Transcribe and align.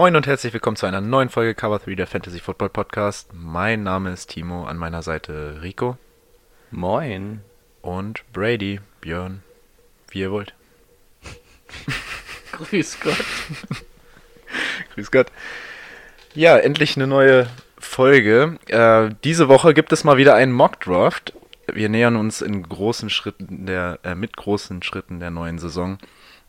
Moin 0.00 0.16
und 0.16 0.26
herzlich 0.26 0.54
willkommen 0.54 0.78
zu 0.78 0.86
einer 0.86 1.02
neuen 1.02 1.28
Folge 1.28 1.54
Cover 1.54 1.78
3 1.78 1.94
der 1.94 2.06
Fantasy 2.06 2.40
Football 2.40 2.70
Podcast. 2.70 3.28
Mein 3.34 3.82
Name 3.82 4.10
ist 4.10 4.30
Timo, 4.30 4.64
an 4.64 4.78
meiner 4.78 5.02
Seite 5.02 5.58
Rico 5.60 5.98
Moin. 6.70 7.42
und 7.82 8.24
Brady, 8.32 8.80
Björn, 9.02 9.42
wie 10.08 10.20
ihr 10.20 10.30
wollt. 10.30 10.54
Grüß 12.52 13.00
Gott. 13.00 13.22
Grüß 14.94 15.10
Gott. 15.10 15.26
Ja, 16.34 16.56
endlich 16.56 16.96
eine 16.96 17.06
neue 17.06 17.50
Folge. 17.78 18.58
Äh, 18.68 19.10
diese 19.22 19.50
Woche 19.50 19.74
gibt 19.74 19.92
es 19.92 20.02
mal 20.02 20.16
wieder 20.16 20.34
einen 20.34 20.52
Mock 20.52 20.80
Draft. 20.80 21.34
Wir 21.70 21.90
nähern 21.90 22.16
uns 22.16 22.40
in 22.40 22.62
großen 22.62 23.10
Schritten 23.10 23.66
der, 23.66 23.98
äh, 24.02 24.14
mit 24.14 24.34
großen 24.34 24.82
Schritten 24.82 25.20
der 25.20 25.30
neuen 25.30 25.58
Saison. 25.58 25.98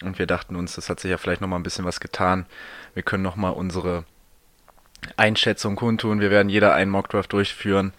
Und 0.01 0.17
wir 0.17 0.25
dachten 0.25 0.55
uns, 0.55 0.75
das 0.75 0.89
hat 0.89 0.99
sich 0.99 1.11
ja 1.11 1.17
vielleicht 1.17 1.41
nochmal 1.41 1.59
ein 1.59 1.63
bisschen 1.63 1.85
was 1.85 1.99
getan. 1.99 2.45
Wir 2.93 3.03
können 3.03 3.23
nochmal 3.23 3.53
unsere 3.53 4.03
Einschätzung 5.17 5.75
kundtun. 5.75 6.19
Wir 6.19 6.31
werden 6.31 6.49
jeder 6.49 6.73
einen 6.73 6.91
Mock 6.91 7.09
Draft 7.09 7.33
durchführen. 7.33 7.93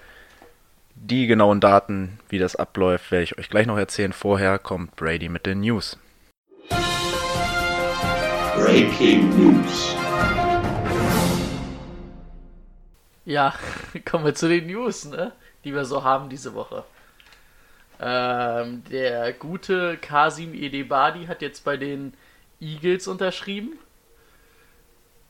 Die 0.95 1.27
genauen 1.27 1.61
Daten, 1.61 2.19
wie 2.29 2.39
das 2.39 2.57
abläuft, 2.57 3.11
werde 3.11 3.25
ich 3.25 3.39
euch 3.39 3.49
gleich 3.49 3.67
noch 3.67 3.79
erzählen. 3.79 4.13
Vorher 4.13 4.59
kommt 4.59 4.97
Brady 4.97 5.29
mit 5.29 5.47
den 5.47 5.61
News. 5.61 5.99
Breaking 8.57 9.29
News. 9.37 9.97
Ja, 13.25 13.55
kommen 14.05 14.25
wir 14.25 14.35
zu 14.35 14.49
den 14.49 14.67
News, 14.67 15.05
ne? 15.05 15.33
Die 15.65 15.73
wir 15.73 15.85
so 15.85 16.03
haben 16.03 16.29
diese 16.29 16.55
Woche. 16.55 16.85
Ähm, 18.01 18.83
der 18.91 19.33
gute 19.33 19.97
Kasim 19.99 20.55
Edebadi 20.55 21.27
hat 21.27 21.43
jetzt 21.43 21.65
bei 21.65 21.77
den 21.77 22.15
Eagles 22.61 23.07
unterschrieben. 23.07 23.79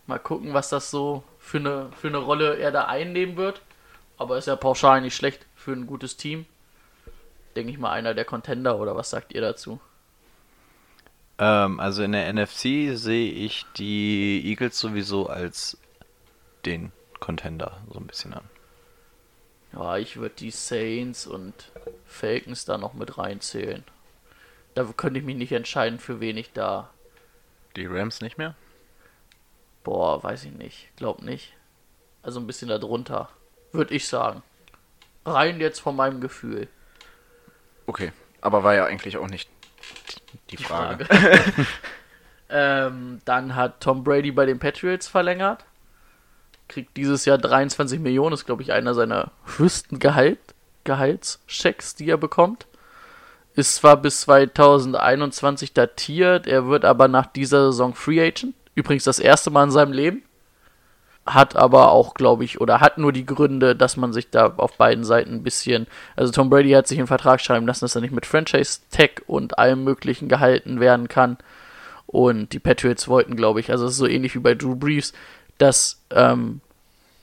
Mal 0.07 0.19
gucken, 0.19 0.55
was 0.55 0.69
das 0.69 0.91
so 0.91 1.23
für 1.39 1.59
eine, 1.59 1.91
für 1.93 2.09
eine 2.09 2.19
Rolle 2.19 2.57
er 2.57 2.73
da 2.73 2.87
einnehmen 2.87 3.37
wird. 3.37 3.63
Aber 4.19 4.39
ist 4.39 4.47
ja 4.47 4.57
pauschal 4.57 5.01
nicht 5.01 5.17
schlecht 5.17 5.47
für 5.55 5.73
ein 5.73 5.87
gutes 5.87 6.17
Team. 6.17 6.47
Denke 7.57 7.73
ich 7.73 7.79
mal 7.79 7.91
einer 7.91 8.15
der 8.15 8.25
Contender 8.25 8.79
oder 8.79 8.97
was 8.97 9.11
sagt 9.11 9.33
ihr 9.33 9.41
dazu? 9.41 9.81
Ähm, 11.39 11.81
also 11.81 12.03
in 12.03 12.13
der 12.13 12.33
NFC 12.33 12.97
sehe 12.97 13.33
ich 13.33 13.67
die 13.77 14.43
Eagles 14.45 14.79
sowieso 14.79 15.27
als 15.27 15.79
den 16.65 16.93
Contender 17.21 17.81
so 17.93 17.99
ein 17.99 18.07
bisschen 18.07 18.35
an. 18.35 18.45
Ja, 19.73 19.97
ich 19.97 20.19
würde 20.19 20.35
die 20.39 20.51
Saints 20.51 21.27
und 21.27 21.72
Falcons 22.13 22.65
da 22.65 22.79
noch 22.79 22.95
mit 22.95 23.19
reinzählen. 23.19 23.85
Da 24.75 24.85
könnte 24.97 25.19
ich 25.19 25.27
mich 25.27 25.37
nicht 25.37 25.53
entscheiden, 25.53 25.99
für 25.99 26.21
wen 26.21 26.37
ich 26.37 26.53
da. 26.53 26.91
Die 27.77 27.87
Rams 27.87 28.21
nicht 28.21 28.39
mehr? 28.39 28.55
Boah, 29.85 30.23
weiß 30.23 30.45
ich 30.45 30.53
nicht. 30.53 30.89
Glaub 30.97 31.23
nicht. 31.23 31.55
Also 32.23 32.41
ein 32.41 32.47
bisschen 32.47 32.69
darunter. 32.69 33.29
Würde 33.73 33.95
ich 33.95 34.07
sagen. 34.07 34.43
Rein 35.25 35.61
jetzt 35.61 35.81
von 35.81 35.97
meinem 35.97 36.21
Gefühl. 36.21 36.69
Okay, 37.86 38.13
aber 38.41 38.65
war 38.65 38.75
ja 38.75 38.85
eigentlich 38.85 39.17
auch 39.17 39.29
nicht 39.29 39.51
die, 40.51 40.57
die 40.57 40.63
Frage. 40.63 41.07
ähm, 42.48 43.20
dann 43.25 43.55
hat 43.55 43.81
Tom 43.81 44.05
Brady 44.05 44.31
bei 44.31 44.47
den 44.47 44.59
Patriots 44.59 45.09
verlängert. 45.09 45.65
Kriegt 46.69 46.97
dieses 46.97 47.25
Jahr 47.25 47.39
23 47.39 48.01
Millionen, 48.01 48.35
ist 48.35 48.47
glaube 48.47 48.63
ich 48.63 48.73
einer 48.73 48.95
seiner 48.95 49.31
höchsten 49.57 49.98
Gehalt, 49.98 50.39
Gehaltschecks, 50.85 51.95
die 51.95 52.09
er 52.09 52.17
bekommt. 52.17 52.67
Ist 53.55 53.77
zwar 53.77 53.98
bis 53.98 54.23
2021 54.23 55.75
datiert, 55.75 56.47
er 56.47 56.67
wird 56.69 56.85
aber 56.85 57.09
nach 57.09 57.27
dieser 57.27 57.67
Saison 57.67 57.95
Free 57.95 58.20
Agent. 58.20 58.55
Übrigens 58.75 59.05
das 59.05 59.19
erste 59.19 59.51
Mal 59.51 59.65
in 59.65 59.71
seinem 59.71 59.92
Leben. 59.92 60.23
Hat 61.27 61.55
aber 61.55 61.92
auch, 61.92 62.15
glaube 62.15 62.45
ich, 62.45 62.61
oder 62.61 62.81
hat 62.81 62.98
nur 62.98 63.13
die 63.13 63.27
Gründe, 63.27 63.77
dass 63.77 63.97
man 63.97 64.13
sich 64.13 64.31
da 64.31 64.55
auf 64.57 64.77
beiden 64.77 65.05
Seiten 65.05 65.35
ein 65.35 65.42
bisschen. 65.42 65.87
Also 66.17 66.33
Tom 66.33 66.51
Brady 66.51 66.71
hat 66.71 66.89
sich 66.89 66.98
einen 66.98 67.07
Vertrag 67.07 67.41
schreiben 67.41 67.67
lassen, 67.67 67.85
dass 67.85 67.95
er 67.95 68.01
nicht 68.01 68.15
mit 68.15 68.27
Franchise 68.27 68.81
Tag 68.91 69.23
und 69.27 69.59
allem 69.59 69.85
Möglichen 69.85 70.29
gehalten 70.29 70.81
werden 70.81 71.07
kann. 71.07 71.37
Und 72.07 72.53
die 72.53 72.59
Patriots 72.59 73.07
wollten, 73.07 73.37
glaube 73.37 73.61
ich, 73.61 73.71
also 73.71 73.87
es 73.87 73.92
ist 73.92 73.98
so 73.98 74.07
ähnlich 74.07 74.35
wie 74.35 74.41
bei 74.41 74.55
Drew 74.55 74.75
Brees, 74.75 75.13
dass 75.59 76.03
ähm, 76.11 76.61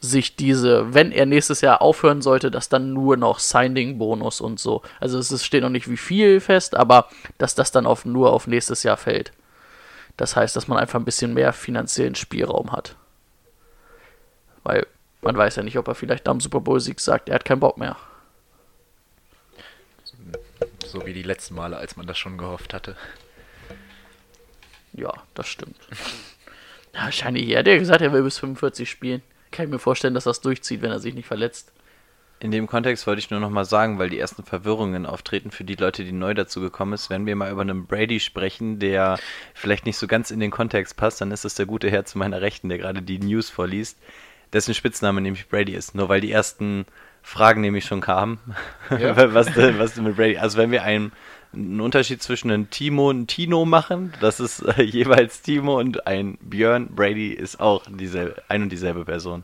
sich 0.02 0.36
diese, 0.36 0.94
wenn 0.94 1.12
er 1.12 1.26
nächstes 1.26 1.62
Jahr 1.62 1.82
aufhören 1.82 2.22
sollte, 2.22 2.52
dass 2.52 2.70
dann 2.70 2.94
nur 2.94 3.18
noch 3.18 3.40
Signing-Bonus 3.40 4.40
und 4.40 4.60
so. 4.60 4.82
Also 5.00 5.20
es 5.20 5.44
steht 5.44 5.64
noch 5.64 5.70
nicht 5.70 5.90
wie 5.90 5.98
viel 5.98 6.40
fest, 6.40 6.76
aber 6.76 7.10
dass 7.38 7.56
das 7.56 7.72
dann 7.72 7.86
auf, 7.86 8.06
nur 8.06 8.32
auf 8.32 8.48
nächstes 8.48 8.84
Jahr 8.84 8.98
fällt. 8.98 9.34
Das 10.16 10.36
heißt, 10.36 10.56
dass 10.56 10.68
man 10.68 10.78
einfach 10.78 11.00
ein 11.00 11.06
bisschen 11.06 11.34
mehr 11.34 11.52
finanziellen 11.52 12.16
Spielraum 12.16 12.72
hat. 12.72 12.96
Weil 14.64 14.88
man 15.22 15.36
weiß 15.36 15.58
ja 15.58 15.64
nicht, 15.64 15.78
ob 15.78 15.88
er 15.88 15.96
vielleicht 15.96 16.28
am 16.30 16.40
Super 16.40 16.62
Bowl-Sieg 16.62 17.00
sagt, 17.00 17.28
er 17.28 17.36
hat 17.36 17.46
keinen 17.46 17.60
Bock 17.60 17.78
mehr. 17.78 17.98
So 20.86 21.06
wie 21.06 21.14
die 21.14 21.24
letzten 21.24 21.56
Male, 21.56 21.78
als 21.78 21.98
man 21.98 22.08
das 22.08 22.18
schon 22.18 22.38
gehofft 22.38 22.74
hatte. 22.74 22.96
Ja, 24.94 25.14
das 25.34 25.48
stimmt. 25.48 25.78
Ja, 26.92 27.04
wahrscheinlich, 27.04 27.48
er 27.48 27.60
hat 27.60 27.68
ja 27.68 27.78
gesagt, 27.78 28.02
er 28.02 28.12
will 28.12 28.24
bis 28.24 28.40
45 28.40 28.90
spielen. 28.90 29.22
Kann 29.52 29.66
ich 29.66 29.72
mir 29.72 29.80
vorstellen, 29.80 30.14
dass 30.14 30.24
das 30.26 30.42
durchzieht, 30.42 30.82
wenn 30.82 30.92
er 30.92 31.00
sich 31.00 31.14
nicht 31.14 31.28
verletzt. 31.28 31.72
In 32.42 32.52
dem 32.52 32.68
Kontext 32.68 33.06
wollte 33.06 33.20
ich 33.20 33.30
nur 33.30 33.42
nochmal 33.42 33.66
sagen, 33.66 34.00
weil 34.00 34.10
die 34.10 34.20
ersten 34.20 34.44
Verwirrungen 34.44 35.06
auftreten 35.06 35.52
für 35.52 35.66
die 35.66 35.76
Leute, 35.76 36.06
die 36.06 36.14
neu 36.14 36.34
dazu 36.34 36.62
gekommen 36.62 36.94
ist. 36.94 37.10
Wenn 37.10 37.26
wir 37.26 37.36
mal 37.36 37.52
über 37.52 37.62
einen 37.62 37.86
Brady 37.86 38.22
sprechen, 38.22 38.80
der 38.80 39.20
vielleicht 39.54 39.86
nicht 39.86 39.98
so 39.98 40.08
ganz 40.08 40.32
in 40.32 40.40
den 40.40 40.52
Kontext 40.52 40.96
passt, 40.96 41.20
dann 41.20 41.32
ist 41.32 41.44
es 41.44 41.56
der 41.56 41.66
gute 41.66 41.90
Herr 41.92 42.06
zu 42.06 42.18
meiner 42.18 42.40
Rechten, 42.40 42.70
der 42.70 42.78
gerade 42.78 43.02
die 43.02 43.20
News 43.20 43.50
vorliest, 43.50 43.98
dessen 44.54 44.74
Spitzname 44.74 45.20
nämlich 45.20 45.50
Brady 45.50 45.74
ist. 45.74 45.96
Nur 45.96 46.08
weil 46.08 46.22
die 46.22 46.32
ersten 46.32 46.86
Fragen 47.22 47.60
nämlich 47.60 47.84
schon 47.84 48.00
kamen, 48.00 48.40
Ja. 48.90 49.16
was, 49.34 49.54
was 49.56 49.98
mit 49.98 50.16
Brady. 50.16 50.38
Also 50.38 50.58
wenn 50.58 50.72
wir 50.72 50.84
einen, 50.84 51.12
einen 51.54 51.82
Unterschied 51.82 52.22
zwischen 52.22 52.52
einem 52.52 52.70
Timo 52.70 53.10
und 53.10 53.28
Tino 53.28 53.66
machen, 53.66 54.14
das 54.22 54.40
ist 54.40 54.62
äh, 54.62 54.82
jeweils 54.84 55.42
Timo 55.42 55.80
und 55.80 56.08
ein 56.08 56.38
Björn. 56.42 56.88
Brady 56.96 57.30
ist 57.30 57.60
auch 57.60 57.84
dieselbe, 57.90 58.42
ein 58.48 58.64
und 58.64 58.70
dieselbe 58.70 59.06
Person. 59.06 59.44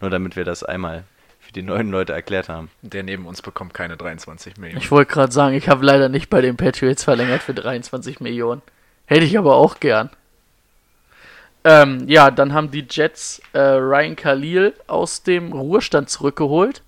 Nur 0.00 0.10
damit 0.10 0.36
wir 0.36 0.44
das 0.44 0.62
einmal 0.62 1.04
für 1.40 1.52
die 1.52 1.62
neuen 1.62 1.90
Leute 1.90 2.12
erklärt 2.12 2.48
haben. 2.48 2.70
Der 2.82 3.02
neben 3.02 3.26
uns 3.26 3.40
bekommt 3.40 3.72
keine 3.72 3.96
23 3.96 4.56
Millionen. 4.56 4.82
Ich 4.82 4.90
wollte 4.90 5.12
gerade 5.12 5.32
sagen, 5.32 5.54
ich 5.54 5.68
habe 5.68 5.86
leider 5.86 6.08
nicht 6.08 6.28
bei 6.28 6.40
den 6.40 6.56
Patriots 6.56 7.04
verlängert 7.04 7.42
für 7.42 7.54
23 7.54 8.20
Millionen. 8.20 8.62
Hätte 9.06 9.24
ich 9.24 9.38
aber 9.38 9.54
auch 9.54 9.78
gern. 9.78 10.10
Ähm, 11.62 12.04
ja, 12.08 12.30
dann 12.30 12.52
haben 12.52 12.70
die 12.70 12.86
Jets 12.88 13.40
äh, 13.52 13.58
Ryan 13.60 14.16
Khalil 14.16 14.74
aus 14.86 15.22
dem 15.22 15.52
Ruhestand 15.52 16.10
zurückgeholt. 16.10 16.82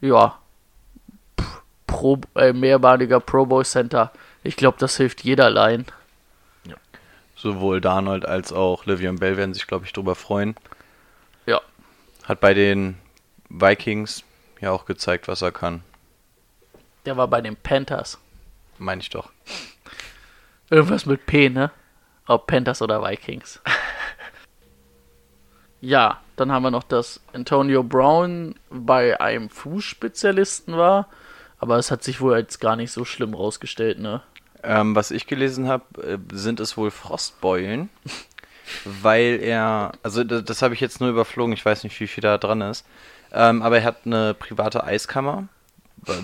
Ja. 0.00 0.38
Pro, 1.94 2.18
äh, 2.34 2.52
mehrbadiger 2.52 3.20
Pro 3.20 3.46
Bowl 3.46 3.64
Center. 3.64 4.10
Ich 4.42 4.56
glaube, 4.56 4.78
das 4.78 4.96
hilft 4.96 5.22
jeder 5.22 5.48
Line. 5.48 5.84
Sowohl 7.36 7.80
Darnold 7.80 8.26
als 8.26 8.52
auch 8.52 8.86
Livian 8.86 9.16
Bell 9.16 9.36
werden 9.36 9.54
sich, 9.54 9.66
glaube 9.66 9.84
ich, 9.84 9.92
drüber 9.92 10.14
freuen. 10.14 10.56
Ja. 11.46 11.60
Hat 12.24 12.40
bei 12.40 12.54
den 12.54 12.96
Vikings 13.48 14.24
ja 14.60 14.70
auch 14.70 14.86
gezeigt, 14.86 15.28
was 15.28 15.42
er 15.42 15.52
kann. 15.52 15.82
Der 17.04 17.16
war 17.16 17.28
bei 17.28 17.40
den 17.40 17.54
Panthers. 17.54 18.18
Meine 18.78 19.02
ich 19.02 19.10
doch. 19.10 19.30
Irgendwas 20.70 21.06
mit 21.06 21.26
P, 21.26 21.50
ne? 21.50 21.70
Ob 22.26 22.46
Panthers 22.46 22.82
oder 22.82 23.02
Vikings. 23.02 23.60
ja, 25.80 26.20
dann 26.36 26.50
haben 26.50 26.62
wir 26.62 26.70
noch, 26.70 26.84
dass 26.84 27.20
Antonio 27.32 27.82
Brown 27.82 28.54
bei 28.70 29.20
einem 29.20 29.50
Fußspezialisten 29.50 30.76
war. 30.76 31.08
Aber 31.64 31.78
es 31.78 31.90
hat 31.90 32.04
sich 32.04 32.20
wohl 32.20 32.34
als 32.34 32.58
gar 32.58 32.76
nicht 32.76 32.92
so 32.92 33.06
schlimm 33.06 33.32
rausgestellt, 33.32 33.98
ne? 33.98 34.20
Ähm, 34.62 34.94
was 34.94 35.10
ich 35.10 35.26
gelesen 35.26 35.66
habe, 35.66 35.84
äh, 36.02 36.18
sind 36.30 36.60
es 36.60 36.76
wohl 36.76 36.90
Frostbeulen, 36.90 37.88
weil 38.84 39.38
er, 39.40 39.92
also 40.02 40.24
das, 40.24 40.44
das 40.44 40.60
habe 40.60 40.74
ich 40.74 40.80
jetzt 40.80 41.00
nur 41.00 41.08
überflogen, 41.08 41.54
ich 41.54 41.64
weiß 41.64 41.82
nicht, 41.84 41.98
wie 42.00 42.06
viel 42.06 42.20
da 42.20 42.36
dran 42.36 42.60
ist, 42.60 42.84
ähm, 43.32 43.62
aber 43.62 43.78
er 43.78 43.84
hat 43.84 44.00
eine 44.04 44.34
private 44.34 44.84
Eiskammer, 44.84 45.48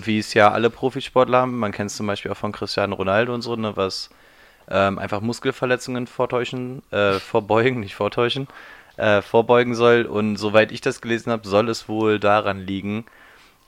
wie 0.04 0.18
es 0.18 0.34
ja 0.34 0.50
alle 0.50 0.68
Profisportler 0.68 1.38
haben. 1.38 1.58
Man 1.58 1.72
kennt 1.72 1.90
es 1.90 1.96
zum 1.96 2.06
Beispiel 2.06 2.30
auch 2.30 2.36
von 2.36 2.52
Cristiano 2.52 2.94
Ronaldo 2.96 3.32
und 3.32 3.40
so, 3.40 3.56
ne, 3.56 3.78
was 3.78 4.10
ähm, 4.68 4.98
einfach 4.98 5.22
Muskelverletzungen 5.22 6.06
vortäuschen, 6.06 6.82
äh, 6.90 7.18
vorbeugen, 7.18 7.80
nicht 7.80 7.94
vortäuschen. 7.94 8.46
äh, 8.98 9.22
vorbeugen 9.22 9.74
soll. 9.74 10.04
Und 10.04 10.36
soweit 10.36 10.72
ich 10.72 10.80
das 10.82 11.00
gelesen 11.00 11.32
habe, 11.32 11.48
soll 11.48 11.68
es 11.70 11.88
wohl 11.88 12.18
daran 12.20 12.58
liegen. 12.66 13.06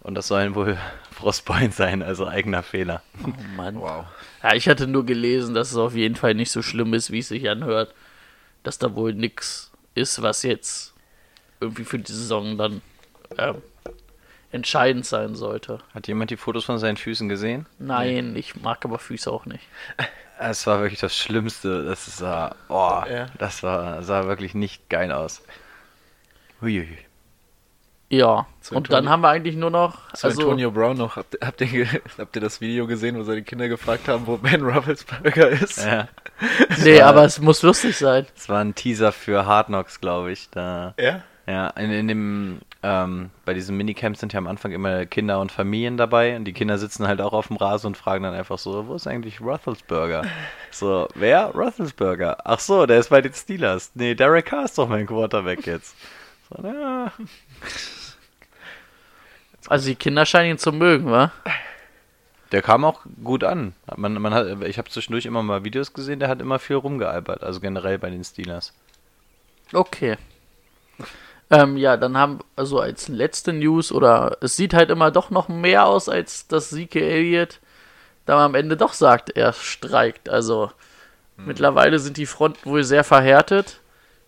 Und 0.03 0.15
das 0.15 0.29
sollen 0.29 0.55
wohl 0.55 0.77
Frostbein 1.13 1.71
sein, 1.73 2.03
also 2.03 2.27
eigener 2.27 2.63
Fehler. 2.63 3.03
Oh 3.25 3.31
Mann. 3.57 3.77
Wow. 3.81 4.05
Ja, 4.43 4.55
ich 4.55 4.69
hatte 4.69 4.87
nur 4.87 5.07
gelesen, 5.07 5.55
dass 5.55 5.71
es 5.71 5.77
auf 5.77 5.95
jeden 5.95 6.17
Fall 6.17 6.35
nicht 6.35 6.51
so 6.51 6.63
schlimm 6.63 6.95
ist, 6.95 7.11
wie 7.11 7.21
es 7.21 7.29
sich 7.29 7.49
anhört. 7.49 7.95
Dass 8.63 8.79
da 8.79 8.95
wohl 8.95 9.13
nix 9.15 9.71
ist, 9.95 10.23
was 10.23 10.43
jetzt 10.43 10.95
irgendwie 11.61 11.85
für 11.85 11.99
die 11.99 12.13
Saison 12.13 12.57
dann 12.59 12.81
ähm, 13.39 13.57
entscheidend 14.51 15.07
sein 15.07 15.35
sollte. 15.35 15.79
Hat 15.95 16.07
jemand 16.09 16.31
die 16.31 16.37
Fotos 16.37 16.65
von 16.65 16.79
seinen 16.79 16.97
Füßen 16.97 17.29
gesehen? 17.29 17.67
Nein, 17.79 18.37
ich 18.37 18.57
mag 18.61 18.85
aber 18.85 18.99
Füße 18.99 19.31
auch 19.31 19.47
nicht. 19.47 19.65
Es 20.45 20.67
war 20.67 20.81
wirklich 20.81 20.99
das 20.99 21.17
Schlimmste. 21.17 21.85
Das 21.85 22.05
sah, 22.17 22.57
oh, 22.69 23.03
Ja. 23.09 23.27
das 23.39 23.63
war, 23.63 24.03
sah 24.03 24.27
wirklich 24.27 24.55
nicht 24.55 24.89
geil 24.89 25.13
aus. 25.13 25.41
Huiui. 26.61 26.99
Ja, 28.15 28.47
Zu 28.61 28.75
und 28.75 28.79
Antonio- 28.91 29.01
dann 29.01 29.09
haben 29.09 29.21
wir 29.23 29.31
eigentlich 29.31 29.57
nur 29.57 29.71
noch. 29.71 30.13
Zu 30.13 30.27
Also, 30.27 30.43
Antonio 30.43 30.71
Brown 30.71 30.99
noch. 30.99 31.17
Habt, 31.17 31.39
habt, 31.43 31.61
ihr, 31.63 31.87
habt 32.19 32.37
ihr 32.37 32.43
das 32.43 32.61
Video 32.61 32.87
gesehen, 32.87 33.17
wo 33.19 33.23
seine 33.23 33.43
Kinder 33.43 33.69
gefragt 33.69 34.07
haben, 34.07 34.27
wo 34.27 34.37
Ben 34.37 34.63
Rufflesberger 34.63 35.49
ist? 35.49 35.83
Ja. 35.83 36.09
nee, 36.85 37.01
aber 37.01 37.25
es 37.25 37.41
muss 37.41 37.63
lustig 37.63 37.97
sein. 37.97 38.27
Es 38.37 38.51
war 38.51 38.61
ein 38.61 38.75
Teaser 38.75 39.13
für 39.13 39.47
Hard 39.47 39.69
Knocks, 39.69 39.99
glaube 39.99 40.31
ich. 40.31 40.51
Da, 40.51 40.93
Ja? 40.99 41.23
ja, 41.47 41.69
in, 41.71 41.91
in 41.91 42.09
dem, 42.09 42.59
ähm, 42.83 43.31
bei 43.47 43.55
diesem 43.55 43.79
Minicamp 43.79 44.19
sind 44.19 44.35
ja 44.35 44.39
am 44.39 44.47
Anfang 44.47 44.73
immer 44.73 45.07
Kinder 45.07 45.41
und 45.41 45.51
Familien 45.51 45.97
dabei 45.97 46.37
und 46.37 46.45
die 46.45 46.53
Kinder 46.53 46.77
sitzen 46.77 47.09
halt 47.09 47.23
auch 47.23 47.33
auf 47.33 47.47
dem 47.47 47.57
Rasen 47.57 47.87
und 47.87 47.97
fragen 47.97 48.25
dann 48.25 48.35
einfach 48.35 48.59
so, 48.59 48.89
wo 48.89 48.95
ist 48.95 49.07
eigentlich 49.07 49.41
Roethlisberger? 49.41 50.27
So, 50.71 51.09
wer? 51.15 51.47
Roethlisberger. 51.55 52.37
Ach 52.45 52.59
so, 52.61 52.85
der 52.85 52.99
ist 52.99 53.09
bei 53.09 53.23
den 53.23 53.33
Steelers. 53.33 53.91
Nee, 53.95 54.15
Derek 54.15 54.45
Carr 54.45 54.67
ist 54.67 54.77
doch 54.77 54.89
mein 54.89 55.07
Quarterback 55.07 55.67
jetzt. 55.67 55.97
So, 56.51 56.63
ja, 56.69 57.11
Also 59.69 59.87
die 59.89 59.95
Kinder 59.95 60.27
scheinen 60.27 60.53
ihn 60.53 60.59
zu 60.59 60.73
mögen, 60.73 61.11
wa? 61.11 61.33
Der 62.51 62.63
kam 62.63 62.85
auch 62.85 63.01
gut 63.25 63.45
an. 63.45 63.75
Man, 63.97 64.15
man 64.15 64.35
hat, 64.35 64.63
ich 64.63 64.79
habe 64.79 64.91
zwischendurch 64.91 65.25
immer 65.25 65.43
mal 65.43 65.65
Videos 65.65 65.95
gesehen, 65.95 66.21
der 66.21 66.29
hat 66.29 66.41
immer 66.41 66.59
viel 66.59 66.77
rumgealbert, 66.77 67.43
also 67.43 67.61
generell 67.61 67.99
bei 67.99 68.11
den 68.11 68.25
Steelers. 68.25 68.75
Okay. 69.73 70.19
Ähm, 71.51 71.77
ja, 71.77 71.97
dann 71.97 72.17
haben, 72.17 72.41
also 72.57 72.81
als 72.81 73.09
letzte 73.09 73.53
News, 73.53 73.93
oder 73.93 74.37
es 74.41 74.57
sieht 74.57 74.75
halt 74.75 74.91
immer 74.91 75.11
doch 75.11 75.31
noch 75.31 75.49
mehr 75.49 75.87
aus, 75.87 76.09
als 76.09 76.47
dass 76.47 76.71
Zeke 76.71 77.03
Elliott 77.03 77.61
dann 78.27 78.39
am 78.39 78.55
Ende 78.55 78.77
doch 78.77 78.93
sagt, 78.93 79.31
er 79.31 79.53
streikt. 79.53 80.29
Also 80.29 80.71
mittlerweile 81.37 81.99
sind 81.99 82.17
die 82.17 82.27
Fronten 82.27 82.71
wohl 82.71 82.85
sehr 82.85 83.05
verhärtet. 83.05 83.81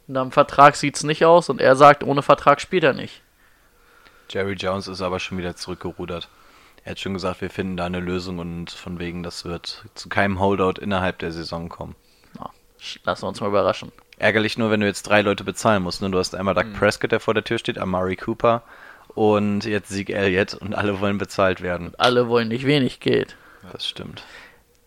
Und 0.06 0.16
am 0.16 0.32
Vertrag 0.32 0.76
sieht 0.76 0.96
es 0.96 1.02
nicht 1.02 1.25
aus 1.25 1.48
und 1.48 1.60
er 1.60 1.76
sagt, 1.76 2.04
ohne 2.04 2.22
Vertrag 2.22 2.60
spielt 2.60 2.84
er 2.84 2.92
nicht. 2.92 3.22
Jerry 4.34 4.54
Jones 4.54 4.88
ist 4.88 5.00
aber 5.00 5.20
schon 5.20 5.38
wieder 5.38 5.54
zurückgerudert. 5.54 6.28
Er 6.84 6.90
hat 6.90 7.00
schon 7.00 7.14
gesagt, 7.14 7.40
wir 7.40 7.50
finden 7.50 7.76
da 7.76 7.86
eine 7.86 8.00
Lösung 8.00 8.38
und 8.40 8.70
von 8.70 8.98
wegen, 8.98 9.22
das 9.22 9.44
wird 9.44 9.84
zu 9.94 10.08
keinem 10.08 10.40
Holdout 10.40 10.81
innerhalb 10.81 11.19
der 11.20 11.32
Saison 11.32 11.69
kommen. 11.69 11.94
Lassen 13.04 13.22
wir 13.22 13.28
uns 13.28 13.40
mal 13.40 13.46
überraschen. 13.48 13.92
Ärgerlich 14.19 14.58
nur, 14.58 14.70
wenn 14.70 14.81
du 14.81 14.86
jetzt 14.86 15.04
drei 15.04 15.22
Leute 15.22 15.44
bezahlen 15.44 15.82
musst. 15.82 16.02
Ne? 16.02 16.10
Du 16.10 16.19
hast 16.19 16.34
einmal 16.34 16.54
Doug 16.54 16.72
Prescott, 16.78 17.12
der 17.12 17.20
vor 17.20 17.32
der 17.32 17.44
Tür 17.44 17.58
steht, 17.58 17.78
Amari 17.78 18.16
Cooper 18.16 18.62
und 19.14 19.64
jetzt 19.64 19.88
Zeke 19.88 20.14
Elliott 20.14 20.54
und 20.54 20.75
alle 20.75 21.00
wollen 21.00 21.16
bezahlt 21.16 21.62
werden. 21.62 21.92
Alle 21.96 22.28
wollen 22.28 22.48
nicht 22.48 22.66
wenig 22.66 23.00
Geld. 23.00 23.37
Das 23.72 23.87
stimmt. 23.87 24.22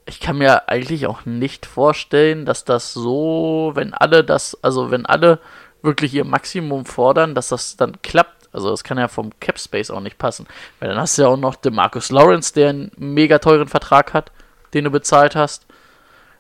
ich 0.06 0.20
kann 0.20 0.38
mir 0.38 0.70
eigentlich 0.70 1.08
auch 1.08 1.26
nicht 1.26 1.66
vorstellen, 1.66 2.46
dass 2.46 2.66
das 2.66 2.94
so, 2.94 3.72
wenn 3.74 3.94
alle 3.94 4.24
das, 4.24 4.62
also 4.64 4.92
wenn 4.92 5.06
alle 5.06 5.40
wirklich 5.82 6.14
ihr 6.14 6.26
Maximum 6.26 6.86
fordern, 6.86 7.34
dass 7.34 7.50
das 7.50 7.78
dann 7.78 8.02
klappt. 8.02 8.37
Also 8.52 8.70
das 8.70 8.84
kann 8.84 8.98
ja 8.98 9.08
vom 9.08 9.38
Cap 9.40 9.60
Space 9.60 9.92
auch 9.92 10.00
nicht 10.00 10.18
passen. 10.18 10.48
Weil 10.80 10.90
dann 10.90 10.98
hast 11.00 11.18
du 11.18 11.24
ja 11.24 11.28
auch 11.28 11.38
noch 11.38 11.56
den 11.56 11.76
Marcus 11.76 12.10
Lawrence, 12.12 12.54
der 12.54 12.70
einen 12.70 12.92
mega 12.98 13.40
teuren 13.40 13.68
Vertrag 13.68 14.14
hat, 14.14 14.32
den 14.74 14.86
du 14.86 14.92
bezahlt 14.92 15.36
hast. 15.36 15.66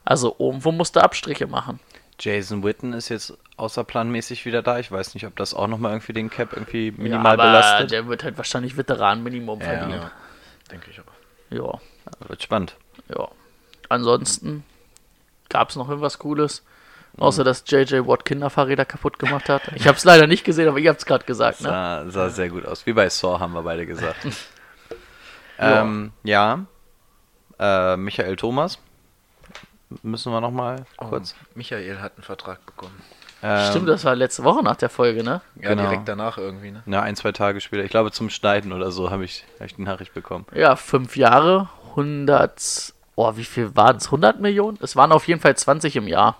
Also 0.06 0.36
irgendwo 0.40 0.72
musst 0.72 0.96
du 0.96 1.02
Abstriche 1.04 1.48
machen. 1.48 1.80
Jason 2.20 2.64
Witten 2.64 2.94
ist 2.94 3.10
jetzt 3.10 3.38
außerplanmäßig 3.58 4.46
wieder 4.46 4.62
da. 4.64 4.80
Ich 4.80 4.92
weiß 4.92 5.14
nicht, 5.14 5.26
ob 5.28 5.36
das 5.36 5.54
auch 5.54 5.68
nochmal 5.68 5.92
irgendwie 5.92 6.14
den 6.14 6.30
Cap 6.30 6.54
irgendwie 6.54 6.88
Ja, 6.88 6.94
minimal 6.98 7.34
aber 7.34 7.44
belastet. 7.44 7.92
der 7.92 8.08
wird 8.08 8.24
halt 8.24 8.38
wahrscheinlich 8.38 8.78
Veteran-Minimum 8.78 9.60
Ja. 9.62 9.66
verdienen. 9.66 10.02
Ja, 10.02 10.12
denke 10.72 10.90
ich 10.90 11.00
auch. 11.00 11.04
Ja, 11.50 11.80
Wird 12.28 12.42
spannend. 12.42 12.76
ja. 13.16 13.28
Ansonsten 13.90 14.64
gab 15.50 15.70
es 15.70 15.76
noch 15.76 15.88
irgendwas 15.90 16.20
Cooles. 16.20 16.64
Außer 17.18 17.44
dass 17.44 17.64
JJ 17.68 18.06
Watt 18.08 18.26
Kinderfahrräder 18.26 18.86
kaputt 18.86 19.18
gemacht 19.18 19.50
hat. 19.50 19.64
Ich 19.76 19.88
habe 19.88 19.98
es 19.98 20.04
leider 20.04 20.28
nicht 20.28 20.44
gesehen, 20.44 20.68
aber 20.70 20.78
ihr 20.78 20.90
habt 20.90 21.00
es 21.00 21.06
gerade 21.06 21.26
gesagt, 21.26 21.62
ne? 21.62 21.70
Sah, 21.70 22.06
sah 22.10 22.30
sehr 22.30 22.50
gut 22.50 22.66
aus. 22.66 22.86
Wie 22.86 22.94
bei 22.94 23.10
Saw 23.10 23.40
haben 23.40 23.54
wir 23.54 23.64
beide 23.64 23.86
gesagt. 23.86 24.18
Ja. 25.60 25.82
ähm, 25.82 26.12
ja. 26.24 26.66
Äh, 27.58 27.98
Michael 27.98 28.36
Thomas. 28.36 28.78
Müssen 30.04 30.32
wir 30.32 30.40
nochmal 30.40 30.86
kurz. 30.98 31.34
Oh, 31.36 31.46
Michael 31.56 32.00
hat 32.00 32.14
einen 32.16 32.24
Vertrag 32.24 32.64
bekommen. 32.66 33.02
Ähm, 33.42 33.70
Stimmt, 33.72 33.90
das 33.90 34.06
war 34.06 34.16
letzte 34.16 34.44
Woche 34.44 34.62
nach 34.64 34.76
der 34.76 34.90
Folge, 34.90 35.24
ne? 35.24 35.42
Ja, 35.56 35.70
Genau. 35.70 35.84
direkt 35.84 36.08
danach 36.08 36.38
irgendwie, 36.38 36.70
ne? 36.70 36.84
Na, 36.86 37.02
ein, 37.02 37.16
zwei 37.16 37.32
Tage 37.32 37.60
später. 37.62 37.84
Ich 37.84 37.90
glaube, 37.90 38.12
zum 38.12 38.30
Schneiden 38.30 38.72
oder 38.72 38.92
so 38.92 39.10
habe 39.10 39.26
ich, 39.26 39.46
hab 39.60 39.66
ich 39.66 39.76
die 39.76 39.82
Nachricht 39.82 40.14
bekommen. 40.14 40.46
Ja, 40.54 40.76
fünf 40.76 41.16
Jahre, 41.18 41.70
100. 41.92 42.94
Oh, 43.16 43.36
wie 43.36 43.44
viel 43.46 43.76
waren 43.76 43.98
es? 43.98 44.06
100 44.06 44.40
Millionen? 44.40 44.78
Es 44.82 44.96
waren 44.96 45.12
auf 45.12 45.28
jeden 45.28 45.40
Fall 45.42 45.56
20 45.58 45.96
im 45.96 46.08
Jahr. 46.08 46.38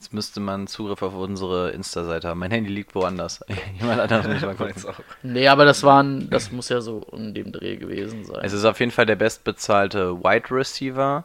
Jetzt 0.00 0.14
müsste 0.14 0.40
man 0.40 0.66
Zugriff 0.66 1.02
auf 1.02 1.12
unsere 1.12 1.72
Insta-Seite 1.72 2.26
haben. 2.26 2.38
Mein 2.38 2.50
Handy 2.50 2.70
liegt 2.70 2.94
woanders. 2.94 3.44
Jemand 3.78 4.00
anderes 4.00 4.26
muss 4.28 4.40
mal 4.40 4.54
gucken. 4.54 5.04
Nee, 5.22 5.46
aber 5.46 5.66
das 5.66 5.82
waren, 5.82 6.30
das 6.30 6.50
muss 6.50 6.70
ja 6.70 6.80
so 6.80 7.06
in 7.12 7.34
dem 7.34 7.52
Dreh 7.52 7.76
gewesen 7.76 8.24
sein. 8.24 8.40
Es 8.42 8.54
ist 8.54 8.64
auf 8.64 8.80
jeden 8.80 8.92
Fall 8.92 9.04
der 9.04 9.16
bestbezahlte 9.16 10.24
Wide 10.24 10.50
Receiver, 10.50 11.24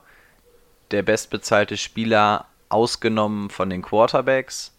der 0.92 1.04
bestbezahlte 1.04 1.78
Spieler, 1.78 2.48
ausgenommen 2.68 3.50
von 3.50 3.70
den 3.70 3.82
Quarterbacks. 3.82 4.74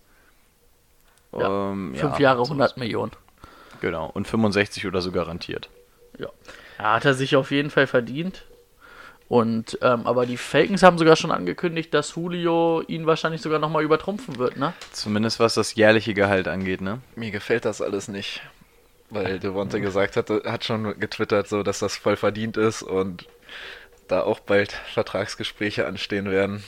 Ja, 1.33 1.71
Ähm, 1.71 1.95
fünf 1.95 2.19
ja, 2.19 2.21
Jahre, 2.21 2.45
sowas. 2.45 2.51
100 2.51 2.77
Millionen. 2.77 3.13
Genau. 3.81 4.11
Und 4.13 4.29
65 4.29 4.87
oder 4.87 5.01
so 5.01 5.11
garantiert. 5.11 5.71
Ja. 6.19 6.29
ja. 6.79 6.93
Hat 6.93 7.07
er 7.07 7.15
sich 7.15 7.35
auf 7.35 7.51
jeden 7.51 7.71
Fall 7.71 7.87
verdient. 7.87 8.45
Und, 9.29 9.79
ähm, 9.83 10.07
aber 10.07 10.25
die 10.25 10.37
Falcons 10.37 10.85
haben 10.85 10.99
sogar 10.99 11.17
schon 11.17 11.33
angekündigt, 11.33 11.93
dass 11.93 12.15
Julio 12.15 12.83
ihn 12.87 13.07
wahrscheinlich 13.07 13.43
sogar 13.43 13.59
nochmal 13.59 13.83
übertrumpfen 13.83 14.39
wird, 14.39 14.57
ne? 14.57 14.73
Zumindest 14.93 15.41
was 15.41 15.55
das 15.55 15.75
jährliche 15.75 16.15
Gehalt 16.15 16.47
angeht, 16.47 16.81
ne? 16.81 17.01
Mir 17.17 17.33
gefällt 17.33 17.65
das 17.65 17.83
alles 17.83 18.07
nicht. 18.07 18.41
Weil 19.11 19.39
Devonta 19.39 19.79
gesagt 19.79 20.17
hat, 20.17 20.31
hat 20.31 20.65
schon 20.65 20.99
getwittert, 20.99 21.49
so 21.49 21.63
dass 21.63 21.81
das 21.81 21.97
voll 21.97 22.17
verdient 22.17 22.57
ist 22.57 22.83
und 22.83 23.27
da 24.09 24.23
auch 24.23 24.41
bald 24.41 24.73
Vertragsgespräche 24.73 25.87
anstehen 25.87 26.31
werden. 26.31 26.63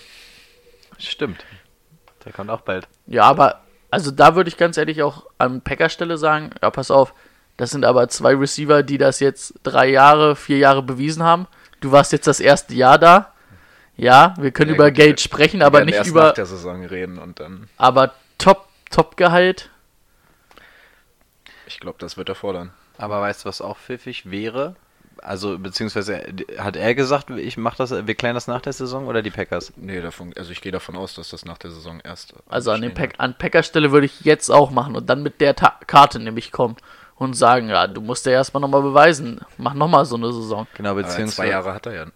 Stimmt. 0.99 1.45
Der 2.25 2.33
kommt 2.33 2.51
auch 2.51 2.63
bald. 2.63 2.89
Ja, 3.07 3.25
aber, 3.25 3.63
also 3.91 4.11
da 4.11 4.35
würde 4.35 4.49
ich 4.49 4.57
ganz 4.57 4.77
ehrlich 4.77 5.03
auch 5.03 5.27
an 5.39 5.63
Packers 5.63 5.93
Stelle 5.93 6.19
sagen, 6.19 6.51
ja, 6.61 6.71
pass 6.71 6.91
auf, 6.91 7.15
das 7.57 7.71
sind 7.71 7.85
aber 7.85 8.09
zwei 8.09 8.35
Receiver, 8.35 8.83
die 8.83 8.99
das 8.99 9.21
jetzt 9.21 9.55
drei 9.63 9.89
Jahre, 9.89 10.37
vier 10.37 10.59
Jahre 10.59 10.83
bewiesen 10.83 11.23
haben. 11.23 11.47
Du 11.81 11.93
warst 11.93 12.13
jetzt 12.13 12.27
das 12.27 12.41
erste 12.41 12.75
Jahr 12.75 12.99
da. 12.99 13.33
Ja, 13.97 14.35
wir 14.39 14.53
können 14.53 14.71
Ja, 14.71 14.77
über 14.77 14.91
gut, 14.91 14.97
Geld 14.97 15.21
sprechen, 15.21 15.61
aber 15.63 15.85
nicht 15.85 15.95
erst 15.97 16.11
über, 16.11 16.27
nach 16.29 16.35
der 16.35 16.47
Saison 16.47 16.85
reden 16.85 17.19
und 17.19 17.41
dann, 17.41 17.69
aber 17.77 18.15
Top, 18.39 18.69
Top-Gehalt. 18.91 19.71
ich 21.67 21.81
glaube, 21.81 21.99
das 21.99 22.17
wird 22.17 22.29
er 22.29 22.35
fordern. 22.37 22.71
Aber 22.97 23.21
weißt 23.21 23.45
du, 23.45 23.49
was 23.49 23.61
auch 23.61 23.77
pfiffig 23.77 24.31
wäre? 24.31 24.77
Also, 25.21 25.59
beziehungsweise 25.59 26.23
hat 26.59 26.77
er 26.77 26.95
gesagt, 26.95 27.31
ich 27.31 27.57
mach 27.57 27.75
das, 27.75 27.91
wir 27.91 28.15
klären 28.15 28.35
das 28.35 28.47
nach 28.47 28.61
der 28.61 28.73
Saison 28.73 29.09
oder 29.09 29.21
die 29.21 29.33
Packers? 29.33 29.73
Nee, 29.77 30.01
davon, 30.01 30.33
also 30.37 30.53
ich 30.53 30.61
gehe 30.61 30.71
davon 30.71 30.97
aus, 30.97 31.15
dass 31.15 31.31
das 31.31 31.45
nach 31.45 31.59
der 31.59 31.73
Saison 31.73 32.01
erst. 32.05 32.35
Also 32.49 32.71
an, 32.71 32.83
den 32.83 32.95
Pack, 32.95 33.15
an 33.19 33.37
Packers 33.37 33.67
Stelle 33.67 33.91
würde 33.91 34.07
ich 34.07 34.21
jetzt 34.21 34.49
auch 34.49 34.71
machen 34.71 34.95
und 34.95 35.11
dann 35.11 35.25
mit 35.25 35.41
der 35.41 35.57
Ta 35.57 35.77
Karte 35.89 36.21
nämlich 36.21 36.53
kommen 36.53 36.77
und 37.19 37.35
sagen, 37.35 37.69
ja, 37.69 37.87
du 37.87 38.01
musst 38.01 38.27
ja 38.27 38.33
erstmal 38.33 38.61
nochmal 38.61 38.83
beweisen. 38.83 39.41
Mach 39.57 39.75
nochmal 39.75 40.05
so 40.05 40.17
eine 40.17 40.33
Saison. 40.33 40.67
Genau, 40.77 40.95
beziehungsweise. 40.95 41.37
zwei 41.37 41.49
Jahre 41.49 41.75
hat 41.75 41.87
er 41.87 41.95
ja 41.95 42.07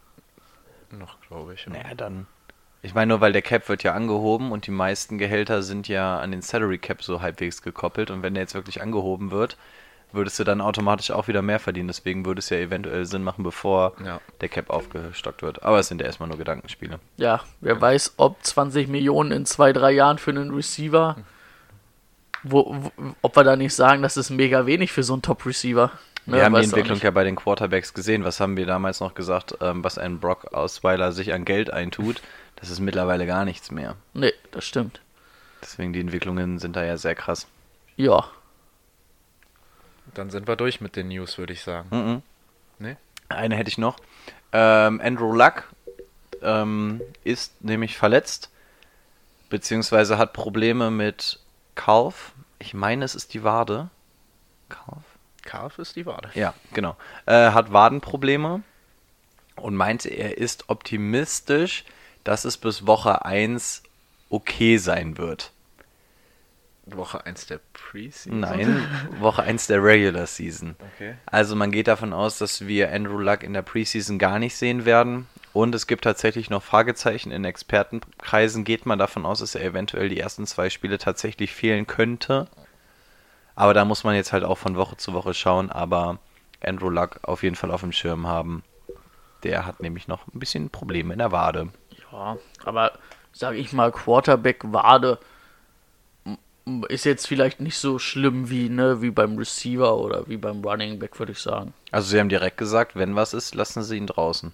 noch, 0.90 1.16
glaube 1.28 1.54
ich. 1.54 1.66
Naja, 1.66 1.94
dann. 1.96 2.26
Ich 2.82 2.94
meine 2.94 3.10
nur, 3.10 3.20
weil 3.20 3.32
der 3.32 3.42
Cap 3.42 3.68
wird 3.68 3.82
ja 3.84 3.94
angehoben 3.94 4.50
und 4.52 4.66
die 4.66 4.72
meisten 4.72 5.16
Gehälter 5.18 5.62
sind 5.62 5.86
ja 5.88 6.18
an 6.18 6.32
den 6.32 6.42
Salary 6.42 6.78
Cap 6.78 7.02
so 7.02 7.20
halbwegs 7.22 7.62
gekoppelt 7.62 8.10
und 8.10 8.22
wenn 8.22 8.34
der 8.34 8.42
jetzt 8.42 8.54
wirklich 8.54 8.82
angehoben 8.82 9.30
wird, 9.30 9.56
würdest 10.10 10.38
du 10.38 10.44
dann 10.44 10.60
automatisch 10.60 11.10
auch 11.12 11.28
wieder 11.28 11.42
mehr 11.42 11.58
verdienen. 11.60 11.88
Deswegen 11.88 12.26
würde 12.26 12.40
es 12.40 12.50
ja 12.50 12.58
eventuell 12.58 13.06
Sinn 13.06 13.22
machen, 13.22 13.44
bevor 13.44 13.94
Ja. 14.04 14.20
der 14.40 14.48
Cap 14.48 14.68
aufgestockt 14.68 15.42
wird. 15.42 15.62
Aber 15.62 15.78
es 15.78 15.88
sind 15.88 16.00
ja 16.00 16.06
erstmal 16.06 16.28
nur 16.28 16.38
Gedankenspiele. 16.38 16.98
Ja, 17.16 17.40
wer 17.60 17.80
weiß, 17.80 18.14
ob 18.18 18.42
20 18.44 18.88
Millionen 18.88 19.30
in 19.32 19.46
zwei, 19.46 19.72
drei 19.72 19.92
Jahren 19.92 20.18
für 20.18 20.30
einen 20.32 20.52
Receiver, 20.52 21.16
wo, 22.42 22.76
wo, 22.96 23.14
ob 23.22 23.36
wir 23.36 23.44
da 23.44 23.56
nicht 23.56 23.74
sagen, 23.74 24.02
das 24.02 24.16
ist 24.16 24.30
mega 24.30 24.66
wenig 24.66 24.92
für 24.92 25.02
so 25.02 25.12
einen 25.12 25.22
Top-Receiver. 25.22 25.92
Ne, 26.26 26.36
wir 26.36 26.44
haben 26.44 26.54
die 26.54 26.62
Entwicklung 26.62 26.98
ja 26.98 27.10
bei 27.10 27.24
den 27.24 27.36
Quarterbacks 27.36 27.94
gesehen. 27.94 28.24
Was 28.24 28.40
haben 28.40 28.56
wir 28.56 28.66
damals 28.66 29.00
noch 29.00 29.14
gesagt, 29.14 29.56
ähm, 29.60 29.82
was 29.82 29.98
ein 29.98 30.20
Brock 30.20 30.52
Osweiler 30.52 31.12
sich 31.12 31.32
an 31.32 31.44
Geld 31.44 31.72
eintut? 31.72 32.22
Das 32.56 32.70
ist 32.70 32.78
mittlerweile 32.78 33.26
gar 33.26 33.44
nichts 33.44 33.70
mehr. 33.70 33.96
Nee, 34.14 34.32
das 34.52 34.64
stimmt. 34.64 35.00
Deswegen 35.62 35.92
die 35.92 36.00
Entwicklungen 36.00 36.58
sind 36.58 36.76
da 36.76 36.84
ja 36.84 36.96
sehr 36.96 37.14
krass. 37.14 37.48
Ja. 37.96 38.28
Dann 40.14 40.30
sind 40.30 40.46
wir 40.46 40.56
durch 40.56 40.80
mit 40.80 40.96
den 40.96 41.08
News, 41.08 41.38
würde 41.38 41.52
ich 41.52 41.62
sagen. 41.62 41.88
Mhm. 41.90 42.22
Nee? 42.78 42.96
Eine 43.28 43.56
hätte 43.56 43.70
ich 43.70 43.78
noch. 43.78 43.98
Ähm, 44.52 45.00
Andrew 45.02 45.32
Luck 45.32 45.64
ähm, 46.42 47.00
ist 47.24 47.64
nämlich 47.64 47.96
verletzt, 47.96 48.50
beziehungsweise 49.48 50.18
hat 50.18 50.32
Probleme 50.32 50.90
mit 50.90 51.40
Calf. 51.74 52.32
Ich 52.58 52.74
meine, 52.74 53.04
es 53.04 53.14
ist 53.14 53.34
die 53.34 53.44
Wade. 53.44 53.90
Calf? 54.68 55.02
Calf 55.42 55.78
ist 55.78 55.96
die 55.96 56.06
Wade. 56.06 56.30
Ja, 56.34 56.54
genau. 56.72 56.96
Äh, 57.26 57.50
hat 57.50 57.72
Wadenprobleme 57.72 58.62
und 59.56 59.76
meinte, 59.76 60.08
er 60.08 60.38
ist 60.38 60.68
optimistisch, 60.68 61.84
dass 62.24 62.44
es 62.44 62.56
bis 62.56 62.86
Woche 62.86 63.24
1 63.24 63.82
okay 64.30 64.76
sein 64.78 65.18
wird. 65.18 65.52
Woche 66.86 67.24
1 67.24 67.46
der 67.46 67.60
Preseason? 67.72 68.40
Nein, 68.40 68.84
Woche 69.20 69.42
1 69.42 69.68
der 69.68 69.82
Regular 69.82 70.26
Season. 70.26 70.74
Okay. 70.94 71.14
Also 71.26 71.54
man 71.54 71.70
geht 71.70 71.86
davon 71.86 72.12
aus, 72.12 72.38
dass 72.38 72.66
wir 72.66 72.92
Andrew 72.92 73.18
Luck 73.18 73.42
in 73.44 73.52
der 73.52 73.62
Preseason 73.62 74.18
gar 74.18 74.38
nicht 74.38 74.56
sehen 74.56 74.84
werden. 74.84 75.28
Und 75.52 75.74
es 75.74 75.86
gibt 75.86 76.04
tatsächlich 76.04 76.48
noch 76.48 76.62
Fragezeichen. 76.62 77.30
In 77.30 77.44
Expertenkreisen 77.44 78.64
geht 78.64 78.86
man 78.86 78.98
davon 78.98 79.26
aus, 79.26 79.40
dass 79.40 79.54
er 79.54 79.64
eventuell 79.64 80.08
die 80.08 80.18
ersten 80.18 80.46
zwei 80.46 80.70
Spiele 80.70 80.98
tatsächlich 80.98 81.52
fehlen 81.52 81.86
könnte. 81.86 82.48
Aber 83.54 83.74
da 83.74 83.84
muss 83.84 84.04
man 84.04 84.14
jetzt 84.14 84.32
halt 84.32 84.44
auch 84.44 84.56
von 84.56 84.76
Woche 84.76 84.96
zu 84.96 85.12
Woche 85.12 85.34
schauen. 85.34 85.70
Aber 85.70 86.18
Andrew 86.64 86.88
Luck 86.88 87.20
auf 87.22 87.42
jeden 87.42 87.56
Fall 87.56 87.70
auf 87.70 87.82
dem 87.82 87.92
Schirm 87.92 88.26
haben. 88.26 88.62
Der 89.42 89.66
hat 89.66 89.80
nämlich 89.80 90.08
noch 90.08 90.26
ein 90.28 90.38
bisschen 90.38 90.70
Probleme 90.70 91.12
in 91.12 91.18
der 91.18 91.32
Wade. 91.32 91.68
Ja, 92.10 92.38
aber 92.64 92.92
sage 93.32 93.56
ich 93.56 93.72
mal, 93.72 93.92
Quarterback-Wade 93.92 95.18
ist 96.88 97.04
jetzt 97.04 97.26
vielleicht 97.26 97.60
nicht 97.60 97.76
so 97.76 97.98
schlimm 97.98 98.48
wie, 98.48 98.68
ne, 98.68 99.02
wie 99.02 99.10
beim 99.10 99.36
Receiver 99.36 99.96
oder 99.98 100.28
wie 100.28 100.36
beim 100.36 100.62
Running 100.64 100.98
Back, 100.98 101.18
würde 101.18 101.32
ich 101.32 101.40
sagen. 101.40 101.74
Also 101.90 102.08
sie 102.08 102.20
haben 102.20 102.28
direkt 102.28 102.56
gesagt, 102.56 102.94
wenn 102.94 103.16
was 103.16 103.34
ist, 103.34 103.54
lassen 103.54 103.82
sie 103.82 103.96
ihn 103.96 104.06
draußen. 104.06 104.52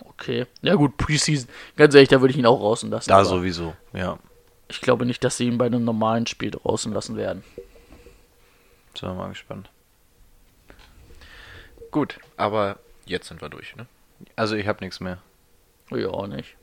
Okay. 0.00 0.46
Ja 0.62 0.74
gut, 0.74 0.96
Preseason, 0.96 1.48
ganz 1.76 1.94
ehrlich, 1.94 2.08
da 2.08 2.20
würde 2.20 2.32
ich 2.32 2.38
ihn 2.38 2.46
auch 2.46 2.58
draußen 2.58 2.90
lassen. 2.90 3.08
Da 3.08 3.24
sowieso, 3.24 3.74
ja. 3.92 4.18
Ich 4.68 4.80
glaube 4.80 5.04
nicht, 5.06 5.22
dass 5.22 5.36
sie 5.36 5.46
ihn 5.46 5.58
bei 5.58 5.66
einem 5.66 5.84
normalen 5.84 6.26
Spiel 6.26 6.50
draußen 6.50 6.92
lassen 6.92 7.16
werden. 7.16 7.44
Sind 8.94 9.08
wir 9.08 9.14
mal 9.14 9.28
gespannt. 9.28 9.70
Gut, 11.90 12.18
aber 12.36 12.78
jetzt 13.04 13.28
sind 13.28 13.42
wir 13.42 13.48
durch, 13.48 13.76
ne? 13.76 13.86
Also 14.36 14.56
ich 14.56 14.66
habe 14.66 14.82
nichts 14.82 15.00
mehr. 15.00 15.18
Ja, 15.90 16.08
auch 16.08 16.26
nicht. 16.26 16.56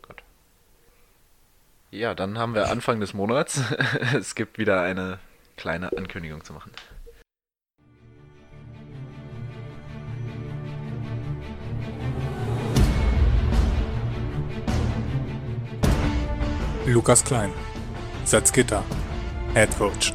Ja, 1.92 2.14
dann 2.14 2.38
haben 2.38 2.54
wir 2.54 2.70
Anfang 2.70 3.00
des 3.00 3.14
Monats. 3.14 3.62
es 4.16 4.36
gibt 4.36 4.58
wieder 4.58 4.82
eine 4.82 5.20
kleine 5.58 5.96
Ankündigung 5.98 6.44
zu 6.44 6.54
machen. 6.54 6.72
Lukas 16.90 17.22
Klein, 17.22 17.54
Salzgitter, 18.26 18.84
Head 19.54 19.70
Coach, 19.76 20.12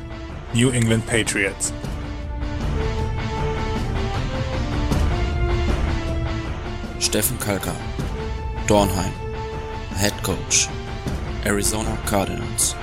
New 0.55 0.73
England 0.73 1.07
Patriots. 1.07 1.73
Steffen 6.99 7.39
Kalka, 7.39 7.75
Dornheim, 8.67 9.13
Head 9.95 10.15
Coach, 10.25 10.69
Arizona 11.47 11.97
Cardinals. 12.07 12.75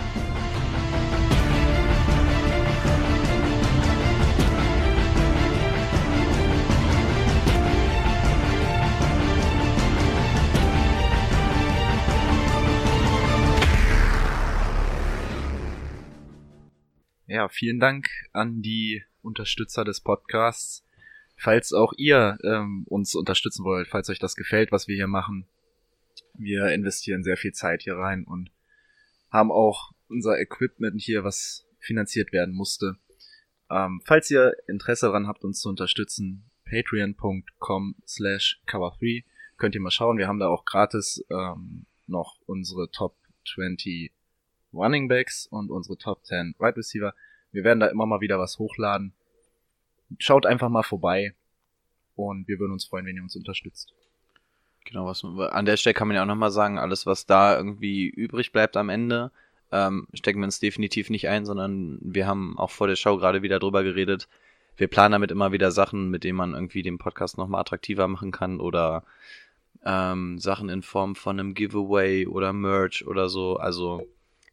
Ja, 17.41 17.50
vielen 17.50 17.79
Dank 17.79 18.07
an 18.33 18.62
die 18.62 19.01
Unterstützer 19.24 19.83
des 19.83 20.00
Podcasts. 20.00 20.86
Falls 21.36 21.74
auch 21.74 21.91
ihr 21.98 22.38
ähm, 22.43 22.83
uns 22.88 23.15
unterstützen 23.15 23.65
wollt, 23.65 23.88
falls 23.88 24.10
euch 24.12 24.19
das 24.19 24.36
gefällt, 24.36 24.71
was 24.71 24.88
wir 24.88 24.95
hier 24.95 25.07
machen, 25.07 25.48
wir 26.36 26.67
investieren 26.67 27.24
sehr 27.24 27.38
viel 27.38 27.51
Zeit 27.51 27.81
hier 27.81 27.95
rein 27.95 28.25
und 28.25 28.51
haben 29.31 29.51
auch 29.51 29.91
unser 30.07 30.39
Equipment 30.39 31.01
hier, 31.01 31.24
was 31.24 31.65
finanziert 31.79 32.31
werden 32.31 32.53
musste. 32.53 32.98
Ähm, 33.71 34.03
falls 34.05 34.29
ihr 34.29 34.53
Interesse 34.67 35.07
daran 35.07 35.25
habt, 35.25 35.43
uns 35.43 35.62
zu 35.62 35.69
unterstützen, 35.69 36.43
patreon.com 36.69 37.95
slash 38.05 38.62
cover3 38.67 39.24
könnt 39.57 39.74
ihr 39.74 39.81
mal 39.81 39.89
schauen. 39.89 40.19
Wir 40.19 40.27
haben 40.27 40.39
da 40.39 40.48
auch 40.48 40.63
gratis 40.63 41.25
ähm, 41.31 41.88
noch 42.05 42.38
unsere 42.45 42.91
Top 42.91 43.15
20 43.51 44.12
Running 44.74 45.07
Backs 45.07 45.48
und 45.48 45.71
unsere 45.71 45.98
Top 45.98 46.24
10 46.24 46.53
Wide 46.60 46.77
Receiver. 46.77 47.15
Wir 47.51 47.63
werden 47.63 47.79
da 47.79 47.88
immer 47.88 48.05
mal 48.05 48.22
wieder 48.22 48.39
was 48.39 48.60
hochladen. 48.60 49.13
Schaut 50.20 50.46
einfach 50.46 50.70
mal 50.70 50.84
vorbei 50.84 51.34
und 52.15 52.48
wir 52.48 52.60
würden 52.60 52.74
uns 52.74 52.86
freuen, 52.86 53.05
wenn 53.05 53.15
ihr 53.15 53.24
uns 53.24 53.36
unterstützt. 53.36 53.93
Genau, 54.86 55.05
was 55.05 55.24
an 55.24 55.65
der 55.65 55.77
Stelle 55.77 55.93
kann 55.93 56.08
man 56.08 56.15
ja 56.15 56.24
auch 56.24 56.27
nochmal 56.27 56.51
sagen, 56.51 56.79
alles, 56.79 57.05
was 57.05 57.25
da 57.25 57.55
irgendwie 57.55 58.08
übrig 58.08 58.51
bleibt 58.51 58.75
am 58.77 58.89
Ende, 58.89 59.31
ähm, 59.72 60.08
stecken 60.13 60.39
wir 60.39 60.46
uns 60.46 60.60
definitiv 60.60 61.10
nicht 61.10 61.29
ein, 61.29 61.46
sondern 61.46 62.00
wir 62.01 62.27
haben 62.27 62.58
auch 62.58 62.72
vor 62.72 62.88
der 62.88 62.96
Show 62.96 63.17
gerade 63.17 63.41
wieder 63.41 63.60
drüber 63.60 63.84
geredet. 63.84 64.27
Wir 64.75 64.88
planen 64.88 65.13
damit 65.13 65.31
immer 65.31 65.51
wieder 65.51 65.72
Sachen, 65.72 66.10
mit 66.10 66.24
denen 66.24 66.38
man 66.38 66.53
irgendwie 66.53 66.81
den 66.81 66.98
Podcast 66.98 67.38
nochmal 67.38 67.62
attraktiver 67.62 68.08
machen 68.08 68.31
kann 68.31 68.60
oder 68.60 69.03
ähm, 69.86 70.39
Sachen 70.39 70.70
in 70.70 70.81
Form 70.81 71.15
von 71.15 71.39
einem 71.39 71.53
Giveaway 71.53 72.27
oder 72.27 72.51
Merch 72.53 73.05
oder 73.08 73.29
so. 73.29 73.58
Also, 73.58 74.08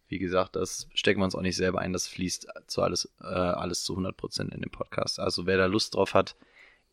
wie 0.08 0.18
gesagt, 0.18 0.56
das 0.56 0.88
stecken 0.94 1.20
wir 1.20 1.24
uns 1.24 1.34
auch 1.34 1.42
nicht 1.42 1.56
selber 1.56 1.80
ein, 1.80 1.92
das 1.92 2.08
fließt 2.08 2.48
zu 2.66 2.82
alles, 2.82 3.10
äh, 3.20 3.24
alles 3.24 3.84
zu 3.84 3.96
100% 3.96 4.52
in 4.52 4.60
den 4.60 4.70
Podcast. 4.70 5.20
Also, 5.20 5.46
wer 5.46 5.58
da 5.58 5.66
Lust 5.66 5.94
drauf 5.94 6.14
hat, 6.14 6.34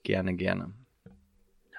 gerne, 0.03 0.35
gerne. 0.35 0.71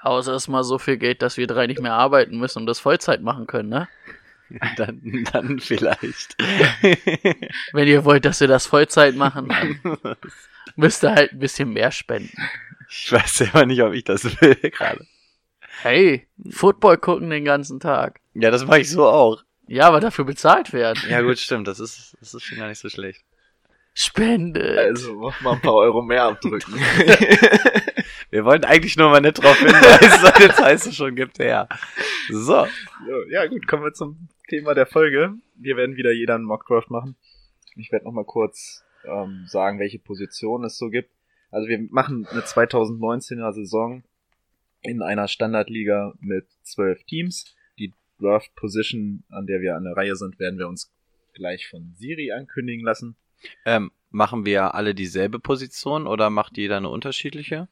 Außer 0.02 0.35
es 0.35 0.49
mal 0.49 0.64
so 0.64 0.78
viel 0.78 0.99
Geld, 0.99 1.23
dass 1.23 1.37
wir 1.37 1.47
drei 1.47 1.66
nicht 1.66 1.81
mehr 1.81 1.95
arbeiten 1.95 2.38
müssen 2.38 2.61
und 2.61 2.66
das 2.66 2.78
Vollzeit 2.78 3.23
machen 3.23 3.47
können, 3.47 3.69
ne? 3.69 3.88
dann, 4.76 5.26
dann 5.33 5.59
vielleicht. 5.59 6.37
Wenn 7.73 7.88
ihr 7.88 8.05
wollt, 8.05 8.25
dass 8.25 8.40
wir 8.40 8.49
das 8.49 8.66
Vollzeit 8.66 9.16
machen, 9.16 9.49
dann 9.49 9.99
müsst 10.76 11.05
ihr 11.05 11.12
halt 11.12 11.33
ein 11.33 11.38
bisschen 11.38 11.73
mehr 11.73 11.90
spenden. 11.90 12.37
Ich 12.88 13.11
weiß 13.11 13.38
selber 13.38 13.66
nicht, 13.66 13.83
ob 13.83 13.93
ich 13.93 14.05
das 14.05 14.25
will 14.40 14.55
gerade. 14.55 15.05
Hey, 15.83 16.26
Football 16.50 16.99
gucken 16.99 17.31
den 17.31 17.45
ganzen 17.45 17.81
Tag. 17.81 18.21
Ja, 18.35 18.50
das 18.50 18.64
mache 18.64 18.81
ich 18.81 18.90
so 18.90 19.07
auch. 19.07 19.43
Ja, 19.66 19.88
aber 19.88 20.00
dafür 20.00 20.25
bezahlt 20.25 20.73
werden. 20.73 21.00
Ja, 21.08 21.20
gut, 21.23 21.38
stimmt. 21.38 21.66
Das 21.66 21.80
ist, 21.80 22.16
das 22.20 22.35
ist 22.35 22.42
schon 22.42 22.58
gar 22.58 22.68
nicht 22.68 22.78
so 22.78 22.88
schlecht. 22.88 23.25
Spendet. 23.94 24.78
Also 24.78 25.14
mach 25.14 25.40
mal 25.40 25.54
ein 25.54 25.61
paar 25.61 25.75
Euro 25.75 26.02
mehr 26.02 26.25
abdrücken. 26.25 26.75
Wir 28.30 28.44
wollten 28.44 28.64
eigentlich 28.64 28.96
nur 28.96 29.11
mal 29.11 29.20
nicht 29.20 29.42
drauf 29.42 29.58
hinweisen, 29.58 30.32
jetzt 30.40 30.61
heißt 30.61 30.87
es 30.88 30.96
schon, 30.96 31.14
gibt 31.14 31.38
her. 31.38 31.68
So. 32.28 32.66
So, 32.66 33.23
ja 33.30 33.46
gut, 33.46 33.66
kommen 33.66 33.85
wir 33.85 33.92
zum 33.92 34.28
Thema 34.49 34.75
der 34.75 34.87
Folge. 34.87 35.35
Wir 35.54 35.76
werden 35.76 35.96
wieder 35.96 36.12
jeder 36.12 36.35
einen 36.35 36.44
Mockdraft 36.44 36.90
machen. 36.90 37.16
Ich 37.76 37.92
werde 37.92 38.04
nochmal 38.04 38.25
kurz 38.25 38.85
ähm, 39.04 39.44
sagen, 39.46 39.78
welche 39.78 39.99
Positionen 39.99 40.64
es 40.64 40.76
so 40.76 40.90
gibt. 40.90 41.11
Also 41.50 41.68
wir 41.68 41.78
machen 41.90 42.26
eine 42.26 42.40
2019er 42.40 43.52
Saison 43.52 44.02
in 44.82 45.02
einer 45.02 45.28
Standardliga 45.28 46.12
mit 46.20 46.46
zwölf 46.62 47.02
Teams. 47.04 47.56
Draft 48.20 48.54
Position, 48.54 49.25
an 49.30 49.46
der 49.46 49.61
wir 49.61 49.76
an 49.76 49.85
der 49.85 49.96
Reihe 49.96 50.16
sind, 50.16 50.38
werden 50.38 50.58
wir 50.58 50.68
uns 50.68 50.92
gleich 51.35 51.68
von 51.68 51.94
Siri 51.96 52.32
ankündigen 52.32 52.85
lassen. 52.85 53.16
Ähm, 53.64 53.90
machen 54.11 54.44
wir 54.46 54.75
alle 54.75 54.94
dieselbe 54.94 55.38
Position 55.38 56.06
oder 56.06 56.30
macht 56.30 56.56
jeder 56.56 56.78
eine 56.78 56.88
unterschiedliche? 56.88 57.68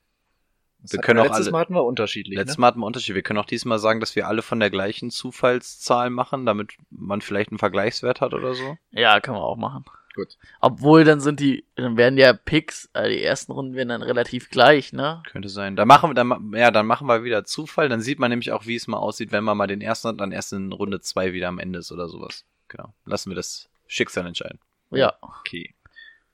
Das 0.80 0.92
Wir 0.92 1.00
können 1.00 1.20
auch 1.20 1.24
letztes 1.24 1.46
alle- 1.46 1.52
Mal 1.52 1.60
hatten 1.60 1.74
wir 1.74 1.84
unterschiedlich. 1.84 2.36
Letztes 2.36 2.58
ne? 2.58 2.60
Mal 2.60 2.66
hatten 2.68 2.80
wir 2.80 2.86
Unterschied. 2.86 3.14
Wir 3.14 3.22
können 3.22 3.38
auch 3.38 3.46
diesmal 3.46 3.78
sagen, 3.78 4.00
dass 4.00 4.14
wir 4.16 4.28
alle 4.28 4.42
von 4.42 4.60
der 4.60 4.68
gleichen 4.68 5.10
Zufallszahl 5.10 6.10
machen, 6.10 6.44
damit 6.44 6.74
man 6.90 7.22
vielleicht 7.22 7.50
einen 7.50 7.58
Vergleichswert 7.58 8.20
hat 8.20 8.34
oder 8.34 8.54
so. 8.54 8.76
Ja, 8.90 9.18
kann 9.20 9.34
man 9.34 9.42
auch 9.42 9.56
machen. 9.56 9.84
Gut. 10.14 10.38
Obwohl, 10.61 11.02
dann 11.02 11.21
sind 11.21 11.40
die, 11.40 11.64
dann 11.75 11.97
werden 11.97 12.18
ja 12.18 12.33
Picks, 12.33 12.88
äh, 12.94 13.09
die 13.09 13.23
ersten 13.23 13.50
Runden 13.50 13.75
werden 13.75 13.88
dann 13.88 14.02
relativ 14.02 14.49
gleich, 14.49 14.92
ne? 14.92 15.23
Könnte 15.28 15.49
sein. 15.49 15.75
Dann 15.75 15.88
machen 15.88 16.11
wir, 16.11 16.14
dann, 16.14 16.52
ja, 16.54 16.71
dann 16.71 16.87
machen 16.87 17.09
wir 17.09 17.25
wieder 17.25 17.44
Zufall. 17.44 17.88
Dann 17.88 18.00
sieht 18.00 18.21
man 18.21 18.30
nämlich 18.30 18.52
auch, 18.52 18.66
wie 18.66 18.76
es 18.76 18.87
mal 18.87 18.99
aussieht, 18.99 19.33
wenn 19.33 19.42
man 19.42 19.56
mal 19.56 19.66
den 19.66 19.80
ersten 19.80 20.09
hat, 20.09 20.21
dann 20.21 20.30
erst 20.30 20.52
in 20.52 20.73
Runde 20.73 21.00
zwei 21.00 21.33
wieder 21.33 21.49
am 21.49 21.59
Ende 21.59 21.80
ist 21.80 21.90
oder 21.90 22.09
sowas. 22.09 22.44
Genau. 22.68 22.94
Lassen 23.04 23.30
wir 23.30 23.35
das 23.35 23.68
Schicksal 23.88 24.26
entscheiden. 24.26 24.61
Ja. 24.90 25.14
Okay. 25.21 25.75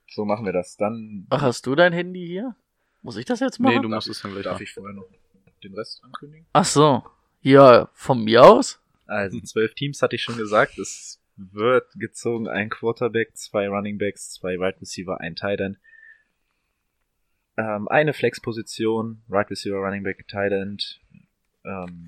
So 0.09 0.25
machen 0.25 0.45
wir 0.45 0.53
das. 0.53 0.77
Dann 0.77 1.27
Ach, 1.31 1.41
hast 1.41 1.67
du 1.67 1.75
dein 1.75 1.93
Handy 1.93 2.27
hier? 2.27 2.55
Muss 3.03 3.17
ich 3.17 3.25
das 3.25 3.41
jetzt 3.41 3.61
machen? 3.61 3.77
Nee, 3.77 3.81
du 3.81 3.89
musst 3.89 4.09
es 4.09 4.21
dann 4.21 4.33
gleich 4.33 4.45
darf 4.45 4.55
machen. 4.55 4.65
ich 4.65 4.73
vorher 4.73 4.95
noch 4.95 5.07
den 5.65 5.75
Rest 5.75 6.03
ankündigen. 6.05 6.47
Ach 6.53 6.65
so. 6.65 7.03
Ja, 7.41 7.89
von 7.95 8.23
mir 8.25 8.45
aus? 8.45 8.79
Also 9.07 9.41
zwölf 9.41 9.75
Teams 9.75 10.03
hatte 10.03 10.17
ich 10.17 10.23
schon 10.23 10.37
gesagt. 10.37 10.79
Es 10.79 11.20
wird 11.53 11.93
gezogen 11.95 12.49
ein 12.49 12.69
Quarterback, 12.69 13.37
zwei 13.37 13.69
Running 13.69 13.99
Backs, 13.99 14.31
zwei 14.33 14.59
Wide 14.59 14.81
Receiver, 14.81 15.21
ein 15.21 15.37
Tight 15.37 15.61
End. 15.61 15.79
Ähm, 17.57 17.89
eine 17.89 18.13
Flex-Position, 18.13 19.23
Right 19.29 19.51
Receiver, 19.51 19.77
Running 19.77 20.03
Back, 20.03 20.29
Tight 20.29 20.53
End, 20.53 21.01
ähm, 21.65 22.07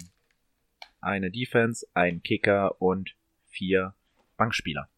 eine 1.01 1.31
Defense, 1.31 1.87
ein 1.95 2.23
Kicker 2.23 2.81
und 2.81 3.17
vier 3.47 3.95
Bankspieler. 4.37 4.89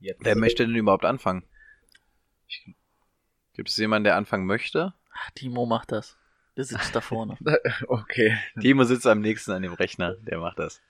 Jetzt. 0.00 0.24
Wer 0.24 0.36
möchte 0.36 0.64
denn 0.66 0.76
überhaupt 0.76 1.04
anfangen? 1.04 1.44
Gibt 3.54 3.70
es 3.70 3.76
jemanden, 3.76 4.04
der 4.04 4.16
anfangen 4.16 4.46
möchte? 4.46 4.94
Ach, 5.12 5.30
Timo 5.32 5.66
macht 5.66 5.90
das. 5.90 6.16
Der 6.56 6.64
sitzt 6.64 6.94
da 6.94 7.00
vorne. 7.00 7.36
Okay. 7.88 8.36
Timo 8.60 8.84
sitzt 8.84 9.06
am 9.06 9.20
nächsten 9.20 9.52
an 9.52 9.62
dem 9.62 9.72
Rechner, 9.72 10.14
der 10.14 10.38
macht 10.38 10.58
das. 10.58 10.80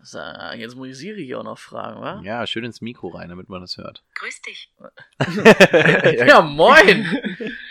So, 0.00 0.18
jetzt 0.54 0.76
muss 0.76 0.88
ich 0.88 0.96
Siri 0.96 1.24
hier 1.24 1.40
auch 1.40 1.44
noch 1.44 1.58
fragen, 1.58 2.00
wa? 2.00 2.20
Ja, 2.22 2.46
schön 2.46 2.64
ins 2.64 2.80
Mikro 2.80 3.08
rein, 3.08 3.28
damit 3.28 3.48
man 3.48 3.60
das 3.60 3.76
hört. 3.76 4.04
Grüß 4.14 4.42
dich. 4.42 4.72
Ja, 6.26 6.40
moin! 6.40 7.04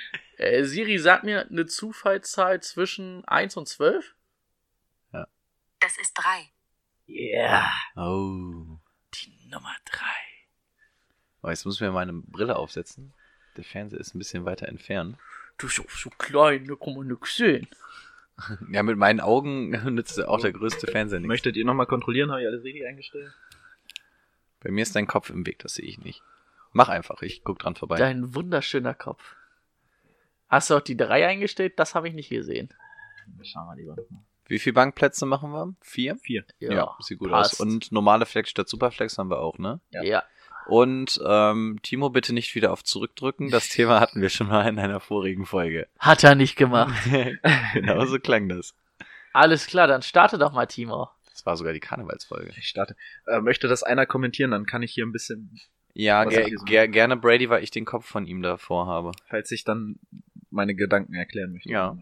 äh, 0.37 0.63
Siri, 0.63 0.97
sag 0.97 1.23
mir 1.23 1.47
eine 1.49 1.65
Zufallszahl 1.65 2.61
zwischen 2.61 3.23
1 3.25 3.55
und 3.57 3.67
12? 3.67 4.13
Das 5.79 5.97
ist 5.97 6.13
drei. 6.13 6.49
Yeah. 7.07 7.69
Oh. 7.95 8.79
Die 9.13 9.47
Nummer 9.49 9.75
3. 9.85 10.03
oh. 11.43 11.49
Jetzt 11.49 11.65
muss 11.65 11.75
ich 11.75 11.81
mir 11.81 11.91
meine 11.91 12.13
Brille 12.13 12.55
aufsetzen. 12.55 13.13
Der 13.55 13.63
Fernseher 13.63 13.99
ist 13.99 14.15
ein 14.15 14.19
bisschen 14.19 14.45
weiter 14.45 14.67
entfernt. 14.67 15.17
Du 15.57 15.67
bist 15.67 15.79
auch 15.79 15.89
so 15.89 16.09
klein, 16.11 16.67
da 16.67 16.75
kann 16.75 16.95
man 16.95 17.07
nix 17.07 17.37
sehen. 17.37 17.67
Ja, 18.71 18.83
mit 18.83 18.97
meinen 18.97 19.19
Augen 19.19 19.69
nützt 19.93 20.23
auch 20.23 20.39
der 20.39 20.53
größte 20.53 20.87
Fernseher 20.87 21.19
nichts. 21.19 21.29
Möchtet 21.29 21.57
ihr 21.57 21.65
nochmal 21.65 21.87
kontrollieren? 21.87 22.31
Habe 22.31 22.41
ich 22.41 22.47
alle 22.47 22.59
Siri 22.59 22.85
eingestellt? 22.85 23.33
Bei 24.59 24.71
mir 24.71 24.81
ist 24.81 24.95
dein 24.95 25.07
Kopf 25.07 25.29
im 25.29 25.45
Weg, 25.45 25.59
das 25.59 25.75
sehe 25.75 25.85
ich 25.85 25.99
nicht. 25.99 26.21
Mach 26.71 26.89
einfach, 26.89 27.21
ich 27.21 27.43
guck 27.43 27.59
dran 27.59 27.75
vorbei. 27.75 27.97
Dein 27.97 28.35
wunderschöner 28.35 28.93
Kopf. 28.93 29.35
Hast 30.49 30.69
du 30.69 30.75
auch 30.75 30.81
die 30.81 30.97
3 30.97 31.27
eingestellt? 31.27 31.73
Das 31.77 31.95
habe 31.95 32.07
ich 32.07 32.13
nicht 32.13 32.29
gesehen. 32.29 32.69
Schauen 33.43 33.67
wir 33.67 33.75
lieber 33.75 33.95
nochmal. 33.95 34.21
Wie 34.45 34.59
viele 34.59 34.75
Bankplätze 34.75 35.25
machen 35.25 35.51
wir? 35.51 35.75
Vier? 35.81 36.15
Vier. 36.17 36.45
Ja, 36.59 36.95
sieht 36.99 37.19
gut 37.19 37.31
passt. 37.31 37.55
aus. 37.55 37.59
Und 37.59 37.91
normale 37.91 38.25
Flex 38.25 38.49
statt 38.49 38.69
Superflex 38.69 39.17
haben 39.17 39.29
wir 39.29 39.39
auch, 39.39 39.57
ne? 39.57 39.81
Ja. 39.89 40.03
Ja. 40.03 40.23
Und 40.67 41.19
ähm, 41.25 41.79
Timo, 41.81 42.09
bitte 42.09 42.33
nicht 42.33 42.55
wieder 42.55 42.71
auf 42.71 42.83
zurückdrücken. 42.83 43.49
Das 43.49 43.69
Thema 43.69 43.99
hatten 43.99 44.21
wir 44.21 44.29
schon 44.29 44.47
mal 44.47 44.67
in 44.67 44.79
einer 44.79 44.99
vorigen 44.99 45.45
Folge. 45.45 45.87
Hat 45.99 46.23
er 46.23 46.35
nicht 46.35 46.55
gemacht. 46.55 46.93
genau 47.73 48.05
so 48.05 48.19
klang 48.19 48.49
das. 48.49 48.75
Alles 49.33 49.67
klar, 49.67 49.87
dann 49.87 50.01
starte 50.01 50.37
doch 50.37 50.51
mal, 50.51 50.65
Timo. 50.65 51.09
Das 51.31 51.45
war 51.45 51.55
sogar 51.55 51.73
die 51.73 51.79
Karnevalsfolge. 51.79 52.51
Ich 52.57 52.67
starte. 52.67 52.95
Äh, 53.27 53.39
möchte 53.39 53.67
das 53.67 53.83
einer 53.83 54.05
kommentieren, 54.05 54.51
dann 54.51 54.65
kann 54.65 54.81
ich 54.81 54.91
hier 54.91 55.05
ein 55.05 55.11
bisschen, 55.11 55.59
Ja, 55.93 56.25
ger 56.25 56.49
ger 56.65 56.87
gerne 56.87 57.15
Brady, 57.15 57.49
weil 57.49 57.63
ich 57.63 57.71
den 57.71 57.85
Kopf 57.85 58.05
von 58.05 58.25
ihm 58.25 58.41
davor 58.41 58.87
habe. 58.87 59.11
falls 59.27 59.51
ich 59.51 59.63
dann 59.63 59.99
meine 60.49 60.75
Gedanken 60.75 61.13
erklären 61.13 61.53
möchte. 61.53 61.69
Ja. 61.69 61.95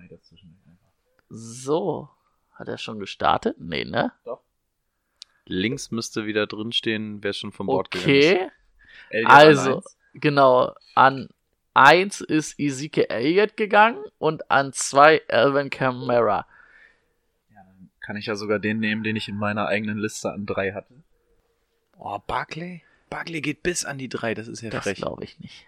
So. 1.30 2.10
Hat 2.54 2.70
er 2.70 2.78
schon 2.78 3.00
gestartet? 3.00 3.58
Nee, 3.60 3.84
ne? 3.84 4.14
Links 5.46 5.92
müsste 5.92 6.26
wieder 6.26 6.48
drinstehen, 6.48 7.24
wer 7.24 7.34
schon 7.34 7.52
vom 7.52 7.68
Bord 7.68 7.92
gegangen 7.92 8.16
ist. 8.16 8.34
Okay. 8.34 8.50
Also, 9.26 9.84
genau. 10.14 10.74
An 10.96 11.30
1 11.74 12.22
ist 12.22 12.60
Ezekiel 12.60 13.06
Elliott 13.10 13.58
gegangen 13.58 14.04
und 14.18 14.50
an 14.50 14.74
2 14.74 15.22
Alvin 15.28 15.70
Kamara. 15.70 16.48
kann 18.02 18.18
ich 18.18 18.28
ja 18.28 18.36
sogar 18.36 18.60
den 18.60 18.80
nehmen, 18.80 19.04
den 19.04 19.16
ich 19.16 19.28
in 19.28 19.36
meiner 19.38 19.68
eigenen 19.68 19.98
Liste 19.98 20.32
an 20.32 20.46
drei 20.46 20.74
hatte. 20.74 20.94
Oh, 21.98 22.20
Barkley? 22.28 22.84
Barkley 23.10 23.42
geht 23.42 23.64
bis 23.64 23.84
an 23.86 23.98
die 23.98 24.10
drei, 24.10 24.34
das 24.34 24.48
ist 24.48 24.62
ja 24.62 24.70
Das 24.70 24.84
frech. 24.84 24.98
glaube 24.98 25.24
ich 25.24 25.40
nicht. 25.40 25.66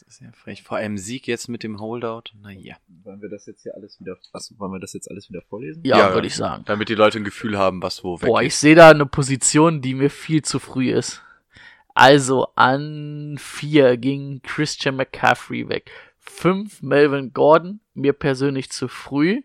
Das 0.00 0.14
ist 0.14 0.20
ja 0.20 0.32
frech. 0.32 0.62
Vor 0.62 0.78
allem 0.78 0.96
Sieg 0.96 1.26
jetzt 1.26 1.48
mit 1.48 1.62
dem 1.62 1.78
Holdout. 1.78 2.32
Naja. 2.40 2.76
Wollen 3.04 3.20
wir 3.20 3.28
das 3.28 3.44
jetzt 3.44 3.62
hier 3.64 3.74
alles 3.74 4.00
wieder, 4.00 4.16
was, 4.32 4.58
wollen 4.58 4.72
wir 4.72 4.80
das 4.80 4.94
jetzt 4.94 5.10
alles 5.10 5.28
wieder 5.28 5.42
vorlesen? 5.42 5.82
Ja, 5.84 5.98
Ja, 5.98 6.14
würde 6.14 6.26
ich 6.26 6.36
sagen. 6.36 6.64
Damit 6.66 6.88
die 6.88 6.94
Leute 6.94 7.18
ein 7.18 7.24
Gefühl 7.24 7.58
haben, 7.58 7.82
was 7.82 8.02
wo 8.02 8.20
weg 8.20 8.28
Boah, 8.28 8.42
ich 8.42 8.56
sehe 8.56 8.74
da 8.74 8.90
eine 8.90 9.04
Position, 9.04 9.82
die 9.82 9.94
mir 9.94 10.08
viel 10.08 10.42
zu 10.42 10.58
früh 10.58 10.90
ist. 10.90 11.22
Also 11.94 12.48
an 12.54 13.36
4 13.38 13.98
ging 13.98 14.40
Christian 14.42 14.96
McCaffrey 14.96 15.68
weg. 15.68 15.90
5 16.18 16.80
Melvin 16.82 17.34
Gordon, 17.34 17.80
mir 17.92 18.14
persönlich 18.14 18.70
zu 18.70 18.88
früh. 18.88 19.42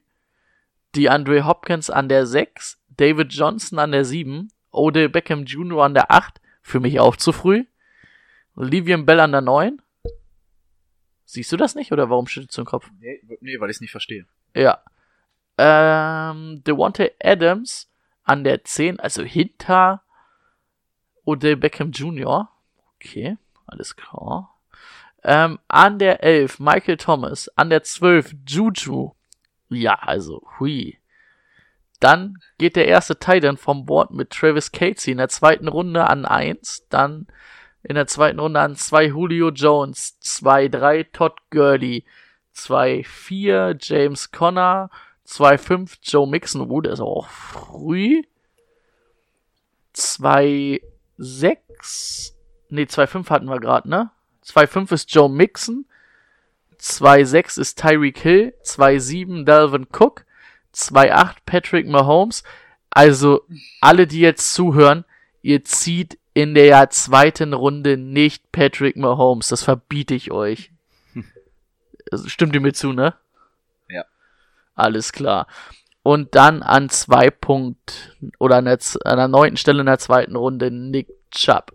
Die 0.94 1.10
Andre 1.10 1.46
Hopkins 1.46 1.90
an 1.90 2.08
der 2.08 2.26
6, 2.26 2.80
David 2.96 3.34
Johnson 3.34 3.80
an 3.80 3.92
der 3.92 4.06
7, 4.06 4.50
Odell 4.72 5.10
Beckham 5.10 5.44
Jr. 5.44 5.84
an 5.84 5.94
der 5.94 6.12
8, 6.12 6.40
für 6.62 6.80
mich 6.80 7.00
auch 7.02 7.18
zu 7.18 7.34
früh. 7.34 7.66
Livian 8.56 9.06
Bell 9.06 9.20
an 9.20 9.34
der 9.34 9.42
9. 9.42 9.82
Siehst 11.26 11.52
du 11.52 11.58
das 11.58 11.76
nicht 11.76 11.92
oder 11.92 12.10
warum 12.10 12.28
schüttelst 12.28 12.58
du 12.58 12.62
den 12.62 12.68
Kopf? 12.68 12.90
Nee, 13.00 13.20
nee 13.42 13.60
weil 13.60 13.70
ich 13.70 13.78
es 13.78 13.82
nicht 13.82 13.92
verstehe. 13.92 14.26
Ja. 14.56 14.84
Ähm, 15.58 16.64
Devontae 16.64 17.12
Adams 17.22 17.90
an 18.24 18.44
der 18.44 18.64
10, 18.64 19.00
also 19.00 19.24
hinter 19.24 20.04
Odell 21.24 21.56
Beckham 21.56 21.92
Jr. 21.92 22.50
Okay, 22.96 23.38
alles 23.66 23.96
klar. 23.96 24.56
Ähm, 25.24 25.60
an 25.68 25.98
der 25.98 26.24
11 26.24 26.60
Michael 26.60 26.98
Thomas, 26.98 27.50
an 27.56 27.70
der 27.70 27.84
12 27.84 28.36
Juju. 28.48 29.14
Ja, 29.70 29.96
also, 29.96 30.44
hui. 30.60 31.00
Dann 32.00 32.38
geht 32.58 32.76
der 32.76 32.88
erste 32.88 33.18
Titan 33.18 33.58
vom 33.58 33.86
Board 33.86 34.12
mit 34.12 34.30
Travis 34.30 34.72
Casey 34.72 35.12
in 35.12 35.18
der 35.18 35.30
zweiten 35.30 35.68
Runde 35.68 36.08
an 36.08 36.26
1. 36.26 36.88
Dann 36.90 37.28
in 37.88 37.96
der 37.96 38.08
zweiten 38.08 38.40
Runde 38.40 38.60
an 38.60 38.76
2 38.76 39.06
Julio 39.06 39.50
Jones, 39.52 40.20
2, 40.20 40.70
3 40.70 41.04
Todd 41.04 41.36
Gurley, 41.52 42.04
2, 42.54 43.04
4 43.04 43.78
James 43.80 44.32
Conner, 44.32 44.90
2, 45.26 45.58
5 45.58 45.98
Joe 46.02 46.28
Mixon, 46.28 46.62
oh, 46.70 46.82
der 46.82 46.94
ist 46.94 47.00
auch 47.00 47.28
früh. 47.30 48.24
2, 49.94 50.82
6, 51.18 52.36
nee, 52.70 52.88
2, 52.88 53.08
5 53.08 53.30
hatten 53.30 53.46
wir 53.46 53.60
gerade, 53.60 53.88
ne? 53.88 54.10
2, 54.42 54.66
5 54.66 54.92
ist 54.92 55.14
Joe 55.14 55.30
Mixon, 55.30 55.86
2, 56.80 57.24
6 57.24 57.58
ist 57.60 57.80
Tyreek 57.80 58.18
Hill, 58.18 58.54
2, 58.64 58.98
7 58.98 59.46
Dalvin 59.46 59.88
Cook, 59.92 60.26
2, 60.72 61.14
8 61.14 61.46
Patrick 61.46 61.88
Mahomes. 61.88 62.44
Also, 62.90 63.46
alle, 63.80 64.08
die 64.08 64.22
jetzt 64.22 64.54
zuhören, 64.54 65.06
ihr 65.42 65.64
zieht 65.64 66.18
in 66.36 66.54
der 66.54 66.90
zweiten 66.90 67.54
Runde 67.54 67.96
nicht 67.98 68.52
Patrick 68.52 68.98
Mahomes. 68.98 69.48
Das 69.48 69.64
verbiete 69.64 70.14
ich 70.14 70.32
euch. 70.32 70.72
Also, 72.12 72.30
Stimmt 72.30 72.54
ihr 72.54 72.62
mir 72.62 72.74
zu, 72.74 72.94
ne? 72.94 73.16
Ja. 73.90 74.06
Alles 74.76 75.12
klar. 75.12 75.48
Und 76.04 76.36
dann 76.36 76.62
an 76.62 76.90
zwei 76.90 77.32
Punkt 77.32 78.16
oder 78.38 78.58
an 78.58 78.66
der, 78.66 78.78
an 79.06 79.18
der 79.18 79.28
neunten 79.28 79.58
Stelle 79.58 79.80
in 79.80 79.88
der 79.88 79.98
zweiten 79.98 80.36
Runde 80.36 80.70
Nick 80.70 81.08
Chubb. 81.32 81.74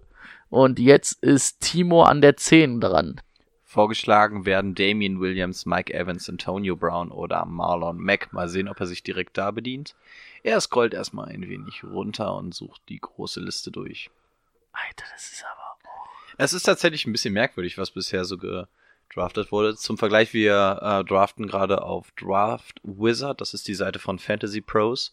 Und 0.50 0.78
jetzt 0.78 1.20
ist 1.20 1.60
Timo 1.62 2.04
an 2.04 2.20
der 2.20 2.36
10 2.36 2.80
dran. 2.80 3.20
Vorgeschlagen 3.64 4.46
werden 4.46 4.76
Damian 4.76 5.20
Williams, 5.20 5.66
Mike 5.66 5.92
Evans, 5.92 6.28
Antonio 6.28 6.76
Brown 6.76 7.10
oder 7.10 7.44
Marlon 7.44 7.98
Mack. 7.98 8.32
Mal 8.32 8.48
sehen, 8.48 8.68
ob 8.68 8.78
er 8.78 8.86
sich 8.86 9.02
direkt 9.02 9.36
da 9.36 9.50
bedient. 9.50 9.96
Er 10.44 10.60
scrollt 10.60 10.94
erstmal 10.94 11.28
ein 11.28 11.48
wenig 11.48 11.82
runter 11.82 12.36
und 12.36 12.54
sucht 12.54 12.82
die 12.88 13.00
große 13.00 13.40
Liste 13.40 13.72
durch. 13.72 14.10
Alter, 14.72 15.04
das 15.12 15.32
ist 15.32 15.44
aber. 15.44 15.70
Es 16.38 16.52
ist 16.52 16.62
tatsächlich 16.62 17.06
ein 17.06 17.12
bisschen 17.12 17.34
merkwürdig, 17.34 17.76
was 17.76 17.90
bisher 17.90 18.24
so 18.24 18.38
gedraftet 18.38 19.52
wurde. 19.52 19.76
Zum 19.76 19.98
Vergleich, 19.98 20.32
wir 20.32 20.80
äh, 20.82 21.04
draften 21.04 21.46
gerade 21.46 21.82
auf 21.82 22.10
Draft 22.12 22.80
Wizard, 22.82 23.40
das 23.40 23.52
ist 23.52 23.68
die 23.68 23.74
Seite 23.74 23.98
von 23.98 24.18
Fantasy 24.18 24.62
Pros. 24.62 25.12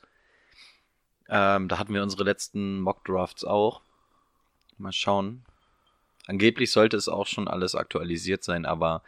Ähm, 1.29 1.67
da 1.67 1.77
hatten 1.77 1.93
wir 1.93 2.03
unsere 2.03 2.23
letzten 2.23 2.79
Mock 2.79 3.03
Drafts 3.03 3.43
auch. 3.43 3.81
Mal 4.77 4.93
schauen. 4.93 5.43
Angeblich 6.27 6.71
sollte 6.71 6.95
es 6.95 7.09
auch 7.09 7.27
schon 7.27 7.47
alles 7.47 7.75
aktualisiert 7.75 8.43
sein, 8.43 8.65
aber 8.65 9.03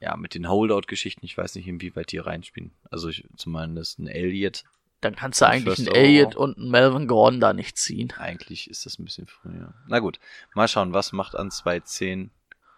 ja, 0.00 0.16
mit 0.16 0.34
den 0.34 0.48
Holdout-Geschichten, 0.48 1.24
ich 1.24 1.36
weiß 1.36 1.54
nicht, 1.54 1.68
inwieweit 1.68 2.10
die 2.12 2.18
reinspielen. 2.18 2.72
Also 2.90 3.08
ich, 3.08 3.24
zumindest 3.36 3.98
ein 3.98 4.08
Elliot. 4.08 4.64
Dann 5.02 5.14
kannst 5.16 5.40
du 5.40 5.46
eigentlich 5.48 5.78
einen 5.80 5.88
Elliott 5.88 6.36
und 6.36 6.56
einen 6.56 6.70
Melvin 6.70 7.06
Gordon 7.08 7.40
da 7.40 7.52
nicht 7.52 7.76
ziehen. 7.76 8.12
Eigentlich 8.18 8.70
ist 8.70 8.86
das 8.86 8.98
ein 8.98 9.04
bisschen 9.04 9.26
früher. 9.26 9.74
Na 9.88 9.98
gut, 9.98 10.18
mal 10.54 10.68
schauen, 10.68 10.92
was 10.94 11.12
macht 11.12 11.34
an 11.36 11.50
2.10 11.50 12.30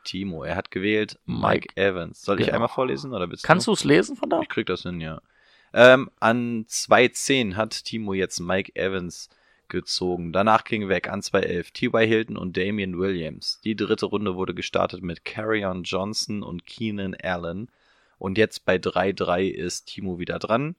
Timo? 0.05 0.43
Er 0.43 0.57
hat 0.57 0.71
gewählt 0.71 1.19
Mike, 1.27 1.69
Mike. 1.69 1.69
Evans. 1.77 2.23
Soll 2.23 2.41
ich 2.41 2.47
Genau. 2.47 2.57
einmal 2.57 2.69
vorlesen 2.69 3.13
oder 3.13 3.31
willst 3.31 3.45
Kannst 3.45 3.67
du? 3.67 3.71
du 3.71 3.75
es 3.75 3.85
lesen 3.85 4.17
von 4.17 4.29
da? 4.31 4.41
Ich 4.41 4.49
krieg 4.49 4.67
das 4.67 4.83
hin, 4.83 5.01
ja. 5.01 5.21
Ähm, 5.75 6.11
an 6.19 6.65
2.10 6.67 7.57
hat 7.57 7.85
Timo 7.85 8.15
jetzt 8.15 8.41
Mike 8.41 8.75
Evans 8.75 9.29
gezogen. 9.69 10.33
Danach 10.33 10.65
ging 10.65 10.89
weg 10.89 11.09
an 11.11 11.21
2.11 11.21 11.73
T.Y. 11.73 12.07
Hilton 12.07 12.37
und 12.37 12.57
Damian 12.57 12.99
Williams. 12.99 13.61
Die 13.65 13.77
dritte 13.77 14.07
Runde 14.07 14.35
wurde 14.37 14.55
gestartet 14.55 15.03
mit 15.03 15.25
Carrion 15.25 15.83
Johnson 15.83 16.43
und 16.43 16.65
Keenan 16.67 17.15
Allen. 17.23 17.69
Und 18.19 18.39
jetzt 18.39 18.65
bei 18.65 18.77
3.3 18.77 19.49
ist 19.49 19.87
Timo 19.87 20.19
wieder 20.19 20.39
dran. 20.39 20.77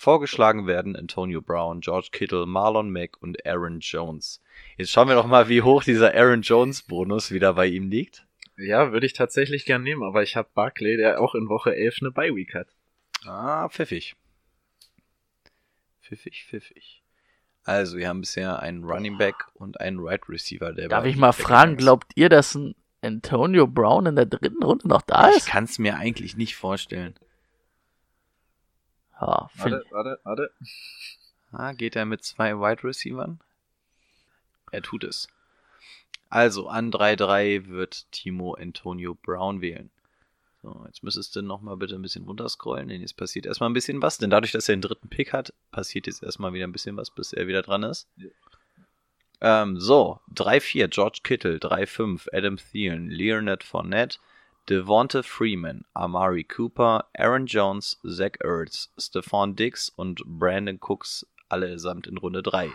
Vorgeschlagen 0.00 0.66
werden 0.66 0.96
Antonio 0.96 1.42
Brown, 1.42 1.82
George 1.82 2.08
Kittle, 2.10 2.46
Marlon 2.46 2.90
Mack 2.90 3.20
und 3.20 3.44
Aaron 3.44 3.80
Jones. 3.80 4.40
Jetzt 4.78 4.92
schauen 4.92 5.08
wir 5.08 5.14
doch 5.14 5.26
mal, 5.26 5.50
wie 5.50 5.60
hoch 5.60 5.84
dieser 5.84 6.14
Aaron 6.14 6.40
Jones 6.40 6.80
Bonus 6.80 7.32
wieder 7.32 7.52
bei 7.52 7.66
ihm 7.66 7.90
liegt. 7.90 8.26
Ja, 8.56 8.92
würde 8.92 9.04
ich 9.04 9.12
tatsächlich 9.12 9.66
gern 9.66 9.82
nehmen, 9.82 10.02
aber 10.02 10.22
ich 10.22 10.36
habe 10.36 10.48
Barclay, 10.54 10.96
der 10.96 11.20
auch 11.20 11.34
in 11.34 11.50
Woche 11.50 11.76
11 11.76 11.98
eine 12.00 12.12
Bye-Week 12.12 12.54
hat. 12.54 12.68
Ah, 13.26 13.68
pfiffig. 13.68 14.16
Pfiffig, 16.00 16.46
pfiffig. 16.48 17.02
Also, 17.64 17.98
wir 17.98 18.08
haben 18.08 18.22
bisher 18.22 18.58
einen 18.60 18.84
Running 18.84 19.18
Back 19.18 19.48
und 19.52 19.80
einen 19.80 19.98
Right 20.00 20.26
Receiver. 20.30 20.72
Der 20.72 20.88
Darf 20.88 21.04
ich 21.04 21.16
mal 21.16 21.32
fragen, 21.32 21.76
glaubt 21.76 22.12
ihr, 22.14 22.30
dass 22.30 22.54
ein 22.54 22.74
Antonio 23.02 23.66
Brown 23.66 24.06
in 24.06 24.16
der 24.16 24.24
dritten 24.24 24.62
Runde 24.62 24.88
noch 24.88 25.02
da 25.02 25.28
Ich 25.28 25.36
ist? 25.36 25.46
kann 25.48 25.64
es 25.64 25.78
mir 25.78 25.98
eigentlich 25.98 26.38
nicht 26.38 26.56
vorstellen. 26.56 27.14
Ja, 29.20 29.50
Warte, 29.56 29.84
warte, 29.90 30.20
warte. 30.24 30.50
Ah, 31.52 31.72
geht 31.72 31.96
er 31.96 32.06
mit 32.06 32.24
zwei 32.24 32.56
Wide 32.56 32.84
Receivern? 32.84 33.40
Er 34.70 34.82
tut 34.82 35.04
es. 35.04 35.28
Also, 36.28 36.68
an 36.68 36.92
3-3 36.92 37.66
wird 37.66 38.10
Timo 38.12 38.54
Antonio 38.54 39.14
Brown 39.14 39.60
wählen. 39.60 39.90
So, 40.62 40.84
jetzt 40.86 41.02
müsstest 41.02 41.34
du 41.34 41.42
noch 41.42 41.60
mal 41.60 41.76
bitte 41.76 41.94
ein 41.94 42.02
bisschen 42.02 42.24
runterscrollen, 42.24 42.88
denn 42.88 43.00
jetzt 43.00 43.16
passiert 43.16 43.46
erstmal 43.46 43.68
ein 43.70 43.74
bisschen 43.74 44.00
was. 44.00 44.18
Denn 44.18 44.30
dadurch, 44.30 44.52
dass 44.52 44.68
er 44.68 44.76
den 44.76 44.82
dritten 44.82 45.08
Pick 45.08 45.32
hat, 45.32 45.52
passiert 45.70 46.06
jetzt 46.06 46.22
erstmal 46.22 46.52
wieder 46.52 46.66
ein 46.66 46.72
bisschen 46.72 46.96
was, 46.96 47.10
bis 47.10 47.32
er 47.32 47.46
wieder 47.46 47.62
dran 47.62 47.82
ist. 47.82 48.08
Ähm, 49.40 49.80
so, 49.80 50.20
3-4 50.34 50.88
George 50.88 51.20
Kittle, 51.24 51.56
3-5 51.56 52.28
Adam 52.32 52.58
Thielen, 52.58 53.10
Leonard 53.10 53.64
Fournette, 53.64 54.18
Devonta 54.68 55.24
Freeman, 55.24 55.84
Amari 55.94 56.44
Cooper, 56.44 57.04
Aaron 57.18 57.46
Jones, 57.46 57.98
Zach 58.06 58.38
Ertz, 58.40 58.88
Stephon 58.98 59.56
Diggs 59.56 59.88
und 59.88 60.22
Brandon 60.24 60.78
Cooks 60.80 61.26
allesamt 61.48 62.06
in 62.06 62.18
Runde 62.18 62.42
3. 62.42 62.70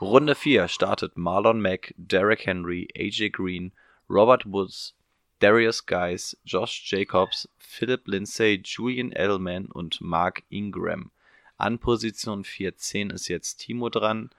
Runde 0.00 0.34
4 0.34 0.68
startet 0.68 1.16
Marlon 1.16 1.60
Mack, 1.60 1.94
Derek 1.96 2.46
Henry, 2.46 2.88
AJ 2.96 3.30
Green, 3.30 3.72
Robert 4.10 4.44
Woods, 4.44 4.94
Darius 5.38 5.86
Guys, 5.86 6.36
Josh 6.44 6.82
Jacobs, 6.90 7.48
Philip 7.58 8.08
Lindsay, 8.08 8.60
Julian 8.64 9.12
Edelman 9.12 9.66
und 9.66 10.00
Mark 10.00 10.42
Ingram. 10.48 11.10
An 11.58 11.78
Position 11.78 12.44
14 12.44 13.10
ist 13.10 13.28
jetzt 13.28 13.58
Timo 13.58 13.88
dran. 13.88 14.30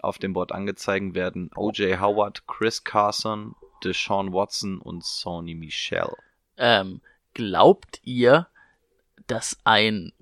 Auf 0.00 0.18
dem 0.18 0.32
Board 0.32 0.52
angezeigt 0.52 1.14
werden 1.14 1.50
OJ 1.54 1.98
Howard, 1.98 2.46
Chris 2.46 2.82
Carson, 2.82 3.54
Deshaun 3.84 4.32
Watson 4.32 4.78
und 4.78 5.04
Sony 5.04 5.54
Michel. 5.54 6.16
Ähm, 6.56 7.00
glaubt 7.34 8.00
ihr, 8.04 8.48
dass 9.26 9.58
ein 9.64 10.12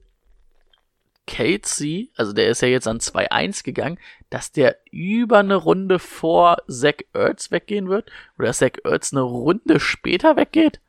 Casey, 1.26 2.10
also 2.16 2.32
der 2.32 2.48
ist 2.48 2.62
ja 2.62 2.68
jetzt 2.68 2.86
an 2.86 2.98
2-1 2.98 3.64
gegangen, 3.64 3.98
dass 4.30 4.52
der 4.52 4.78
über 4.90 5.38
eine 5.38 5.56
Runde 5.56 5.98
vor 5.98 6.58
Zach 6.68 6.96
Ertz 7.12 7.50
weggehen 7.50 7.88
wird? 7.88 8.10
Oder 8.38 8.48
dass 8.48 8.58
Zach 8.58 8.72
Ertz 8.84 9.12
eine 9.12 9.22
Runde 9.22 9.80
später 9.80 10.36
weggeht? 10.36 10.80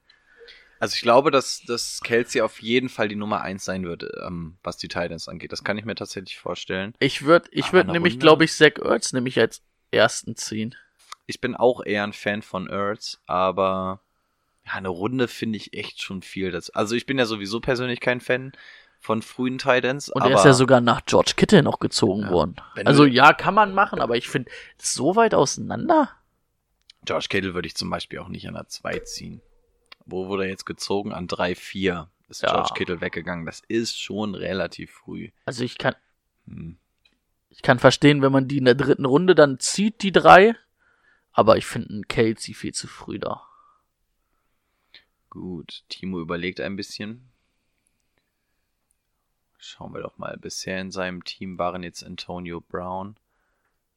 Also 0.80 0.96
ich 0.96 1.02
glaube, 1.02 1.32
dass, 1.32 1.64
dass 1.64 2.02
Kelsey 2.04 2.42
auf 2.42 2.62
jeden 2.62 2.90
Fall 2.90 3.08
die 3.08 3.16
Nummer 3.16 3.42
1 3.42 3.64
sein 3.64 3.86
wird, 3.86 4.06
ähm, 4.26 4.58
was 4.62 4.78
die 4.78 4.90
Titans 4.90 5.30
angeht. 5.30 5.52
Das 5.52 5.64
kann 5.64 5.78
ich 5.78 5.86
mir 5.86 5.96
tatsächlich 5.96 6.38
vorstellen. 6.38 6.94
Ich 7.00 7.24
würde 7.24 7.48
ich 7.52 7.72
würd 7.72 7.88
nämlich, 7.88 8.20
glaube 8.20 8.44
ich, 8.44 8.54
Zach 8.54 8.78
Ertz 8.84 9.14
nämlich 9.14 9.40
als 9.40 9.62
ersten 9.92 10.36
ziehen. 10.36 10.76
Ich 11.28 11.40
bin 11.40 11.56
auch 11.56 11.84
eher 11.84 12.04
ein 12.04 12.14
Fan 12.14 12.42
von 12.42 12.68
Ertz, 12.68 13.22
aber 13.26 14.02
ja, 14.65 14.73
eine 14.73 14.89
Runde 14.89 15.28
finde 15.28 15.58
ich 15.58 15.73
echt 15.73 16.01
schon 16.01 16.21
viel. 16.21 16.51
Das, 16.51 16.69
also 16.69 16.95
ich 16.95 17.06
bin 17.06 17.17
ja 17.17 17.25
sowieso 17.25 17.60
persönlich 17.60 17.99
kein 17.99 18.19
Fan 18.21 18.51
von 18.99 19.21
frühen 19.21 19.58
Titans. 19.60 20.10
Und 20.10 20.23
er 20.23 20.34
ist 20.36 20.45
ja 20.45 20.54
sogar 20.54 20.82
nach 20.82 21.06
George 21.06 21.34
Kittle 21.36 21.62
noch 21.62 21.80
gezogen 21.80 22.23
Ja. 22.23 22.30
worden. 22.32 22.56
Also 22.86 23.06
ja, 23.06 23.34
kann 23.34 23.54
man 23.54 23.73
machen, 23.73 23.99
aber 24.01 24.17
ich 24.17 24.28
finde, 24.30 24.49
so 24.80 25.15
weit 25.15 25.36
auseinander? 25.36 26.10
George 27.04 27.28
Kittle 27.30 27.54
würde 27.54 27.67
ich 27.67 27.75
zum 27.75 27.89
Beispiel 27.91 28.17
auch 28.19 28.30
nicht 28.30 28.47
an 28.47 28.56
der 28.56 28.67
2 28.67 28.99
ziehen. 28.99 29.41
Wo 30.08 30.28
wurde 30.28 30.43
er 30.45 30.49
jetzt 30.49 30.65
gezogen? 30.65 31.13
An 31.13 31.28
3-4 31.28 32.08
ist 32.30 32.41
Ja. 32.41 32.51
George 32.54 32.71
Kittle 32.75 33.01
weggegangen. 33.01 33.45
Das 33.45 33.62
ist 33.67 33.99
schon 33.99 34.34
relativ 34.34 34.91
früh. 34.91 35.30
Also 35.45 35.63
ich 35.63 35.78
kann, 35.78 35.95
Hm. 36.47 36.78
ich 37.51 37.62
kann 37.62 37.78
verstehen, 37.78 38.23
wenn 38.23 38.32
man 38.32 38.47
die 38.47 38.58
in 38.58 38.65
der 38.65 38.73
dritten 38.75 39.06
Runde 39.06 39.36
dann 39.36 39.60
zieht, 39.60 40.01
die 40.01 40.12
drei. 40.12 40.56
Aber 41.32 41.58
ich 41.58 41.65
finde 41.67 41.89
einen 41.89 42.08
Kelsey 42.08 42.56
viel 42.56 42.73
zu 42.73 42.88
früh 42.88 43.19
da. 43.19 43.43
Gut, 45.36 45.84
Timo 45.89 46.21
überlegt 46.21 46.62
ein 46.62 46.78
bisschen. 46.78 47.30
Schauen 49.58 49.93
wir 49.93 50.02
doch 50.02 50.17
mal. 50.17 50.38
Bisher 50.38 50.80
in 50.80 50.91
seinem 50.91 51.26
Team 51.26 51.60
waren 51.60 51.84
jetzt 51.84 52.06
Antonio 52.06 52.62
Brown, 52.62 53.17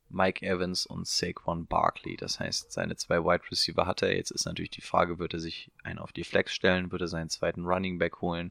Mike 0.09 0.45
Evans 0.45 0.85
und 0.85 1.07
Saquon 1.07 1.67
Barkley. 1.67 2.17
Das 2.17 2.41
heißt, 2.41 2.73
seine 2.73 2.97
zwei 2.97 3.23
Wide 3.23 3.49
Receiver 3.53 3.87
hat 3.87 4.03
er. 4.03 4.17
Jetzt 4.17 4.33
ist 4.33 4.47
natürlich 4.47 4.73
die 4.73 4.81
Frage, 4.81 5.21
wird 5.21 5.33
er 5.33 5.39
sich 5.39 5.71
einen 5.85 6.01
auf 6.01 6.11
die 6.11 6.25
Flex 6.25 6.53
stellen, 6.53 6.91
wird 6.91 7.03
er 7.03 7.09
seinen 7.09 7.31
zweiten 7.31 7.65
Running 7.65 8.01
Back 8.01 8.21
holen 8.21 8.51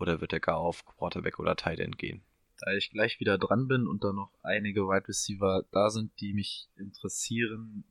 oder 0.00 0.20
wird 0.20 0.32
er 0.32 0.40
gar 0.40 0.56
auf 0.56 0.84
Quarterback 0.84 1.38
oder 1.38 1.54
Tight 1.54 1.78
End 1.78 1.96
gehen? 1.96 2.24
Da 2.58 2.72
ich 2.72 2.90
gleich 2.90 3.20
wieder 3.20 3.38
dran 3.38 3.68
bin 3.68 3.86
und 3.86 4.02
da 4.02 4.12
noch 4.12 4.32
einige 4.42 4.88
Wide 4.88 5.06
Receiver 5.06 5.64
da 5.70 5.90
sind, 5.90 6.10
die 6.20 6.32
mich 6.32 6.68
interessieren, 6.74 7.84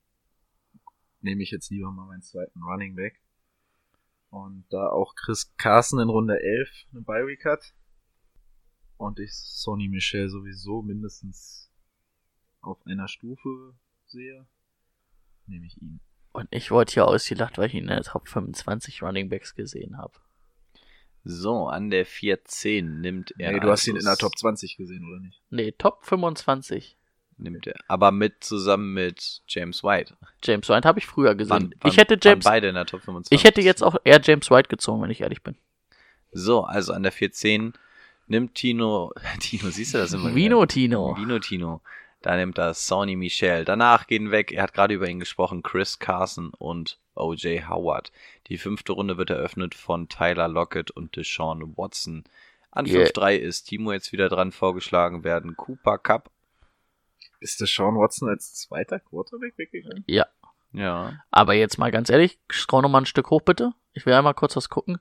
nehme 1.22 1.42
ich 1.42 1.52
jetzt 1.52 1.70
lieber 1.70 1.90
mal 1.90 2.08
meinen 2.08 2.22
zweiten 2.22 2.62
Running 2.62 2.96
Back. 2.96 3.22
Und 4.30 4.66
da 4.70 4.90
auch 4.90 5.16
Chris 5.16 5.56
Carson 5.58 6.00
in 6.00 6.10
Runde 6.10 6.42
11 6.42 6.70
eine 6.92 7.02
Bye 7.02 7.28
Week 7.28 7.46
hat 7.46 7.74
und 8.98 9.20
ich 9.20 9.34
Sonny 9.34 9.88
Michel 9.88 10.30
sowieso 10.30 10.82
mindestens 10.82 11.72
auf 12.62 12.86
einer 12.86 13.08
Stufe 13.08 13.76
sehe, 14.06 14.48
nehme 15.46 15.66
ich 15.66 15.82
ihn. 15.82 16.00
Und 16.32 16.48
ich 16.52 16.72
wurde 16.72 16.92
hier 16.92 17.08
ausgelacht, 17.08 17.58
weil 17.58 17.68
ich 17.68 17.76
ihn 17.76 17.84
in 17.84 17.90
der 17.90 18.04
Top 18.04 18.28
25 18.28 19.02
Running 19.02 19.30
Backs 19.30 19.56
gesehen 19.56 19.98
habe. 19.98 20.14
So, 21.24 21.68
an 21.68 21.90
der 21.90 22.06
14 22.06 23.02
nimmt 23.02 23.34
er. 23.40 23.54
nee, 23.54 23.60
du 23.60 23.70
hast 23.70 23.88
ihn 23.88 23.96
in 23.96 24.06
der 24.06 24.18
Top 24.18 24.38
20 24.38 24.78
gesehen, 24.78 25.06
oder 25.06 25.20
nicht? 25.20 25.42
Nee, 25.50 25.72
Top 25.72 26.06
25. 26.06 26.98
Nimmt 27.38 27.68
er. 27.68 27.76
Aber 27.90 28.12
mit 28.12 28.44
zusammen 28.44 28.94
mit 28.94 29.42
James 29.48 29.84
White. 29.84 30.16
James 30.44 30.70
White 30.70 30.88
habe 30.88 31.00
ich 31.00 31.06
früher 31.06 31.36
gesehen. 31.36 31.50
Waren- 31.52 31.76
waren- 31.80 31.92
ich 31.92 31.98
hätte 31.98 32.18
James, 32.22 32.46
beide 32.46 32.70
in 32.70 32.76
der 32.76 32.86
Top 32.86 33.02
25. 33.02 33.38
ich 33.38 33.44
hätte 33.44 33.62
jetzt 33.62 33.84
auch 33.84 33.98
eher 34.06 34.22
James 34.24 34.50
White 34.50 34.70
gezogen, 34.70 35.02
wenn 35.02 35.10
ich 35.12 35.22
ehrlich 35.22 35.44
bin. 35.44 35.56
So, 36.32 36.64
also 36.64 36.94
an 36.94 37.04
der 37.04 37.12
14 37.12 37.74
nimmt 38.28 38.56
Tino, 38.56 39.12
Tino, 39.40 39.70
siehst 39.70 39.94
du 39.94 39.98
das 39.98 40.14
immer? 40.14 40.34
Vino 40.34 40.58
wieder? 40.60 40.68
Tino. 40.68 41.18
Vino 41.18 41.40
Tino. 41.40 41.82
Da 42.22 42.36
nimmt 42.38 42.58
er 42.58 42.74
Sonny 42.74 43.16
Michel. 43.16 43.66
Danach 43.66 44.08
gehen 44.08 44.32
weg, 44.32 44.52
er 44.52 44.64
hat 44.64 44.74
gerade 44.74 44.94
über 44.96 45.08
ihn 45.08 45.20
gesprochen, 45.20 45.62
Chris 45.62 46.00
Carson 46.00 46.52
und 46.58 46.98
OJ 47.16 47.64
Howard. 47.70 48.12
Die 48.48 48.58
fünfte 48.58 48.94
Runde 48.94 49.18
wird 49.18 49.30
eröffnet 49.30 49.76
von 49.76 50.10
Tyler 50.10 50.48
Lockett 50.48 50.90
und 50.92 51.16
Deshaun 51.16 51.76
Watson. 51.78 52.24
An 52.72 52.86
Yeah. 52.88 53.06
5-3 53.08 53.36
ist 53.36 53.64
Timo 53.66 53.92
jetzt 53.94 54.12
wieder 54.12 54.28
dran 54.28 54.52
vorgeschlagen 54.52 55.24
werden. 55.24 55.56
Cooper 55.56 55.98
Cup. 55.98 56.32
Ist 57.46 57.60
der 57.60 57.68
Sean 57.68 57.96
Watson 57.96 58.28
als 58.28 58.56
zweiter 58.56 59.00
Quarterback 59.00 59.56
weggegangen? 59.56 60.04
Ja. 60.08 60.26
Ja. 60.72 61.14
Aber 61.30 61.54
jetzt 61.54 61.78
mal 61.78 61.92
ganz 61.92 62.10
ehrlich, 62.10 62.40
scroll 62.52 62.82
noch 62.82 62.90
mal 62.90 63.02
ein 63.02 63.06
Stück 63.06 63.30
hoch, 63.30 63.44
bitte. 63.44 63.74
Ich 63.94 64.08
will 64.08 64.14
einmal 64.16 64.34
kurz 64.34 64.56
was 64.56 64.68
gucken. 64.68 64.98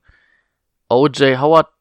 OJ 0.90 1.38
Howard 1.38 1.72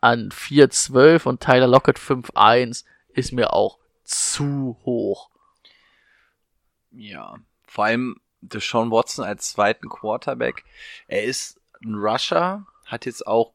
an 0.00 0.30
4,12 0.30 1.26
und 1.26 1.40
Tyler 1.40 1.66
Lockett 1.66 1.98
5,1 1.98 2.84
ist 3.08 3.32
mir 3.32 3.52
auch 3.52 3.80
zu 4.04 4.78
hoch. 4.84 5.30
Ja. 6.92 7.34
Vor 7.66 7.86
allem 7.86 8.20
Deshaun 8.40 8.92
Watson 8.92 9.24
als 9.24 9.50
zweiten 9.50 9.88
Quarterback. 9.88 10.62
Er 11.08 11.24
ist 11.24 11.60
ein 11.84 11.96
Rusher, 11.96 12.68
hat 12.86 13.04
jetzt 13.04 13.26
auch 13.26 13.52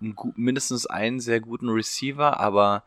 einen, 0.00 0.14
mindestens 0.36 0.86
einen 0.86 1.18
sehr 1.18 1.40
guten 1.40 1.68
Receiver, 1.68 2.38
aber 2.38 2.84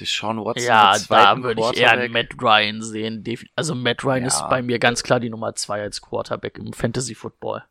Deshaun 0.00 0.44
Watson 0.44 0.66
Ja, 0.66 0.96
da 1.08 1.42
würde 1.42 1.62
ich 1.72 1.80
eher 1.80 1.92
einen. 1.92 2.12
Matt 2.12 2.34
Ryan 2.40 2.82
sehen. 2.82 3.24
Also 3.54 3.74
Matt 3.74 4.04
Ryan 4.04 4.22
Ja. 4.22 4.26
ist 4.28 4.48
bei 4.48 4.62
mir 4.62 4.78
ganz 4.78 5.02
klar 5.02 5.20
die 5.20 5.30
Nummer 5.30 5.54
2 5.54 5.82
als 5.82 6.00
Quarterback 6.02 6.58
im 6.58 6.72
Fantasy 6.72 7.14
Football. 7.14 7.64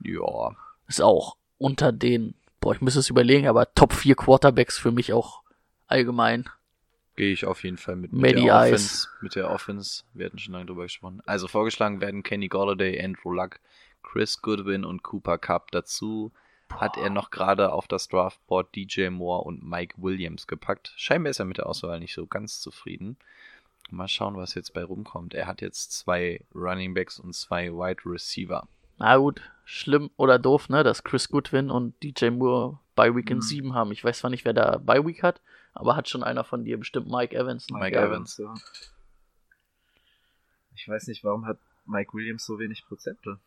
Ja. 0.00 0.56
Ist 0.88 1.00
auch 1.00 1.36
unter 1.58 1.92
den, 1.92 2.34
boah, 2.60 2.74
ich 2.74 2.80
müsste 2.80 3.00
es 3.00 3.10
überlegen, 3.10 3.46
aber 3.48 3.72
Top 3.74 3.92
4 3.92 4.16
Quarterbacks 4.16 4.78
für 4.78 4.90
mich 4.92 5.12
auch 5.12 5.42
allgemein. 5.86 6.48
Gehe 7.16 7.32
ich 7.32 7.46
auf 7.46 7.62
jeden 7.62 7.76
Fall 7.76 7.94
mit, 7.94 8.12
mit 8.12 8.22
Matty 8.22 8.46
der 8.46 8.54
Ice. 8.66 8.74
Offense. 8.74 9.08
Mit 9.20 9.34
der 9.36 9.50
Offense. 9.50 10.02
Wir 10.14 10.26
hatten 10.26 10.38
schon 10.38 10.52
lange 10.52 10.66
drüber 10.66 10.82
gesprochen. 10.82 11.22
Also 11.26 11.46
vorgeschlagen 11.46 12.00
werden 12.00 12.24
Kenny 12.24 12.48
Golladay, 12.48 13.00
Andrew 13.02 13.30
Luck, 13.32 13.60
Chris 14.02 14.42
Goodwin 14.42 14.84
und 14.84 15.04
Cooper 15.04 15.38
Cup. 15.38 15.70
Dazu 15.70 16.32
hat 16.80 16.96
er 16.96 17.10
noch 17.10 17.30
gerade 17.30 17.72
auf 17.72 17.86
das 17.88 18.08
Draftboard 18.08 18.74
DJ 18.74 19.08
Moore 19.08 19.42
und 19.44 19.62
Mike 19.68 19.94
Williams 19.98 20.46
gepackt. 20.46 20.92
Scheinbar 20.96 21.30
ist 21.30 21.38
er 21.38 21.44
mit 21.44 21.58
der 21.58 21.66
Auswahl 21.66 21.98
nicht 22.00 22.14
so 22.14 22.26
ganz 22.26 22.60
zufrieden. 22.60 23.16
Mal 23.90 24.08
schauen, 24.08 24.36
was 24.36 24.54
jetzt 24.54 24.72
bei 24.74 24.82
rumkommt. 24.82 25.34
Er 25.34 25.46
hat 25.46 25.60
jetzt 25.60 25.92
zwei 25.92 26.44
Running 26.54 26.94
Backs 26.94 27.18
und 27.20 27.34
zwei 27.34 27.70
Wide 27.70 28.02
Receiver. 28.06 28.66
Na 28.98 29.16
gut, 29.16 29.42
schlimm 29.64 30.10
oder 30.16 30.38
doof, 30.38 30.68
ne, 30.68 30.82
dass 30.84 31.04
Chris 31.04 31.28
Goodwin 31.28 31.70
und 31.70 32.00
DJ 32.02 32.30
Moore 32.30 32.78
bei 32.94 33.14
Weekend 33.14 33.38
Mhm. 33.42 33.46
7 33.46 33.74
haben. 33.74 33.92
Ich 33.92 34.02
weiß 34.04 34.18
zwar 34.20 34.30
nicht, 34.30 34.44
wer 34.44 34.52
da 34.52 34.78
bei 34.78 35.04
Week 35.04 35.22
hat, 35.22 35.40
Aber 35.76 35.96
hat 35.96 36.08
schon 36.08 36.22
einer 36.22 36.44
von 36.44 36.64
dir 36.64 36.78
bestimmt 36.78 37.08
Mike 37.10 37.34
Evans. 37.36 37.68
Ne? 37.68 37.78
Mike 37.80 37.98
Evans. 37.98 38.38
ja. 38.38 38.54
Ich 40.76 40.88
weiß 40.88 41.06
nicht, 41.08 41.24
warum 41.24 41.46
hat 41.46 41.58
Mike 41.84 42.12
Williams 42.14 42.44
so 42.46 42.58
wenig 42.58 42.84
Prozente? 42.86 43.38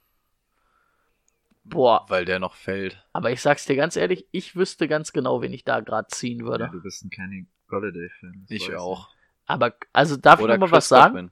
Boah, 1.69 2.05
Weil 2.09 2.25
der 2.25 2.39
noch 2.39 2.55
fällt. 2.55 3.03
aber 3.13 3.31
ich 3.31 3.41
sag's 3.41 3.65
dir 3.65 3.75
ganz 3.75 3.95
ehrlich, 3.95 4.25
ich 4.31 4.55
wüsste 4.55 4.87
ganz 4.87 5.11
genau, 5.11 5.41
wen 5.41 5.53
ich 5.53 5.63
da 5.63 5.79
gerade 5.81 6.07
ziehen 6.09 6.39
Ja, 6.41 6.45
würde. 6.45 6.69
du 6.71 6.81
bist 6.81 7.03
ein 7.03 7.09
Kenny 7.09 7.47
Golladay-Fan. 7.67 8.45
das 8.47 8.51
Ich 8.51 8.69
weiß 8.69 8.75
auch. 8.79 9.09
Aber, 9.45 9.73
also 9.93 10.17
darf 10.17 10.39
Oder 10.41 10.53
ich 10.55 10.59
noch 10.59 10.67
mal 10.67 10.77
Chris 10.77 10.85
was 10.85 10.87
sagen? 10.89 11.13
Godwin. 11.13 11.31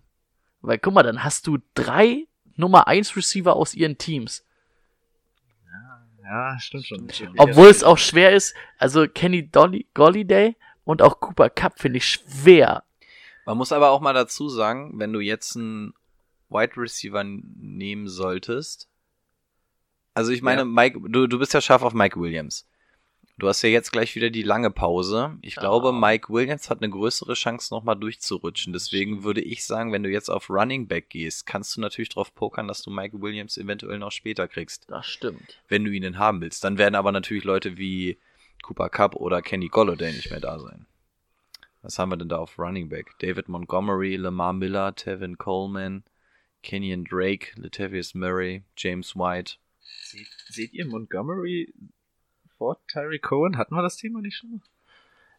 Weil 0.61 0.79
guck 0.79 0.93
mal, 0.93 1.03
dann 1.03 1.23
hast 1.23 1.47
du 1.47 1.57
drei 1.73 2.27
Nummer 2.55 2.87
1 2.87 3.15
Receiver 3.15 3.55
aus 3.55 3.73
ihren 3.73 3.97
Teams. 3.97 4.45
Ja, 6.23 6.57
stimmt 6.59 6.85
schon. 6.87 7.33
Obwohl 7.37 7.67
es 7.67 7.83
auch 7.83 7.99
schwer 7.99 8.33
ist, 8.33 8.55
also 8.79 9.07
Kenny 9.07 9.47
Dolly, 9.49 9.87
Golliday 9.93 10.55
und 10.83 11.01
auch 11.03 11.19
Cooper 11.19 11.49
Cup 11.51 11.79
finde 11.79 11.97
ich 11.97 12.05
schwer. 12.07 12.83
Man 13.45 13.57
muss 13.57 13.71
aber 13.71 13.91
auch 13.91 14.01
mal 14.01 14.13
dazu 14.13 14.49
sagen, 14.49 14.93
wenn 14.97 15.13
du 15.13 15.19
jetzt 15.19 15.55
einen 15.55 15.93
Wide 16.49 16.77
Receiver 16.77 17.23
nehmen 17.23 18.07
solltest. 18.07 18.89
Also 20.15 20.31
ich 20.31 20.41
meine, 20.41 20.61
Ja. 20.61 20.65
Mike, 20.65 20.99
du, 21.09 21.27
du 21.27 21.37
bist 21.37 21.53
ja 21.53 21.61
scharf 21.61 21.83
auf 21.83 21.93
Mike 21.93 22.19
Williams. 22.19 22.67
Du 23.37 23.49
hast 23.49 23.61
ja 23.63 23.69
jetzt 23.69 23.91
gleich 23.91 24.15
wieder 24.15 24.29
die 24.29 24.43
lange 24.43 24.71
Pause. 24.71 25.37
Ich 25.41 25.55
Ja. 25.55 25.61
glaube, 25.61 25.91
Mike 25.91 26.29
Williams 26.33 26.69
hat 26.69 26.81
eine 26.81 26.89
größere 26.89 27.33
Chance, 27.33 27.73
nochmal 27.73 27.97
durchzurutschen. 27.97 28.71
Deswegen 28.71 29.23
würde 29.25 29.41
ich 29.41 29.65
sagen, 29.65 29.91
wenn 29.91 30.03
du 30.03 30.09
jetzt 30.09 30.29
auf 30.29 30.49
Running 30.49 30.87
Back 30.87 31.09
gehst, 31.09 31.45
kannst 31.45 31.75
du 31.75 31.81
natürlich 31.81 32.07
drauf 32.09 32.33
pokern, 32.33 32.67
dass 32.69 32.81
du 32.81 32.91
Mike 32.91 33.21
Williams 33.21 33.57
eventuell 33.57 33.99
noch 33.99 34.11
später 34.13 34.47
kriegst, 34.47 34.89
Das 34.89 35.05
stimmt. 35.05 35.59
wenn 35.67 35.83
du 35.83 35.91
ihn 35.91 36.03
denn 36.03 36.17
haben 36.17 36.39
willst. 36.39 36.63
Dann 36.63 36.77
werden 36.77 36.95
aber 36.95 37.11
natürlich 37.11 37.43
Leute 37.43 37.77
wie 37.77 38.17
Cooper 38.63 38.87
Cup 38.89 39.15
oder 39.17 39.41
Kenny 39.41 39.67
Golladay 39.67 40.13
nicht 40.13 40.31
mehr 40.31 40.39
da 40.39 40.57
sein. 40.57 40.85
Was 41.81 41.99
haben 41.99 42.09
wir 42.09 42.17
denn 42.17 42.29
da 42.29 42.37
auf 42.37 42.57
Running 42.57 42.87
Back? 42.87 43.19
David 43.19 43.49
Montgomery, 43.49 44.15
Lamar 44.15 44.53
Miller, 44.53 44.95
Tevin 44.95 45.37
Coleman, 45.37 46.03
Kenyon 46.63 47.03
Drake, 47.03 47.49
Latavius 47.57 48.15
Murray, 48.15 48.63
James 48.77 49.13
White. 49.15 49.57
Seht, 50.03 50.27
seht 50.49 50.73
ihr 50.73 50.85
Montgomery 50.85 51.73
vor 52.57 52.77
Tyree 52.87 53.19
Cohen? 53.19 53.57
Hatten 53.57 53.75
wir 53.75 53.81
das 53.81 53.97
Thema 53.97 54.21
nicht 54.21 54.37
schon? 54.37 54.61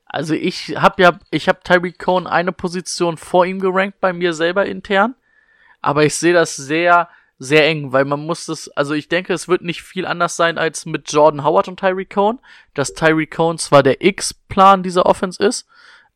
Also 0.07 0.35
ich 0.35 0.77
habe 0.77 1.03
ja, 1.03 1.19
ich 1.31 1.49
habe 1.49 1.61
Tyreek 1.65 1.99
Cohen 1.99 2.27
eine 2.27 2.53
Position 2.53 3.17
vor 3.17 3.45
ihm 3.45 3.59
gerankt 3.59 4.01
bei 4.01 4.13
mir 4.13 4.33
selber 4.33 4.65
intern, 4.65 5.17
aber 5.83 6.05
ich 6.05 6.15
sehe 6.15 6.33
das 6.33 6.55
sehr, 6.55 7.09
sehr 7.39 7.67
eng, 7.67 7.93
weil 7.93 8.05
man 8.05 8.25
muss 8.25 8.47
das, 8.47 8.69
also 8.71 8.95
ich 8.95 9.09
denke, 9.09 9.33
es 9.35 9.49
wird 9.49 9.63
nicht 9.63 9.83
viel 9.83 10.07
anders 10.07 10.37
sein 10.37 10.59
als 10.59 10.87
mit 10.87 11.11
Jordan 11.11 11.45
Howard 11.45 11.69
und 11.69 11.81
Tyreek 11.81 12.11
Cohen, 12.11 12.39
dass 12.75 12.95
Tyreek 12.95 13.33
Cohen 13.33 13.59
zwar 13.59 13.83
der 13.83 14.03
X-Plan 14.05 14.85
dieser 14.85 15.07
Offense 15.07 15.43
ist, 15.43 15.67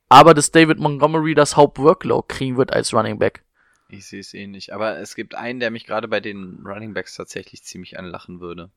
aber 0.08 0.34
dass 0.34 0.52
David 0.52 0.78
Montgomery 0.78 1.34
das 1.34 1.56
Hauptworkload 1.56 2.26
kriegen 2.28 2.56
wird 2.56 2.72
als 2.72 2.94
Running 2.94 3.18
Back. 3.18 3.42
Ich 3.90 4.06
sehe 4.06 4.20
es 4.20 4.34
ähnlich. 4.34 4.72
Aber 4.74 4.98
es 4.98 5.14
gibt 5.14 5.34
einen, 5.34 5.60
der 5.60 5.70
mich 5.70 5.84
gerade 5.86 6.08
bei 6.08 6.20
den 6.20 6.62
Running 6.64 6.94
Backs 6.94 7.14
tatsächlich 7.16 7.62
ziemlich 7.64 7.98
anlachen 7.98 8.40
würde. 8.40 8.70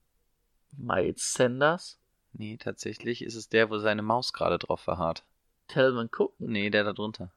Miles 0.77 1.33
Sanders, 1.33 1.99
Nee, 2.35 2.57
tatsächlich 2.57 3.23
ist 3.23 3.35
es 3.35 3.47
der, 3.47 3.69
wo 3.69 3.77
seine 3.77 4.01
Maus 4.01 4.33
gerade 4.33 4.57
drauf 4.57 4.81
verharrt. 4.81 5.23
Telvin 5.67 6.09
Cook, 6.11 6.33
Nee, 6.39 6.71
der 6.71 6.83
da 6.83 6.91
drunter. 6.93 7.29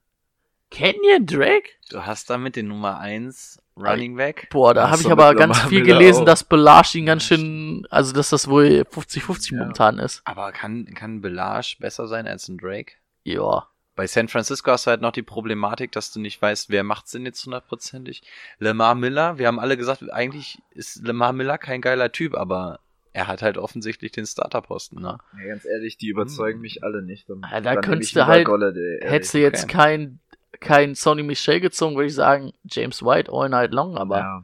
Kenyon 0.71 1.27
Drake? 1.27 1.69
Du 1.91 2.05
hast 2.05 2.31
damit 2.31 2.57
den 2.57 2.67
Nummer 2.69 2.99
1 2.99 3.62
Running 3.77 4.17
Back. 4.17 4.49
Boah, 4.51 4.73
da 4.75 4.91
habe 4.91 5.03
ich 5.03 5.11
aber 5.11 5.35
ganz 5.35 5.61
viel 5.65 5.83
gelesen, 5.85 6.23
auch. 6.23 6.27
dass 6.27 6.45
Belage 6.45 6.97
ihn 6.99 7.07
ganz 7.07 7.25
schön, 7.25 7.87
also 7.91 8.12
dass 8.15 8.31
das 8.31 8.49
wohl 8.49 8.85
50-50 8.91 9.53
Ja. 9.53 9.59
momentan 9.59 9.99
ist. 9.99 10.23
Aber 10.25 10.51
kann, 10.53 10.87
kann 10.95 11.21
Belage 11.21 11.77
besser 11.79 12.09
sein 12.09 12.27
als 12.27 12.49
ein 12.49 12.57
Drake? 12.59 12.95
Ja. 13.23 13.69
Bei 13.97 14.07
San 14.07 14.29
Francisco 14.29 14.71
hast 14.71 14.87
du 14.87 14.91
halt 14.91 15.01
noch 15.01 15.11
die 15.13 15.23
Problematik, 15.23 15.91
dass 15.93 16.13
du 16.13 16.21
nicht 16.21 16.41
weißt, 16.41 16.69
wer 16.71 16.85
macht's 16.85 17.13
denn 17.13 17.25
jetzt 17.25 17.45
hundertprozentig. 17.45 18.23
Lamar 18.59 18.95
Miller, 18.95 19.39
wir 19.39 19.47
haben 19.47 19.59
alle 19.59 19.77
gesagt, 19.79 20.13
eigentlich 20.13 20.59
ist 20.71 21.03
Lamar 21.05 21.33
Miller 21.33 21.57
kein 21.59 21.81
geiler 21.81 22.13
Typ, 22.13 22.35
aber 22.35 22.81
er 23.15 23.27
hat 23.27 23.41
halt 23.41 23.57
offensichtlich 23.57 24.13
den 24.13 24.27
Starterposten, 24.27 25.01
ne? 25.01 25.19
Ja, 25.41 25.47
ganz 25.49 25.65
ehrlich, 25.65 25.97
die 25.97 26.09
überzeugen 26.09 26.61
mich 26.61 26.85
alle 26.85 27.01
nicht. 27.03 27.29
Dann, 27.31 27.41
Ja, 27.51 27.61
da 27.63 27.73
dann 27.75 27.83
könntest 27.83 28.15
du 28.15 28.27
halt- 28.27 28.45
Golladay. 28.45 29.01
Hättest 29.01 29.33
du 29.33 29.39
jetzt 29.39 29.65
okay. 29.65 29.73
kein, 29.73 30.21
kein 30.61 30.95
Sony 30.95 31.23
Michel 31.23 31.61
gezogen, 31.61 31.97
würde 31.97 32.09
ich 32.09 32.15
sagen, 32.15 32.53
James 32.65 33.03
White 33.03 33.33
all 33.33 33.49
night 33.49 33.73
long, 33.73 33.97
aber 33.97 34.19
Ja. 34.19 34.43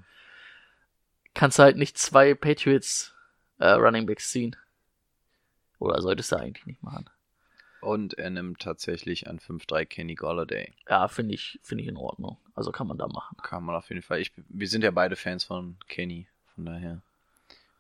kannst 1.35 1.59
du 1.59 1.63
halt 1.65 1.77
nicht 1.77 1.99
zwei 1.99 2.33
Patriots 2.35 3.15
äh, 3.59 3.73
Running 3.73 4.07
Backs 4.07 4.31
ziehen. 4.31 4.57
Oder 5.79 6.01
solltest 6.01 6.33
du 6.33 6.37
eigentlich 6.37 6.65
nicht 6.65 6.83
machen. 6.83 7.05
Und 7.83 8.15
er 8.15 8.31
nimmt 8.31 8.61
tatsächlich 8.61 9.29
an 9.29 9.41
5-3 9.41 9.85
Kenny 9.87 10.15
Golladay. 10.15 10.73
Ja, 10.89 11.09
finde 11.09 11.35
ich, 11.35 11.59
finde 11.65 11.83
ich 11.83 11.89
in 11.89 11.97
Ordnung. 11.97 12.37
Also 12.55 12.71
kann 12.71 12.87
man 12.87 12.97
da 12.97 13.09
machen. 13.09 13.37
Kann 13.43 13.65
man 13.65 13.75
auf 13.75 13.89
jeden 13.89 14.03
Fall. 14.03 14.21
Ich, 14.21 14.33
wir 14.49 14.69
sind 14.69 14.85
ja 14.85 14.93
beide 14.93 15.17
Fans 15.17 15.43
von 15.43 15.77
Kenny, 15.89 16.29
von 16.55 16.65
daher 16.65 17.03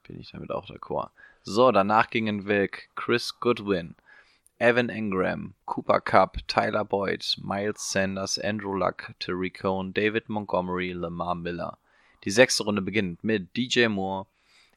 bin 0.09 0.19
ich 0.19 0.33
damit 0.33 0.51
auch 0.51 0.69
d'accord. 0.69 1.11
So, 1.43 1.71
danach 1.71 2.11
gingen 2.11 2.47
weg 2.47 2.91
Chris 2.97 3.38
Goodwin, 3.38 3.95
Evan 4.59 4.88
Engram, 4.88 5.55
Cooper 5.67 6.01
Cup, 6.01 6.38
Tyler 6.49 6.85
Boyd, 6.85 7.37
Miles 7.41 7.91
Sanders, 7.91 8.38
Andrew 8.38 8.75
Luck, 8.75 9.15
Terry 9.21 9.51
Cohn, 9.51 9.95
David 9.95 10.29
Montgomery, 10.29 10.93
Lamar 10.93 11.35
Miller. 11.35 11.79
Die 12.25 12.31
sechste 12.31 12.65
Runde 12.65 12.83
beginnt 12.83 13.25
mit 13.25 13.57
DJ 13.57 13.87
Moore, 13.87 14.27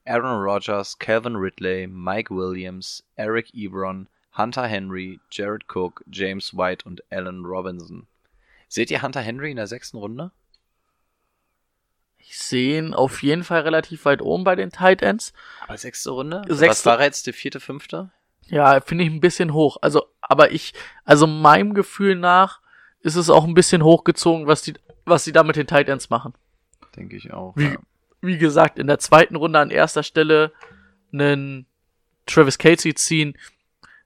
Aaron 0.06 0.40
Rodgers, 0.40 0.98
Calvin 0.98 1.36
Ridley, 1.36 1.88
Mike 1.88 2.34
Williams, 2.34 3.04
Eric 3.16 3.54
Ebron, 3.54 4.08
Hunter 4.38 4.67
Henry, 4.67 5.19
Jared 5.32 5.63
Cook, 5.74 6.04
James 6.12 6.56
White 6.56 6.86
und 6.88 7.04
Allen 7.12 7.45
Robinson. 7.45 8.08
Seht 8.67 8.91
ihr 8.91 9.02
Hunter 9.02 9.21
Henry 9.21 9.52
in 9.52 9.58
der 9.58 9.67
sechsten 9.67 9.98
Runde? 9.98 10.32
Ich 12.17 12.39
sehe 12.39 12.80
ihn 12.80 12.93
auf 12.93 13.21
jeden 13.24 13.43
Fall 13.43 13.62
relativ 13.62 14.06
weit 14.06 14.21
oben 14.21 14.43
bei 14.43 14.56
den 14.56 14.71
Tight 14.71 15.02
Ends. 15.02 15.32
Aber 15.62 15.78
sechste 15.78 16.10
Runde? 16.12 16.41
Sechste- 16.48 16.67
Was 16.69 16.86
war 16.86 17.02
jetzt 17.04 17.28
die 17.28 17.34
vierte, 17.34 17.60
fünfte? 17.60 18.12
Ja, 18.48 18.80
finde 18.82 19.04
ich 19.04 19.12
ein 19.12 19.21
bisschen 19.21 19.54
hoch. 19.54 19.78
Also, 19.82 20.06
aber 20.21 20.52
ich, 20.52 20.74
also 21.04 21.28
meinem 21.28 21.74
Gefühl 21.74 22.15
nach 22.15 22.62
ist 23.02 23.15
es 23.15 23.30
auch 23.30 23.43
ein 23.45 23.54
bisschen 23.54 23.84
hochgezogen, 23.84 24.48
was 24.48 24.63
die, 24.63 24.74
was 25.06 25.24
die 25.24 25.32
da 25.32 25.43
mit 25.43 25.56
den 25.56 25.67
Tight 25.67 25.88
Ends 25.88 26.10
machen. 26.10 26.34
Denke 26.95 27.15
ich 27.15 27.32
auch. 27.32 27.56
Wie, 27.56 27.65
ja. 27.65 27.78
wie 28.21 28.38
gesagt, 28.38 28.80
in 28.80 28.88
der 28.88 29.00
zweiten 29.00 29.36
Runde 29.36 29.60
an 29.60 29.69
erster 29.71 30.04
Stelle 30.04 30.52
einen 31.13 31.67
Travis 32.26 32.58
Casey 32.58 32.95
ziehen, 32.95 33.38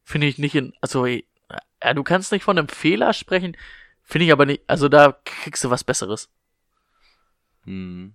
finde 0.09 0.25
ich 0.25 0.39
nicht 0.39 0.55
in, 0.55 0.73
also, 0.81 1.05
ja, 1.05 1.93
du 1.93 2.03
kannst 2.03 2.31
nicht 2.31 2.43
von 2.43 2.57
einem 2.57 2.67
Fehler 2.67 3.13
sprechen, 3.13 3.55
finde 4.03 4.25
ich 4.25 4.31
aber 4.31 4.47
nicht, 4.47 4.63
also 4.65 4.89
da 4.89 5.15
kriegst 5.23 5.63
du 5.63 5.69
was 5.69 5.83
Besseres. 5.83 6.29
Hm. 7.65 8.13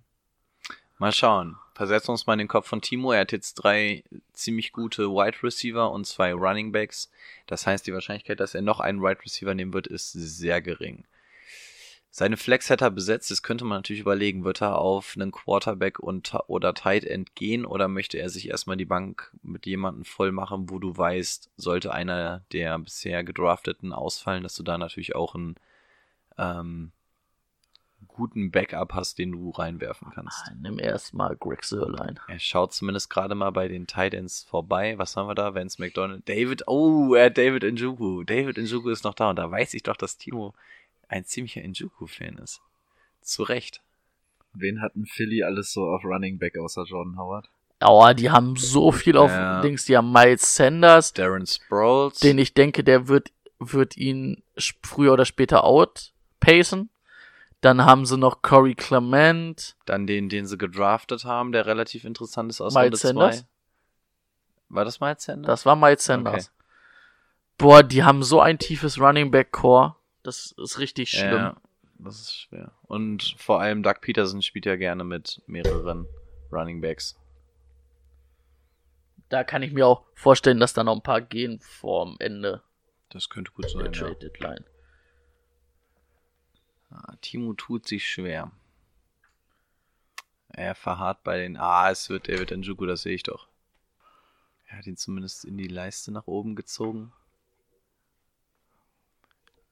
Mal 0.97 1.13
schauen. 1.13 1.55
Versetzen 1.73 2.11
uns 2.11 2.27
mal 2.27 2.33
in 2.33 2.39
den 2.39 2.47
Kopf 2.47 2.67
von 2.67 2.81
Timo. 2.81 3.11
Er 3.11 3.21
hat 3.21 3.31
jetzt 3.31 3.55
drei 3.55 4.03
ziemlich 4.33 4.71
gute 4.71 5.09
Wide 5.09 5.43
Receiver 5.43 5.91
und 5.91 6.05
zwei 6.05 6.33
Running 6.33 6.71
Backs. 6.71 7.11
Das 7.47 7.65
heißt, 7.65 7.87
die 7.87 7.93
Wahrscheinlichkeit, 7.93 8.39
dass 8.39 8.55
er 8.55 8.61
noch 8.61 8.79
einen 8.79 9.01
Wide 9.01 9.21
Receiver 9.23 9.53
nehmen 9.53 9.73
wird, 9.73 9.87
ist 9.87 10.11
sehr 10.11 10.61
gering. 10.61 11.05
Seine 12.17 12.37
Flex 12.37 12.69
hat 12.69 12.79
er 12.79 12.91
besetzt. 12.91 13.29
Das 13.29 13.43
könnte 13.43 13.65
man 13.65 13.79
natürlich 13.79 13.99
überlegen. 13.99 14.45
Wird 14.45 14.61
er 14.61 14.77
auf 14.77 15.15
einen 15.17 15.33
Quarterback 15.33 15.99
und, 15.99 16.33
oder 16.47 16.73
Tight 16.73 17.03
End 17.03 17.35
gehen 17.35 17.65
oder 17.65 17.89
möchte 17.89 18.17
er 18.17 18.29
sich 18.29 18.47
erstmal 18.47 18.77
die 18.77 18.85
Bank 18.85 19.33
mit 19.43 19.65
jemandem 19.65 20.05
voll 20.05 20.31
machen, 20.31 20.69
wo 20.69 20.79
du 20.79 20.95
weißt, 20.95 21.51
sollte 21.57 21.93
einer 21.93 22.45
der 22.53 22.79
bisher 22.79 23.25
gedrafteten 23.25 23.91
ausfallen, 23.91 24.43
dass 24.43 24.55
du 24.55 24.63
da 24.63 24.77
natürlich 24.77 25.13
auch 25.13 25.35
einen 25.35 25.55
ähm, 26.37 26.93
guten 28.07 28.49
Backup 28.49 28.93
hast, 28.93 29.17
den 29.19 29.33
du 29.33 29.49
reinwerfen 29.49 30.09
kannst. 30.15 30.39
Nimm 30.61 30.79
erstmal 30.79 31.35
Greg 31.35 31.65
Sörlein. 31.65 32.17
Er 32.29 32.39
schaut 32.39 32.71
zumindest 32.71 33.09
gerade 33.09 33.35
mal 33.35 33.51
bei 33.51 33.67
den 33.67 33.87
Titans 33.87 34.45
vorbei. 34.49 34.97
Was 34.97 35.17
haben 35.17 35.27
wir 35.27 35.35
da? 35.35 35.53
Vance 35.53 35.81
McDonald. 35.81 36.29
David, 36.29 36.65
oh, 36.69 37.13
er 37.13 37.25
hat 37.25 37.37
David 37.37 37.63
Njoku. 37.63 38.23
David 38.23 38.55
Njoku 38.55 38.87
ist 38.87 39.03
noch 39.03 39.15
da 39.15 39.31
und 39.31 39.35
da 39.35 39.51
weiß 39.51 39.73
ich 39.73 39.83
doch, 39.83 39.97
dass 39.97 40.17
Timo 40.17 40.53
ein 41.07 41.25
ziemlicher 41.25 41.61
Njoku-Fan 41.61 42.37
ist. 42.37 42.61
Zu 43.21 43.43
Recht. 43.43 43.81
Wen 44.53 44.81
hatten 44.81 45.05
Philly 45.05 45.43
alles 45.43 45.73
so 45.73 45.87
auf 45.89 46.03
Running 46.05 46.37
Back 46.39 46.57
außer 46.57 46.83
Jordan 46.83 47.17
Howard? 47.17 47.49
Oh, 47.83 48.09
die 48.13 48.31
haben 48.31 48.55
so 48.55 48.91
viel 48.91 49.17
auf 49.17 49.31
Ja. 49.31 49.61
Dings, 49.61 49.85
die 49.85 49.97
haben 49.97 50.11
Miles 50.11 50.55
Sanders, 50.55 51.11
Darren 51.13 51.45
Sproles. 51.45 52.19
den 52.19 52.37
ich 52.37 52.53
denke, 52.53 52.83
der 52.83 53.07
wird, 53.09 53.31
wird 53.59 53.97
ihn 53.97 54.43
früher 54.81 55.13
oder 55.13 55.25
später 55.25 55.65
outpacen. 55.65 56.89
Dann 57.61 57.83
haben 57.83 58.05
sie 58.05 58.17
noch 58.17 58.41
Corey 58.41 58.75
Clement. 58.75 59.75
dann 59.85 60.07
den, 60.07 60.29
den 60.29 60.45
sie 60.45 60.57
gedraftet 60.57 61.25
haben, 61.25 61.51
der 61.51 61.65
relativ 61.65 62.05
interessant 62.05 62.51
ist 62.51 62.61
aus 62.61 62.73
Miles 62.73 62.85
Runde 62.85 62.97
Sanders? 62.97 63.39
2. 63.39 63.47
War 64.69 64.85
das 64.85 64.99
Miles 64.99 65.23
Sanders? 65.23 65.47
Das 65.47 65.65
war 65.65 65.75
Miles 65.75 66.03
Sanders. 66.03 66.33
Okay. 66.47 66.55
Boah, 67.57 67.83
die 67.83 68.03
haben 68.03 68.23
so 68.23 68.39
ein 68.39 68.59
tiefes 68.59 68.99
Running 68.99 69.31
Back 69.31 69.51
Core. 69.51 69.95
Das 70.25 70.55
ist 70.57 70.79
richtig 70.79 71.11
schlimm. 71.11 71.33
Ja, 71.33 71.61
das 71.99 72.19
ist 72.19 72.33
schwer. 72.33 72.71
Und 72.81 73.35
vor 73.37 73.61
allem 73.61 73.83
Doug 73.83 74.01
Peterson 74.01 74.41
spielt 74.41 74.65
ja 74.65 74.75
gerne 74.75 75.03
mit 75.03 75.39
mehreren 75.45 76.07
Running 76.51 76.81
Backs. 76.81 77.15
Da 79.29 79.43
kann 79.43 79.61
ich 79.61 79.71
mir 79.71 79.85
auch 79.85 80.03
vorstellen, 80.15 80.59
dass 80.59 80.73
da 80.73 80.83
noch 80.83 80.95
ein 80.95 81.03
paar 81.03 81.21
gehen 81.21 81.59
vorm 81.59 82.15
Ende. 82.17 82.63
Das 83.09 83.29
könnte 83.29 83.51
gut 83.51 83.65
Der 83.65 83.71
sein. 83.71 83.85
Ja. 83.85 83.91
Trade 83.91 84.15
Deadline. 84.15 84.65
Ah, 86.89 87.15
Timo 87.21 87.53
tut 87.53 87.87
sich 87.87 88.09
schwer. 88.09 88.51
Er 90.47 90.73
verharrt 90.73 91.23
bei 91.23 91.37
den. 91.37 91.55
Ah, 91.55 91.91
es 91.91 92.09
wird, 92.09 92.29
er 92.29 92.39
wird 92.39 92.49
Njuku, 92.49 92.87
das 92.87 93.03
sehe 93.03 93.13
ich 93.13 93.23
doch. 93.23 93.47
Er 94.65 94.79
hat 94.79 94.87
ihn 94.87 94.97
zumindest 94.97 95.45
in 95.45 95.55
die 95.55 95.67
Leiste 95.67 96.11
nach 96.11 96.25
oben 96.25 96.55
gezogen. 96.55 97.13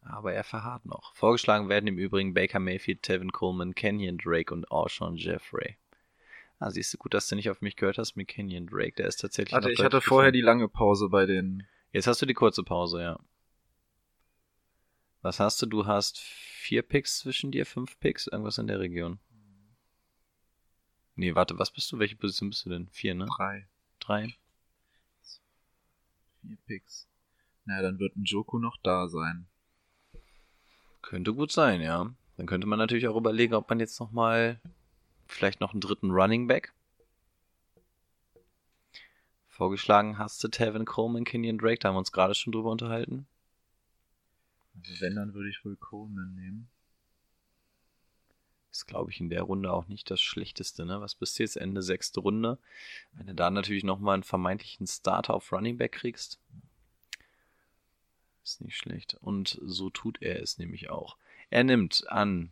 Aber 0.06 0.34
er 0.34 0.44
verharrt 0.44 0.86
noch. 0.86 1.16
Vorgeschlagen 1.16 1.70
werden 1.70 1.88
im 1.88 1.98
Übrigen 1.98 2.34
Baker 2.34 2.60
Mayfield, 2.60 3.04
Tevin 3.04 3.32
Coleman, 3.32 3.74
Kenyon 3.74 4.18
Drake 4.18 4.54
und 4.54 4.70
Alshon 4.72 5.16
Jeffrey. 5.16 5.78
Ah, 6.60 6.72
siehst 6.72 6.94
du 6.94 6.98
gut, 6.98 7.13
dass 7.13 7.28
du 7.28 7.36
nicht 7.36 7.50
auf 7.50 7.62
mich 7.62 7.76
gehört 7.76 7.98
hast 7.98 8.16
mit 8.16 8.28
Kenyon 8.28 8.68
Drake. 8.68 8.94
Der 8.94 9.08
ist 9.08 9.18
tatsächlich. 9.18 9.54
Warte, 9.54 9.72
ich 9.72 9.80
hatte 9.80 9.92
deutlich 9.92 10.06
vorher 10.06 10.32
gefunden. 10.32 10.42
die 10.42 10.46
lange 10.46 10.68
Pause 10.70 11.10
bei 11.10 11.26
den. 11.26 11.68
Jetzt 11.92 12.08
hast 12.08 12.22
du 12.22 12.26
die 12.26 12.34
kurze 12.34 12.63
Pause, 12.63 13.02
ja. 13.02 13.20
Was 15.22 15.39
hast 15.39 15.62
du? 15.62 15.66
Du 15.66 15.86
hast 15.86 16.20
vier 16.20 16.82
Picks 16.82 17.20
zwischen 17.20 17.52
dir, 17.52 17.66
fünf 17.66 18.00
Picks, 18.00 18.28
irgendwas 18.28 18.58
in 18.58 18.68
der 18.68 18.80
Region. 18.80 19.20
Nee, 21.16 21.36
warte, 21.36 21.60
was 21.60 21.72
bist 21.72 21.92
du? 21.92 22.00
Welche 22.00 22.16
Position 22.16 22.50
bist 22.50 22.66
du 22.66 22.70
denn? 22.70 22.89
Vier, 22.92 23.13
ne? 23.13 23.28
Drei. 23.38 23.68
Drei? 24.00 24.36
Vier 26.42 26.58
Picks. 26.66 27.08
Na, 27.66 27.82
dann 27.82 28.00
wird 28.00 28.16
ein 28.18 28.24
Joku 28.24 28.60
noch 28.60 28.78
da 28.84 29.08
sein. 29.08 29.48
Könnte 31.04 31.34
gut 31.34 31.52
sein, 31.52 31.82
ja. 31.82 32.12
Dann 32.38 32.48
könnte 32.48 32.66
man 32.66 32.80
natürlich 32.80 33.08
auch 33.08 33.18
überlegen, 33.18 33.54
ob 33.54 33.70
man 33.70 33.80
jetzt 33.80 34.00
nochmal 34.00 34.60
vielleicht 35.28 35.60
noch 35.60 35.74
einen 35.74 35.82
dritten 35.82 36.10
Running 36.10 36.48
Back. 36.48 36.74
Vorgeschlagen 39.48 40.18
hast 40.18 40.44
du 40.44 40.48
Tevin 40.48 40.86
Coleman, 40.86 41.26
Kenyon 41.26 41.60
Drake, 41.60 41.78
da 41.80 41.89
haben 41.89 41.96
wir 41.96 42.00
uns 42.00 42.12
gerade 42.12 42.34
schon 42.34 42.54
drüber 42.54 42.72
unterhalten. 42.72 43.28
Also 44.76 45.00
wenn, 45.02 45.16
dann 45.16 45.36
würde 45.36 45.50
ich 45.50 45.63
wohl 45.63 45.76
Coleman 45.76 46.34
nehmen. 46.34 46.70
Ist, 48.72 48.88
glaube 48.88 49.12
ich, 49.12 49.20
in 49.20 49.30
der 49.30 49.44
Runde 49.44 49.72
auch 49.72 49.88
nicht 49.88 50.10
das 50.10 50.22
Schlechteste, 50.22 50.86
ne? 50.86 51.00
Was 51.02 51.13
bist 51.13 51.38
du 51.38 51.44
jetzt? 51.44 51.58
Ende 51.58 51.84
sechste 51.84 52.22
Runde. 52.22 52.58
Wenn 53.12 53.28
du 53.28 53.36
da 53.36 53.52
natürlich 53.52 53.84
nochmal 53.84 54.16
einen 54.16 54.24
vermeintlichen 54.24 54.88
Starter 54.88 55.36
auf 55.36 55.52
Running 55.52 55.78
Back 55.78 55.92
kriegst, 55.92 56.39
ist 58.43 58.62
nicht 58.62 58.77
schlecht. 58.77 59.17
Und 59.21 59.60
so 59.63 59.89
tut 59.89 60.21
er 60.21 60.41
es 60.41 60.58
nämlich 60.58 60.89
auch. 60.89 61.17
Er 61.49 61.63
nimmt 61.63 62.06
an 62.08 62.49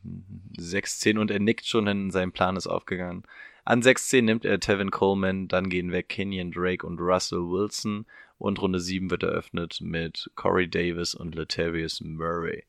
6-10 0.57 1.17
und 1.17 1.31
er 1.31 1.39
nickt 1.39 1.65
schon, 1.65 1.85
denn 1.85 2.11
sein 2.11 2.31
Plan 2.31 2.55
ist 2.55 2.67
aufgegangen. 2.67 3.23
An 3.65 3.81
6-10 3.81 4.21
nimmt 4.23 4.45
er 4.45 4.59
Tevin 4.59 4.91
Coleman, 4.91 5.47
dann 5.47 5.69
gehen 5.69 5.91
weg 5.91 6.09
Kenyon 6.09 6.51
Drake 6.51 6.85
und 6.85 6.99
Russell 6.99 7.39
Wilson 7.39 8.05
und 8.37 8.61
Runde 8.61 8.79
7 8.79 9.11
wird 9.11 9.23
eröffnet 9.23 9.81
mit 9.81 10.31
Corey 10.35 10.67
Davis 10.67 11.13
und 11.13 11.35
Latavius 11.35 12.01
Murray. 12.01 12.63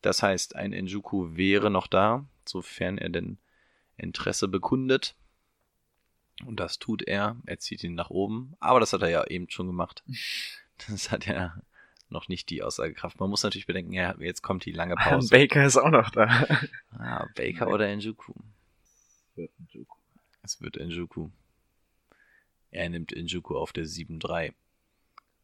Das 0.00 0.22
heißt, 0.22 0.56
ein 0.56 0.70
Njuku 0.70 1.36
wäre 1.36 1.70
noch 1.70 1.86
da, 1.86 2.24
sofern 2.44 2.98
er 2.98 3.10
denn 3.10 3.38
Interesse 3.96 4.48
bekundet. 4.48 5.16
Und 6.46 6.60
das 6.60 6.78
tut 6.78 7.02
er. 7.02 7.36
Er 7.46 7.58
zieht 7.58 7.82
ihn 7.82 7.94
nach 7.94 8.10
oben. 8.10 8.54
Aber 8.60 8.80
das 8.80 8.92
hat 8.92 9.02
er 9.02 9.10
ja 9.10 9.26
eben 9.26 9.50
schon 9.50 9.66
gemacht. 9.66 10.02
Das 10.86 11.10
hat 11.10 11.26
ja 11.26 11.60
noch 12.10 12.28
nicht 12.28 12.50
die 12.50 12.62
Aussagekraft. 12.62 13.20
Man 13.20 13.30
muss 13.30 13.42
natürlich 13.42 13.66
bedenken, 13.66 13.92
ja, 13.92 14.14
jetzt 14.18 14.42
kommt 14.42 14.64
die 14.64 14.72
lange 14.72 14.94
Pause. 14.96 15.28
Baker 15.30 15.64
ist 15.64 15.76
auch 15.76 15.90
noch 15.90 16.10
da. 16.10 16.46
Ah, 16.98 17.26
Baker 17.36 17.68
oder 17.68 17.94
Njuku? 17.94 18.32
Wird 19.36 19.50
ein 19.60 19.68
Joku. 19.72 19.96
Es 20.42 20.60
wird 20.60 20.76
Njuku. 20.76 21.28
Er 22.70 22.88
nimmt 22.88 23.12
Njuku 23.16 23.56
auf 23.56 23.72
der 23.72 23.84
7-3. 23.84 24.52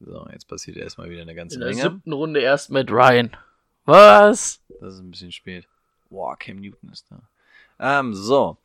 So, 0.01 0.27
jetzt 0.33 0.49
passiert 0.49 0.77
erstmal 0.77 1.09
wieder 1.11 1.23
eine 1.23 1.35
ganze 1.35 1.57
In 1.57 1.61
der 1.61 1.71
Menge. 1.71 1.83
siebten 1.83 2.13
Runde 2.13 2.41
erst 2.41 2.71
mit 2.71 2.91
Ryan. 2.91 3.37
Was? 3.85 4.61
Das 4.81 4.95
ist 4.95 5.01
ein 5.01 5.11
bisschen 5.11 5.33
spät. 5.33 5.67
Boah, 6.11 6.37
Cam 6.39 6.57
Newton 6.57 6.91
ist 6.91 7.11
da. 7.11 7.21
Ähm, 7.79 8.15
so. 8.15 8.57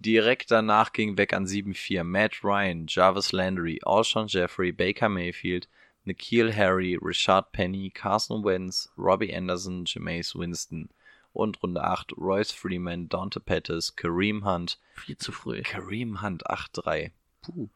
Direkt 0.00 0.50
danach 0.50 0.92
ging 0.92 1.16
weg 1.16 1.32
an 1.32 1.46
7-4 1.46 2.04
Matt 2.04 2.44
Ryan, 2.44 2.86
Jarvis 2.88 3.32
Landry, 3.32 3.80
Alshon 3.84 4.28
Jeffrey, 4.28 4.70
Baker 4.70 5.08
Mayfield, 5.08 5.68
Nikhil 6.08 6.54
Harry, 6.54 6.98
Richard 7.00 7.52
Penny, 7.52 7.90
Carson 7.90 8.42
Wentz, 8.42 8.88
Robbie 8.96 9.32
Anderson, 9.32 9.84
Jameis 9.84 10.34
Winston. 10.34 10.88
Und 11.34 11.62
Runde 11.62 11.84
8 11.84 12.16
Royce 12.16 12.50
Freeman, 12.50 13.08
Dante 13.08 13.38
Pettis, 13.38 13.94
Kareem 13.94 14.44
Hunt, 14.44 14.78
Viel 14.94 15.18
zu 15.18 15.30
früh. 15.30 15.62
Kareem 15.62 16.22
Hunt 16.22 16.46
8-3. 16.46 17.12
Puh. 17.42 17.68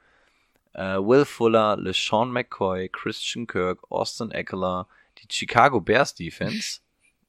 Äh, 0.73 0.97
Will 0.97 1.27
Fuller, 1.27 1.77
LeSean 1.77 2.33
McCoy, 2.33 2.89
Christian 2.89 3.47
Kirk, 3.47 3.79
Austin 3.91 4.31
Eckler, 4.31 4.89
die 5.19 5.29
Chicago 5.31 5.81
Bears 5.81 6.15
Defense. 6.15 6.81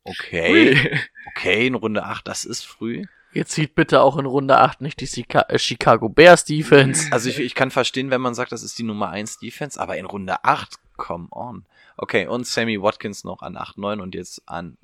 Okay. 0.06 1.00
Okay, 1.36 1.68
in 1.68 1.76
Runde 1.76 2.04
8, 2.04 2.28
das 2.28 2.46
ist 2.46 2.63
früh. 2.63 3.06
Jetzt 3.34 3.52
sieht 3.54 3.76
bitte 3.76 4.02
auch 4.02 4.17
in 4.17 4.26
Runde 4.26 4.58
8 4.58 4.82
nicht 4.82 5.02
die 5.02 5.26
äh, 5.30 5.60
Chicago 5.60 6.10
Bears 6.10 6.46
Defense. 6.46 7.08
Also 7.12 7.30
ich, 7.30 7.39
ich 7.39 7.56
kann 7.56 7.72
verstehen, 7.72 8.12
wenn 8.12 8.22
man 8.22 8.36
sagt, 8.36 8.52
das 8.52 8.63
ist 8.63 8.78
die 8.78 8.84
Nummer 8.84 9.10
1 9.10 9.39
Defense, 9.39 9.80
aber 9.80 9.98
in 9.98 10.06
Runde 10.06 10.43
8, 10.43 10.76
come 10.98 11.28
on. 11.32 11.65
Okay, 11.98 12.28
und 12.28 12.48
Sammy 12.48 12.82
Watkins 12.82 13.24
noch 13.24 13.41
an 13.41 13.58
8-9 13.58 14.02
und 14.02 14.15
jetzt 14.15 14.41
an 14.48 14.78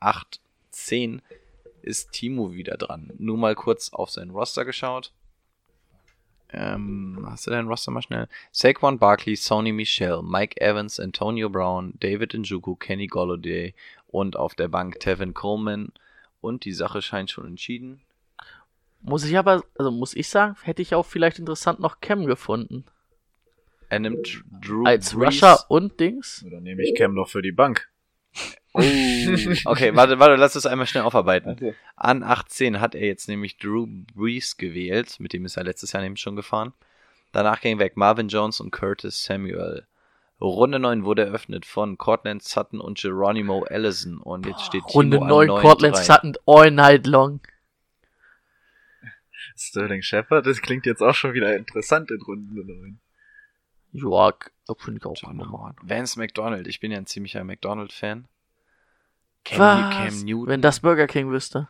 8-10 0.00 1.20
ist 1.82 2.12
Timo 2.12 2.52
wieder 2.52 2.76
dran. 2.76 3.12
Nur 3.18 3.38
mal 3.38 3.54
kurz 3.54 3.92
auf 3.92 4.10
sein 4.10 4.30
Roster 4.30 4.64
geschaut. 4.64 5.12
Ähm, 6.52 7.26
hast 7.28 7.46
du 7.46 7.50
dein 7.50 7.66
Roster 7.66 7.90
mal 7.90 8.02
schnell? 8.02 8.28
Saquon 8.52 8.98
Barkley, 8.98 9.36
Sony 9.36 9.72
Michel, 9.72 10.22
Mike 10.22 10.60
Evans, 10.60 11.00
Antonio 11.00 11.48
Brown, 11.50 11.94
David 12.00 12.34
Njoku, 12.34 12.76
Kenny 12.76 13.06
Golladay 13.06 13.74
und 14.08 14.36
auf 14.36 14.54
der 14.54 14.68
Bank 14.68 15.00
Tevin 15.00 15.34
Coleman. 15.34 15.92
Und 16.46 16.64
die 16.64 16.72
Sache 16.72 17.02
scheint 17.02 17.28
schon 17.28 17.44
entschieden. 17.44 18.02
Muss 19.00 19.24
ich 19.24 19.36
aber, 19.36 19.64
also 19.76 19.90
muss 19.90 20.14
ich 20.14 20.28
sagen, 20.28 20.54
hätte 20.62 20.80
ich 20.80 20.94
auch 20.94 21.04
vielleicht 21.04 21.40
interessant 21.40 21.80
noch 21.80 22.00
Cam 22.00 22.24
gefunden. 22.26 22.84
Er 23.88 23.98
nimmt 23.98 24.44
Drew 24.60 24.84
Als 24.84 25.12
Brees. 25.12 25.42
Rusher 25.42 25.64
und 25.68 25.98
Dings. 25.98 26.46
Dann 26.48 26.62
nehme 26.62 26.84
ich 26.84 26.94
Cam 26.94 27.16
doch 27.16 27.28
für 27.28 27.42
die 27.42 27.50
Bank. 27.50 27.88
Oh. 28.72 28.80
Okay, 29.64 29.96
warte, 29.96 30.20
warte, 30.20 30.36
lass 30.36 30.52
das 30.52 30.66
einmal 30.66 30.86
schnell 30.86 31.02
aufarbeiten. 31.02 31.74
An 31.96 32.22
18 32.22 32.80
hat 32.80 32.94
er 32.94 33.08
jetzt 33.08 33.26
nämlich 33.28 33.58
Drew 33.58 33.88
Brees 34.14 34.56
gewählt, 34.56 35.18
mit 35.18 35.32
dem 35.32 35.46
ist 35.46 35.56
er 35.56 35.64
letztes 35.64 35.90
Jahr 35.90 36.02
nämlich 36.04 36.20
schon 36.20 36.36
gefahren. 36.36 36.74
Danach 37.32 37.60
ging 37.60 37.80
weg 37.80 37.96
Marvin 37.96 38.28
Jones 38.28 38.60
und 38.60 38.70
Curtis 38.70 39.24
Samuel. 39.24 39.88
Runde 40.40 40.78
9 40.78 41.04
wurde 41.04 41.24
eröffnet 41.24 41.64
von 41.64 41.96
Cortland 41.96 42.42
Sutton 42.42 42.80
und 42.80 42.98
Geronimo 42.98 43.64
Allison 43.70 44.18
und 44.18 44.46
jetzt 44.46 44.62
steht 44.62 44.84
Runde 44.94 45.16
Timo 45.16 45.28
9, 45.28 45.50
an 45.50 45.60
Cortland 45.60 45.96
9-3. 45.96 46.02
Sutton 46.02 46.34
all 46.46 46.70
night 46.70 47.06
long. 47.06 47.40
Sterling 49.56 50.02
Shepard, 50.02 50.46
das 50.46 50.60
klingt 50.60 50.84
jetzt 50.84 51.00
auch 51.00 51.14
schon 51.14 51.32
wieder 51.32 51.56
interessant 51.56 52.10
in 52.10 52.20
Runde 52.20 52.64
9. 52.66 53.00
Ja, 53.92 54.32
finde 54.76 55.00
ich 55.00 55.06
auch 55.06 55.32
normal. 55.32 55.74
Vance 55.82 56.18
McDonald, 56.18 56.66
ich 56.66 56.80
bin 56.80 56.92
ja 56.92 56.98
ein 56.98 57.06
ziemlicher 57.06 57.42
McDonald-Fan. 57.42 58.28
Cam 59.44 60.24
Newton. 60.24 60.48
Wenn 60.48 60.60
das 60.60 60.80
Burger 60.80 61.06
King 61.06 61.30
wüsste. 61.30 61.68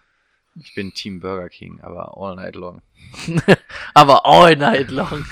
ich 0.57 0.75
bin 0.75 0.93
Team 0.93 1.21
Burger 1.21 1.49
King, 1.51 1.81
aber 1.83 2.17
all 2.17 2.35
night 2.35 2.57
long. 2.57 2.83
Aber 3.95 4.27
all 4.27 4.57
night 4.57 4.91
long. 4.91 5.25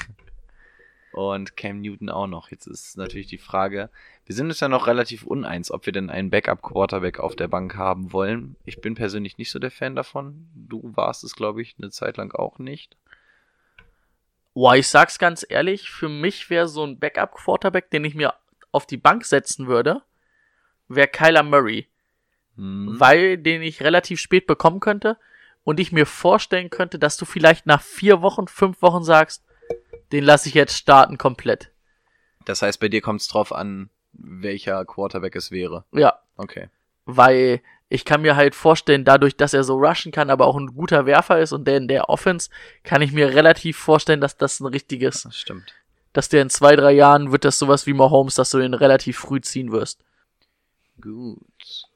Und 1.14 1.57
Cam 1.57 1.81
Newton 1.81 2.11
auch 2.11 2.27
noch. 2.27 2.50
Jetzt 2.50 2.66
ist 2.66 2.96
natürlich 2.96 3.29
die 3.29 3.38
Frage, 3.38 3.90
wir 4.27 4.35
sind 4.35 4.46
uns 4.46 4.61
ja 4.61 4.68
noch 4.68 4.87
relativ 4.87 5.24
uneins, 5.24 5.70
ob 5.70 5.87
wir 5.87 5.92
denn 5.92 6.11
einen 6.11 6.31
Backup-Quarterback 6.31 7.20
auf 7.20 7.37
der 7.37 7.48
Bank 7.48 7.77
haben 7.77 8.12
wollen. 8.12 8.57
Ich 8.64 8.81
bin 8.81 8.94
persönlich 8.94 9.38
nicht 9.38 9.50
so 9.50 9.59
der 9.59 9.70
Fan 9.70 9.94
davon. 9.94 10.48
Du 10.55 10.92
warst 10.96 11.24
es, 11.24 11.37
glaube 11.37 11.62
ich, 11.62 11.77
eine 11.79 11.90
Zeit 11.90 12.16
lang 12.16 12.35
auch 12.35 12.59
nicht. 12.59 12.96
Boah, 14.55 14.77
ich 14.77 14.88
sag's 14.88 15.18
ganz 15.18 15.46
ehrlich, 15.48 15.90
für 15.90 16.09
mich 16.09 16.50
wäre 16.50 16.68
so 16.68 16.85
ein 16.85 16.98
Backup-Quarterback, 16.98 17.90
den 17.90 18.05
ich 18.05 18.14
mir 18.14 18.35
auf 18.72 18.87
die 18.87 18.96
Bank 18.96 19.24
setzen 19.24 19.66
würde, 19.66 20.03
wäre 20.88 21.09
Kyler 21.09 21.42
Murray. 21.42 21.88
Hm. 22.56 22.98
Weil 22.98 23.38
den 23.38 23.62
ich 23.62 23.83
relativ 23.83 24.21
spät 24.21 24.46
bekommen 24.46 24.81
könnte 24.81 25.17
und 25.65 25.81
ich 25.81 25.92
mir 25.92 26.06
vorstellen 26.06 26.71
könnte, 26.71 26.98
dass 26.98 27.17
du 27.17 27.25
vielleicht 27.25 27.67
nach 27.67 27.83
vier 27.83 28.23
Wochen, 28.23 28.46
fünf 28.46 28.83
Wochen 28.83 29.02
sagst, 29.02 29.44
den 30.15 30.25
lasse 30.25 30.48
ich 30.48 30.54
jetzt 30.54 30.77
starten 30.77 31.19
komplett. 31.19 31.71
Das 32.46 32.62
heißt, 32.62 32.81
bei 32.81 32.88
dir 32.88 33.00
kommt 33.02 33.21
es 33.21 33.29
drauf 33.29 33.52
an, 33.52 33.90
welcher 34.12 34.85
Quarterback 34.85 35.37
es 35.37 35.50
wäre. 35.50 35.85
Ja, 35.92 36.19
Okay. 36.37 36.69
weil 37.04 37.60
ich 37.90 38.04
kann 38.04 38.23
mir 38.23 38.35
halt 38.35 38.54
vorstellen, 38.54 39.04
dadurch, 39.04 39.37
dass 39.37 39.54
er 39.54 39.62
so 39.62 39.77
rushen 39.77 40.10
kann, 40.10 40.31
aber 40.31 40.46
auch 40.46 40.56
ein 40.56 40.69
guter 40.75 41.04
Werfer 41.06 41.38
ist 41.40 41.52
und 41.52 41.67
der 41.67 41.77
in 41.77 41.87
der 41.88 42.08
Offense, 42.08 42.48
kann 42.83 43.02
ich 43.02 43.12
mir 43.12 43.29
relativ 43.35 43.77
vorstellen, 43.77 44.21
dass 44.21 44.37
das 44.37 44.58
ein 44.60 44.67
richtiges, 44.67 45.23
Das 45.25 45.37
stimmt. 45.37 45.75
dass 46.12 46.29
der 46.29 46.42
in 46.42 46.50
zwei, 46.50 46.75
drei 46.77 46.92
Jahren 46.92 47.31
wird 47.31 47.44
das 47.44 47.58
sowas 47.58 47.87
wie 47.87 47.92
Mahomes, 47.92 48.35
dass 48.37 48.50
du 48.50 48.58
den 48.58 48.75
relativ 48.75 49.19
früh 49.19 49.40
ziehen 49.40 49.71
wirst. 49.71 50.00
Gut. 51.00 51.87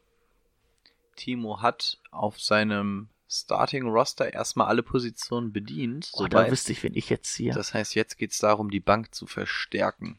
Timo 1.16 1.62
hat 1.62 1.98
auf 2.10 2.40
seinem 2.40 3.08
Starting-Roster 3.28 4.32
erstmal 4.32 4.68
alle 4.68 4.82
Positionen 4.82 5.52
bedient. 5.52 6.10
Oh, 6.14 6.26
da 6.26 6.50
wüsste 6.50 6.72
ich, 6.72 6.82
wen 6.82 6.94
ich 6.94 7.10
jetzt 7.10 7.32
ziehe. 7.32 7.52
Das 7.52 7.74
heißt, 7.74 7.94
jetzt 7.94 8.16
geht 8.16 8.32
es 8.32 8.38
darum, 8.38 8.70
die 8.70 8.80
Bank 8.80 9.14
zu 9.14 9.26
verstärken. 9.26 10.18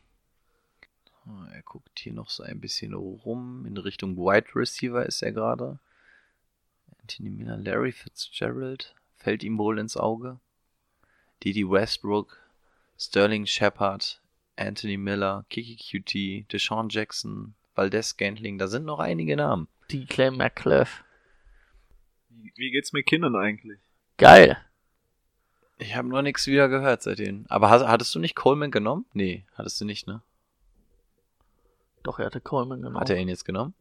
Er 1.51 1.62
guckt 1.62 1.99
hier 1.99 2.14
noch 2.14 2.30
so 2.30 2.43
ein 2.43 2.60
bisschen 2.60 2.93
rum. 2.93 3.66
In 3.66 3.78
Richtung 3.78 4.16
Wide 4.18 4.55
Receiver 4.55 5.05
ist 5.05 5.22
er 5.22 5.32
gerade. 5.32 5.80
Anthony 7.01 7.30
Miller, 7.30 7.57
Larry 7.57 7.91
Fitzgerald 7.91 8.95
fällt 9.16 9.43
ihm 9.43 9.57
wohl 9.57 9.80
ins 9.80 9.97
Auge. 9.97 10.39
Didi 11.43 11.70
Westbrook, 11.70 12.38
Sterling 12.97 13.45
Shepard, 13.45 14.22
Anthony 14.55 14.97
Miller, 14.97 15.45
Kiki 15.49 15.78
QT, 15.78 16.51
Deshaun 16.51 16.89
Jackson, 16.89 17.53
Valdez 17.76 18.10
Scantling. 18.10 18.57
Da 18.57 18.68
sind 18.68 18.86
noch 18.86 18.99
einige 18.99 19.36
Namen. 19.36 19.68
Declan 19.91 20.36
McClef. 20.36 21.03
Wie, 21.03 21.09
wie 22.56 22.72
geht's 22.72 22.94
McKinnon 22.94 23.36
eigentlich? 23.36 23.80
Geil. 24.18 24.58
Ich 25.78 25.96
habe 25.96 26.10
noch 26.10 26.22
nichts 26.22 26.46
wieder 26.48 26.68
gehört 26.68 27.02
seitdem. 27.02 27.46
Aber 27.48 27.70
hast, 27.70 27.88
hattest 27.88 28.14
du 28.14 28.20
nicht 28.20 28.36
Coleman 28.36 28.72
genommen? 28.72 29.06
Nee, 29.14 29.46
hattest 29.54 29.80
du 29.80 29.86
nicht, 29.86 30.08
ne? 30.08 30.22
Doch, 32.04 32.20
er 32.20 32.26
hatte 32.26 32.42
Coleman 32.42 32.82
genommen. 32.82 33.00
Hat 33.00 33.10
er 33.10 33.18
ihn 33.18 33.30
jetzt 33.30 33.46
genommen? 33.46 33.74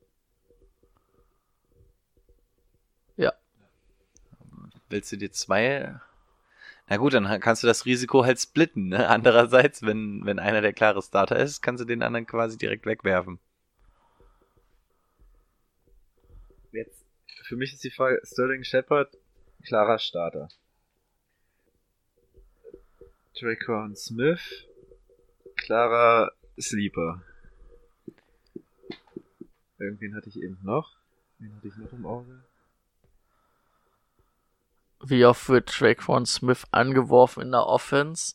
Ja. 3.17 3.33
Willst 4.89 5.11
du 5.11 5.17
dir 5.17 5.33
zwei? 5.33 6.01
Na 6.89 6.97
gut, 6.97 7.15
dann 7.15 7.41
kannst 7.41 7.63
du 7.63 7.67
das 7.67 7.85
Risiko 7.85 8.25
halt 8.25 8.41
splitten. 8.41 8.89
Ne? 8.89 9.09
Andererseits, 9.09 9.83
wenn, 9.83 10.25
wenn 10.25 10.39
einer 10.39 10.61
der 10.61 10.73
klare 10.73 11.03
Starter 11.03 11.37
ist, 11.37 11.61
kannst 11.61 11.83
du 11.83 11.85
den 11.85 12.03
anderen 12.03 12.27
quasi 12.27 12.57
direkt 12.57 12.87
wegwerfen. 12.87 13.39
Jetzt, 16.73 17.05
für 17.49 17.57
mich 17.57 17.73
ist 17.73 17.83
die 17.83 17.91
Frage, 17.91 18.21
Sterling 18.25 18.63
Shepard, 18.63 19.17
klarer 19.65 19.99
Starter. 19.99 20.49
Draquan 23.41 23.97
Smith, 23.97 24.67
klarer 25.57 26.31
Sleeper. 26.61 27.23
Irgendwen 29.79 30.15
hatte 30.15 30.29
ich 30.29 30.37
eben 30.37 30.59
noch. 30.63 30.99
Wen 31.39 31.57
hatte 31.57 31.69
ich 31.69 31.77
noch 31.77 31.93
im 31.93 32.05
Auge? 32.05 32.45
Wie 35.01 35.25
oft 35.25 35.49
wird 35.49 35.71
Traquan 35.71 36.27
Smith 36.27 36.67
angeworfen 36.71 37.45
in 37.45 37.53
der 37.53 37.65
Offense? 37.65 38.35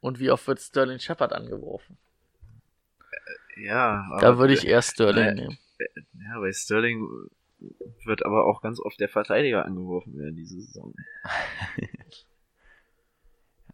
Und 0.00 0.18
wie 0.18 0.30
oft 0.30 0.46
wird 0.46 0.60
Sterling 0.60 0.98
Shepard 0.98 1.34
angeworfen? 1.34 1.98
Ja, 3.56 4.16
Da 4.20 4.38
würde 4.38 4.54
ich 4.54 4.66
eher 4.66 4.80
Sterling 4.80 5.26
äh, 5.26 5.34
nehmen. 5.34 5.58
Ja, 6.14 6.40
bei 6.40 6.52
Sterling 6.52 7.28
wird 8.04 8.24
aber 8.24 8.46
auch 8.46 8.62
ganz 8.62 8.80
oft 8.80 8.98
der 9.00 9.08
Verteidiger 9.08 9.64
angeworfen 9.64 10.16
werden 10.18 10.36
diese 10.36 10.60
Saison. 10.60 10.94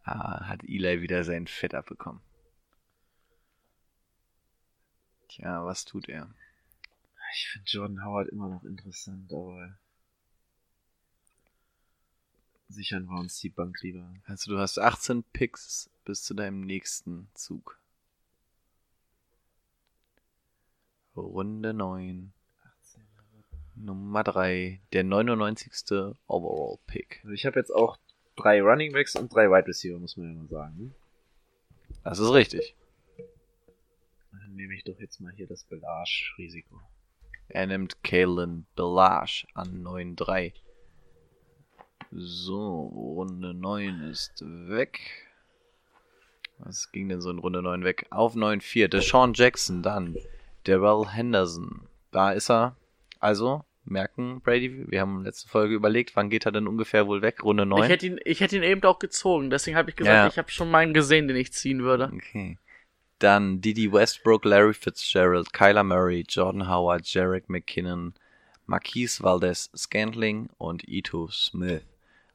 Ah, 0.08 0.46
hat 0.46 0.62
Eli 0.62 1.02
wieder 1.02 1.24
sein 1.24 1.48
Fett 1.48 1.74
abbekommen. 1.74 2.20
Tja, 5.28 5.64
was 5.64 5.84
tut 5.84 6.08
er? 6.08 6.32
Ich 7.34 7.48
finde 7.48 7.66
Jordan 7.68 8.04
Howard 8.04 8.28
immer 8.28 8.48
noch 8.48 8.62
interessant, 8.62 9.32
aber 9.32 9.76
sichern 12.68 13.06
wir 13.06 13.18
uns 13.18 13.40
die 13.40 13.48
Bank 13.48 13.82
lieber. 13.82 14.14
Also 14.26 14.52
du 14.52 14.58
hast 14.60 14.78
18 14.78 15.24
Picks 15.32 15.90
bis 16.04 16.22
zu 16.22 16.34
deinem 16.34 16.60
nächsten 16.60 17.28
Zug. 17.34 17.80
Runde 21.16 21.74
9. 21.74 22.32
Nummer 23.76 24.24
3. 24.24 24.80
Der 24.92 25.04
99. 25.04 25.72
Overall 26.26 26.78
Pick. 26.86 27.20
Also 27.22 27.32
ich 27.32 27.46
habe 27.46 27.58
jetzt 27.58 27.70
auch 27.70 27.98
drei 28.36 28.60
Running 28.60 28.92
Backs 28.92 29.16
und 29.16 29.32
drei 29.34 29.50
Wide 29.50 29.68
Receiver, 29.68 29.98
muss 29.98 30.16
man 30.16 30.28
ja 30.28 30.34
mal 30.34 30.48
sagen. 30.48 30.76
Ne? 30.78 30.90
Das 32.04 32.18
ist 32.18 32.32
richtig. 32.32 32.74
Dann 34.32 34.54
nehme 34.54 34.74
ich 34.74 34.84
doch 34.84 34.98
jetzt 35.00 35.20
mal 35.20 35.32
hier 35.32 35.46
das 35.46 35.64
Belage-Risiko. 35.64 36.80
Er 37.48 37.66
nimmt 37.66 38.02
Kalen 38.02 38.66
Belage 38.74 39.46
an 39.54 39.82
9-3. 39.82 40.52
So, 42.12 42.86
Runde 42.86 43.54
9 43.54 44.00
ist 44.02 44.42
weg. 44.42 45.00
Was 46.58 46.90
ging 46.90 47.08
denn 47.08 47.20
so 47.20 47.30
in 47.30 47.38
Runde 47.38 47.62
9 47.62 47.84
weg? 47.84 48.06
Auf 48.10 48.34
9-4. 48.34 48.88
Deshaun 48.88 49.34
Jackson 49.34 49.82
dann. 49.82 50.16
Darrell 50.64 51.06
Henderson. 51.08 51.88
Da 52.10 52.32
ist 52.32 52.50
er. 52.50 52.76
Also, 53.20 53.64
merken, 53.86 54.40
Brady, 54.42 54.90
wir 54.90 55.00
haben 55.00 55.22
letzte 55.24 55.48
Folge 55.48 55.74
überlegt, 55.74 56.16
wann 56.16 56.30
geht 56.30 56.46
er 56.46 56.52
denn 56.52 56.66
ungefähr 56.68 57.06
wohl 57.06 57.22
weg? 57.22 57.42
Runde 57.42 57.66
9? 57.66 57.84
Ich 57.84 57.88
hätte 57.88 58.06
ihn, 58.06 58.20
ich 58.24 58.40
hätte 58.40 58.56
ihn 58.56 58.62
eben 58.62 58.82
auch 58.84 58.98
gezogen, 58.98 59.50
deswegen 59.50 59.76
habe 59.76 59.90
ich 59.90 59.96
gesagt, 59.96 60.14
Ja. 60.14 60.26
ich 60.28 60.38
habe 60.38 60.50
schon 60.50 60.70
meinen 60.70 60.94
gesehen, 60.94 61.28
den 61.28 61.36
ich 61.36 61.52
ziehen 61.52 61.82
würde. 61.82 62.10
Okay. 62.14 62.58
Dann 63.18 63.60
Didi 63.60 63.92
Westbrook, 63.92 64.44
Larry 64.44 64.74
Fitzgerald, 64.74 65.52
Kyler 65.52 65.84
Murray, 65.84 66.24
Jordan 66.28 66.68
Howard, 66.68 67.06
Jarek 67.06 67.48
McKinnon, 67.48 68.14
Marquise 68.66 69.22
Valdez 69.22 69.70
Scantling 69.74 70.50
und 70.58 70.86
Ito 70.86 71.28
Smith. 71.28 71.82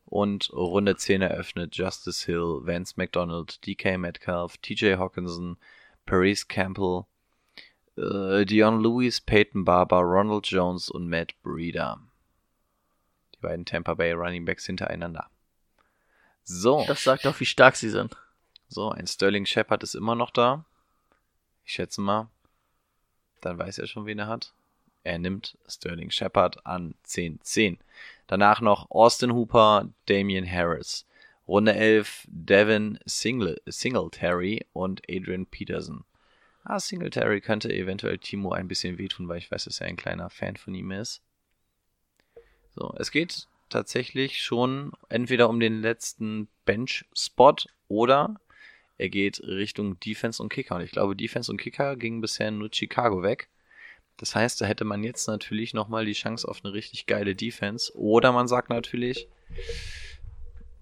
Und 0.06 0.52
Runde 0.52 0.95
10 0.97 1.22
eröffnet 1.22 1.76
Justice 1.76 2.26
Hill, 2.26 2.62
Vance 2.64 2.95
McDonald, 2.97 3.66
DK 3.66 3.97
Metcalf, 3.97 4.58
TJ 4.58 4.95
Hawkinson, 4.95 5.58
Paris 6.06 6.47
Campbell, 6.47 7.04
äh, 7.98 8.46
Dion 8.46 8.82
Lewis, 8.82 9.22
Peyton 9.22 9.66
Barber, 9.66 10.00
Ronald 10.00 10.48
Jones 10.48 10.89
und 10.89 11.08
Matt 11.08 11.34
Breeder. 11.44 12.00
Die 13.36 13.39
beiden 13.39 13.66
Tampa 13.66 13.94
Bay 13.94 14.14
Running 14.14 14.46
Backs 14.46 14.66
hintereinander. 14.66 15.30
So. 16.44 16.84
Das 16.88 17.04
sagt 17.04 17.26
auch, 17.28 17.39
wie 17.39 17.46
stark 17.46 17.76
sie 17.76 17.89
sind. 17.89 18.16
So, 18.68 18.89
ein 18.89 19.08
Sterling 19.08 19.46
Shepard 19.46 19.84
ist 19.84 19.96
immer 19.96 20.16
noch 20.16 20.32
da. 20.32 20.66
Ich 21.66 21.74
schätze 21.74 22.02
mal. 22.02 22.30
Dann 23.42 23.58
weiß 23.58 23.80
er 23.80 23.88
schon, 23.88 24.06
wen 24.06 24.20
er 24.20 24.28
hat. 24.28 24.54
Er 25.04 25.18
nimmt 25.18 25.58
Sterling 25.68 26.12
Shepard 26.12 26.66
an 26.66 26.96
10-10. 27.06 27.80
Danach 28.28 28.62
noch 28.62 28.89
Austin 28.92 29.34
Hooper, 29.34 29.89
Damian 30.06 30.50
Harris. 30.50 31.06
Runde 31.48 31.74
11 31.74 32.28
Devin 32.30 33.00
Single, 33.06 33.60
Singletary 33.66 34.66
und 34.74 35.02
Adrian 35.10 35.46
Peterson. 35.48 36.06
Ah, 36.64 36.80
Singletary 36.80 37.41
könnte 37.41 37.74
eventuell 37.74 38.18
Timo 38.18 38.51
ein 38.51 38.68
bisschen 38.68 38.97
wehtun, 38.97 39.28
weil 39.28 39.39
ich 39.39 39.51
weiß, 39.51 39.66
dass 39.66 39.82
er 39.82 39.88
ein 39.88 39.97
kleiner 39.97 40.30
Fan 40.30 40.57
von 40.57 40.76
ihm 40.76 40.91
ist. 40.91 41.22
So, 42.76 42.93
es 42.97 43.12
geht 43.12 43.47
tatsächlich 43.70 44.41
schon 44.41 44.91
entweder 45.09 45.49
um 45.49 45.59
den 45.59 45.82
letzten 45.82 46.47
Bench-Spot 46.66 47.55
oder 47.88 48.36
er 48.97 49.09
geht 49.09 49.41
Richtung 49.41 49.99
Defense 49.99 50.41
und 50.41 50.49
Kicker. 50.49 50.76
Und 50.76 50.82
ich 50.82 50.91
glaube, 50.91 51.16
Defense 51.16 51.51
und 51.51 51.57
Kicker 51.57 51.95
gingen 51.95 52.22
bisher 52.22 52.51
nur 52.51 52.70
Chicago 52.72 53.24
weg. 53.24 53.49
Das 54.18 54.36
heißt, 54.36 54.62
da 54.62 54.66
hätte 54.66 54.86
man 54.86 55.03
jetzt 55.03 55.28
natürlich 55.28 55.74
nochmal 55.74 56.05
die 56.05 56.14
Chance 56.14 56.47
auf 56.47 56.64
eine 56.64 56.74
richtig 56.74 57.07
geile 57.07 57.36
Defense. 57.36 57.91
Oder 57.97 58.32
man 58.32 58.47
sagt 58.47 58.70
natürlich, 58.70 59.28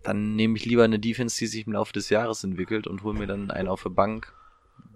dann 0.03 0.35
nehme 0.35 0.57
ich 0.57 0.65
lieber 0.65 0.83
eine 0.83 0.99
Defense, 0.99 1.37
die 1.37 1.47
sich 1.47 1.65
im 1.65 1.73
Laufe 1.73 1.93
des 1.93 2.09
Jahres 2.09 2.43
entwickelt 2.43 2.87
und 2.87 3.03
hole 3.03 3.17
mir 3.17 3.27
dann 3.27 3.51
einen 3.51 3.69
auf 3.69 3.83
der 3.83 3.91
Bank, 3.91 4.33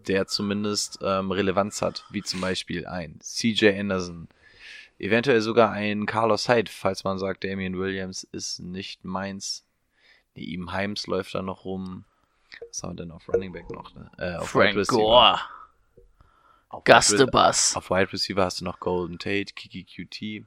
der 0.08 0.28
zumindest 0.28 1.00
ähm, 1.02 1.32
Relevanz 1.32 1.82
hat, 1.82 2.06
wie 2.10 2.22
zum 2.22 2.42
Beispiel 2.42 2.86
ein 2.86 3.20
CJ 3.20 3.80
Anderson, 3.80 4.28
eventuell 5.00 5.42
sogar 5.42 5.72
ein 5.72 6.06
Carlos 6.06 6.48
Hyde, 6.50 6.72
falls 6.72 7.04
man 7.04 7.20
sagt, 7.20 7.44
Damian 7.44 7.78
Williams 7.78 8.24
ist 8.32 8.60
nicht 8.60 9.04
meins. 9.04 9.66
Nee, 10.36 10.44
ihm 10.44 10.72
Heims 10.72 11.08
läuft 11.08 11.36
da 11.36 11.42
noch 11.42 11.66
rum. 11.66 12.06
Was 12.70 12.84
haben 12.84 12.92
wir 12.92 13.04
denn 13.04 13.12
auf 13.12 13.28
Running 13.30 13.52
Back 13.52 13.70
noch? 13.70 13.94
Ne? 13.94 14.10
Äh, 14.18 14.36
auf 14.36 14.56
Wide 14.56 14.64
Frank 14.64 14.78
Receiver. 14.78 14.98
Gore. 14.98 15.40
Auf 16.70 16.82
Wide 16.82 16.92
Gastebus. 16.92 17.76
auf 17.76 17.90
Wide 17.90 18.12
Receiver 18.12 18.44
hast 18.44 18.62
du 18.62 18.66
noch 18.66 18.80
Golden 18.80 19.20
Tate, 19.20 19.54
Kiki 19.54 19.84
QT, 19.84 20.46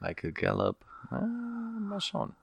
Michael 0.00 0.32
Gallup. 0.32 0.76
Ah, 1.10 1.20
mal 1.20 2.00
schauen. 2.00 2.34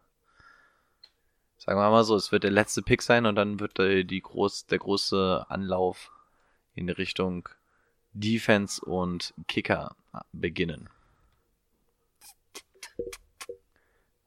Sagen 1.57 1.79
wir 1.79 1.89
mal 1.89 2.03
so, 2.03 2.15
es 2.15 2.31
wird 2.31 2.43
der 2.43 2.51
letzte 2.51 2.81
Pick 2.81 3.01
sein 3.01 3.25
und 3.25 3.35
dann 3.35 3.59
wird 3.59 3.77
die 3.77 4.21
groß, 4.21 4.67
der 4.67 4.77
große 4.77 5.45
Anlauf 5.49 6.11
in 6.75 6.89
Richtung 6.89 7.49
Defense 8.13 8.83
und 8.83 9.33
Kicker 9.47 9.95
beginnen. 10.31 10.89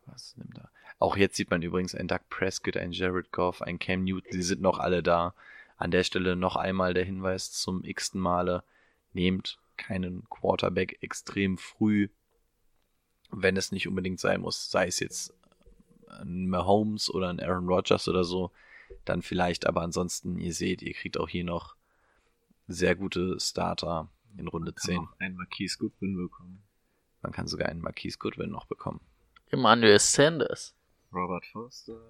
Was 0.06 0.36
nimmt 0.36 0.58
er? 0.58 0.70
Auch 0.98 1.16
jetzt 1.16 1.36
sieht 1.36 1.50
man 1.50 1.62
übrigens 1.62 1.94
einen 1.94 2.08
Doug 2.08 2.20
Prescott, 2.28 2.76
einen 2.76 2.92
Jared 2.92 3.32
Goff, 3.32 3.62
einen 3.62 3.78
Cam 3.78 4.04
Newton, 4.04 4.32
die 4.32 4.42
sind 4.42 4.60
noch 4.60 4.78
alle 4.78 5.02
da. 5.02 5.34
An 5.78 5.90
der 5.90 6.04
Stelle 6.04 6.36
noch 6.36 6.56
einmal 6.56 6.92
der 6.92 7.04
Hinweis 7.04 7.52
zum 7.52 7.82
x-ten 7.84 8.20
Male. 8.20 8.62
Nehmt 9.14 9.58
keinen 9.78 10.28
Quarterback 10.28 10.98
extrem 11.00 11.56
früh, 11.56 12.08
wenn 13.30 13.56
es 13.56 13.72
nicht 13.72 13.88
unbedingt 13.88 14.20
sein 14.20 14.42
muss. 14.42 14.70
Sei 14.70 14.88
es 14.88 15.00
jetzt 15.00 15.32
ein 16.20 16.48
Mahomes 16.48 17.12
oder 17.12 17.28
ein 17.28 17.40
Aaron 17.40 17.66
Rodgers 17.66 18.08
oder 18.08 18.24
so, 18.24 18.50
dann 19.04 19.22
vielleicht. 19.22 19.66
Aber 19.66 19.82
ansonsten, 19.82 20.38
ihr 20.38 20.54
seht, 20.54 20.82
ihr 20.82 20.94
kriegt 20.94 21.18
auch 21.18 21.28
hier 21.28 21.44
noch 21.44 21.76
sehr 22.68 22.94
gute 22.94 23.38
Starter 23.40 24.08
in 24.36 24.48
Runde 24.48 24.72
Kann 24.72 24.82
10. 24.82 24.98
auch 24.98 25.20
einen 25.20 25.36
Marquise 25.36 25.78
Goodwin 25.78 26.16
bekommen. 26.16 26.62
Man 27.22 27.32
kann 27.32 27.46
sogar 27.46 27.68
einen 27.68 27.80
Marquise 27.80 28.18
Goodwin 28.18 28.50
noch 28.50 28.66
bekommen. 28.66 29.00
Emmanuel 29.50 29.98
Sanders. 29.98 30.74
Robert 31.12 31.44
Foster. 31.46 32.00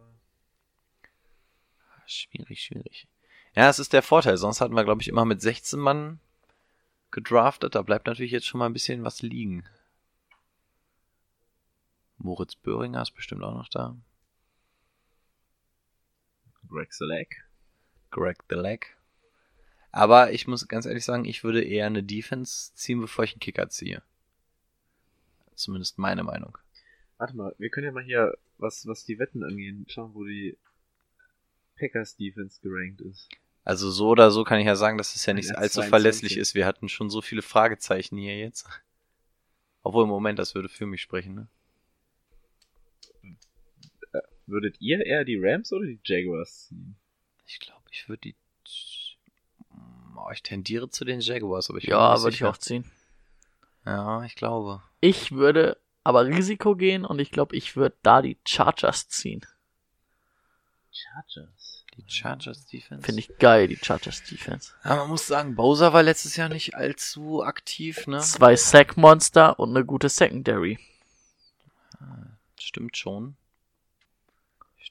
Schwierig, 2.07 2.61
schwierig. 2.61 3.07
Ja, 3.55 3.69
es 3.69 3.79
ist 3.79 3.93
der 3.93 4.03
Vorteil. 4.03 4.37
Sonst 4.37 4.61
hatten 4.61 4.75
wir, 4.75 4.85
glaube 4.85 5.03
ich, 5.03 5.09
immer 5.09 5.25
mit 5.25 5.41
16 5.41 5.79
Mann 5.79 6.21
gedraftet. 7.11 7.75
Da 7.75 7.83
bleibt 7.83 8.07
natürlich 8.07 8.33
jetzt 8.33 8.47
schon 8.47 8.59
mal 8.59 8.67
ein 8.67 8.73
bisschen 8.73 9.05
was 9.05 9.23
liegen. 9.23 9.65
Moritz 12.23 12.55
Böhringer 12.55 13.03
ist 13.03 13.13
bestimmt 13.13 13.43
auch 13.43 13.55
noch 13.55 13.69
da. 13.69 13.97
Greg 16.69 16.93
Selleck. 16.93 17.45
Greg 18.11 18.39
the 18.49 18.57
Leg. 18.57 18.97
Aber 19.91 20.33
ich 20.33 20.47
muss 20.47 20.69
ganz 20.69 20.87
ehrlich 20.87 21.05
sagen, 21.05 21.25
ich 21.25 21.43
würde 21.43 21.65
eher 21.65 21.87
eine 21.87 22.03
Defense 22.03 22.73
ziehen, 22.75 23.01
bevor 23.01 23.25
ich 23.25 23.33
einen 23.33 23.41
Kicker 23.41 23.69
ziehe. 23.69 24.03
Zumindest 25.55 25.99
meine 25.99 26.23
Meinung. 26.23 26.57
Warte 27.19 27.37
mal, 27.37 27.55
wir 27.59 27.71
können 27.71 27.87
ja 27.87 27.93
mal 27.93 28.05
hier, 28.05 28.37
was, 28.59 28.87
was 28.87 29.05
die 29.05 29.19
Wetten 29.19 29.43
angehen, 29.43 29.85
schauen, 29.89 30.15
wo 30.15 30.25
die 30.25 30.57
Packers 31.79 32.17
Defense 32.17 32.61
gerankt 32.63 33.01
ist. 33.01 33.29
Also 33.65 33.91
so 33.91 34.09
oder 34.09 34.31
so 34.31 34.45
kann 34.45 34.61
ich 34.61 34.67
ja 34.67 34.77
sagen, 34.77 34.97
dass 34.97 35.15
es 35.15 35.27
ja 35.27 35.35
nicht 35.35 35.51
Ja, 35.51 35.57
allzu 35.57 35.81
22. 35.81 35.89
verlässlich 35.91 36.37
ist. 36.37 36.55
Wir 36.55 36.67
hatten 36.67 36.89
schon 36.89 37.11
so 37.11 37.21
viele 37.21 37.43
Fragezeichen 37.43 38.17
hier 38.17 38.39
jetzt. 38.39 38.69
Obwohl 39.83 40.05
im 40.05 40.11
Moment, 40.11 40.39
das 40.39 40.55
würde 40.55 40.69
für 40.69 40.87
mich 40.87 41.01
sprechen, 41.01 41.35
ne? 41.35 41.49
Würdet 44.51 44.81
ihr 44.81 45.05
eher 45.07 45.25
die 45.25 45.39
Rams 45.41 45.73
oder 45.73 45.87
die 45.87 46.01
Jaguars 46.05 46.67
ziehen? 46.67 46.97
Ich 47.47 47.61
glaube, 47.61 47.85
ich 47.91 48.09
würde 48.09 48.21
die. 48.23 48.37
Ich 50.33 50.43
tendiere 50.43 50.91
zu 50.91 51.05
den 51.05 51.21
Jaguars, 51.21 51.71
aber 51.71 51.79
ich 51.79 51.85
Ja, 51.85 52.21
würde 52.23 52.35
ich 52.35 52.45
auch 52.45 52.57
ziehen. 52.57 52.85
Ja, 53.87 54.23
ich 54.25 54.37
glaube. 54.37 54.83
Ich 55.01 55.33
würde 55.33 55.79
aber 56.05 56.27
Risiko 56.27 56.77
gehen 56.77 57.05
und 57.05 57.19
ich 57.19 57.31
glaube, 57.31 57.57
ich 57.57 57.77
würde 57.77 57.97
da 58.03 58.23
die 58.23 58.39
Chargers 58.47 59.09
ziehen. 59.09 59.47
Chargers. 60.93 61.85
Die 61.97 62.05
Chargers 62.07 62.67
Defense. 62.67 63.05
Finde 63.05 63.21
ich 63.21 63.37
geil, 63.39 63.67
die 63.67 63.77
Chargers 63.77 64.23
Defense. 64.23 64.73
Ja, 64.85 64.97
man 64.97 65.09
muss 65.09 65.27
sagen, 65.27 65.57
Bowser 65.57 65.93
war 65.93 66.03
letztes 66.03 66.37
Jahr 66.37 66.49
nicht 66.49 66.75
allzu 66.75 67.43
aktiv, 67.43 68.07
ne? 68.07 68.21
Zwei 68.21 68.57
Sack-Monster 68.57 69.59
und 69.59 69.71
eine 69.71 69.85
gute 69.85 70.09
Secondary. 70.09 70.79
Stimmt 72.59 72.97
schon. 72.97 73.37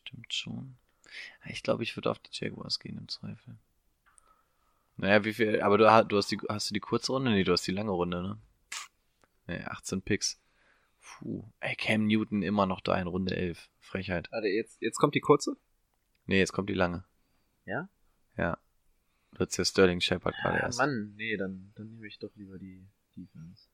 Stimmt 0.10 0.34
schon. 0.34 0.78
Ja, 1.46 1.52
Ich 1.52 1.62
glaube, 1.62 1.84
ich 1.84 1.96
würde 1.96 2.10
auf 2.10 2.18
die 2.20 2.30
Jaguars 2.32 2.80
gehen 2.80 2.98
im 2.98 3.08
Zweifel. 3.08 3.58
Naja, 4.98 5.24
wie 5.24 5.34
viel, 5.34 5.62
aber 5.62 5.78
du, 5.78 5.84
du 6.08 6.18
hast 6.18 6.32
die, 6.32 6.40
hast 6.50 6.70
du 6.70 6.74
die 6.74 6.80
kurze 6.80 7.12
Runde? 7.12 7.32
Nee, 7.32 7.44
du 7.44 7.52
hast 7.52 7.66
die 7.68 7.72
lange 7.72 7.92
Runde, 7.92 8.22
ne? 8.22 8.38
Nee, 9.48 9.64
18 9.64 10.02
Picks. 10.02 10.42
Puh. 11.00 11.48
Ey, 11.60 11.76
Cam 11.76 12.08
Newton 12.08 12.42
immer 12.42 12.66
noch 12.66 12.82
da 12.82 13.00
in 13.00 13.08
Runde 13.08 13.36
11. 13.36 13.70
Frechheit. 13.80 14.32
Warte, 14.32 14.48
jetzt, 14.48 14.82
jetzt 14.82 14.98
kommt 14.98 15.14
die 15.16 15.22
kurze? 15.22 15.56
Nee, 16.26 16.40
jetzt 16.40 16.52
kommt 16.54 16.70
die 16.70 16.74
lange. 16.74 17.06
Ja? 17.66 17.88
Ja. 18.36 18.58
Du 19.34 19.46
hast 19.46 19.58
ja 19.58 19.66
Sterling 19.66 20.02
Shepard 20.02 20.36
gerade 20.42 20.58
Ah, 20.60 20.66
erst. 20.66 20.80
Mann, 20.80 21.14
nee, 21.16 21.38
dann, 21.38 21.72
dann 21.76 21.90
nehme 21.92 22.08
ich 22.08 22.18
doch 22.20 22.36
lieber 22.36 22.58
die 22.58 22.88
Defense. 23.16 23.68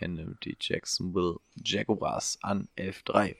Nimmt 0.00 0.44
die 0.44 0.56
Jacksonville 0.60 1.38
Jaguars 1.56 2.38
an 2.42 2.68
11-3. 2.76 3.36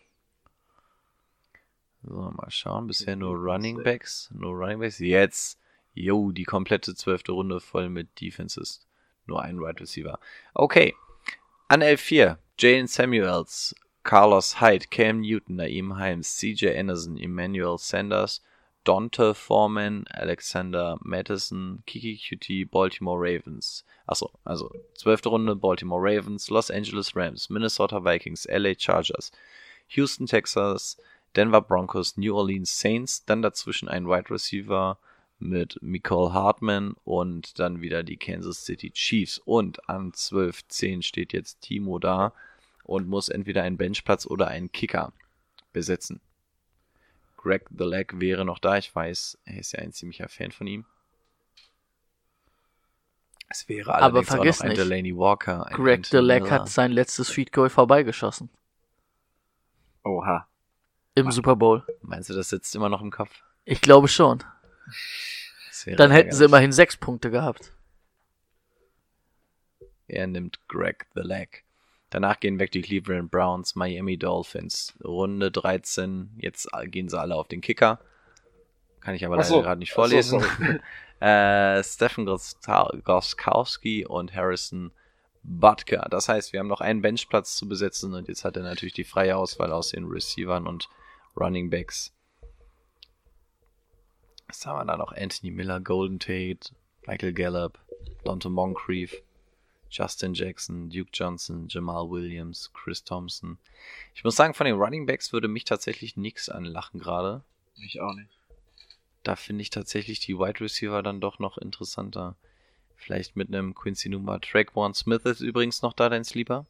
So, 2.06 2.30
mal 2.36 2.50
schauen. 2.50 2.86
Bisher 2.86 3.16
nur 3.16 3.36
Running 3.36 3.82
Backs. 3.82 4.30
Nur 4.34 4.52
Running 4.52 4.80
Backs. 4.80 4.98
Jetzt. 4.98 5.58
Jo, 5.94 6.32
die 6.32 6.44
komplette 6.44 6.94
zwölfte 6.94 7.32
Runde 7.32 7.60
voll 7.60 7.88
mit 7.88 8.20
Defenses. 8.20 8.86
Nur 9.26 9.42
ein 9.42 9.60
Wide 9.60 9.80
Receiver. 9.80 10.18
Okay. 10.54 10.94
An 11.68 11.82
11-4. 11.82 12.38
Jalen 12.56 12.86
Samuels, 12.86 13.74
Carlos 14.04 14.60
Hyde, 14.60 14.86
Cam 14.90 15.20
Newton, 15.20 15.56
Naeem 15.56 15.98
Himes, 15.98 16.36
CJ 16.38 16.78
Anderson, 16.78 17.16
Emmanuel 17.16 17.78
Sanders, 17.78 18.40
Dante 18.84 19.34
Foreman, 19.34 20.04
Alexander 20.12 20.96
Madison, 21.02 21.82
Kiki 21.86 22.16
QT, 22.16 22.70
Baltimore 22.70 23.18
Ravens. 23.18 23.82
Achso, 24.06 24.30
also 24.44 24.70
zwölfte 24.94 25.30
Runde 25.30 25.56
Baltimore 25.56 26.00
Ravens, 26.00 26.48
Los 26.48 26.70
Angeles 26.70 27.16
Rams, 27.16 27.50
Minnesota 27.50 27.98
Vikings, 28.04 28.46
LA 28.48 28.74
Chargers, 28.74 29.32
Houston 29.88 30.26
Texas, 30.26 30.96
Denver 31.36 31.60
Broncos, 31.60 32.16
New 32.16 32.36
Orleans 32.36 32.78
Saints, 32.78 33.24
dann 33.24 33.42
dazwischen 33.42 33.88
ein 33.88 34.06
Wide 34.06 34.30
Receiver 34.30 34.98
mit 35.38 35.78
Nicole 35.82 36.32
Hartman 36.32 36.94
und 37.04 37.58
dann 37.58 37.80
wieder 37.80 38.02
die 38.02 38.16
Kansas 38.16 38.64
City 38.64 38.90
Chiefs. 38.90 39.38
Und 39.38 39.88
an 39.88 40.12
12-10 40.12 41.02
steht 41.02 41.32
jetzt 41.32 41.60
Timo 41.60 41.98
da 41.98 42.32
und 42.84 43.08
muss 43.08 43.28
entweder 43.28 43.62
einen 43.62 43.76
Benchplatz 43.76 44.26
oder 44.26 44.48
einen 44.48 44.72
Kicker 44.72 45.12
besetzen. 45.72 46.20
Greg 47.36 47.68
the 47.76 47.84
Leg 47.84 48.20
wäre 48.20 48.44
noch 48.44 48.58
da. 48.58 48.78
Ich 48.78 48.94
weiß, 48.94 49.38
er 49.44 49.58
ist 49.58 49.72
ja 49.72 49.80
ein 49.80 49.92
ziemlicher 49.92 50.28
Fan 50.28 50.52
von 50.52 50.66
ihm. 50.66 50.86
Es 53.48 53.68
wäre 53.68 53.94
Aber 53.94 54.02
allerdings 54.02 54.28
vergiss 54.28 54.60
auch 54.60 54.64
noch 54.64 54.70
ein 54.70 54.76
nicht, 54.76 54.90
Delaney 54.90 55.16
Walker. 55.16 55.66
Ein 55.66 55.74
Greg 55.74 56.08
DeLeck 56.10 56.44
Miller. 56.44 56.54
hat 56.54 56.68
sein 56.68 56.90
letztes 56.92 57.28
Feed 57.28 57.52
Goal 57.52 57.68
vorbeigeschossen. 57.68 58.48
Oha. 60.04 60.48
Im 61.14 61.30
Super 61.30 61.56
Bowl. 61.56 61.84
Meinst 62.02 62.28
du, 62.30 62.34
das 62.34 62.48
sitzt 62.48 62.74
immer 62.74 62.88
noch 62.88 63.00
im 63.00 63.10
Kopf? 63.10 63.30
Ich 63.64 63.80
glaube 63.80 64.08
schon. 64.08 64.42
Dann 65.96 66.10
hätten 66.10 66.32
sie 66.32 66.44
immerhin 66.44 66.72
sechs 66.72 66.96
Punkte 66.96 67.30
gehabt. 67.30 67.72
Er 70.06 70.26
nimmt 70.26 70.60
Greg 70.68 71.06
the 71.14 71.20
Leg. 71.22 71.64
Danach 72.10 72.38
gehen 72.40 72.58
weg 72.58 72.70
die 72.72 72.82
Cleveland 72.82 73.30
Browns, 73.30 73.74
Miami 73.74 74.16
Dolphins. 74.18 74.94
Runde 75.02 75.50
13. 75.50 76.30
Jetzt 76.38 76.68
gehen 76.86 77.08
sie 77.08 77.18
alle 77.18 77.34
auf 77.36 77.48
den 77.48 77.60
Kicker. 77.60 78.00
Kann 79.00 79.14
ich 79.14 79.24
aber 79.24 79.34
Ach 79.34 79.38
leider 79.38 79.48
so. 79.48 79.62
gerade 79.62 79.78
nicht 79.78 79.92
Ach 79.92 80.06
so, 80.06 80.40
vorlesen. 80.40 80.40
äh, 81.20 81.82
Stephen 81.82 82.26
Goska- 82.28 83.00
Goskowski 83.02 84.06
und 84.06 84.34
Harrison 84.34 84.92
Butker. 85.42 86.06
Das 86.10 86.28
heißt, 86.28 86.52
wir 86.52 86.60
haben 86.60 86.68
noch 86.68 86.80
einen 86.80 87.02
Benchplatz 87.02 87.56
zu 87.56 87.68
besetzen 87.68 88.14
und 88.14 88.28
jetzt 88.28 88.44
hat 88.44 88.56
er 88.56 88.62
natürlich 88.62 88.94
die 88.94 89.04
freie 89.04 89.36
Auswahl 89.36 89.72
aus 89.72 89.90
den 89.90 90.04
Receivern 90.06 90.66
und 90.66 90.88
Running 91.36 91.70
Backs. 91.70 92.12
Was 94.46 94.64
haben 94.66 94.78
wir 94.78 94.84
da 94.84 94.96
noch? 94.96 95.12
Anthony 95.12 95.50
Miller, 95.50 95.80
Golden 95.80 96.18
Tate, 96.18 96.74
Michael 97.06 97.32
Gallup, 97.32 97.78
Donta 98.24 98.48
Moncrief, 98.48 99.22
Justin 99.90 100.34
Jackson, 100.34 100.90
Duke 100.90 101.10
Johnson, 101.12 101.66
Jamal 101.68 102.08
Williams, 102.10 102.70
Chris 102.72 103.02
Thompson. 103.02 103.58
Ich 104.14 104.24
muss 104.24 104.36
sagen, 104.36 104.54
von 104.54 104.66
den 104.66 104.76
Running 104.76 105.06
Backs 105.06 105.32
würde 105.32 105.48
mich 105.48 105.64
tatsächlich 105.64 106.16
nichts 106.16 106.48
anlachen 106.48 107.00
gerade. 107.00 107.42
Ich 107.76 108.00
auch 108.00 108.14
nicht. 108.14 108.30
Da 109.22 109.36
finde 109.36 109.62
ich 109.62 109.70
tatsächlich 109.70 110.20
die 110.20 110.38
Wide 110.38 110.60
Receiver 110.60 111.02
dann 111.02 111.20
doch 111.20 111.38
noch 111.38 111.58
interessanter. 111.58 112.36
Vielleicht 112.96 113.36
mit 113.36 113.48
einem 113.48 113.74
Quincy 113.74 114.08
Numa. 114.08 114.38
Traquan 114.38 114.94
Smith 114.94 115.24
ist 115.24 115.40
übrigens 115.40 115.82
noch 115.82 115.92
da, 115.92 116.08
dein 116.08 116.24
Sleeper. 116.24 116.66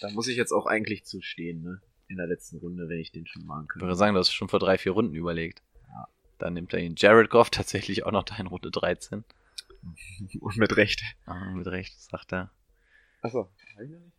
Da 0.00 0.10
muss 0.10 0.26
ich 0.26 0.36
jetzt 0.36 0.52
auch 0.52 0.66
eigentlich 0.66 1.04
zustehen, 1.04 1.62
ne? 1.62 1.80
In 2.12 2.18
der 2.18 2.26
letzten 2.26 2.58
Runde, 2.58 2.90
wenn 2.90 2.98
ich 2.98 3.10
den 3.10 3.26
schon 3.26 3.46
machen 3.46 3.62
Ich 3.64 3.68
könnte. 3.70 3.86
würde 3.86 3.96
sagen, 3.96 4.12
du 4.12 4.20
hast 4.20 4.30
schon 4.32 4.48
vor 4.50 4.58
drei, 4.58 4.76
vier 4.76 4.92
Runden 4.92 5.14
überlegt. 5.14 5.62
Dann 6.38 6.52
nimmt 6.52 6.74
er 6.74 6.80
ihn. 6.80 6.94
Jared 6.96 7.30
Goff 7.30 7.48
tatsächlich 7.48 8.04
auch 8.04 8.10
noch 8.12 8.24
da 8.24 8.36
in 8.36 8.48
Runde 8.48 8.70
13. 8.70 9.24
Und 10.40 10.56
mit 10.58 10.76
Recht. 10.76 11.02
Ah, 11.24 11.52
mit 11.54 11.66
Recht, 11.68 11.98
sagt 12.02 12.32
er. 12.34 12.50
Achso. 13.22 13.48
Hab 13.74 13.82
ich 13.82 13.88
noch 13.90 13.98
nicht? 14.00 14.12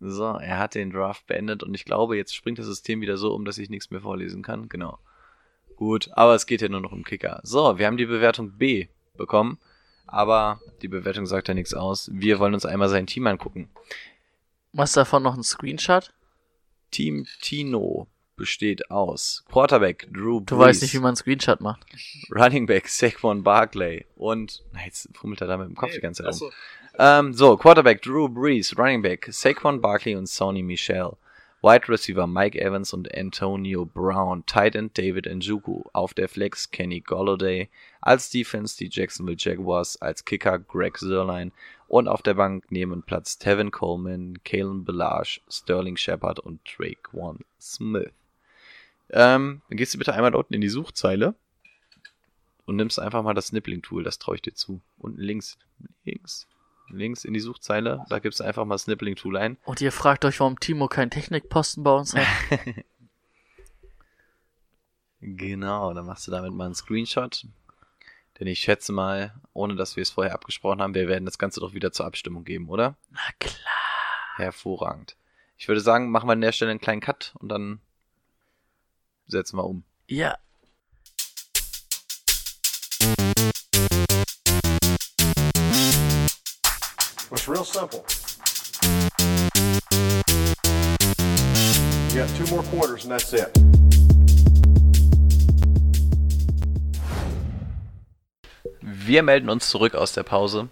So, 0.00 0.24
er 0.36 0.58
hat 0.58 0.74
den 0.74 0.90
Draft 0.90 1.26
beendet 1.26 1.62
und 1.62 1.72
ich 1.74 1.84
glaube, 1.86 2.16
jetzt 2.18 2.34
springt 2.34 2.58
das 2.58 2.66
System 2.66 3.00
wieder 3.00 3.16
so 3.16 3.32
um, 3.34 3.44
dass 3.46 3.56
ich 3.56 3.70
nichts 3.70 3.90
mehr 3.90 4.00
vorlesen 4.02 4.42
kann. 4.42 4.68
Genau. 4.68 4.98
Gut, 5.76 6.10
aber 6.12 6.34
es 6.34 6.44
geht 6.46 6.60
ja 6.60 6.68
nur 6.68 6.80
noch 6.80 6.92
um 6.92 7.04
Kicker. 7.04 7.40
So, 7.44 7.78
wir 7.78 7.86
haben 7.86 7.96
die 7.96 8.04
Bewertung 8.06 8.58
B 8.58 8.88
bekommen, 9.16 9.58
aber 10.06 10.60
die 10.82 10.88
Bewertung 10.88 11.24
sagt 11.24 11.48
ja 11.48 11.54
nichts 11.54 11.72
aus. 11.72 12.10
Wir 12.12 12.38
wollen 12.40 12.52
uns 12.52 12.66
einmal 12.66 12.88
sein 12.90 13.06
Team 13.06 13.26
angucken. 13.26 13.70
Was 14.72 14.92
davon 14.92 15.22
noch 15.22 15.34
ein 15.36 15.42
Screenshot? 15.44 16.12
Team 16.92 17.26
Tino 17.40 18.06
besteht 18.36 18.90
aus 18.90 19.44
Quarterback 19.50 20.08
Drew 20.12 20.40
Du 20.40 20.56
Brees, 20.56 20.66
weißt 20.66 20.82
nicht, 20.82 20.94
wie 20.94 20.98
man 20.98 21.08
einen 21.08 21.16
Screenshot 21.16 21.60
macht. 21.60 21.84
Running 22.34 22.66
Back 22.66 22.88
Saquon 22.88 23.42
Barkley 23.42 24.06
und 24.16 24.62
na, 24.72 24.84
jetzt 24.84 25.08
fummelt 25.14 25.40
er 25.40 25.48
da 25.48 25.56
mit 25.56 25.68
dem 25.68 25.74
Kopf 25.74 25.92
die 25.92 26.00
ganze 26.00 26.22
Zeit 26.22 26.40
rum. 26.40 26.48
Achso. 26.48 26.52
Ähm, 26.98 27.34
so, 27.34 27.56
Quarterback 27.56 28.02
Drew 28.02 28.28
Brees, 28.28 28.78
Running 28.78 29.02
Back 29.02 29.28
Saquon 29.30 29.80
Barkley 29.80 30.14
und 30.14 30.28
Sony 30.28 30.62
Michel. 30.62 31.16
Wide 31.62 31.88
Receiver 31.88 32.26
Mike 32.26 32.60
Evans 32.60 32.92
und 32.92 33.14
Antonio 33.16 33.84
Brown. 33.84 34.44
Tight 34.46 34.74
End 34.74 34.98
David 34.98 35.26
Njoku. 35.26 35.84
Auf 35.92 36.12
der 36.12 36.28
Flex 36.28 36.72
Kenny 36.72 36.98
Golladay. 36.98 37.68
Als 38.00 38.30
Defense 38.30 38.76
die 38.76 38.88
Jacksonville 38.90 39.36
Jaguars. 39.38 39.96
Als 40.02 40.24
Kicker 40.24 40.58
Greg 40.58 40.98
Zerline. 40.98 41.52
Und 41.92 42.08
auf 42.08 42.22
der 42.22 42.32
Bank 42.32 42.72
nehmen 42.72 43.02
Platz 43.02 43.36
Tevin 43.36 43.70
Coleman, 43.70 44.42
Kalen 44.44 44.82
Belage, 44.82 45.42
Sterling 45.50 45.98
Shepard 45.98 46.40
und 46.40 46.58
Drake 46.64 47.14
One 47.14 47.40
Smith. 47.60 48.14
Ähm, 49.10 49.60
dann 49.68 49.76
gehst 49.76 49.92
du 49.92 49.98
bitte 49.98 50.14
einmal 50.14 50.34
unten 50.34 50.54
in 50.54 50.62
die 50.62 50.70
Suchzeile 50.70 51.34
und 52.64 52.76
nimmst 52.76 52.98
einfach 52.98 53.22
mal 53.22 53.34
das 53.34 53.48
Snippling-Tool, 53.48 54.04
das 54.04 54.18
traue 54.18 54.36
ich 54.36 54.40
dir 54.40 54.54
zu. 54.54 54.80
Unten 54.96 55.20
links, 55.20 55.58
links, 56.06 56.48
links 56.88 57.26
in 57.26 57.34
die 57.34 57.40
Suchzeile, 57.40 58.06
da 58.08 58.20
gibst 58.20 58.40
du 58.40 58.44
einfach 58.44 58.64
mal 58.64 58.78
Snippling-Tool 58.78 59.36
ein. 59.36 59.58
Und 59.66 59.82
ihr 59.82 59.92
fragt 59.92 60.24
euch, 60.24 60.40
warum 60.40 60.58
Timo 60.58 60.88
keinen 60.88 61.10
Technikposten 61.10 61.84
bei 61.84 61.92
uns 61.92 62.16
hat? 62.16 62.26
Genau, 65.24 65.94
dann 65.94 66.06
machst 66.06 66.26
du 66.26 66.32
damit 66.32 66.52
mal 66.52 66.64
einen 66.64 66.74
Screenshot. 66.74 67.46
Denn 68.40 68.46
ich 68.46 68.60
schätze 68.60 68.92
mal, 68.92 69.34
ohne 69.52 69.74
dass 69.76 69.96
wir 69.96 70.02
es 70.02 70.10
vorher 70.10 70.34
abgesprochen 70.34 70.80
haben, 70.80 70.94
wir 70.94 71.08
werden 71.08 71.26
das 71.26 71.38
Ganze 71.38 71.60
doch 71.60 71.74
wieder 71.74 71.92
zur 71.92 72.06
Abstimmung 72.06 72.44
geben, 72.44 72.68
oder? 72.68 72.96
Na 73.10 73.20
klar. 73.38 73.56
Hervorragend. 74.36 75.16
Ich 75.58 75.68
würde 75.68 75.80
sagen, 75.80 76.10
machen 76.10 76.28
wir 76.28 76.32
an 76.32 76.40
der 76.40 76.52
Stelle 76.52 76.70
einen 76.70 76.80
kleinen 76.80 77.00
Cut 77.00 77.34
und 77.38 77.48
dann 77.50 77.80
setzen 79.26 79.56
wir 79.56 79.64
um. 79.64 79.84
Ja. 80.08 80.38
It's 87.30 87.48
real 87.48 87.64
simple. 87.64 88.04
You 92.10 92.18
got 92.18 92.28
two 92.36 92.46
more 92.54 92.62
quarters 92.64 93.04
and 93.04 93.12
that's 93.12 93.32
it. 93.32 93.91
Wir 99.04 99.24
melden 99.24 99.50
uns 99.50 99.68
zurück 99.68 99.94
aus 99.94 100.12
der 100.12 100.22
Pause. 100.22 100.68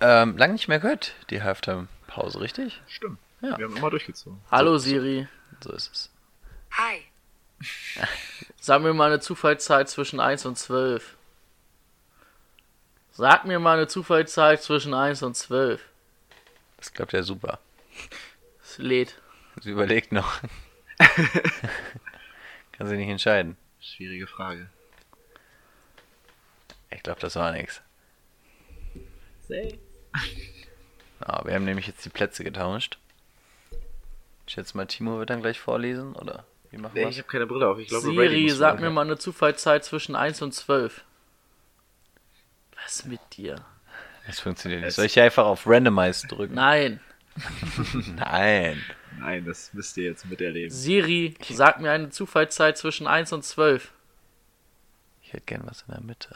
Ähm, 0.00 0.36
lang 0.36 0.52
nicht 0.52 0.68
mehr 0.68 0.78
gehört, 0.78 1.14
die 1.30 1.42
Halftime-Pause, 1.42 2.40
richtig? 2.40 2.82
Stimmt. 2.86 3.18
Ja. 3.40 3.56
Wir 3.56 3.64
haben 3.64 3.76
immer 3.76 3.88
durchgezogen. 3.88 4.40
Hallo 4.50 4.76
Siri. 4.76 5.26
So 5.60 5.72
ist 5.72 5.90
es. 5.90 6.10
Hi. 6.72 7.02
Sag 8.60 8.82
mir 8.82 8.92
mal 8.92 9.06
eine 9.06 9.20
Zufallszeit 9.20 9.88
zwischen 9.88 10.20
1 10.20 10.44
und 10.44 10.58
12. 10.58 11.16
Sag 13.12 13.46
mir 13.46 13.58
mal 13.58 13.78
eine 13.78 13.86
Zufallszeit 13.86 14.62
zwischen 14.62 14.92
1 14.92 15.22
und 15.22 15.34
12. 15.34 15.82
Das 16.76 16.92
klappt 16.92 17.14
ja 17.14 17.22
super. 17.22 17.58
Es 18.62 18.76
lädt. 18.76 19.16
Sie 19.62 19.70
überlegt 19.70 20.12
noch. 20.12 20.42
Kann 22.72 22.86
sich 22.86 22.98
nicht 22.98 23.08
entscheiden. 23.08 23.56
Schwierige 23.80 24.26
Frage. 24.26 24.68
Ich 26.90 27.02
glaube, 27.02 27.20
das 27.20 27.36
war 27.36 27.52
nichts. 27.52 27.82
Ah, 31.20 31.44
wir 31.44 31.54
haben 31.54 31.64
nämlich 31.64 31.86
jetzt 31.86 32.04
die 32.04 32.08
Plätze 32.08 32.44
getauscht. 32.44 32.98
Ich 34.46 34.54
schätze 34.54 34.76
mal, 34.76 34.86
Timo 34.86 35.18
wird 35.18 35.30
dann 35.30 35.42
gleich 35.42 35.58
vorlesen, 35.58 36.14
oder? 36.14 36.44
Wie 36.70 36.78
machen 36.78 36.92
Nee, 36.94 37.02
wir 37.02 37.08
ich 37.08 37.18
habe 37.18 37.28
keine 37.28 37.46
Brille 37.46 37.68
auf. 37.68 37.78
Ich 37.78 37.88
glaube, 37.88 38.06
Brady 38.12 38.48
Siri, 38.48 38.50
sag 38.50 38.80
mir 38.80 38.90
mal 38.90 39.02
eine 39.02 39.18
Zufallszeit 39.18 39.84
zwischen 39.84 40.14
1 40.14 40.42
und 40.42 40.52
12. 40.52 41.04
Was 42.82 43.04
mit 43.04 43.20
dir? 43.32 43.64
Das 44.26 44.40
funktioniert 44.40 44.82
nicht. 44.82 44.94
Soll 44.94 45.06
ich 45.06 45.18
einfach 45.18 45.46
auf 45.46 45.66
Randomize 45.66 46.26
drücken? 46.26 46.54
Nein. 46.54 47.00
Nein. 48.16 48.82
Nein, 49.18 49.44
das 49.44 49.72
müsst 49.72 49.96
ihr 49.96 50.04
jetzt 50.04 50.26
miterleben. 50.26 50.70
Siri, 50.70 51.34
sag 51.48 51.80
mir 51.80 51.90
eine 51.90 52.10
Zufallszeit 52.10 52.76
zwischen 52.76 53.06
1 53.06 53.32
und 53.32 53.44
12. 53.44 53.92
Ich 55.22 55.32
hätte 55.32 55.44
gern 55.46 55.62
was 55.64 55.82
in 55.82 55.94
der 55.94 56.02
Mitte. 56.02 56.34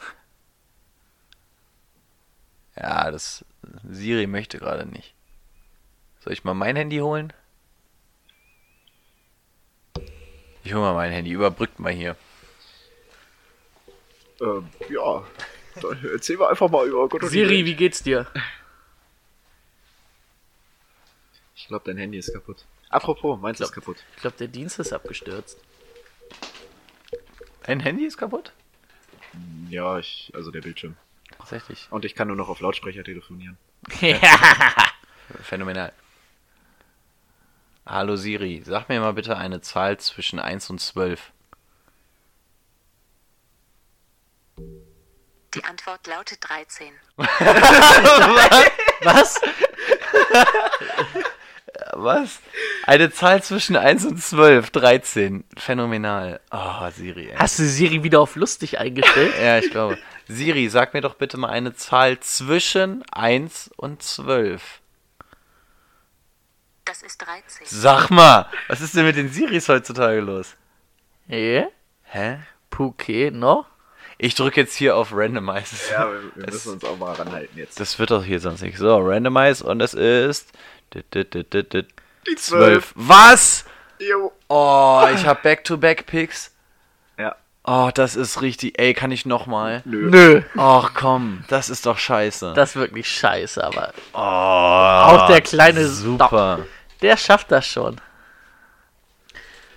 Ja, 2.81 3.11
das 3.11 3.45
Siri 3.87 4.25
möchte 4.25 4.57
gerade 4.57 4.87
nicht. 4.87 5.13
Soll 6.21 6.33
ich 6.33 6.43
mal 6.43 6.55
mein 6.55 6.75
Handy 6.75 6.97
holen? 6.97 7.31
Ich 10.63 10.73
hole 10.73 10.81
mal 10.81 10.93
mein 10.93 11.11
Handy. 11.11 11.31
Überbrückt 11.31 11.79
mal 11.79 11.91
hier. 11.91 12.15
Ähm, 14.39 14.67
ja. 14.89 15.23
Dann 15.81 16.05
erzähl 16.11 16.37
mal 16.37 16.49
einfach 16.49 16.69
mal 16.69 16.87
über 16.87 17.07
Gott 17.07 17.21
und 17.23 17.29
die 17.31 17.37
Siri, 17.37 17.57
Welt. 17.57 17.65
wie 17.65 17.75
geht's 17.75 18.01
dir? 18.03 18.27
Ich 21.55 21.67
glaube, 21.67 21.85
dein 21.85 21.97
Handy 21.97 22.17
ist 22.17 22.33
kaputt. 22.33 22.65
Apropos, 22.89 23.39
meins 23.39 23.59
ist 23.59 23.71
kaputt. 23.71 24.03
Ich 24.15 24.21
glaube, 24.21 24.37
der 24.37 24.47
Dienst 24.47 24.79
ist 24.79 24.91
abgestürzt. 24.91 25.57
Ein 27.63 27.79
Handy 27.79 28.05
ist 28.05 28.17
kaputt? 28.17 28.51
Ja, 29.69 29.99
ich, 29.99 30.31
also 30.33 30.49
der 30.51 30.61
Bildschirm. 30.61 30.97
Tatsächlich. 31.41 31.87
Und 31.89 32.05
ich 32.05 32.13
kann 32.13 32.27
nur 32.27 32.37
noch 32.37 32.49
auf 32.49 32.59
Lautsprecher 32.59 33.03
telefonieren. 33.03 33.57
Phänomenal. 35.43 35.91
Hallo 37.83 38.15
Siri, 38.15 38.61
sag 38.63 38.89
mir 38.89 38.99
mal 39.01 39.13
bitte 39.13 39.37
eine 39.37 39.59
Zahl 39.59 39.97
zwischen 39.97 40.39
1 40.39 40.69
und 40.69 40.79
12. 40.79 41.31
Die 45.55 45.63
Antwort 45.63 46.05
lautet 46.05 46.47
13. 46.47 46.93
Was? 47.17 47.27
Was? 49.01 49.41
Eine 52.85 53.11
Zahl 53.11 53.41
zwischen 53.43 53.75
1 53.75 54.05
und 54.05 54.21
12, 54.21 54.69
13. 54.71 55.43
Phänomenal. 55.57 56.39
Oh, 56.51 56.89
Siri. 56.91 57.29
Ey. 57.29 57.35
Hast 57.37 57.59
du 57.59 57.63
Siri 57.63 58.03
wieder 58.03 58.19
auf 58.21 58.35
lustig 58.35 58.79
eingestellt? 58.79 59.33
Ja, 59.41 59.57
ich 59.59 59.69
glaube. 59.71 59.97
Siri, 60.27 60.69
sag 60.69 60.93
mir 60.93 61.01
doch 61.01 61.15
bitte 61.15 61.37
mal 61.37 61.49
eine 61.49 61.73
Zahl 61.75 62.19
zwischen 62.19 63.03
1 63.11 63.71
und 63.75 64.01
12. 64.03 64.79
Das 66.85 67.03
ist 67.03 67.17
13. 67.19 67.65
Sag 67.67 68.09
mal, 68.09 68.47
was 68.67 68.81
ist 68.81 68.95
denn 68.95 69.05
mit 69.05 69.15
den 69.15 69.29
Siris 69.29 69.69
heutzutage 69.69 70.19
los? 70.19 70.55
Ja? 71.27 71.67
Hä? 72.03 72.39
Puke, 72.69 73.31
no? 73.31 73.65
Ich 74.17 74.35
drücke 74.35 74.61
jetzt 74.61 74.75
hier 74.75 74.95
auf 74.95 75.09
Randomize. 75.13 75.75
Ja, 75.91 76.11
wir, 76.11 76.21
wir 76.35 76.47
Es- 76.47 76.53
müssen 76.53 76.73
uns 76.73 76.83
auch 76.85 76.97
mal 76.97 77.13
ranhalten 77.13 77.57
jetzt. 77.57 77.79
Das 77.79 77.97
wird 77.97 78.11
doch 78.11 78.23
hier 78.23 78.39
sonst 78.39 78.61
nicht. 78.61 78.77
So, 78.77 78.97
Randomize 78.97 79.63
und 79.63 79.81
es 79.81 79.93
ist. 79.93 80.51
Die 82.27 82.35
12. 82.35 82.93
Was? 82.95 83.65
Jo. 83.99 84.31
Oh, 84.47 85.07
ich 85.13 85.25
hab 85.25 85.43
Back-to-Back-Picks. 85.43 86.51
Ja. 87.17 87.35
Oh, 87.63 87.89
das 87.93 88.15
ist 88.15 88.41
richtig. 88.41 88.79
Ey, 88.79 88.93
kann 88.93 89.11
ich 89.11 89.25
nochmal? 89.25 89.81
Nö. 89.85 90.09
Nö. 90.09 90.41
Ach 90.57 90.93
komm, 90.93 91.43
das 91.47 91.69
ist 91.69 91.85
doch 91.85 91.97
scheiße. 91.97 92.53
Das 92.55 92.71
ist 92.71 92.75
wirklich 92.75 93.07
scheiße, 93.07 93.63
aber 93.63 93.93
oh, 94.13 94.17
auch 94.17 95.27
der 95.27 95.41
kleine 95.41 95.87
Super. 95.87 96.65
der 97.01 97.17
schafft 97.17 97.51
das 97.51 97.67
schon. 97.67 98.01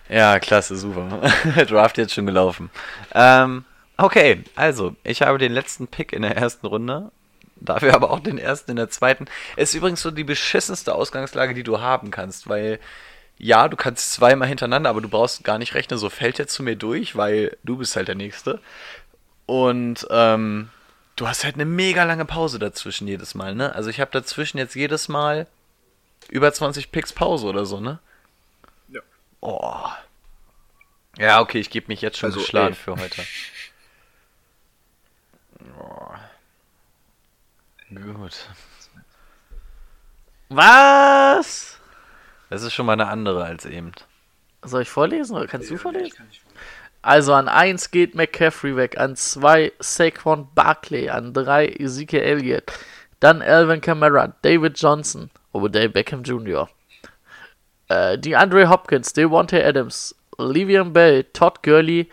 Ja, 0.09 0.39
klasse, 0.39 0.77
super. 0.77 1.21
Draft 1.69 1.99
jetzt 1.99 2.15
schon 2.15 2.27
gelaufen. 2.27 2.71
Ähm, 3.15 3.65
okay, 3.97 4.45
also, 4.55 4.97
ich 5.03 5.23
habe 5.23 5.39
den 5.39 5.53
letzten 5.53 5.87
Pick 5.87 6.13
in 6.13 6.23
der 6.23 6.37
ersten 6.37 6.67
Runde. 6.67 7.11
Dafür 7.65 7.95
aber 7.95 8.11
auch 8.11 8.21
den 8.21 8.39
ersten 8.39 8.73
in 8.73 8.77
der 8.77 8.91
zweiten. 8.91 9.27
Ist 9.57 9.75
übrigens 9.75 10.03
so 10.03 10.11
die 10.11 10.25
beschissenste 10.25 10.95
Ausgangslage, 10.95 11.55
die 11.55 11.63
du 11.63 11.81
haben 11.81 12.11
kannst, 12.11 12.49
weil 12.49 12.79
ja, 13.39 13.69
du 13.69 13.77
kannst 13.77 14.13
zweimal 14.13 14.49
hintereinander, 14.49 14.91
aber 14.91 15.01
du 15.01 15.09
brauchst 15.09 15.43
gar 15.43 15.59
nicht 15.59 15.75
rechnen, 15.75 15.99
so 15.99 16.09
fällt 16.09 16.39
er 16.39 16.47
zu 16.47 16.63
mir 16.63 16.77
durch, 16.77 17.17
weil 17.17 17.57
du 17.65 17.79
bist 17.79 17.97
halt 17.97 18.09
der 18.09 18.15
Nächste. 18.15 18.61
Und 19.47 20.07
ähm, 20.11 20.71
du 21.17 21.27
hast 21.27 21.45
halt 21.45 21.55
eine 21.55 21.65
mega 21.65 22.05
lange 22.05 22.25
Pause 22.25 22.59
dazwischen 22.59 23.09
jedes 23.09 23.35
Mal, 23.35 23.55
ne? 23.55 23.75
Also 23.75 23.91
ich 23.91 24.01
habe 24.01 24.11
dazwischen 24.13 24.59
jetzt 24.59 24.75
jedes 24.75 25.09
Mal 25.09 25.47
über 26.29 26.53
20 26.53 26.93
Picks 26.93 27.13
Pause 27.13 27.47
oder 27.47 27.67
so, 27.67 27.81
ne? 27.81 27.99
Ja. 28.89 29.01
Oh. 29.41 29.89
Ja, 31.19 31.41
okay, 31.41 31.59
ich 31.59 31.71
gebe 31.71 31.89
mich 31.89 32.01
jetzt 32.03 32.19
schon 32.19 32.29
Also, 32.29 32.41
geschlagen 32.41 32.75
für 32.75 32.97
heute. 32.97 33.23
Oh. 35.81 36.15
Gut. 37.91 38.47
Was? 40.49 41.79
Das 42.51 42.63
ist 42.63 42.73
schon 42.73 42.87
mal 42.87 42.93
eine 42.93 43.09
andere 43.09 43.45
als 43.45 43.67
eben. 43.67 43.93
Soll 44.63 44.83
ich 44.83 44.89
vorlesen 44.89 45.37
oder 45.37 45.47
kannst 45.47 45.71
du 45.71 45.77
vorlesen? 45.77 46.29
Also 47.03 47.35
an 47.35 47.49
1 47.49 47.91
geht 47.91 48.15
McCaffrey 48.15 48.77
weg, 48.77 48.99
an 48.99 49.15
2 49.15 49.73
Saquon 49.79 50.49
Barkley, 50.55 51.11
an 51.11 51.35
3 51.35 51.67
Ezekiel 51.67 52.21
Elliott, 52.21 52.73
dann 53.21 53.43
Alvin 53.43 53.83
Kamara, 53.83 54.35
David 54.41 54.79
Johnson, 54.79 55.31
Obadiah 55.53 55.89
Beckham 55.89 56.23
Jr., 56.23 56.69
äh, 57.89 58.17
DeAndre 58.17 58.71
Hopkins, 58.71 59.13
Devontae 59.13 59.63
Adams, 59.63 60.15
Livian 60.39 60.95
Bell, 60.95 61.25
Todd 61.25 61.63
Gurley 61.63 62.09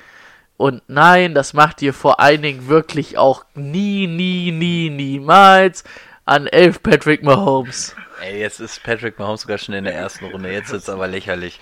und 0.62 0.84
nein, 0.88 1.34
das 1.34 1.54
macht 1.54 1.82
ihr 1.82 1.92
vor 1.92 2.20
allen 2.20 2.44
Dingen 2.44 2.68
wirklich 2.68 3.18
auch 3.18 3.46
nie, 3.56 4.06
nie, 4.06 4.52
nie, 4.52 4.92
niemals 4.92 5.84
an 6.26 6.46
11 6.46 6.84
Patrick 6.84 7.24
Mahomes. 7.24 7.96
Ey, 8.22 8.42
jetzt 8.42 8.60
ist 8.60 8.84
Patrick 8.84 9.18
Mahomes 9.18 9.42
sogar 9.42 9.58
schon 9.58 9.74
in 9.74 9.86
der 9.86 9.96
ersten 9.96 10.26
Runde. 10.26 10.52
Jetzt 10.52 10.72
ist 10.72 10.88
aber 10.88 11.08
lächerlich. 11.08 11.60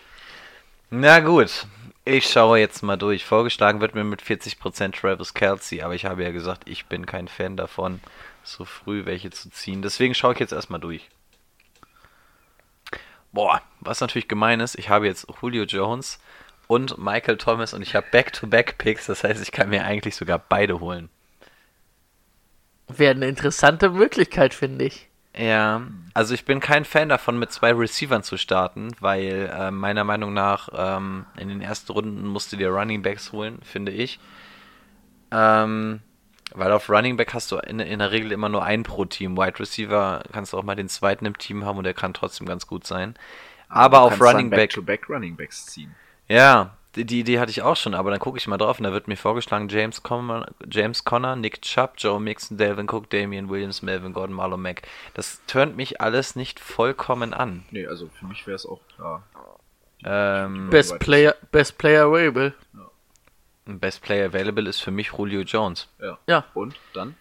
Na 0.89 1.21
gut, 1.21 1.65
ich 2.03 2.29
schaue 2.29 2.59
jetzt 2.59 2.83
mal 2.83 2.97
durch. 2.97 3.23
Vorgeschlagen 3.23 3.79
wird 3.79 3.95
mir 3.95 4.03
mit 4.03 4.21
40% 4.21 4.99
Travis 4.99 5.33
Kelsey, 5.33 5.81
aber 5.81 5.95
ich 5.95 6.03
habe 6.03 6.21
ja 6.21 6.31
gesagt, 6.31 6.67
ich 6.67 6.87
bin 6.87 7.05
kein 7.05 7.29
Fan 7.29 7.55
davon, 7.55 8.01
so 8.43 8.65
früh 8.65 9.05
welche 9.05 9.29
zu 9.29 9.49
ziehen. 9.49 9.81
Deswegen 9.81 10.13
schaue 10.13 10.33
ich 10.33 10.39
jetzt 10.39 10.51
erstmal 10.51 10.81
durch. 10.81 11.09
Boah, 13.31 13.61
was 13.79 14.01
natürlich 14.01 14.27
gemein 14.27 14.59
ist, 14.59 14.77
ich 14.77 14.89
habe 14.89 15.07
jetzt 15.07 15.25
Julio 15.41 15.63
Jones 15.63 16.19
und 16.69 16.99
Michael 16.99 17.37
Thomas 17.37 17.73
und 17.73 17.81
ich 17.81 17.95
habe 17.95 18.05
Back-to-Back-Picks, 18.11 19.07
das 19.07 19.23
heißt, 19.23 19.41
ich 19.41 19.51
kann 19.51 19.69
mir 19.69 19.83
eigentlich 19.85 20.15
sogar 20.15 20.37
beide 20.37 20.79
holen. 20.79 21.09
Wäre 22.87 23.15
eine 23.15 23.27
interessante 23.27 23.89
Möglichkeit, 23.89 24.53
finde 24.53 24.85
ich. 24.85 25.09
Ja, 25.35 25.81
also 26.13 26.35
ich 26.35 26.45
bin 26.45 26.59
kein 26.59 26.85
Fan 26.85 27.09
davon, 27.09 27.39
mit 27.39 27.51
zwei 27.51 27.73
Receivern 27.73 28.21
zu 28.21 28.37
starten, 28.37 28.91
weil 28.99 29.51
äh, 29.51 29.71
meiner 29.71 30.03
Meinung 30.03 30.31
nach 30.33 30.69
ähm, 30.71 31.25
in 31.37 31.49
den 31.49 31.61
ersten 31.61 31.91
Runden 31.91 32.27
musst 32.27 32.53
du 32.53 32.57
dir 32.57 32.69
Running 32.69 33.01
Backs 33.01 33.31
holen, 33.31 33.57
finde 33.63 33.91
ich. 33.91 34.19
Ähm, 35.31 36.01
weil 36.53 36.71
auf 36.71 36.87
Running 36.87 37.17
Back 37.17 37.33
hast 37.33 37.51
du 37.51 37.57
in, 37.57 37.79
in 37.79 37.97
der 37.97 38.11
Regel 38.11 38.31
immer 38.31 38.49
nur 38.49 38.63
einen 38.63 38.83
pro 38.83 39.05
Team. 39.05 39.37
Wide 39.37 39.59
Receiver 39.59 40.21
kannst 40.31 40.53
du 40.53 40.57
auch 40.59 40.63
mal 40.63 40.75
den 40.75 40.89
zweiten 40.89 41.25
im 41.25 41.37
Team 41.39 41.65
haben 41.65 41.79
und 41.79 41.83
der 41.83 41.95
kann 41.95 42.13
trotzdem 42.13 42.45
ganz 42.45 42.67
gut 42.67 42.85
sein. 42.85 43.15
Aber 43.69 43.97
Du 43.97 44.03
auf 44.03 44.21
Running 44.21 44.51
Back. 44.51 44.59
Back-to-Back 44.59 45.09
Running 45.09 45.35
Backs 45.35 45.65
ziehen. 45.65 45.95
Ja, 46.29 46.77
die, 46.95 47.05
die 47.05 47.19
Idee 47.19 47.39
hatte 47.39 47.51
ich 47.51 47.61
auch 47.61 47.75
schon, 47.75 47.93
aber 47.93 48.11
dann 48.11 48.19
gucke 48.19 48.37
ich 48.37 48.47
mal 48.47 48.57
drauf 48.57 48.79
und 48.79 48.83
da 48.83 48.91
wird 48.91 49.07
mir 49.07 49.15
vorgeschlagen 49.15 49.69
James 49.69 50.01
Conner, 50.03 50.47
James 50.69 51.03
Conner, 51.03 51.35
Nick 51.35 51.61
Chubb, 51.61 51.93
Joe 51.97 52.19
Mixon, 52.19 52.57
Delvin 52.57 52.87
Cook, 52.89 53.09
Damian 53.09 53.49
Williams, 53.49 53.81
Melvin 53.81 54.13
Gordon, 54.13 54.35
Marlon 54.35 54.61
Mack. 54.61 54.83
Das 55.13 55.41
turnt 55.47 55.75
mich 55.75 56.01
alles 56.01 56.35
nicht 56.35 56.59
vollkommen 56.59 57.33
an. 57.33 57.65
Nee, 57.71 57.85
also 57.85 58.09
für 58.09 58.25
mich 58.25 58.45
wäre 58.47 58.55
es 58.55 58.65
auch 58.65 58.81
klar. 58.95 59.23
Ähm, 60.03 60.69
Best 60.69 60.97
Player, 60.99 61.35
Best 61.51 61.77
Player 61.77 62.05
Available. 62.05 62.53
Best 63.65 64.01
Player 64.01 64.27
Available 64.27 64.67
ist 64.67 64.79
für 64.79 64.91
mich 64.91 65.11
Julio 65.15 65.41
Jones. 65.41 65.87
Ja. 65.99 66.17
Ja. 66.27 66.45
Und 66.53 66.75
dann? 66.93 67.15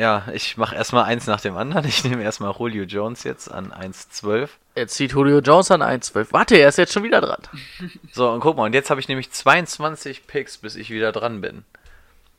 Ja, 0.00 0.28
ich 0.32 0.56
mache 0.56 0.74
erstmal 0.74 1.04
eins 1.04 1.26
nach 1.26 1.42
dem 1.42 1.58
anderen. 1.58 1.84
Ich 1.86 2.04
nehme 2.04 2.22
erstmal 2.22 2.54
Julio 2.58 2.84
Jones 2.84 3.22
jetzt 3.22 3.52
an 3.52 3.70
1,12. 3.70 4.48
Jetzt 4.74 4.94
zieht 4.94 5.12
Julio 5.12 5.40
Jones 5.40 5.70
an 5.70 5.82
1,12. 5.82 6.28
Warte, 6.30 6.56
er 6.56 6.70
ist 6.70 6.78
jetzt 6.78 6.94
schon 6.94 7.02
wieder 7.02 7.20
dran. 7.20 7.42
So, 8.10 8.30
und 8.30 8.40
guck 8.40 8.56
mal, 8.56 8.64
und 8.64 8.72
jetzt 8.72 8.88
habe 8.88 8.98
ich 8.98 9.08
nämlich 9.08 9.30
22 9.30 10.26
Picks, 10.26 10.56
bis 10.56 10.74
ich 10.74 10.88
wieder 10.88 11.12
dran 11.12 11.42
bin. 11.42 11.66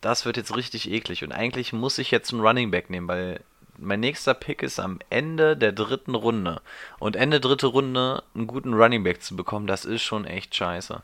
Das 0.02 0.26
wird 0.26 0.38
jetzt 0.38 0.56
richtig 0.56 0.90
eklig. 0.90 1.24
Und 1.24 1.34
eigentlich 1.34 1.72
muss 1.72 2.00
ich 2.00 2.10
jetzt 2.10 2.34
einen 2.34 2.42
Running 2.42 2.72
Back 2.72 2.90
nehmen, 2.90 3.08
weil 3.08 3.42
mein 3.78 4.00
nächster 4.00 4.34
Pick 4.34 4.64
ist 4.64 4.80
am 4.80 4.98
Ende 5.12 5.56
der 5.56 5.72
dritten 5.72 6.16
Runde. 6.16 6.64
Und 6.98 7.16
Ende 7.16 7.40
dritte 7.40 7.68
Runde 7.68 8.24
einen 8.34 8.48
guten 8.48 8.74
Running 8.74 9.04
Back 9.04 9.22
zu 9.22 9.36
bekommen, 9.36 9.68
das 9.68 9.86
ist 9.86 10.02
schon 10.02 10.26
echt 10.26 10.56
scheiße. 10.56 11.04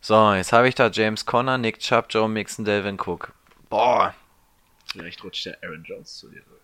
So, 0.00 0.32
jetzt 0.32 0.54
habe 0.54 0.66
ich 0.66 0.74
da 0.74 0.88
James 0.88 1.26
Conner, 1.26 1.58
Nick 1.58 1.80
Chubb, 1.80 2.06
Joe 2.08 2.26
Mixon, 2.26 2.64
Delvin 2.64 2.98
Cook. 2.98 3.32
Boah. 3.68 4.14
Vielleicht 4.94 5.24
rutscht 5.24 5.46
der 5.46 5.58
Aaron 5.64 5.82
Jones 5.82 6.18
zu 6.18 6.28
dir 6.28 6.40
durch. 6.48 6.60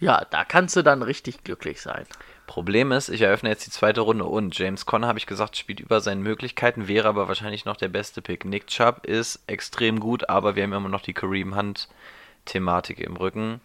Ja, 0.00 0.24
da 0.30 0.44
kannst 0.44 0.74
du 0.74 0.82
dann 0.82 1.02
richtig 1.02 1.44
glücklich 1.44 1.82
sein. 1.82 2.06
Problem 2.46 2.92
ist, 2.92 3.10
ich 3.10 3.20
eröffne 3.20 3.50
jetzt 3.50 3.66
die 3.66 3.70
zweite 3.70 4.00
Runde 4.00 4.24
und 4.24 4.58
James 4.58 4.86
Conner, 4.86 5.06
habe 5.06 5.18
ich 5.18 5.26
gesagt, 5.26 5.56
spielt 5.56 5.80
über 5.80 6.00
seinen 6.00 6.22
Möglichkeiten, 6.22 6.88
wäre 6.88 7.08
aber 7.08 7.28
wahrscheinlich 7.28 7.66
noch 7.66 7.76
der 7.76 7.88
beste 7.88 8.22
Pick. 8.22 8.46
Nick 8.46 8.68
Chubb 8.68 9.04
ist 9.04 9.40
extrem 9.46 10.00
gut, 10.00 10.30
aber 10.30 10.56
wir 10.56 10.62
haben 10.62 10.72
immer 10.72 10.88
noch 10.88 11.02
die 11.02 11.12
Kareem 11.12 11.54
Hunt-Thematik 11.54 13.00
im 13.00 13.16
Rücken. 13.16 13.60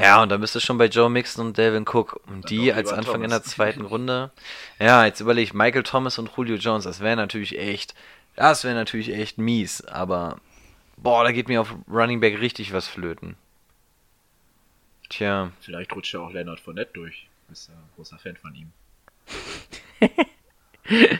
Ja, 0.00 0.22
und 0.22 0.30
dann 0.30 0.40
bist 0.40 0.54
du 0.54 0.60
schon 0.60 0.78
bei 0.78 0.86
Joe 0.86 1.10
Mixon 1.10 1.48
und 1.48 1.58
Delvin 1.58 1.86
Cook. 1.86 2.20
Und 2.26 2.48
die 2.48 2.72
als 2.72 2.90
Anfang 2.90 3.22
in 3.22 3.30
Thomas. 3.30 3.42
der 3.42 3.50
zweiten 3.50 3.82
Runde. 3.84 4.30
Ja, 4.78 5.04
jetzt 5.04 5.20
überlege 5.20 5.44
ich, 5.44 5.54
Michael 5.54 5.82
Thomas 5.82 6.18
und 6.18 6.30
Julio 6.36 6.56
Jones, 6.56 6.84
das 6.84 7.00
wäre 7.00 7.16
natürlich 7.16 7.58
echt, 7.58 7.94
das 8.34 8.64
wäre 8.64 8.74
natürlich 8.74 9.12
echt 9.12 9.36
mies, 9.36 9.84
aber 9.84 10.38
boah, 11.02 11.24
da 11.24 11.32
geht 11.32 11.48
mir 11.48 11.60
auf 11.60 11.74
Running 11.90 12.20
Back 12.20 12.40
richtig 12.40 12.72
was 12.72 12.86
flöten. 12.88 13.36
Tja. 15.08 15.50
Vielleicht 15.60 15.94
rutscht 15.94 16.12
ja 16.14 16.20
auch 16.20 16.30
Leonard 16.32 16.60
Fournette 16.60 16.92
durch. 16.94 17.26
Bist 17.48 17.68
ja 17.68 17.74
ein 17.74 17.88
großer 17.96 18.18
Fan 18.18 18.36
von 18.36 18.54
ihm. 18.54 18.70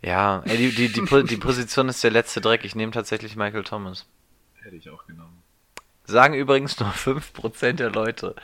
Ja, 0.00 0.42
ey, 0.44 0.56
die, 0.56 0.70
die, 0.70 0.88
die, 0.92 1.24
die 1.24 1.36
Position 1.36 1.88
ist 1.88 2.04
der 2.04 2.12
letzte 2.12 2.40
Dreck. 2.40 2.64
Ich 2.64 2.76
nehme 2.76 2.92
tatsächlich 2.92 3.34
Michael 3.34 3.64
Thomas. 3.64 4.06
Hätte 4.62 4.76
ich 4.76 4.88
auch 4.90 5.04
genommen. 5.06 5.42
Sagen 6.04 6.34
übrigens 6.34 6.78
nur 6.78 6.90
5% 6.90 7.72
der 7.72 7.90
Leute. 7.90 8.34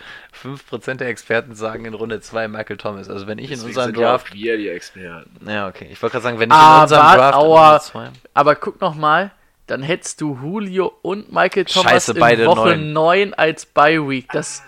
5% 0.43 0.95
der 0.97 1.09
Experten 1.09 1.55
sagen 1.55 1.85
in 1.85 1.95
Runde 1.95 2.21
2 2.21 2.49
Michael 2.49 2.77
Thomas. 2.77 3.09
Also 3.09 3.27
wenn 3.29 3.39
ich 3.39 3.45
in 3.45 3.51
Deswegen 3.53 3.69
unserem 3.69 3.87
sind 3.95 3.99
ja 3.99 4.09
auch 4.09 4.23
Draft. 4.23 4.35
wir 4.35 4.57
die 4.59 4.69
Experten. 4.69 5.49
Ja, 5.49 5.69
okay. 5.69 5.89
Ich 5.91 6.03
wollte 6.03 6.13
gerade 6.15 6.25
sagen, 6.25 6.39
wenn 6.41 6.51
ich 6.51 6.57
in 6.57 6.83
unserem 6.83 7.03
Aber, 7.03 7.17
Draft. 7.17 7.35
in 7.35 7.41
aua, 7.41 7.69
Runde 7.71 7.85
zwei- 7.85 8.11
aber 8.35 8.55
guck 8.57 8.81
noch 8.81 8.95
mal, 8.97 9.31
dann 9.67 9.83
hättest 9.83 10.21
du 10.21 10.39
Julio 10.43 10.93
und 11.03 11.33
Michael 11.33 11.65
Thomas 11.65 12.07
Scheiße, 12.07 12.13
in 12.13 12.47
Woche 12.47 12.77
neun. 12.77 12.93
9 12.93 13.35
als 13.35 13.67
Bye 13.67 14.09
Week. 14.09 14.29
Das, 14.33 14.63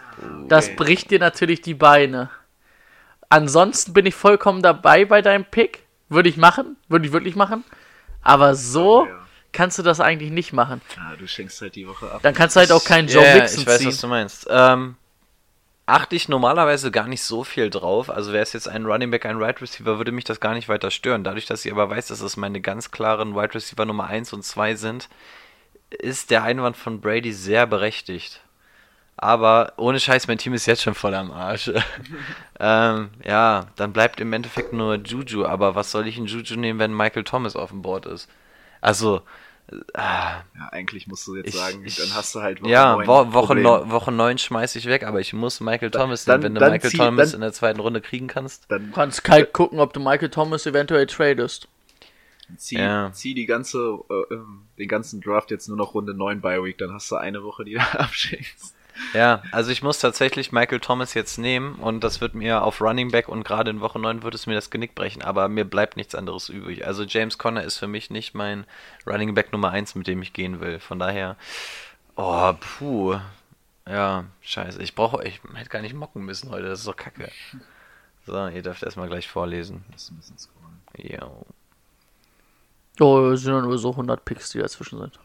das 0.48 0.74
bricht 0.76 1.10
dir 1.10 1.18
natürlich 1.18 1.60
die 1.60 1.74
Beine. 1.74 2.30
Ansonsten 3.28 3.92
bin 3.92 4.06
ich 4.06 4.14
vollkommen 4.14 4.62
dabei 4.62 5.04
bei 5.04 5.20
deinem 5.22 5.44
Pick. 5.44 5.80
Würde 6.08 6.28
ich 6.28 6.36
machen, 6.36 6.76
würde 6.88 7.06
ich 7.06 7.12
wirklich 7.12 7.34
machen. 7.34 7.64
Aber 8.22 8.54
so 8.54 9.06
Ja. 9.06 9.26
kannst 9.52 9.78
du 9.78 9.82
das 9.82 10.00
eigentlich 10.00 10.30
nicht 10.30 10.52
machen. 10.52 10.80
Ah, 10.98 11.16
du 11.18 11.26
schenkst 11.26 11.60
halt 11.60 11.74
die 11.74 11.86
Woche 11.88 12.10
ab. 12.10 12.20
Dann 12.22 12.34
kannst 12.34 12.54
du 12.56 12.60
halt 12.60 12.70
auch 12.72 12.84
keinen 12.84 13.08
Joe 13.08 13.24
Ja, 13.24 13.28
ja, 13.30 13.42
Mixon 13.42 13.60
ich 13.62 13.66
weiß, 13.66 13.78
ziehen. 13.78 13.88
was 13.88 14.00
du 14.00 14.06
meinst. 14.06 14.46
Ähm, 14.48 14.96
achte 15.86 16.16
ich 16.16 16.28
normalerweise 16.28 16.90
gar 16.90 17.06
nicht 17.06 17.22
so 17.22 17.44
viel 17.44 17.70
drauf. 17.70 18.10
Also 18.10 18.32
wäre 18.32 18.42
es 18.42 18.52
jetzt 18.52 18.68
ein 18.68 18.86
Running 18.86 19.10
Back, 19.10 19.24
ein 19.24 19.40
Wide 19.40 19.60
Receiver, 19.60 19.98
würde 19.98 20.12
mich 20.12 20.24
das 20.24 20.40
gar 20.40 20.54
nicht 20.54 20.68
weiter 20.68 20.90
stören. 20.90 21.24
Dadurch, 21.24 21.46
dass 21.46 21.64
ich 21.64 21.72
aber 21.72 21.88
weiß, 21.88 22.08
dass 22.08 22.20
es 22.20 22.36
meine 22.36 22.60
ganz 22.60 22.90
klaren 22.90 23.36
Wide 23.36 23.54
Receiver 23.54 23.84
Nummer 23.84 24.08
1 24.08 24.32
und 24.32 24.44
2 24.44 24.74
sind, 24.74 25.08
ist 25.90 26.30
der 26.30 26.42
Einwand 26.42 26.76
von 26.76 27.00
Brady 27.00 27.32
sehr 27.32 27.66
berechtigt. 27.66 28.40
Aber 29.16 29.72
ohne 29.78 29.98
Scheiß, 29.98 30.28
mein 30.28 30.38
Team 30.38 30.52
ist 30.52 30.66
jetzt 30.66 30.82
schon 30.82 30.94
voll 30.94 31.14
am 31.14 31.30
Arsch. 31.30 31.70
ähm, 32.60 33.10
ja, 33.24 33.66
dann 33.76 33.92
bleibt 33.92 34.20
im 34.20 34.32
Endeffekt 34.32 34.72
nur 34.72 34.96
Juju. 34.96 35.46
Aber 35.46 35.74
was 35.74 35.90
soll 35.90 36.06
ich 36.06 36.18
in 36.18 36.26
Juju 36.26 36.56
nehmen, 36.56 36.78
wenn 36.78 36.94
Michael 36.94 37.24
Thomas 37.24 37.56
auf 37.56 37.70
dem 37.70 37.80
Board 37.80 38.06
ist? 38.06 38.28
Also, 38.82 39.22
Ja, 39.96 40.44
eigentlich 40.70 41.08
musst 41.08 41.26
du 41.26 41.34
jetzt 41.34 41.48
Ich- 41.48 41.54
sagen, 41.56 41.84
ich- 41.84 41.96
dann 41.96 42.14
hast 42.14 42.34
du 42.34 42.40
halt 42.40 42.62
Woche 42.62 42.70
ja, 42.70 42.92
neun 42.94 43.06
Wo 43.06 43.32
Woche, 43.32 43.54
neu- 43.56 43.88
Woche 43.90 44.12
9 44.12 44.38
schmeiß 44.38 44.76
ich 44.76 44.86
weg, 44.86 45.02
aber 45.04 45.20
ich 45.20 45.32
muss 45.32 45.60
Michael 45.60 45.90
Thomas 45.90 46.24
dann-. 46.24 46.42
Wenn 46.42 46.54
du 46.54 46.60
dann 46.60 46.70
Michael 46.72 46.90
zieh- 46.90 46.96
Thomas 46.98 47.30
dann- 47.32 47.38
in 47.38 47.40
der 47.42 47.52
zweiten 47.52 47.80
Runde 47.80 48.00
kriegen 48.00 48.28
kannst. 48.28 48.66
Dann 48.70 48.86
Du 48.86 48.92
kannst 48.92 49.24
kalt 49.24 49.52
gucken, 49.52 49.80
ob 49.80 49.92
du 49.92 49.98
Michael 50.00 50.30
Thomas 50.30 50.66
eventuell 50.66 51.06
tradest. 51.06 51.66
zieh, 52.56 52.78
Ja. 52.78 53.10
zieh 53.12 53.34
die 53.34 53.46
ganze, 53.46 53.98
äh, 54.08 54.34
ähm, 54.34 54.60
den 54.78 54.86
ganzen 54.86 55.20
Draft 55.20 55.50
jetzt 55.50 55.66
nur 55.66 55.76
noch 55.76 55.94
Runde 55.94 56.14
9 56.14 56.40
bei 56.40 56.62
Week, 56.62 56.78
dann 56.78 56.92
hast 56.92 57.10
du 57.10 57.16
eine 57.16 57.42
Woche, 57.42 57.64
die 57.64 57.74
du 57.74 57.80
abschenkst. 57.98 58.75
Ja, 59.12 59.42
also 59.52 59.70
ich 59.70 59.82
muss 59.82 59.98
tatsächlich 59.98 60.52
Michael 60.52 60.80
Thomas 60.80 61.14
jetzt 61.14 61.38
nehmen 61.38 61.76
und 61.76 62.02
das 62.02 62.20
wird 62.20 62.34
mir 62.34 62.62
auf 62.62 62.80
Running 62.80 63.10
Back 63.10 63.28
und 63.28 63.44
gerade 63.44 63.70
in 63.70 63.80
Woche 63.80 63.98
9 63.98 64.22
wird 64.22 64.34
es 64.34 64.46
mir 64.46 64.54
das 64.54 64.70
Genick 64.70 64.94
brechen, 64.94 65.22
aber 65.22 65.48
mir 65.48 65.64
bleibt 65.64 65.96
nichts 65.96 66.14
anderes 66.14 66.48
übrig. 66.48 66.86
Also 66.86 67.04
James 67.04 67.38
Conner 67.38 67.62
ist 67.62 67.78
für 67.78 67.86
mich 67.86 68.10
nicht 68.10 68.34
mein 68.34 68.66
Running 69.06 69.34
Back 69.34 69.52
Nummer 69.52 69.70
1, 69.70 69.94
mit 69.94 70.06
dem 70.06 70.22
ich 70.22 70.32
gehen 70.32 70.60
will. 70.60 70.80
Von 70.80 70.98
daher, 70.98 71.36
oh, 72.16 72.52
puh. 72.54 73.18
Ja, 73.88 74.24
scheiße. 74.40 74.82
Ich 74.82 74.94
brauche, 74.94 75.22
ich 75.24 75.40
hätte 75.54 75.70
gar 75.70 75.82
nicht 75.82 75.94
mocken 75.94 76.24
müssen 76.24 76.50
heute, 76.50 76.68
das 76.68 76.80
ist 76.80 76.88
doch 76.88 76.96
kacke. 76.96 77.30
So, 78.26 78.48
ihr 78.48 78.62
dürft 78.62 78.82
erstmal 78.82 79.08
gleich 79.08 79.28
vorlesen. 79.28 79.84
Jo. 80.96 81.46
Oh, 82.98 83.30
es 83.30 83.42
sind 83.42 83.52
ja 83.52 83.60
nur 83.60 83.78
so 83.78 83.90
100 83.90 84.24
Picks, 84.24 84.50
die 84.50 84.58
dazwischen 84.58 84.98
sind. 84.98 85.18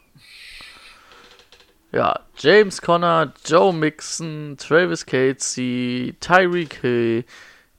Ja, 1.92 2.22
James 2.38 2.82
Conner, 2.82 3.34
Joe 3.44 3.74
Mixon, 3.74 4.56
Travis 4.58 5.06
Casey, 5.06 6.16
Tyreek 6.22 6.76
Hill, 6.76 7.26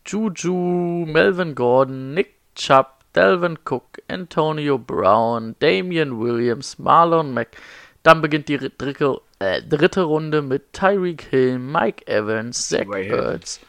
Juju, 0.05 1.07
Melvin 1.07 1.55
Gordon, 1.55 2.13
Nick 2.13 2.35
Chubb, 2.55 2.89
Delvin 3.15 3.57
Cook, 3.65 3.99
Antonio 4.09 4.77
Brown, 4.77 5.57
Damian 5.61 6.19
Williams, 6.19 6.79
Marlon 6.79 7.33
Mack. 7.33 7.57
Dann 8.03 8.21
beginnt 8.21 8.49
die 8.49 8.59
dritte, 8.59 9.21
äh, 9.39 9.63
dritte 9.63 10.03
Runde 10.03 10.43
mit 10.43 10.75
Tyreek 10.75 11.23
Hill, 11.31 11.59
Mike 11.59 12.07
Evans, 12.07 12.69
Zach. 12.69 12.87
Ertz, 12.95 13.61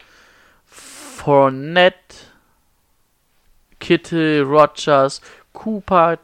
Fournette, 0.66 2.16
Kittle, 3.80 4.42
Rogers, 4.42 5.22
Cooper, 5.54 6.20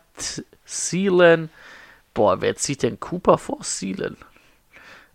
Thielen. 0.65 1.49
Boah, 2.19 2.41
wer 2.41 2.53
zieht 2.57 2.83
denn 2.83 2.99
Cooper 2.99 3.37
vor 3.37 3.61
Thielen? 3.61 4.17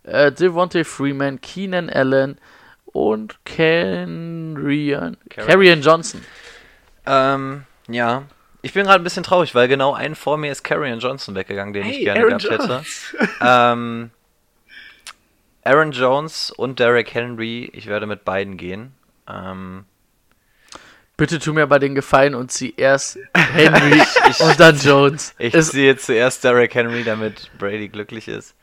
Äh, 0.01 0.31
Devontae 0.31 0.83
Freeman, 0.83 1.39
Keenan 1.39 1.87
Allen 1.87 2.39
und 2.87 3.37
Carrion, 3.45 5.15
Carrion 5.29 5.83
Johnson. 5.83 6.25
Ähm, 7.05 7.65
ja. 7.87 8.23
Ich 8.63 8.73
bin 8.73 8.85
gerade 8.85 9.01
ein 9.01 9.03
bisschen 9.03 9.21
traurig, 9.21 9.53
weil 9.53 9.67
genau 9.67 9.93
einen 9.93 10.15
vor 10.15 10.37
mir 10.37 10.51
ist 10.51 10.63
Carrion 10.63 10.97
Johnson 10.97 11.35
weggegangen, 11.35 11.75
den 11.75 11.85
ich 11.85 11.97
Hey, 11.97 12.03
gerne 12.05 12.21
Aaron 12.21 12.37
gehabt 12.39 12.63
hätte. 12.63 12.83
ähm, 13.39 14.09
Aaron 15.63 15.91
Jones 15.91 16.49
und 16.49 16.79
Derrick 16.79 17.13
Henry, 17.13 17.69
ich 17.71 17.85
werde 17.85 18.07
mit 18.07 18.25
beiden 18.25 18.57
gehen. 18.57 18.95
Ähm, 19.31 19.85
Bitte 21.17 21.39
tu 21.39 21.53
mir 21.53 21.65
bei 21.67 21.79
den 21.79 21.95
Gefallen 21.95 22.35
und 22.35 22.51
zieh 22.51 22.73
erst 22.75 23.17
Henry 23.33 24.01
und 24.39 24.59
dann 24.59 24.77
Jones. 24.77 25.33
ich 25.37 25.53
Es- 25.53 25.69
ziehe 25.69 25.95
zuerst 25.97 26.43
Derrick 26.43 26.75
Henry, 26.75 27.03
damit 27.03 27.49
Brady 27.57 27.87
glücklich 27.87 28.27
ist. 28.27 28.53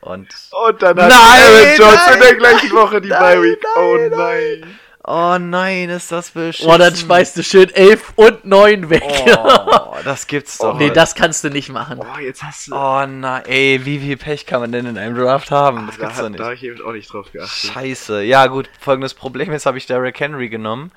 Und 0.00 0.28
Und 0.66 0.82
dann 0.82 0.98
hat 1.00 1.08
Nein, 1.08 1.10
Aaron 1.10 1.78
Jones 1.78 2.00
nein, 2.06 2.14
in 2.14 2.20
der 2.20 2.34
gleichen 2.34 2.70
Woche 2.72 3.00
die 3.00 3.08
Bye 3.08 3.40
Week. 3.42 3.58
Oh 3.76 3.96
nein. 4.16 4.78
Oh 5.06 5.36
nein, 5.38 5.90
ist 5.90 6.10
das 6.12 6.30
beschissen. 6.30 6.70
Oh, 6.70 6.78
dann 6.78 6.96
schmeißt 6.96 7.36
du 7.36 7.42
schön 7.42 7.68
11 7.70 8.12
und 8.16 8.44
9 8.46 8.88
weg. 8.90 9.02
Oh, 9.36 9.94
das 10.02 10.26
gibt's 10.26 10.58
doch. 10.58 10.74
nee, 10.78 10.90
das 10.90 11.14
kannst 11.14 11.44
du 11.44 11.50
nicht 11.50 11.68
machen. 11.70 12.00
Oh, 12.00 12.18
jetzt 12.18 12.42
hast 12.42 12.68
du. 12.68 12.74
Oh 12.74 13.06
nein, 13.06 13.42
ey, 13.46 13.80
wie 13.84 13.98
viel 13.98 14.16
Pech 14.16 14.46
kann 14.46 14.60
man 14.62 14.72
denn 14.72 14.86
in 14.86 14.96
einem 14.98 15.14
Draft 15.14 15.50
haben? 15.50 15.86
Das 15.86 15.96
da, 15.96 16.02
gibt's 16.04 16.16
doch 16.18 16.24
hat, 16.24 16.30
nicht. 16.32 16.40
da 16.40 16.44
habe 16.44 16.54
ich 16.54 16.64
eben 16.64 16.82
auch 16.84 16.92
nicht 16.92 17.12
drauf 17.12 17.30
geachtet. 17.32 17.70
Scheiße. 17.72 18.22
Ja, 18.22 18.46
gut, 18.46 18.68
folgendes 18.80 19.12
Problem. 19.14 19.52
Jetzt 19.52 19.66
habe 19.66 19.76
ich 19.78 19.86
Derrick 19.86 20.18
Henry 20.20 20.48
genommen. 20.48 20.90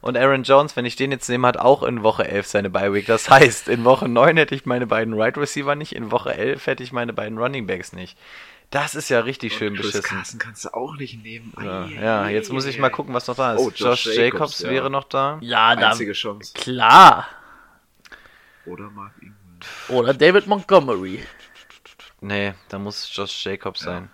Und 0.00 0.16
Aaron 0.16 0.44
Jones, 0.44 0.76
wenn 0.76 0.86
ich 0.86 0.96
den 0.96 1.12
jetzt 1.12 1.28
nehme, 1.28 1.46
hat 1.46 1.58
auch 1.58 1.82
in 1.82 2.02
Woche 2.02 2.26
11 2.26 2.46
seine 2.46 2.70
Bye 2.70 2.92
Week. 2.94 3.06
Das 3.06 3.28
heißt, 3.28 3.68
in 3.68 3.84
Woche 3.84 4.08
9 4.08 4.36
hätte 4.36 4.54
ich 4.54 4.64
meine 4.64 4.86
beiden 4.86 5.14
Right 5.14 5.36
Receiver 5.36 5.74
nicht, 5.74 5.94
in 5.94 6.10
Woche 6.10 6.34
11 6.34 6.66
hätte 6.66 6.82
ich 6.82 6.92
meine 6.92 7.12
beiden 7.12 7.38
Running 7.38 7.66
Backs 7.66 7.92
nicht. 7.92 8.16
Das 8.70 8.94
ist 8.94 9.08
ja 9.08 9.20
richtig 9.20 9.54
schön 9.54 9.74
Chris 9.74 9.86
beschissen. 9.86 10.16
Carson 10.16 10.38
kannst 10.38 10.64
du 10.64 10.72
auch 10.72 10.94
nicht 10.96 11.22
nehmen. 11.22 11.52
Ja, 11.60 11.86
ja, 11.86 12.28
jetzt 12.28 12.52
muss 12.52 12.66
ich 12.66 12.78
mal 12.78 12.88
gucken, 12.88 13.12
was 13.12 13.26
noch 13.26 13.34
da 13.34 13.54
ist. 13.54 13.60
Oh, 13.60 13.70
Josh, 13.70 14.06
Josh 14.06 14.06
Jacobs, 14.06 14.18
Jacobs, 14.18 14.60
ja. 14.60 14.70
wäre 14.70 14.90
noch 14.90 15.04
da. 15.04 15.38
Ja, 15.40 15.74
da, 15.74 15.90
Einzige 15.90 16.12
Chance. 16.12 16.54
klar. 16.54 17.26
Oder 18.66 18.88
Mark 18.90 19.12
Ingram. 19.20 19.36
Oder 19.88 20.14
David 20.14 20.46
Montgomery. 20.46 21.20
Nee, 22.20 22.54
da 22.68 22.78
muss 22.78 23.10
Josh 23.12 23.44
Jacobs 23.44 23.80
sein. 23.80 24.08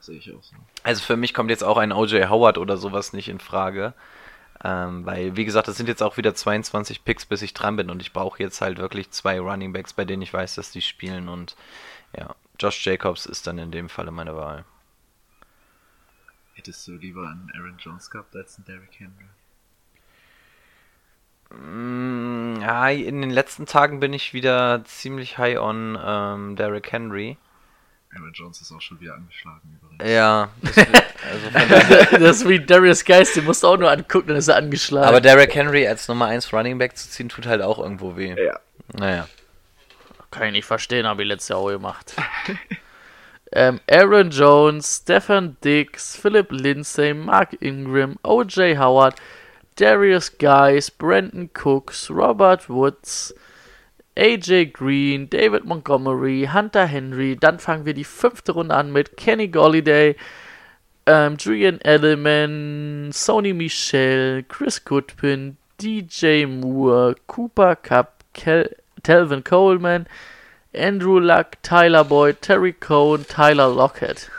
Sehe 0.00 0.16
ich 0.16 0.34
auch 0.34 0.42
so. 0.42 0.56
Also 0.82 1.02
für 1.02 1.16
mich 1.16 1.34
kommt 1.34 1.50
jetzt 1.50 1.62
auch 1.62 1.76
ein 1.76 1.92
OJ 1.92 2.26
Howard 2.28 2.58
oder 2.58 2.76
sowas 2.76 3.12
nicht 3.12 3.28
in 3.28 3.38
Frage. 3.38 3.92
Ähm, 4.64 5.04
weil, 5.04 5.36
wie 5.36 5.44
gesagt, 5.44 5.66
das 5.66 5.76
sind 5.76 5.88
jetzt 5.88 6.02
auch 6.02 6.16
wieder 6.16 6.34
22 6.34 7.04
Picks, 7.04 7.26
bis 7.26 7.42
ich 7.42 7.52
dran 7.52 7.76
bin 7.76 7.90
und 7.90 8.00
ich 8.00 8.12
brauche 8.12 8.42
jetzt 8.42 8.60
halt 8.60 8.78
wirklich 8.78 9.10
zwei 9.10 9.40
Running 9.40 9.72
Backs, 9.72 9.92
bei 9.92 10.04
denen 10.04 10.22
ich 10.22 10.32
weiß, 10.32 10.54
dass 10.54 10.70
die 10.70 10.82
spielen 10.82 11.28
und 11.28 11.56
ja, 12.16 12.34
Josh 12.60 12.84
Jacobs 12.86 13.26
ist 13.26 13.46
dann 13.46 13.58
in 13.58 13.72
dem 13.72 13.88
Falle 13.88 14.12
meine 14.12 14.36
Wahl. 14.36 14.64
Hättest 16.54 16.86
du 16.86 16.92
lieber 16.92 17.28
einen 17.28 17.50
Aaron 17.56 17.78
Jones 17.78 18.10
gehabt 18.10 18.36
als 18.36 18.56
einen 18.56 18.66
Derrick 18.66 19.00
Henry? 19.00 19.26
Mm, 21.50 22.60
ja, 22.60 22.88
in 22.88 23.20
den 23.20 23.30
letzten 23.30 23.66
Tagen 23.66 24.00
bin 24.00 24.12
ich 24.12 24.32
wieder 24.32 24.84
ziemlich 24.84 25.38
high 25.38 25.58
on 25.58 25.98
ähm, 26.02 26.56
Derrick 26.56 26.92
Henry. 26.92 27.36
Aaron 28.14 28.32
Jones 28.32 28.60
ist 28.60 28.70
auch 28.72 28.80
schon 28.80 29.00
wieder 29.00 29.14
angeschlagen 29.14 29.78
übrigens. 29.80 30.12
Ja, 30.12 30.50
das, 30.60 30.76
also 30.76 31.50
von 31.50 31.68
daher, 31.68 32.18
das 32.18 32.36
ist 32.38 32.48
wie 32.48 32.60
Darius 32.60 33.04
Geist, 33.04 33.36
den 33.36 33.44
musst 33.44 33.62
du 33.62 33.68
auch 33.68 33.78
nur 33.78 33.90
angucken, 33.90 34.28
dann 34.28 34.36
ist 34.36 34.48
er 34.48 34.56
angeschlagen. 34.56 35.08
aber 35.08 35.20
Derrick 35.20 35.54
Henry 35.54 35.86
als 35.86 36.08
Nummer 36.08 36.26
1 36.26 36.52
Running 36.52 36.78
Back 36.78 36.96
zu 36.96 37.08
ziehen, 37.08 37.28
tut 37.28 37.46
halt 37.46 37.62
auch 37.62 37.78
irgendwo 37.78 38.16
weh. 38.16 38.34
Ja. 38.38 38.60
Naja. 38.94 39.28
Kann 40.30 40.46
ich 40.48 40.52
nicht 40.52 40.64
verstehen, 40.66 41.06
habe 41.06 41.22
ich 41.22 41.28
letztes 41.28 41.48
Jahr 41.48 41.58
auch 41.58 41.68
gemacht. 41.68 42.14
ähm, 43.52 43.80
Aaron 43.90 44.30
Jones, 44.30 45.00
Stefan 45.02 45.56
Dix, 45.64 46.16
Philip 46.16 46.50
Lindsay, 46.50 47.14
Mark 47.14 47.56
Ingram, 47.60 48.16
O.J. 48.22 48.78
Howard, 48.78 49.14
Darius 49.76 50.36
Geis, 50.36 50.90
Brandon 50.90 51.48
Cooks, 51.54 52.10
Robert 52.10 52.68
Woods, 52.68 53.34
AJ 54.16 54.72
Green, 54.72 55.28
David 55.30 55.64
Montgomery, 55.64 56.48
Hunter 56.52 56.86
Henry. 56.86 57.36
Dann 57.36 57.58
fangen 57.58 57.86
wir 57.86 57.94
die 57.94 58.04
fünfte 58.04 58.52
Runde 58.52 58.74
an 58.74 58.92
mit 58.92 59.16
Kenny 59.16 59.48
Golliday, 59.48 60.16
ähm, 61.06 61.36
Julian 61.38 61.80
Edelman, 61.82 63.10
Sony 63.12 63.52
Michel, 63.52 64.44
Chris 64.48 64.84
Goodpin, 64.84 65.56
DJ 65.80 66.46
Moore, 66.46 67.14
Cooper 67.26 67.76
Cup, 67.76 68.24
Kel 68.34 68.76
Telvin 69.02 69.42
Coleman, 69.42 70.06
Andrew 70.72 71.18
Luck, 71.18 71.56
Tyler 71.62 72.04
Boyd, 72.04 72.40
Terry 72.40 72.72
Cohn, 72.72 73.26
Tyler 73.26 73.68
Lockett. 73.68 74.30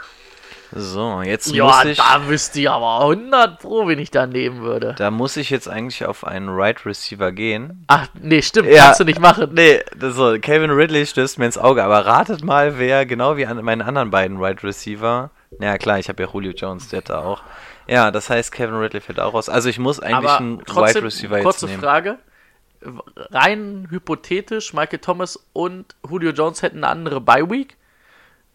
So, 0.76 1.22
jetzt 1.22 1.52
Ja, 1.52 1.66
muss 1.66 1.86
ich. 1.86 1.98
da 1.98 2.28
wüsste 2.28 2.60
ich 2.62 2.70
aber 2.70 3.02
100 3.02 3.60
Pro, 3.60 3.88
wen 3.88 4.00
ich 4.00 4.10
da 4.10 4.26
nehmen 4.26 4.62
würde. 4.62 4.96
Da 4.98 5.12
muss 5.12 5.38
ich 5.38 5.50
jetzt 5.52 5.68
eigentlich 5.70 6.06
auf 6.06 6.26
einen 6.26 6.50
Right 6.50 6.84
Receiver 6.86 7.32
gehen. 7.32 7.86
Ach, 7.88 8.08
nee, 8.20 8.42
stimmt, 8.42 8.70
Ja. 8.70 8.86
kannst 8.86 9.00
du 9.00 9.04
nicht 9.04 9.20
machen. 9.20 9.52
Nee, 9.54 9.82
so, 10.00 10.36
Calvin 10.42 10.72
Ridley 10.72 11.06
stößt 11.06 11.38
mir 11.38 11.46
ins 11.46 11.58
Auge, 11.58 11.84
aber 11.84 12.06
ratet 12.06 12.44
mal, 12.44 12.80
wer 12.80 13.06
genau 13.06 13.38
wie 13.38 13.46
an 13.46 13.64
meine 13.64 13.86
anderen 13.86 14.10
beiden 14.10 14.38
Right 14.42 14.64
Receiver. 14.64 15.30
Ja, 15.60 15.78
klar, 15.78 16.00
ich 16.00 16.10
habe 16.10 16.24
ja 16.24 16.30
Julio 16.32 16.54
Jones, 16.54 16.90
der 16.90 16.98
hat 16.98 17.10
da 17.10 17.20
auch. 17.22 17.44
Ja, 17.86 18.10
das 18.10 18.30
heißt, 18.30 18.52
Kevin 18.52 18.76
Ridley 18.76 19.02
fällt 19.02 19.20
auch 19.20 19.34
raus. 19.36 19.50
Also 19.50 19.70
ich 19.70 19.78
muss 19.78 20.00
eigentlich 20.00 20.16
Aber 20.30 20.38
einen 20.40 20.64
trotzdem, 20.66 20.96
Wide 21.02 21.06
Receiver 21.06 21.36
jetzt 21.38 21.44
kurze 21.44 21.66
nehmen. 21.68 21.82
Frage. 21.82 22.18
Rein 23.32 23.88
hypothetisch, 23.92 24.74
Michael 24.74 25.00
Thomas 25.00 25.40
und 25.54 25.96
Julio 26.10 26.32
Jones 26.32 26.62
hätten 26.64 26.78
eine 26.84 26.88
andere 26.88 27.22
Bye-Week. 27.22 27.78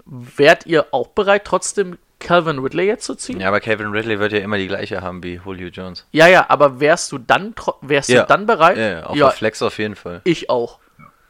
Wärt 0.04 0.66
ihr 0.66 0.86
auch 0.90 1.08
bereit, 1.08 1.44
trotzdem 1.44 1.98
Calvin 2.20 2.58
Ridley 2.58 2.86
jetzt 2.86 3.04
zu 3.04 3.14
ziehen? 3.14 3.40
Ja, 3.40 3.48
aber 3.48 3.60
Calvin 3.60 3.88
Ridley 3.88 4.18
wird 4.18 4.32
ja 4.32 4.38
immer 4.40 4.58
die 4.58 4.66
gleiche 4.66 5.00
haben 5.02 5.22
wie 5.22 5.40
Julio 5.44 5.68
Jones. 5.68 6.06
Ja, 6.10 6.26
ja, 6.26 6.46
aber 6.48 6.80
wärst 6.80 7.12
du 7.12 7.18
dann, 7.18 7.54
wärst 7.80 8.08
Ja. 8.08 8.22
du 8.22 8.28
dann 8.28 8.46
bereit? 8.46 8.76
Ja, 8.76 8.88
ja, 8.90 9.02
auf 9.06 9.16
der 9.16 9.30
Flex 9.30 9.62
auf 9.62 9.78
jeden 9.78 9.94
Fall. 9.96 10.20
Ich 10.24 10.50
auch. 10.50 10.78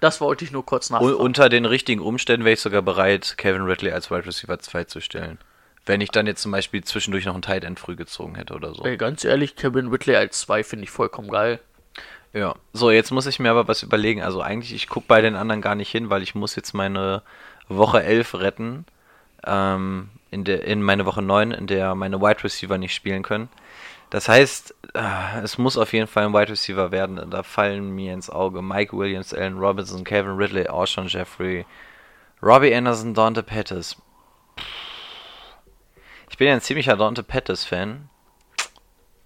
Das 0.00 0.20
wollte 0.20 0.44
ich 0.44 0.52
nur 0.52 0.64
kurz 0.64 0.90
U 0.90 0.94
nachfragen. 0.94 1.14
unter 1.14 1.48
den 1.48 1.64
richtigen 1.64 2.00
Umständen 2.00 2.44
wäre 2.44 2.54
ich 2.54 2.60
sogar 2.60 2.82
bereit, 2.82 3.34
Kevin 3.36 3.62
Ridley 3.62 3.90
als 3.92 4.10
Wide 4.10 4.26
Receiver 4.26 4.58
2 4.58 4.84
zu 4.84 5.00
stellen. 5.00 5.38
Wenn 5.84 6.00
ich 6.00 6.10
dann 6.10 6.26
jetzt 6.26 6.42
zum 6.42 6.52
Beispiel 6.52 6.84
zwischendurch 6.84 7.24
noch 7.24 7.32
einen 7.34 7.42
Tight 7.42 7.64
End 7.64 7.80
früh 7.80 7.96
gezogen 7.96 8.34
hätte 8.36 8.54
oder 8.54 8.74
so. 8.74 8.84
Ey, 8.84 8.96
ganz 8.96 9.24
ehrlich, 9.24 9.56
Kevin 9.56 9.88
Ridley 9.88 10.16
als 10.16 10.40
2 10.40 10.62
finde 10.62 10.84
ich 10.84 10.90
vollkommen 10.90 11.28
geil. 11.30 11.58
Ja, 12.34 12.54
so, 12.74 12.90
jetzt 12.90 13.10
muss 13.10 13.26
ich 13.26 13.38
mir 13.38 13.50
aber 13.50 13.68
was 13.68 13.82
überlegen. 13.82 14.22
Also 14.22 14.40
eigentlich, 14.42 14.74
ich 14.74 14.86
gucke 14.88 15.06
bei 15.08 15.20
den 15.22 15.34
anderen 15.34 15.62
gar 15.62 15.74
nicht 15.74 15.90
hin, 15.90 16.10
weil 16.10 16.22
ich 16.22 16.34
muss 16.34 16.54
jetzt 16.56 16.74
meine 16.74 17.22
Woche 17.68 18.02
11 18.02 18.34
retten. 18.34 18.84
Ähm, 19.46 20.10
in, 20.30 20.44
der, 20.44 20.64
in 20.64 20.82
meine 20.82 21.06
Woche 21.06 21.22
9, 21.22 21.52
in 21.52 21.66
der 21.66 21.94
meine 21.94 22.20
Wide 22.20 22.44
Receiver 22.44 22.76
nicht 22.78 22.94
spielen 22.94 23.22
können. 23.22 23.48
Das 24.10 24.28
heißt, 24.28 24.74
äh, 24.94 25.40
es 25.42 25.58
muss 25.58 25.76
auf 25.76 25.92
jeden 25.92 26.06
Fall 26.06 26.24
ein 26.24 26.32
Wide 26.32 26.52
Receiver 26.52 26.90
werden. 26.90 27.30
Da 27.30 27.42
fallen 27.42 27.90
mir 27.90 28.14
ins 28.14 28.30
Auge 28.30 28.62
Mike 28.62 28.96
Williams, 28.96 29.34
Allen 29.34 29.58
Robinson, 29.58 30.04
Kevin 30.04 30.36
Ridley, 30.36 30.66
Alshon 30.66 31.08
Jeffrey, 31.08 31.66
Robbie 32.42 32.74
Anderson, 32.74 33.14
Dante 33.14 33.42
Pettis. 33.42 33.96
Ich 36.30 36.38
bin 36.38 36.48
ja 36.48 36.54
ein 36.54 36.60
ziemlicher 36.60 36.96
Dante 36.96 37.22
Pettis-Fan. 37.22 38.08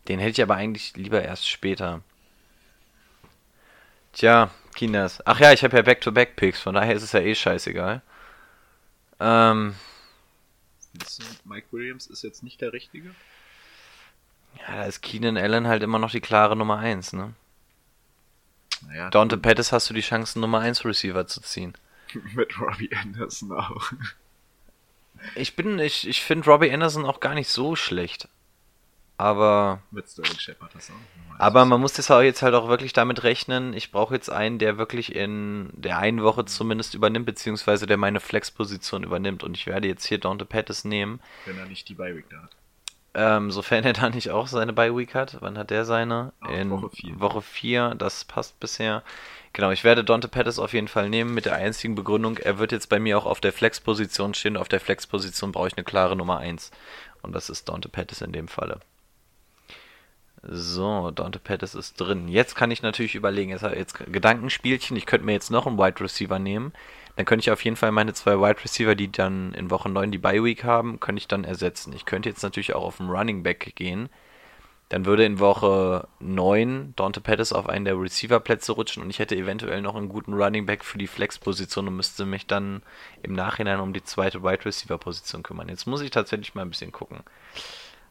Den 0.09 0.19
hätte 0.19 0.31
ich 0.33 0.43
aber 0.43 0.57
eigentlich 0.57 0.97
lieber 0.97 1.23
erst 1.23 1.49
später. 1.49 2.01
Tja, 4.13 4.51
Kinas. 4.75 5.25
Ach 5.27 5.39
ja, 5.39 5.53
ich 5.53 5.63
habe 5.63 5.77
ja 5.77 5.83
Back-to-Back-Picks, 5.83 6.61
von 6.61 6.75
daher 6.75 6.95
ist 6.95 7.03
es 7.03 7.13
ja 7.13 7.21
eh 7.21 7.35
scheißegal. 7.35 8.03
Ähm, 9.21 9.75
Du, 10.95 11.25
Mike 11.45 11.69
Williams 11.71 12.07
ist 12.07 12.23
jetzt 12.23 12.43
nicht 12.43 12.61
der 12.61 12.73
Richtige? 12.73 13.15
ja, 14.59 14.77
da 14.77 14.85
ist 14.85 15.01
Keenan 15.03 15.37
Allen 15.37 15.67
halt 15.67 15.83
immer 15.83 15.99
noch 15.99 16.11
die 16.11 16.21
klare 16.21 16.57
Nummer 16.57 16.79
1, 16.79 17.15
ne? 17.15 17.35
Naja, 18.87 19.11
Dante 19.11 19.39
Pettis 19.39 19.73
hast 19.73 19.89
du 19.91 19.95
die 19.95 20.01
Chance, 20.01 20.39
Nummer 20.39 20.61
1 20.61 20.85
Receiver 20.85 21.27
zu 21.27 21.41
ziehen. 21.41 21.75
mit 22.35 22.59
Robbie 22.61 22.91
Anderson 22.95 23.53
auch. 23.53 23.93
Ich 25.37 25.55
bin, 25.55 25.79
ich, 25.79 26.07
ich 26.09 26.23
finde 26.23 26.51
Robbie 26.51 26.73
Anderson 26.73 27.07
auch 27.07 27.21
gar 27.21 27.35
nicht 27.35 27.49
so 27.49 27.77
schlecht. 27.77 28.29
Aber, 29.23 29.79
mit 29.93 30.09
Sterling 30.09 30.37
Shepard 30.37 30.75
das 30.75 30.91
auch. 30.91 31.39
Aber 31.39 31.65
man 31.65 31.81
muss 31.81 31.93
das 31.93 32.11
auch 32.11 32.23
jetzt 32.23 32.43
halt 32.43 32.55
auch 32.55 32.69
wirklich 32.69 32.93
damit 32.93 33.23
rechnen. 33.23 33.73
Ich 33.73 33.93
brauche 33.93 34.15
jetzt 34.15 34.29
einen, 34.29 34.59
der 34.59 34.79
wirklich 34.79 35.15
in 35.15 35.71
der 35.75 35.99
einen 35.99 36.25
Woche 36.25 36.45
zumindest 36.45 36.95
übernimmt, 36.95 37.27
beziehungsweise 37.27 37.87
der 37.87 37.99
meine 37.99 38.19
Flex-Position 38.19 39.05
übernimmt. 39.05 39.45
Und 39.45 39.57
ich 39.57 39.69
werde 39.69 39.87
jetzt 39.87 40.07
hier 40.07 40.19
Dante 40.19 40.45
Pettis 40.45 40.85
nehmen. 40.85 41.21
Wenn 41.47 41.57
er 41.57 41.67
nicht 41.67 41.89
die 41.89 41.95
Bye-Week 41.95 42.29
da 42.31 42.43
hat. 42.43 42.51
Ähm, 43.15 43.53
sofern 43.53 43.85
er 43.85 43.93
da 43.93 44.11
nicht 44.11 44.31
auch 44.33 44.49
seine 44.49 44.73
Bye-Week 44.73 45.15
hat. 45.15 45.37
Wann 45.39 45.57
hat 45.57 45.71
der 45.71 45.85
seine? 45.85 46.33
Auch 46.41 46.51
In 46.51 46.71
Woche 46.71 46.91
vier. 46.91 47.21
Woche 47.21 47.43
4, 47.43 47.95
das 47.95 48.25
passt 48.25 48.59
bisher. 48.59 49.05
Genau, 49.53 49.71
ich 49.71 49.85
werde 49.85 50.03
Dante 50.03 50.27
Pettis 50.27 50.59
auf 50.59 50.73
jeden 50.73 50.89
Fall 50.89 51.09
nehmen 51.09 51.33
mit 51.33 51.45
der 51.45 51.55
einzigen 51.55 51.95
Begründung, 51.95 52.39
er 52.39 52.59
wird 52.59 52.73
jetzt 52.73 52.89
bei 52.89 52.99
mir 52.99 53.19
auch 53.19 53.27
auf 53.27 53.41
der 53.41 53.53
Flex-Position 53.53 54.35
stehen. 54.35 54.57
Auf 54.57 54.69
der 54.69 54.81
Flex-Position 54.81 55.53
brauche 55.53 55.69
ich 55.69 55.77
eine 55.77 55.85
klare 55.85 56.17
Nummer 56.17 56.39
1. 56.39 56.73
Und 57.23 57.35
das 57.37 57.51
ist 57.51 57.69
Dante 57.69 57.89
Pettis 57.89 58.21
in 58.21 58.33
dem 58.33 58.49
Falle. 58.49 58.81
So, 60.45 61.13
Dante 61.13 61.39
Pettis 61.39 61.75
ist 61.77 62.01
drin. 62.01 62.27
Jetzt 62.27 62.57
kann 62.57 62.73
ich 62.73 62.83
natürlich 62.83 63.15
überlegen, 63.15 63.51
jetzt, 63.51 63.63
jetzt 63.63 63.99
Gedankenspielchen, 64.13 64.97
ich 64.97 65.07
könnte 65.07 65.25
mir 65.25 65.33
jetzt 65.33 65.51
noch 65.51 65.67
einen 65.69 65.79
Wide 65.79 66.01
Receiver 66.01 66.39
nehmen. 66.41 66.73
Dann 67.17 67.27
könnte 67.27 67.43
ich 67.45 67.51
auf 67.53 67.65
jeden 67.65 67.77
Fall 67.77 67.93
meine 67.93 68.13
zwei 68.15 68.39
Wide 68.39 68.65
Receiver, 68.65 68.95
die 68.97 69.13
dann 69.13 69.55
in 69.55 69.71
Woche 69.71 69.89
9 69.89 70.11
die 70.11 70.19
Bye 70.19 70.43
Week 70.43 70.65
haben, 70.65 70.99
könnte 70.99 71.21
ich 71.21 71.29
dann 71.29 71.45
ersetzen. 71.45 71.93
Ich 71.93 72.07
könnte 72.07 72.29
jetzt 72.29 72.43
natürlich 72.43 72.75
auch 72.75 72.83
auf 72.83 73.01
einen 73.01 73.11
Running 73.11 73.43
Back 73.43 73.73
gehen. 73.77 74.09
Dann 74.89 75.07
würde 75.07 75.25
in 75.25 75.39
Woche 75.39 76.09
9 76.21 76.95
Dante 76.97 77.21
Pettis 77.21 77.53
auf 77.53 77.69
einen 77.69 77.85
der 77.85 77.99
Receiver-Plätze 77.99 78.73
rutschen 78.73 79.03
und 79.03 79.11
ich 79.11 79.21
hätte 79.21 79.37
eventuell 79.37 79.81
noch 79.81 79.95
einen 79.95 80.09
guten 80.09 80.35
Running 80.35 80.67
Back 80.67 80.85
für 80.85 80.99
die 80.99 81.07
Flex-Position 81.07 81.89
und 81.89 81.97
müsste 81.97 82.27
mich 82.27 82.47
dann 82.47 82.83
im 83.23 83.33
Nachhinein 83.33 83.81
um 83.81 83.93
die 83.93 84.05
zweite 84.05 84.43
Wide 84.43 84.65
Receiver-Position 84.65 85.43
kümmern. 85.43 85.69
Jetzt 85.69 85.87
muss 85.87 86.03
ich 86.03 86.11
tatsächlich 86.11 86.55
mal 86.55 86.63
ein 86.63 86.71
bisschen 86.71 86.93
gucken. 86.93 87.21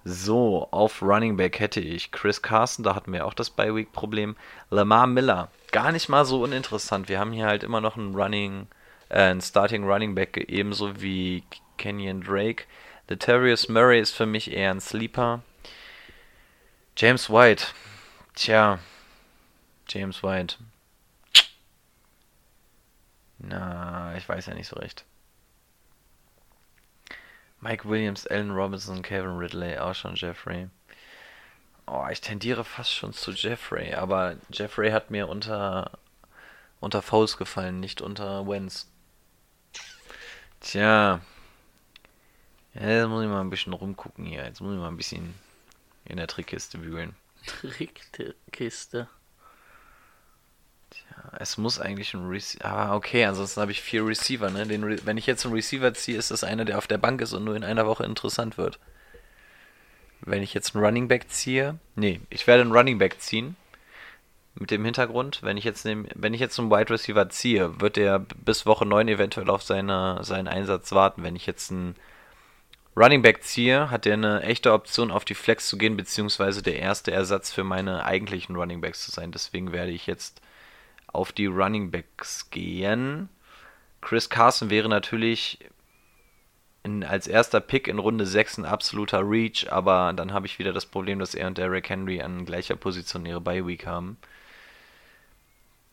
So, 0.04 0.68
auf 0.72 1.02
Running 1.04 1.38
Back 1.38 1.60
hätte 1.60 1.80
ich 1.80 2.12
Chris 2.12 2.42
Carson, 2.42 2.84
da 2.84 2.96
hatten 2.96 3.14
wir 3.14 3.26
auch 3.26 3.36
das 3.36 3.52
Bye 3.52 3.76
Week 3.76 3.92
Problem. 3.92 4.36
Lamar 4.72 5.06
Miller, 5.06 5.52
gar 5.72 5.92
nicht 5.92 6.10
mal 6.10 6.26
so 6.26 6.44
uninteressant. 6.44 7.08
Wir 7.08 7.20
haben 7.20 7.32
hier 7.32 7.46
halt 7.46 7.64
immer 7.64 7.82
noch 7.82 7.98
einen 7.98 8.16
Running, 8.16 8.68
äh, 9.10 9.22
einen 9.22 9.42
Starting 9.42 9.84
Running 9.84 10.16
Back, 10.16 10.38
ebenso 10.50 11.02
wie 11.02 11.44
Kenyon 11.78 12.22
Drake. 12.22 12.66
Letarius 13.10 13.70
Murray 13.70 14.00
ist 14.00 14.12
für 14.12 14.26
mich 14.26 14.52
eher 14.52 14.72
ein 14.72 14.82
Sleeper. 14.82 15.44
James 16.98 17.30
White. 17.30 17.68
Tja. 18.36 18.80
James 19.88 20.24
White. 20.24 20.56
Na, 23.38 24.16
ich 24.18 24.28
weiß 24.28 24.48
ja 24.48 24.54
nicht 24.54 24.68
so 24.68 24.78
recht. 24.78 25.06
Mike 27.62 27.88
Williams, 27.88 28.28
Allen 28.28 28.52
Robinson, 28.52 29.02
Kevin 29.02 29.38
Ridley, 29.38 29.78
auch 29.78 29.96
schon 29.96 30.16
Jeffrey. 30.16 30.68
Oh, 31.88 32.06
ich 32.12 32.22
tendiere 32.22 32.64
fast 32.64 32.94
schon 32.94 33.14
zu 33.14 33.32
Jeffrey, 33.32 33.94
aber 33.94 34.36
Jeffrey 34.50 34.92
hat 34.92 35.12
mir 35.12 35.30
unter 35.30 35.92
unter 36.82 37.02
Foles 37.02 37.38
gefallen, 37.38 37.80
nicht 37.80 38.02
unter 38.02 38.48
Wentz. 38.48 38.88
Tja. 40.60 41.22
Ja, 42.74 42.88
jetzt 42.88 43.08
muss 43.08 43.24
ich 43.24 43.30
mal 43.30 43.42
ein 43.42 43.50
bisschen 43.50 43.74
rumgucken 43.74 44.26
hier. 44.26 44.44
Jetzt 44.44 44.62
muss 44.62 44.74
ich 44.74 44.80
mal 44.80 44.88
ein 44.88 44.98
bisschen 44.98 45.36
in 46.06 46.18
der 46.18 46.28
Trickkiste 46.28 46.82
wühlen. 46.82 47.16
Trickkiste. 47.46 49.08
Tja, 50.92 51.38
es 51.40 51.58
muss 51.58 51.80
eigentlich 51.80 52.14
ein 52.14 52.28
Receiver. 52.28 52.66
Ah, 52.66 52.96
okay, 52.96 53.26
ansonsten 53.26 53.62
habe 53.62 53.72
ich 53.72 53.82
vier 53.82 54.06
Receiver, 54.06 54.50
ne? 54.50 54.68
Den 54.68 54.84
Re 54.84 54.98
wenn 55.06 55.18
ich 55.18 55.26
jetzt 55.26 55.46
einen 55.46 55.56
Receiver 55.56 55.94
ziehe, 55.94 56.18
ist 56.18 56.32
das 56.32 56.44
einer, 56.44 56.66
der 56.66 56.78
auf 56.78 56.88
der 56.88 56.98
Bank 56.98 57.22
ist 57.22 57.34
und 57.34 57.44
nur 57.46 57.56
in 57.56 57.64
einer 57.64 57.88
Woche 57.88 58.04
interessant 58.04 58.58
wird. 58.58 58.78
Wenn 60.22 60.44
ich 60.44 60.54
jetzt 60.54 60.76
einen 60.76 60.84
Running 60.84 61.08
Back 61.08 61.30
ziehe. 61.30 61.80
Nee, 61.96 62.22
ich 62.30 62.46
werde 62.46 62.62
einen 62.62 62.74
Running 62.74 62.98
Back 63.00 63.22
ziehen. 63.22 63.56
Mit 64.54 64.70
dem 64.70 64.84
Hintergrund, 64.84 65.44
wenn 65.44 65.56
ich 65.56 65.64
jetzt 65.64 65.86
nehm, 65.86 66.08
wenn 66.14 66.34
ich 66.34 66.42
jetzt 66.42 66.60
einen 66.60 66.70
Wide 66.70 66.90
Receiver 66.94 67.30
ziehe, 67.30 67.80
wird 67.80 67.98
er 67.98 68.20
bis 68.20 68.66
Woche 68.66 68.86
9 68.86 69.08
eventuell 69.08 69.50
auf 69.50 69.64
seine, 69.64 70.20
seinen 70.24 70.50
Einsatz 70.50 70.92
warten. 70.92 71.24
Wenn 71.24 71.38
ich 71.38 71.46
jetzt 71.46 71.72
einen 71.72 71.96
Running 72.98 73.22
Back 73.22 73.44
ziehe, 73.44 73.90
hat 73.90 74.06
er 74.06 74.16
eine 74.16 74.42
echte 74.42 74.74
Option 74.74 75.12
auf 75.12 75.24
die 75.24 75.36
Flex 75.36 75.70
zu 75.70 75.78
gehen, 75.78 75.96
beziehungsweise 75.96 76.62
der 76.62 76.78
erste 76.78 77.12
Ersatz 77.12 77.52
für 77.52 77.64
meine 77.64 78.04
eigentlichen 78.04 78.58
Running 78.58 78.82
Backs 78.82 79.06
zu 79.06 79.12
sein. 79.12 79.32
Deswegen 79.32 79.72
werde 79.72 79.92
ich 79.92 80.06
jetzt 80.08 80.42
auf 81.14 81.32
die 81.32 81.46
Running 81.48 81.92
Backs 81.92 82.50
gehen. 82.50 83.30
Chris 84.02 84.30
Carson 84.30 84.70
wäre 84.70 84.90
natürlich 84.90 85.60
in, 86.84 87.04
als 87.04 87.28
erster 87.28 87.60
Pick 87.60 87.88
in 87.88 88.00
Runde 88.00 88.26
6 88.26 88.60
ein 88.60 88.66
absoluter 88.66 89.22
Reach, 89.22 89.72
aber 89.72 90.14
dann 90.14 90.34
habe 90.34 90.48
ich 90.48 90.60
wieder 90.60 90.74
das 90.74 90.86
Problem, 90.86 91.20
dass 91.20 91.36
er 91.36 91.48
und 91.48 91.58
Derrick 91.58 91.90
Henry 91.90 92.22
an 92.22 92.46
gleicher 92.46 92.76
Position 92.76 93.26
ihre 93.26 93.42
Bye 93.42 93.66
Week 93.68 93.86
haben. 93.86 94.18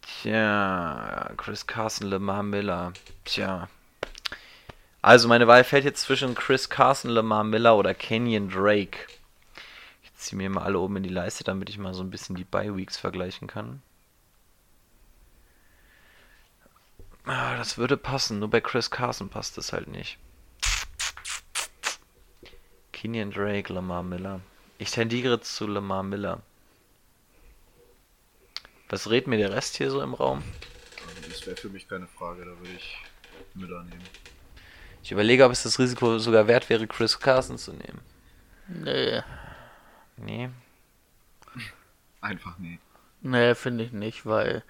Tja, 0.00 1.30
Chris 1.36 1.66
Carson, 1.66 2.08
Lamar 2.08 2.42
Miller. 2.42 2.92
Tja. 3.24 3.68
Also 5.02 5.28
meine 5.28 5.46
Wahl 5.46 5.64
fällt 5.64 5.84
jetzt 5.84 6.02
zwischen 6.02 6.34
Chris 6.34 6.70
Carson, 6.70 7.10
Lamar 7.10 7.44
Miller 7.44 7.76
oder 7.76 7.94
Kenyon 7.94 8.48
Drake. 8.48 8.98
Ich 10.02 10.14
ziehe 10.14 10.38
mir 10.38 10.48
mal 10.48 10.62
alle 10.62 10.78
oben 10.78 10.96
in 10.96 11.02
die 11.02 11.08
Leiste, 11.10 11.44
damit 11.44 11.68
ich 11.68 11.78
mal 11.78 11.94
so 11.94 12.02
ein 12.02 12.10
bisschen 12.10 12.34
die 12.34 12.44
Bye 12.44 12.74
Weeks 12.74 12.96
vergleichen 12.96 13.46
kann. 13.46 13.82
Ah, 17.28 17.58
das 17.58 17.76
würde 17.76 17.98
passen, 17.98 18.38
nur 18.38 18.48
bei 18.48 18.62
Chris 18.62 18.90
Carson 18.90 19.28
passt 19.28 19.58
das 19.58 19.74
halt 19.74 19.86
nicht. 19.86 20.16
Kenyon 22.90 23.30
Drake, 23.30 23.70
Lamar 23.70 24.02
Miller. 24.02 24.40
Ich 24.78 24.92
tendiere 24.92 25.38
zu 25.42 25.66
Lamar 25.66 26.02
Miller. 26.02 26.40
Was 28.88 29.10
redet 29.10 29.26
mir 29.26 29.36
der 29.36 29.52
Rest 29.52 29.76
hier 29.76 29.90
so 29.90 30.00
im 30.00 30.14
Raum? 30.14 30.42
Das 31.28 31.46
wäre 31.46 31.56
für 31.56 31.68
mich 31.68 31.86
keine 31.86 32.06
Frage, 32.06 32.46
da 32.46 32.58
würde 32.58 32.72
ich 32.74 32.96
Miller 33.52 33.82
nehmen. 33.82 34.08
Ich 35.02 35.12
überlege, 35.12 35.44
ob 35.44 35.52
es 35.52 35.64
das 35.64 35.78
Risiko 35.78 36.18
sogar 36.18 36.48
wert 36.48 36.70
wäre, 36.70 36.86
Chris 36.86 37.20
Carson 37.20 37.58
zu 37.58 37.74
nehmen. 37.74 38.00
Nee. 38.68 39.22
Nee. 40.16 40.48
Einfach 42.22 42.56
nee. 42.58 42.78
Nee, 43.20 43.54
finde 43.54 43.84
ich 43.84 43.92
nicht, 43.92 44.24
weil 44.24 44.64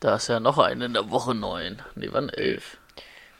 da 0.00 0.16
ist 0.16 0.28
ja 0.28 0.40
noch 0.40 0.58
eine 0.58 0.86
in 0.86 0.94
der 0.94 1.10
Woche 1.10 1.34
9. 1.34 1.82
Nee, 1.94 2.08
wann 2.10 2.30
11? 2.30 2.78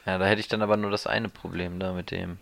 Ja, 0.06 0.18
da 0.18 0.26
hätte 0.26 0.40
ich 0.40 0.48
dann 0.48 0.62
aber 0.62 0.76
nur 0.76 0.90
das 0.90 1.06
eine 1.06 1.28
Problem 1.28 1.78
da 1.80 1.92
mit 1.92 2.10
dem. 2.10 2.38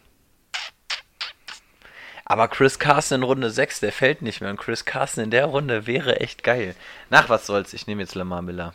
Aber 2.25 2.49
Chris 2.49 2.79
Carson 2.79 3.21
in 3.21 3.23
Runde 3.23 3.51
6, 3.51 3.81
der 3.81 3.91
fällt 3.91 4.21
nicht 4.21 4.41
mehr. 4.41 4.51
Und 4.51 4.59
Chris 4.59 4.85
Carson 4.85 5.25
in 5.25 5.31
der 5.31 5.47
Runde 5.47 5.87
wäre 5.87 6.21
echt 6.21 6.45
geil. 6.45 6.75
Nach 7.09 7.29
was 7.31 7.47
soll's? 7.47 7.73
Ich 7.73 7.87
nehme 7.87 8.03
jetzt 8.03 8.14
Lamar 8.14 8.43
Miller. 8.43 8.75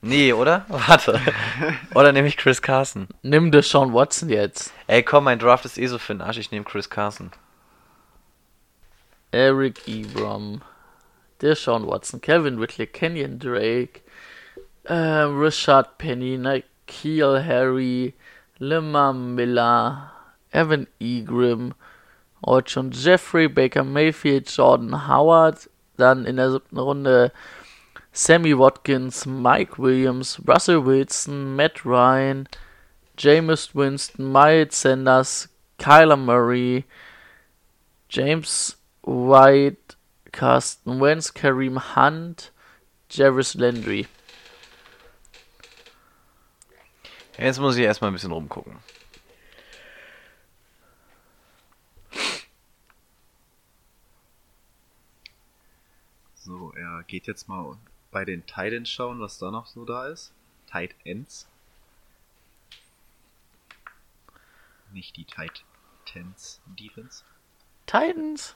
Nee, 0.00 0.32
oder? 0.32 0.66
Warte. 0.68 1.20
oder 1.94 2.12
nehme 2.12 2.26
ich 2.26 2.36
Chris 2.36 2.60
Carson? 2.62 3.06
Nimm 3.22 3.52
Deshaun 3.52 3.94
Watson 3.94 4.28
jetzt. 4.28 4.72
Ey, 4.86 5.02
komm, 5.02 5.24
mein 5.24 5.38
Draft 5.38 5.64
ist 5.64 5.78
eh 5.78 5.86
so 5.86 5.98
für 5.98 6.14
den 6.14 6.20
Arsch. 6.20 6.38
Ich 6.38 6.50
nehme 6.50 6.64
Chris 6.64 6.90
Carson. 6.90 7.30
Eric 9.30 9.86
Ebram. 9.86 10.62
Deshaun 11.40 11.86
Watson. 11.86 12.20
Kevin 12.20 12.60
Whitley. 12.60 12.86
Kenyon 12.86 13.38
Drake. 13.38 14.00
Äh, 14.84 14.94
Rashad 14.94 15.98
Penny. 15.98 16.36
Nikhil 16.38 17.42
Harry. 17.42 18.14
Lamar 18.58 19.12
Miller. 19.12 20.12
Evan 20.52 20.86
Egrim. 21.00 21.74
Heute 22.44 22.70
schon 22.70 22.90
Jeffrey, 22.90 23.48
Baker 23.48 23.82
Mayfield, 23.82 24.54
Jordan 24.54 25.08
Howard. 25.08 25.70
Dann 25.96 26.26
in 26.26 26.36
der 26.36 26.50
siebten 26.50 26.78
Runde 26.78 27.32
Sammy 28.12 28.56
Watkins, 28.56 29.26
Mike 29.26 29.76
Williams, 29.76 30.40
Russell 30.46 30.84
Wilson, 30.84 31.56
Matt 31.56 31.84
Ryan, 31.84 32.48
Jameis 33.18 33.74
Winston, 33.74 34.30
Miles 34.30 34.80
Sanders, 34.80 35.48
Kyler 35.80 36.16
Murray, 36.16 36.84
James 38.08 38.76
White, 39.02 39.96
Carsten 40.30 41.00
Wentz, 41.00 41.32
Kareem 41.32 41.76
Hunt, 41.96 42.52
Jarvis 43.08 43.56
Landry. 43.56 44.06
Jetzt 47.36 47.58
muss 47.58 47.76
ich 47.76 47.82
erstmal 47.82 48.10
ein 48.10 48.14
bisschen 48.14 48.32
rumgucken. 48.32 48.78
So, 56.36 56.72
er 56.74 57.02
geht 57.04 57.26
jetzt 57.26 57.48
mal 57.48 57.76
bei 58.12 58.24
den 58.24 58.46
Titans 58.46 58.88
schauen, 58.88 59.18
was 59.18 59.38
da 59.38 59.50
noch 59.50 59.66
so 59.66 59.84
da 59.84 60.06
ist. 60.06 60.32
Tight 60.70 60.94
Ends. 61.04 61.48
Nicht 64.92 65.16
die 65.16 65.24
Titans 65.24 66.60
Defense. 66.66 67.24
Titans. 67.86 68.54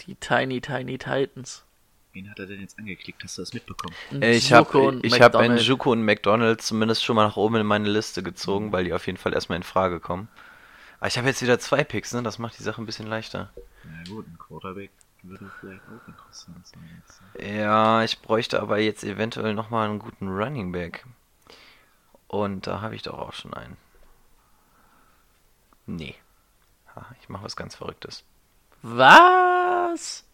Die 0.00 0.14
Tiny 0.14 0.62
Tiny 0.62 0.96
Titans. 0.96 1.65
Wen 2.16 2.30
hat 2.30 2.38
er 2.38 2.46
denn 2.46 2.62
jetzt 2.62 2.78
angeklickt? 2.78 3.22
Hast 3.24 3.36
du 3.36 3.42
das 3.42 3.52
mitbekommen? 3.52 3.94
Ich 4.22 4.50
habe 4.50 5.00
ich 5.02 5.20
hab 5.20 5.34
Njuku 5.34 5.92
und 5.92 6.02
McDonald 6.02 6.62
zumindest 6.62 7.04
schon 7.04 7.14
mal 7.14 7.26
nach 7.26 7.36
oben 7.36 7.56
in 7.56 7.66
meine 7.66 7.90
Liste 7.90 8.22
gezogen, 8.22 8.72
weil 8.72 8.84
die 8.84 8.94
auf 8.94 9.06
jeden 9.06 9.18
Fall 9.18 9.34
erstmal 9.34 9.56
in 9.56 9.62
Frage 9.62 10.00
kommen. 10.00 10.28
Aber 10.98 11.08
ich 11.08 11.18
habe 11.18 11.28
jetzt 11.28 11.42
wieder 11.42 11.58
zwei 11.58 11.84
Picks, 11.84 12.14
ne? 12.14 12.22
Das 12.22 12.38
macht 12.38 12.58
die 12.58 12.62
Sache 12.62 12.80
ein 12.80 12.86
bisschen 12.86 13.06
leichter. 13.06 13.50
Na 13.84 14.02
gut, 14.08 14.26
ein 14.28 14.38
Quarterback 14.38 14.92
würde 15.24 15.50
vielleicht 15.60 15.82
auch 15.82 16.08
interessant 16.08 16.66
sein. 16.66 17.02
Jetzt. 17.04 17.20
Ja, 17.54 18.02
ich 18.02 18.18
bräuchte 18.22 18.62
aber 18.62 18.78
jetzt 18.78 19.04
eventuell 19.04 19.52
nochmal 19.52 19.86
einen 19.86 19.98
guten 19.98 20.28
Running 20.28 20.72
Back. 20.72 21.04
Und 22.28 22.66
da 22.66 22.80
habe 22.80 22.94
ich 22.94 23.02
doch 23.02 23.18
auch 23.18 23.34
schon 23.34 23.52
einen. 23.52 23.76
Nee. 25.84 26.14
Ha, 26.94 27.14
ich 27.20 27.28
mache 27.28 27.44
was 27.44 27.56
ganz 27.56 27.74
Verrücktes. 27.74 28.24
Was? 28.80 30.25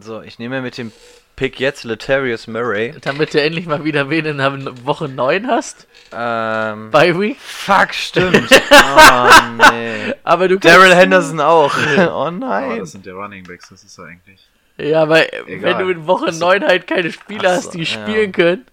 So, 0.00 0.22
ich 0.22 0.38
nehme 0.38 0.62
mit 0.62 0.78
dem 0.78 0.92
Pick 1.34 1.58
jetzt 1.60 1.84
Letarius 1.84 2.46
Murray. 2.46 2.94
Damit 3.00 3.34
du 3.34 3.40
endlich 3.40 3.66
mal 3.66 3.84
wieder 3.84 4.10
wen 4.10 4.26
in 4.26 4.38
der 4.38 4.84
Woche 4.84 5.08
9 5.08 5.46
hast? 5.48 5.86
Ähm. 6.12 6.90
By 6.90 7.18
Week? 7.18 7.38
Fuck, 7.40 7.94
stimmt. 7.94 8.48
oh, 8.70 9.28
nee. 9.70 10.14
Aber 10.24 10.48
du 10.48 10.58
Daryl 10.58 10.94
Henderson 10.94 11.40
auch. 11.40 11.76
oh 11.96 12.30
nein. 12.30 12.64
Aber 12.70 12.78
das 12.78 12.92
sind 12.92 13.06
der 13.06 13.14
Running 13.14 13.44
Backs, 13.44 13.68
das 13.68 13.82
ist 13.84 13.94
so 13.94 14.02
eigentlich. 14.02 14.48
Ja, 14.76 15.02
aber 15.02 15.32
Egal. 15.48 15.78
wenn 15.78 15.86
du 15.86 15.92
in 15.92 16.06
Woche 16.06 16.26
Achso. 16.26 16.46
9 16.46 16.64
halt 16.64 16.86
keine 16.86 17.10
Spieler 17.10 17.50
Achso, 17.50 17.66
hast, 17.66 17.74
die 17.74 17.80
ja. 17.80 17.84
spielen 17.84 18.32
können. 18.32 18.66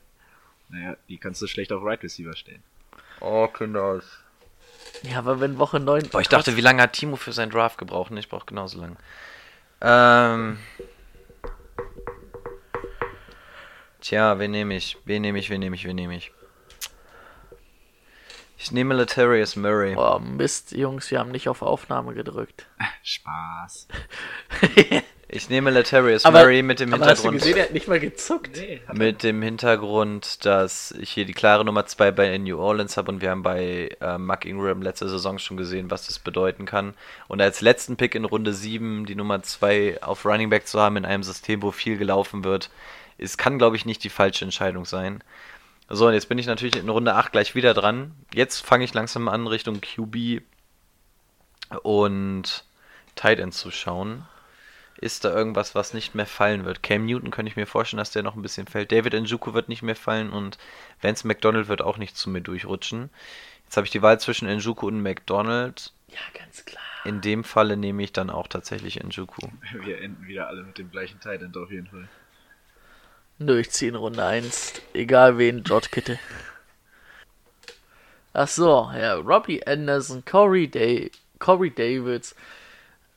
Naja, 0.69 0.97
die 1.09 1.17
kannst 1.17 1.41
du 1.41 1.47
schlecht 1.47 1.71
auf 1.71 1.83
Right 1.83 2.03
Receiver 2.03 2.35
stellen. 2.35 2.63
Oh, 3.19 3.47
Kinder. 3.47 4.01
Ja, 5.03 5.19
aber 5.19 5.39
wenn 5.39 5.57
Woche 5.57 5.79
9. 5.79 6.09
Boah, 6.09 6.21
ich 6.21 6.29
dachte, 6.29 6.55
wie 6.55 6.61
lange 6.61 6.83
hat 6.83 6.93
Timo 6.93 7.15
für 7.15 7.31
seinen 7.31 7.51
Draft 7.51 7.77
gebraucht? 7.77 8.11
Ne, 8.11 8.19
Ich 8.19 8.29
brauche 8.29 8.45
genauso 8.45 8.79
lange. 8.79 8.95
Ähm. 9.81 10.57
Tja, 14.05 14.37
wen 14.37 14.51
nehme 14.51 14.75
ich? 14.75 14.97
Wen 15.05 15.23
nehme 15.23 15.39
ich? 15.39 15.49
Wen 15.49 15.59
nehme 15.61 15.75
ich? 15.75 15.83
Wen 15.83 15.95
nehme 15.95 16.15
ich? 16.15 16.31
Ich 18.59 18.71
nehme 18.71 18.93
Letarius 18.93 19.55
Murray. 19.55 19.95
Boah, 19.95 20.19
Mist, 20.19 20.73
Jungs, 20.73 21.09
wir 21.09 21.17
haben 21.17 21.31
nicht 21.31 21.49
auf 21.49 21.63
Aufnahme 21.63 22.13
gedrückt. 22.13 22.67
Spaß. 23.03 23.87
Ich 25.27 25.49
nehme 25.49 25.71
Latavius 25.71 26.23
Aber, 26.23 26.41
Murray 26.41 26.61
mit 26.61 26.79
dem 26.79 26.93
aber 26.93 27.07
hast 27.07 27.23
du 27.25 27.31
Hintergrund. 27.31 27.41
gesehen, 27.41 27.57
er 27.57 27.63
hat 27.63 27.73
nicht 27.73 27.87
mal 27.87 27.99
gezuckt. 27.99 28.59
Mit 28.93 29.23
dem 29.23 29.41
Hintergrund, 29.41 30.45
dass 30.45 30.91
ich 30.91 31.09
hier 31.09 31.25
die 31.25 31.33
klare 31.33 31.65
Nummer 31.65 31.87
2 31.87 32.11
bei 32.11 32.37
New 32.37 32.59
Orleans 32.59 32.95
habe 32.95 33.11
und 33.11 33.21
wir 33.21 33.31
haben 33.31 33.41
bei 33.41 33.89
äh, 33.99 34.19
Mark 34.19 34.45
Ingram 34.45 34.83
letzte 34.83 35.09
Saison 35.09 35.39
schon 35.39 35.57
gesehen, 35.57 35.89
was 35.89 36.05
das 36.05 36.19
bedeuten 36.19 36.65
kann. 36.65 36.93
Und 37.27 37.41
als 37.41 37.61
letzten 37.61 37.97
Pick 37.97 38.13
in 38.13 38.23
Runde 38.23 38.53
7 38.53 39.07
die 39.07 39.15
Nummer 39.15 39.41
2 39.41 40.03
auf 40.03 40.25
Running 40.25 40.51
Back 40.51 40.67
zu 40.67 40.79
haben 40.79 40.95
in 40.95 41.05
einem 41.05 41.23
System, 41.23 41.63
wo 41.63 41.71
viel 41.71 41.97
gelaufen 41.97 42.43
wird, 42.43 42.69
ist, 43.17 43.37
kann, 43.37 43.57
glaube 43.57 43.75
ich, 43.75 43.85
nicht 43.85 44.03
die 44.03 44.09
falsche 44.09 44.45
Entscheidung 44.45 44.85
sein. 44.85 45.23
So, 45.87 46.07
und 46.07 46.13
jetzt 46.13 46.29
bin 46.29 46.37
ich 46.37 46.47
natürlich 46.47 46.75
in 46.75 46.89
Runde 46.89 47.13
8 47.15 47.31
gleich 47.31 47.55
wieder 47.55 47.73
dran. 47.73 48.15
Jetzt 48.33 48.65
fange 48.65 48.83
ich 48.83 48.93
langsam 48.93 49.27
an, 49.27 49.47
Richtung 49.47 49.81
QB 49.81 50.41
und 51.83 52.63
Tight 53.15 53.39
End 53.39 53.53
zu 53.53 53.71
schauen. 53.71 54.25
Ist 54.97 55.25
da 55.25 55.35
irgendwas, 55.35 55.75
was 55.75 55.93
nicht 55.93 56.15
mehr 56.15 56.25
fallen 56.25 56.65
wird? 56.65 56.81
Cam 56.81 57.05
Newton 57.05 57.29
könnte 57.29 57.49
ich 57.49 57.57
mir 57.57 57.67
vorstellen, 57.67 57.97
dass 57.99 58.11
der 58.11 58.23
noch 58.23 58.35
ein 58.35 58.41
bisschen 58.41 58.65
fällt. 58.65 58.91
David 58.91 59.13
Njoku 59.13 59.53
wird 59.53 59.69
nicht 59.69 59.81
mehr 59.81 59.95
fallen 59.95 60.31
und 60.31 60.57
Vance 61.01 61.27
McDonald 61.27 61.67
wird 61.67 61.81
auch 61.81 61.97
nicht 61.97 62.15
zu 62.17 62.29
mir 62.29 62.41
durchrutschen. 62.41 63.09
Jetzt 63.65 63.77
habe 63.77 63.85
ich 63.85 63.91
die 63.91 64.01
Wahl 64.01 64.19
zwischen 64.19 64.47
Njoku 64.47 64.87
und 64.87 65.01
McDonald. 65.01 65.91
Ja, 66.07 66.19
ganz 66.33 66.63
klar. 66.65 66.83
In 67.03 67.21
dem 67.21 67.43
Falle 67.43 67.77
nehme 67.77 68.03
ich 68.03 68.13
dann 68.13 68.29
auch 68.29 68.47
tatsächlich 68.47 69.03
Njoku. 69.03 69.47
Wir 69.83 70.01
enden 70.01 70.27
wieder 70.27 70.47
alle 70.47 70.63
mit 70.63 70.77
dem 70.77 70.89
gleichen 70.89 71.19
Tight 71.19 71.41
End 71.41 71.57
auf 71.57 71.71
jeden 71.71 71.87
Fall. 71.87 72.07
Nö, 73.37 73.59
ich 73.59 73.71
ziehe 73.71 73.89
in 73.89 73.95
Runde 73.95 74.23
1. 74.23 74.81
Egal 74.93 75.37
wen, 75.37 75.63
George 75.63 75.87
Kittle. 75.91 76.19
Ach 78.33 78.47
so, 78.47 78.91
ja, 78.93 79.15
Robbie 79.15 79.65
Anderson, 79.65 80.23
Corey, 80.25 80.67
Day, 80.67 81.11
Corey 81.39 81.69
Davids, 81.69 82.35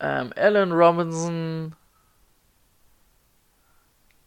ähm, 0.01 0.33
Alan 0.37 0.73
Robinson. 0.73 1.75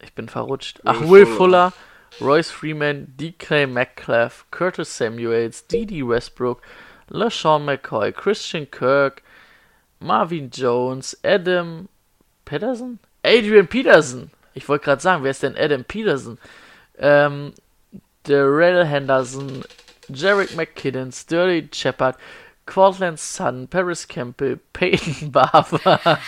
Ich 0.02 0.14
bin 0.14 0.28
verrutscht. 0.28 0.80
Ach, 0.84 1.00
Will 1.00 1.26
Fuller, 1.26 1.72
Royce 2.20 2.50
Freeman, 2.50 3.14
DK 3.16 3.66
Metcalf, 3.66 4.46
Curtis 4.50 4.96
Samuels, 4.96 5.66
Didi 5.66 6.02
Westbrook, 6.02 6.62
LaShawn 7.08 7.64
McCoy, 7.64 8.12
Christian 8.12 8.70
Kirk, 8.70 9.22
Marvin 10.00 10.50
Jones, 10.50 11.16
Adam 11.22 11.88
Peterson? 12.44 12.98
Adrian 13.24 13.66
Peterson. 13.66 14.30
Ich 14.54 14.68
wollte 14.68 14.84
gerade 14.84 15.02
sagen, 15.02 15.24
wer 15.24 15.30
ist 15.30 15.42
denn 15.42 15.56
Adam 15.56 15.84
Peterson? 15.84 16.38
Ähm, 16.98 17.52
Darrell 18.24 18.84
Henderson, 18.84 19.64
Jarek 20.08 20.54
McKinnon, 20.56 21.10
Sturdy 21.12 21.68
Shepard, 21.72 22.16
Cortland 22.66 23.18
Sutton, 23.18 23.68
Paris 23.68 24.06
Campbell, 24.06 24.60
Peyton 24.72 25.32
Barber, 25.32 26.00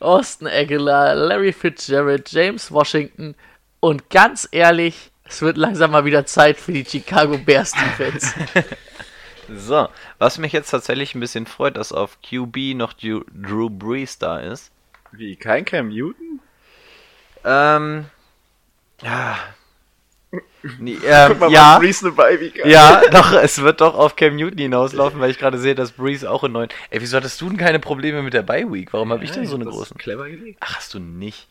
Austin 0.00 0.48
Aguilar, 0.48 1.14
Larry 1.14 1.52
Fitzgerald, 1.52 2.30
James 2.30 2.70
Washington 2.70 3.34
und 3.80 4.10
ganz 4.10 4.48
ehrlich, 4.52 5.10
es 5.24 5.42
wird 5.42 5.56
langsam 5.56 5.92
mal 5.92 6.04
wieder 6.04 6.26
Zeit 6.26 6.58
für 6.58 6.72
die 6.72 6.84
Chicago 6.84 7.38
Bears 7.38 7.72
Defense. 7.72 8.34
So, 9.56 9.88
was 10.18 10.38
mich 10.38 10.52
jetzt 10.52 10.70
tatsächlich 10.70 11.14
ein 11.14 11.20
bisschen 11.20 11.44
freut, 11.44 11.76
dass 11.76 11.92
auf 11.92 12.18
QB 12.22 12.76
noch 12.76 12.92
Drew, 12.92 13.24
Drew 13.34 13.68
Brees 13.68 14.16
da 14.18 14.38
ist. 14.38 14.70
Wie, 15.10 15.34
kein 15.34 15.64
Cam 15.64 15.88
Newton? 15.88 16.40
Ähm, 17.44 18.06
ja. 19.02 19.38
Nee, 20.78 20.98
ähm, 21.04 21.28
Guck 21.30 21.40
mal, 21.40 21.52
ja. 21.52 21.78
Brees 21.78 22.04
eine 22.04 22.16
hat. 22.16 22.66
Ja, 22.66 23.02
doch, 23.10 23.32
es 23.32 23.62
wird 23.62 23.80
doch 23.80 23.94
auf 23.94 24.14
Cam 24.14 24.36
Newton 24.36 24.58
hinauslaufen, 24.58 25.18
weil 25.20 25.30
ich 25.30 25.38
gerade 25.38 25.58
sehe, 25.58 25.74
dass 25.74 25.92
Breeze 25.92 26.30
auch 26.30 26.44
in 26.44 26.52
neuen. 26.52 26.68
Ey, 26.90 27.00
wieso 27.00 27.16
hattest 27.16 27.40
du 27.40 27.48
denn 27.48 27.56
keine 27.56 27.80
Probleme 27.80 28.22
mit 28.22 28.34
der 28.34 28.42
Bye 28.42 28.70
Week? 28.70 28.92
Warum 28.92 29.10
habe 29.12 29.24
ich 29.24 29.30
denn 29.32 29.46
so 29.46 29.56
eine 29.56 29.64
das 29.64 29.74
großen? 29.74 29.96
Clever 29.96 30.28
gelegt. 30.28 30.58
Ach, 30.60 30.76
hast 30.76 30.94
du 30.94 30.98
nicht. 30.98 31.46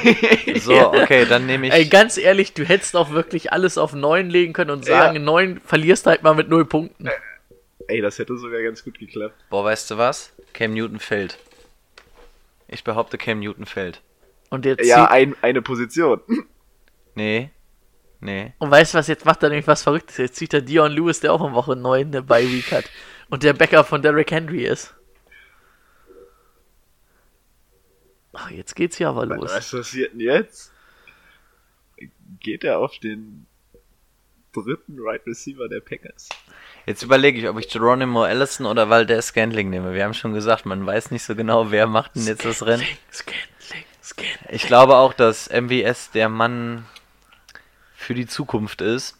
so, 0.60 0.92
okay, 0.92 1.26
dann 1.26 1.46
nehme 1.46 1.68
ich. 1.68 1.72
Ey, 1.72 1.86
ganz 1.86 2.16
ehrlich, 2.16 2.54
du 2.54 2.64
hättest 2.64 2.96
auch 2.96 3.10
wirklich 3.10 3.52
alles 3.52 3.78
auf 3.78 3.92
9 3.92 4.30
legen 4.30 4.52
können 4.54 4.70
und 4.70 4.84
sagen, 4.84 5.14
Ja. 5.14 5.20
in 5.20 5.24
9 5.24 5.60
verlierst 5.64 6.06
du 6.06 6.10
halt 6.10 6.22
mal 6.22 6.34
mit 6.34 6.48
0 6.48 6.64
Punkten. 6.64 7.08
Ey, 7.88 8.00
das 8.00 8.18
hätte 8.18 8.36
sogar 8.36 8.62
ganz 8.62 8.82
gut 8.82 8.98
geklappt. 8.98 9.34
Boah, 9.50 9.64
weißt 9.64 9.90
du 9.90 9.98
was? 9.98 10.32
Cam 10.54 10.72
Newton 10.72 10.98
fällt. 10.98 11.38
Ich 12.68 12.82
behaupte, 12.82 13.18
Cam 13.18 13.38
Newton 13.38 13.66
fällt. 13.66 14.00
Und 14.56 14.64
jetzt 14.64 14.86
Ja, 14.86 15.04
ein, 15.10 15.36
eine 15.42 15.60
Position. 15.60 16.22
Nee. 17.14 17.50
Nee. 18.20 18.54
und 18.58 18.70
weißt 18.70 18.94
du 18.94 18.98
was, 18.98 19.06
jetzt 19.08 19.26
macht 19.26 19.42
er 19.42 19.50
nämlich 19.50 19.66
was 19.66 19.82
Verrücktes. 19.82 20.16
Jetzt 20.16 20.36
zieht 20.36 20.54
er 20.54 20.62
Dion 20.62 20.90
Lewis, 20.90 21.20
der 21.20 21.34
auch 21.34 21.46
in 21.46 21.52
Woche 21.52 21.76
9 21.76 22.06
eine 22.06 22.22
Bye 22.22 22.50
Week 22.50 22.72
hat. 22.72 22.84
Und 23.28 23.42
der 23.42 23.52
Bäcker 23.52 23.84
von 23.84 24.00
Derrick 24.00 24.30
Henry 24.30 24.64
ist. 24.64 24.94
Ach, 28.32 28.50
jetzt 28.50 28.74
geht's 28.74 28.96
hier 28.96 29.10
aber 29.10 29.26
los. 29.26 29.50
Was 29.52 29.70
passiert 29.70 30.14
denn 30.14 30.20
jetzt? 30.20 30.72
Geht 32.40 32.64
er 32.64 32.78
auf 32.78 32.98
den 32.98 33.44
dritten 34.54 34.96
Right 34.98 35.26
Receiver 35.26 35.68
der 35.68 35.80
Packers? 35.80 36.30
Jetzt 36.86 37.02
überlege 37.02 37.38
ich, 37.38 37.48
ob 37.48 37.58
ich 37.58 37.68
Geronimo 37.68 38.22
Allison 38.22 38.64
oder 38.64 38.88
Valdez 38.88 39.26
Scantling 39.26 39.68
nehme. 39.68 39.92
Wir 39.92 40.04
haben 40.04 40.14
schon 40.14 40.32
gesagt, 40.32 40.64
man 40.64 40.86
weiß 40.86 41.10
nicht 41.10 41.24
so 41.24 41.34
genau, 41.34 41.70
wer 41.70 41.86
macht 41.86 42.16
denn 42.16 42.24
jetzt 42.24 42.44
das 42.46 42.64
Rennen. 42.64 42.84
Scantling, 43.12 43.55
Scantling. 44.16 44.54
Ich 44.54 44.66
glaube 44.66 44.96
auch, 44.96 45.12
dass 45.12 45.48
MWS 45.50 46.10
der 46.10 46.28
Mann 46.28 46.86
für 47.94 48.14
die 48.14 48.26
Zukunft 48.26 48.80
ist. 48.80 49.16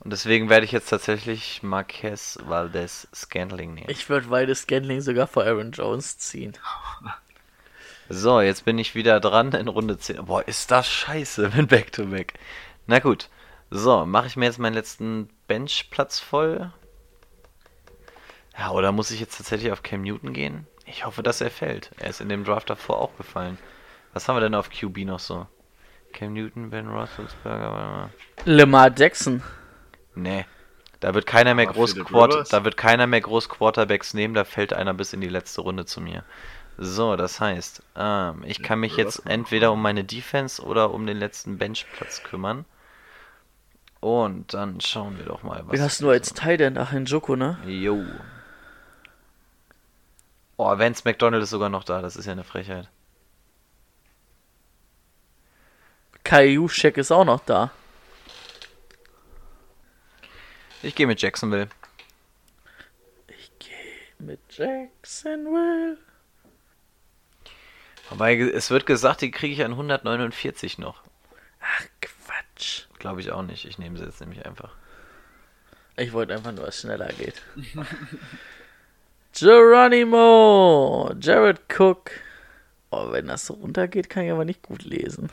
Und 0.00 0.12
deswegen 0.12 0.48
werde 0.48 0.64
ich 0.64 0.72
jetzt 0.72 0.88
tatsächlich 0.88 1.62
Marquez 1.62 2.38
Valdez 2.44 3.06
Scantling 3.14 3.74
nehmen. 3.74 3.90
Ich 3.90 4.08
würde 4.08 4.28
beide 4.28 4.54
Scantling 4.54 5.02
sogar 5.02 5.26
vor 5.26 5.44
Aaron 5.44 5.72
Jones 5.72 6.16
ziehen. 6.18 6.56
So, 8.08 8.40
jetzt 8.40 8.64
bin 8.64 8.78
ich 8.78 8.94
wieder 8.94 9.20
dran 9.20 9.52
in 9.52 9.68
Runde 9.68 9.98
10. 9.98 10.24
Boah, 10.24 10.46
ist 10.48 10.70
das 10.70 10.88
scheiße 10.88 11.52
mit 11.54 11.68
Back-to-Back. 11.68 12.34
Na 12.86 12.98
gut. 12.98 13.28
So, 13.70 14.04
mache 14.04 14.26
ich 14.26 14.36
mir 14.36 14.46
jetzt 14.46 14.58
meinen 14.58 14.74
letzten 14.74 15.28
Benchplatz 15.46 16.18
voll? 16.18 16.72
Ja, 18.58 18.70
oder 18.72 18.90
muss 18.90 19.12
ich 19.12 19.20
jetzt 19.20 19.36
tatsächlich 19.36 19.70
auf 19.70 19.82
Cam 19.82 20.02
Newton 20.02 20.32
gehen? 20.32 20.66
Ich 20.90 21.06
hoffe, 21.06 21.22
dass 21.22 21.40
er 21.40 21.50
fällt. 21.50 21.90
Er 21.98 22.10
ist 22.10 22.20
in 22.20 22.28
dem 22.28 22.44
Draft 22.44 22.68
davor 22.68 22.98
auch 23.00 23.16
gefallen. 23.16 23.58
Was 24.12 24.28
haben 24.28 24.36
wir 24.36 24.40
denn 24.40 24.56
auf 24.56 24.70
QB 24.70 24.98
noch 25.04 25.20
so? 25.20 25.46
Cam 26.12 26.32
Newton, 26.32 26.70
Ben 26.70 26.88
Roethlisberger, 26.88 27.72
warte 27.72 27.90
mal. 27.90 28.10
Lamar 28.44 28.90
Jackson. 28.96 29.42
Nee. 30.16 30.44
Da 30.98 31.14
wird 31.14 31.26
keiner 31.26 31.54
mehr 31.54 31.66
groß 31.66 31.92
Phillip 31.92 32.08
Quart 32.08 32.32
Rivers? 32.32 32.48
da 32.48 32.64
wird 32.64 32.76
keiner 32.76 33.06
mehr 33.06 33.20
groß 33.20 33.48
Quarterbacks 33.48 34.14
nehmen, 34.14 34.34
da 34.34 34.44
fällt 34.44 34.72
einer 34.72 34.92
bis 34.92 35.12
in 35.12 35.20
die 35.20 35.28
letzte 35.28 35.60
Runde 35.60 35.86
zu 35.86 36.00
mir. 36.00 36.24
So, 36.76 37.14
das 37.14 37.40
heißt, 37.40 37.82
ähm, 37.96 38.42
ich 38.44 38.60
kann 38.60 38.80
mich 38.80 38.96
jetzt 38.96 39.22
entweder 39.26 39.70
um 39.70 39.80
meine 39.80 40.02
Defense 40.02 40.60
oder 40.60 40.92
um 40.92 41.06
den 41.06 41.16
letzten 41.16 41.56
Benchplatz 41.56 42.24
kümmern. 42.24 42.64
Und 44.00 44.54
dann 44.54 44.80
schauen 44.80 45.18
wir 45.18 45.26
doch 45.26 45.42
mal, 45.42 45.62
was. 45.66 45.72
Wen 45.72 45.82
hast 45.82 46.00
du 46.00 46.06
nur 46.06 46.14
als 46.14 46.34
Tight 46.34 46.60
End? 46.60 46.78
Ach, 46.78 46.92
in 46.92 47.04
Joko, 47.04 47.36
ne? 47.36 47.58
Jo. 47.66 48.02
Oh, 50.62 50.78
Vance 50.78 51.00
McDonald 51.06 51.42
ist 51.42 51.48
sogar 51.48 51.70
noch 51.70 51.84
da, 51.84 52.02
das 52.02 52.16
ist 52.16 52.26
ja 52.26 52.32
eine 52.32 52.44
Frechheit. 52.44 52.90
Kai 56.22 56.48
Juszczyk 56.48 56.98
ist 56.98 57.10
auch 57.10 57.24
noch 57.24 57.40
da. 57.46 57.70
Ich 60.82 60.94
gehe 60.94 61.06
mit 61.06 61.22
Jacksonville. 61.22 61.70
Ich 63.28 63.50
gehe 63.58 63.70
mit 64.18 64.38
Jacksonville. 64.50 65.96
Wobei 68.10 68.38
es 68.38 68.70
wird 68.70 68.84
gesagt, 68.84 69.22
die 69.22 69.30
kriege 69.30 69.54
ich 69.54 69.64
an 69.64 69.72
149 69.72 70.76
noch. 70.76 71.02
Ach, 71.62 71.86
Quatsch. 72.02 72.84
Glaube 72.98 73.22
ich 73.22 73.30
auch 73.30 73.40
nicht. 73.40 73.64
Ich 73.64 73.78
nehme 73.78 73.96
sie 73.96 74.04
jetzt 74.04 74.20
nämlich 74.20 74.44
einfach. 74.44 74.74
Ich 75.96 76.12
wollte 76.12 76.34
einfach 76.34 76.52
nur, 76.52 76.66
dass 76.66 76.74
es 76.74 76.82
schneller 76.82 77.08
geht. 77.14 77.40
Geronimo, 79.32 81.12
Jared 81.20 81.60
Cook. 81.68 82.10
Oh, 82.90 83.12
wenn 83.12 83.28
das 83.28 83.46
so 83.46 83.54
runtergeht, 83.54 84.10
kann 84.10 84.24
ich 84.24 84.32
aber 84.32 84.44
nicht 84.44 84.62
gut 84.62 84.84
lesen. 84.84 85.30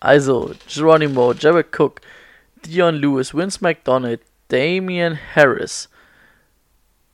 Also, 0.00 0.54
Geronimo, 0.68 1.32
Jared 1.32 1.68
Cook, 1.76 2.00
Dion 2.64 2.96
Lewis, 2.96 3.34
Vince 3.34 3.58
McDonald, 3.62 4.20
Damian 4.48 5.18
Harris, 5.34 5.88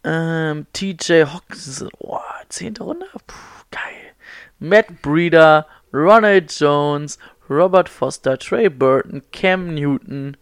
ähm, 0.05 0.67
TJ 0.73 1.25
Hawkinson, 1.25 1.89
oh, 1.99 2.19
zehnte 2.49 2.83
Runde? 2.85 3.07
Puh, 3.27 3.65
geil. 3.71 4.13
Matt 4.59 5.01
Breeder, 5.01 5.67
Ronald 5.93 6.51
Jones, 6.51 7.19
Robert 7.49 7.89
Foster, 7.89 8.37
Trey 8.39 8.69
Burton, 8.69 9.23
Cam 9.33 9.75
Newton, 9.75 10.37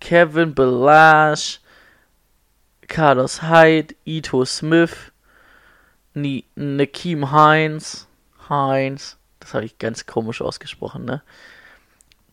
Kevin 0.00 0.54
Belash, 0.54 1.58
Carlos 2.88 3.42
Hyde, 3.42 3.94
Ito 4.04 4.44
Smith, 4.44 5.12
Ni 6.14 6.44
Nakeem 6.54 7.30
Hines, 7.30 8.06
Hines, 8.48 9.16
das 9.40 9.54
habe 9.54 9.64
ich 9.64 9.78
ganz 9.78 10.06
komisch 10.06 10.40
ausgesprochen, 10.40 11.04
ne? 11.04 11.22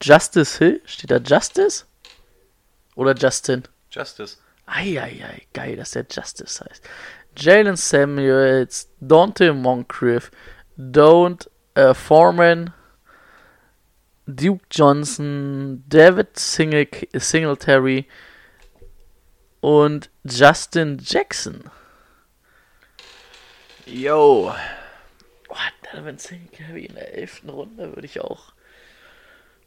Justice 0.01 0.57
Hill, 0.57 0.81
steht 0.85 1.11
da 1.11 1.17
Justice? 1.17 1.85
Oder 2.95 3.15
Justin? 3.15 3.63
Justice. 3.91 4.37
Eieiei, 4.65 5.47
geil, 5.53 5.75
dass 5.75 5.91
der 5.91 6.05
Justice 6.09 6.63
heißt. 6.63 6.87
Jalen 7.37 7.75
Samuels, 7.75 8.89
Dante 8.99 9.53
Moncrief, 9.53 10.31
Don't 10.77 11.49
äh, 11.75 11.93
Foreman, 11.93 12.73
Duke 14.27 14.63
Johnson, 14.71 15.83
David 15.87 16.37
Singl 16.37 16.87
Singletary 17.13 18.07
und 19.61 20.09
Justin 20.23 20.99
Jackson. 21.01 21.63
Yo. 23.85 24.53
Oh, 25.49 25.55
Donovan 25.91 26.17
Singletary 26.17 26.85
in 26.85 26.95
der 26.95 27.13
elften 27.13 27.49
Runde 27.49 27.95
würde 27.95 28.05
ich 28.05 28.21
auch 28.21 28.53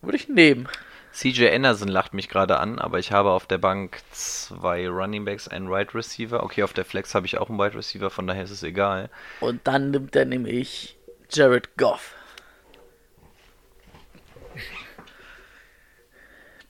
würde 0.05 0.17
ich 0.17 0.29
nehmen. 0.29 0.69
CJ 1.13 1.49
Anderson 1.49 1.89
lacht 1.89 2.13
mich 2.13 2.29
gerade 2.29 2.59
an, 2.59 2.79
aber 2.79 2.99
ich 2.99 3.13
habe 3.13 3.31
auf 3.31 3.47
der 3.47 3.59
Bank 3.59 4.01
zwei 4.11 4.89
Running 4.89 5.25
Backs, 5.25 5.47
einen 5.47 5.71
Wide 5.71 5.95
Receiver. 5.95 6.43
Okay, 6.43 6.65
auf 6.65 6.73
der 6.73 6.85
Flex 6.85 7.15
habe 7.15 7.27
ich 7.27 7.39
auch 7.39 7.49
einen 7.49 7.59
Wide 7.59 7.77
Receiver, 7.77 8.11
von 8.11 8.27
daher 8.27 8.43
ist 8.43 8.51
es 8.51 8.63
egal. 8.63 9.11
Und 9.41 9.67
dann 9.67 9.93
nimmt 9.93 10.17
er 10.17 10.25
nämlich 10.25 10.97
Jared 11.31 11.77
Goff. 11.77 12.15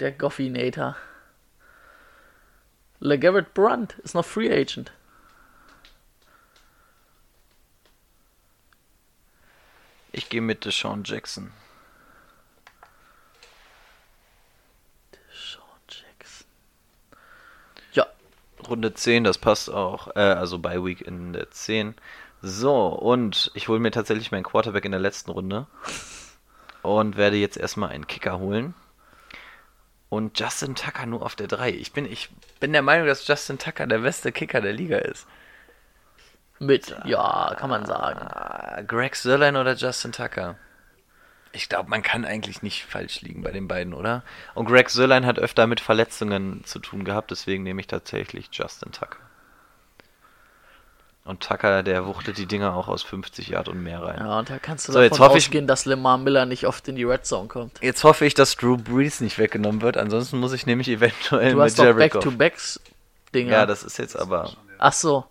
Der 0.01 0.13
Goffinator. 0.13 0.97
LeGarrette 3.05 3.51
Brunt 3.53 3.99
ist 3.99 4.15
noch 4.15 4.25
Free 4.25 4.51
Agent. 4.51 4.91
Ich 10.11 10.31
gehe 10.31 10.41
mit 10.41 10.65
Deshaun 10.65 11.03
Jackson. 11.05 11.53
Deshaun 15.13 15.63
Jackson. 15.87 16.47
Ja. 17.93 18.07
Runde 18.67 18.95
10, 18.95 19.25
das 19.25 19.37
passt 19.37 19.69
auch. 19.69 20.17
Äh, 20.17 20.21
also 20.21 20.59
bei 20.59 20.83
Week 20.83 21.03
in 21.03 21.35
der 21.35 21.51
10. 21.51 21.95
So, 22.41 22.87
und 22.87 23.51
ich 23.53 23.69
hole 23.69 23.81
mir 23.81 23.91
tatsächlich 23.91 24.33
meinen 24.33 24.45
Quarterback 24.45 24.87
in 24.87 24.93
der 24.93 25.01
letzten 25.01 25.31
Runde. 25.31 25.67
Und 26.83 27.17
werde 27.17 27.37
jetzt 27.37 27.57
erstmal 27.57 27.89
einen 27.89 28.07
Kicker 28.07 28.39
holen. 28.39 28.75
Und 30.15 30.39
Justin 30.39 30.77
Tucker 30.77 31.07
nur 31.07 31.23
auf 31.23 31.35
der 31.35 31.49
3. 31.49 31.71
Ich 31.71 31.91
bin, 31.91 32.07
ich 32.07 32.29
bin 32.61 32.73
der 32.73 32.83
Meinung, 32.83 33.09
dass 33.09 33.27
Justin 33.27 33.59
Tucker 33.59 33.89
der 33.89 33.99
beste 33.99 34.31
Kicker 34.31 34.61
der 34.61 34.73
Liga 34.73 34.99
ist. 34.99 35.27
Mit, 36.61 36.95
ja, 37.05 37.53
kann 37.59 37.69
man 37.69 37.85
sagen. 37.85 38.21
Ah, 38.21 38.83
Greg 38.87 39.17
Sörlein 39.17 39.57
oder 39.57 39.75
Justin 39.75 40.13
Tucker? 40.13 40.55
Ich 41.51 41.69
glaube, 41.69 41.91
man 41.91 42.03
kann 42.03 42.25
eigentlich 42.25 42.63
nicht 42.63 42.85
falsch 42.85 43.23
liegen 43.23 43.43
bei 43.43 43.51
den 43.51 43.67
beiden, 43.67 43.93
oder? 43.93 44.23
Und 44.55 44.67
Greg 44.67 44.89
Sörlein 44.89 45.27
hat 45.27 45.41
öfter 45.41 45.67
mit 45.67 45.81
Verletzungen 45.81 46.63
zu 46.65 46.79
tun 46.79 47.05
gehabt, 47.05 47.33
deswegen 47.33 47.65
nehme 47.65 47.81
ich 47.81 47.89
tatsächlich 47.89 48.51
Justin 48.53 48.93
Tucker. 48.93 49.19
Und 51.27 51.43
Tucker, 51.43 51.83
der 51.83 52.05
wuchtet 52.05 52.37
die 52.37 52.45
Dinger 52.45 52.75
auch 52.77 52.87
aus 52.87 53.03
50 53.03 53.49
Yard 53.49 53.69
und 53.69 53.83
mehr 53.83 54.03
rein. 54.03 54.19
Ja, 54.19 54.39
und 54.41 54.51
da 54.51 54.59
kannst 54.59 54.87
du 54.89 54.93
So, 54.93 54.99
davon 54.99 55.11
jetzt 55.11 55.21
hoffe 55.21 55.39
ich- 55.39 55.47
ausgehen, 55.47 55.67
dass 55.67 55.87
Lemar 55.87 56.19
Miller 56.19 56.45
nicht 56.45 56.67
oft 56.67 56.87
in 56.87 56.97
die 56.97 57.05
Red 57.05 57.25
Zone 57.25 57.49
kommt. 57.49 57.81
Jetzt 57.81 58.05
hoffe 58.05 58.27
ich, 58.27 58.35
dass 58.35 58.57
Drew 58.57 58.77
Brees 58.77 59.21
nicht 59.23 59.39
weggenommen 59.39 59.81
wird, 59.81 59.97
ansonsten 59.97 60.39
muss 60.39 60.53
ich 60.53 60.67
nämlich 60.67 60.89
eventuell 60.89 61.53
Du 61.53 61.59
mit 61.63 61.77
Jared 61.79 62.13
Goff. 62.13 62.25
Back-to-Backs-Dinger. 62.25 63.53
Ja, 63.53 63.65
das 63.65 63.85
ist 63.85 63.97
jetzt 63.99 64.17
aber. 64.17 64.53
Ach 64.79 64.93
so. 64.93 65.25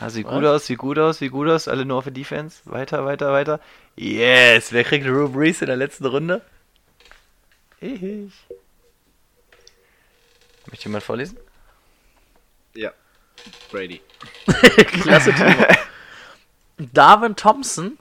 Ja, 0.00 0.10
sieht 0.10 0.26
Was? 0.26 0.34
gut 0.34 0.44
aus, 0.44 0.66
sieht 0.66 0.78
gut 0.78 0.98
aus, 0.98 1.18
sieht 1.18 1.30
gut 1.32 1.48
aus. 1.48 1.68
Alle 1.68 1.84
nur 1.84 1.98
auf 1.98 2.04
der 2.04 2.12
Defense. 2.12 2.60
Weiter, 2.64 3.04
weiter, 3.04 3.32
weiter. 3.32 3.60
Yes! 3.94 4.72
Wer 4.72 4.82
kriegt 4.82 5.06
Drew 5.06 5.28
Brees 5.28 5.60
in 5.62 5.68
der 5.68 5.76
letzten 5.76 6.04
Runde? 6.06 6.42
Ich. 7.80 8.32
Möchte 10.68 10.84
jemand 10.86 11.04
vorlesen? 11.04 11.36
Ja. 12.74 12.92
Brady. 13.70 14.00
Klasse, 15.02 15.32
Timo. 15.32 15.66
Darwin 16.92 17.34
Thompson, 17.34 17.98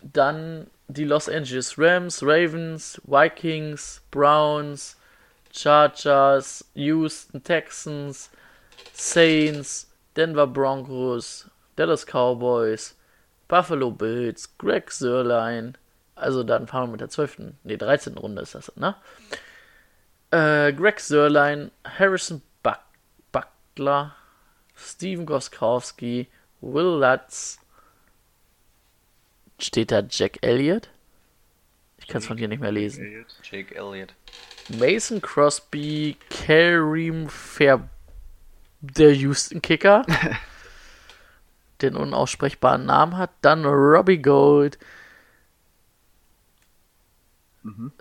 dann 0.00 0.66
die 0.88 1.04
Los 1.04 1.28
Angeles 1.28 1.78
Rams, 1.78 2.22
Ravens, 2.22 3.00
Vikings, 3.04 4.02
Browns, 4.10 4.96
Chargers, 5.52 6.64
Houston 6.74 7.42
Texans, 7.42 8.30
Saints, 8.92 9.90
Denver 10.16 10.46
Broncos, 10.46 11.48
Dallas 11.76 12.04
Cowboys, 12.06 12.94
Buffalo 13.48 13.90
Bills, 13.90 14.56
Greg 14.58 14.90
Sörlein. 14.90 15.76
Also 16.14 16.42
dann 16.42 16.66
fahren 16.66 16.88
wir 16.88 16.92
mit 16.92 17.00
der 17.00 17.08
12. 17.08 17.54
Nee, 17.64 17.76
13. 17.76 18.16
Runde 18.16 18.42
ist 18.42 18.54
das, 18.54 18.72
ne? 18.76 18.94
Äh, 20.30 20.72
Greg 20.72 21.00
Sörlein, 21.00 21.70
Harrison 21.84 22.42
Buckler, 23.74 24.14
Steven 24.74 25.26
Goskowski, 25.26 26.28
Will 26.60 27.00
Lutz. 27.00 27.58
Steht 29.58 29.90
da 29.90 30.02
Jack 30.08 30.38
Elliott? 30.42 30.90
Ich 31.98 32.08
kann 32.08 32.18
es 32.18 32.26
von 32.26 32.36
hier 32.36 32.48
nicht 32.48 32.60
mehr 32.60 32.72
lesen. 32.72 33.24
Jake 33.42 33.74
Elliott. 33.74 34.14
Mason 34.68 35.20
Crosby, 35.22 36.16
Kareem 36.30 37.28
Fair, 37.28 37.88
der 38.80 39.12
Houston 39.12 39.62
Kicker, 39.62 40.04
den 41.82 41.96
unaussprechbaren 41.96 42.86
Namen 42.86 43.16
hat. 43.16 43.30
Dann 43.40 43.64
Robbie 43.64 44.20
Gold. 44.20 44.78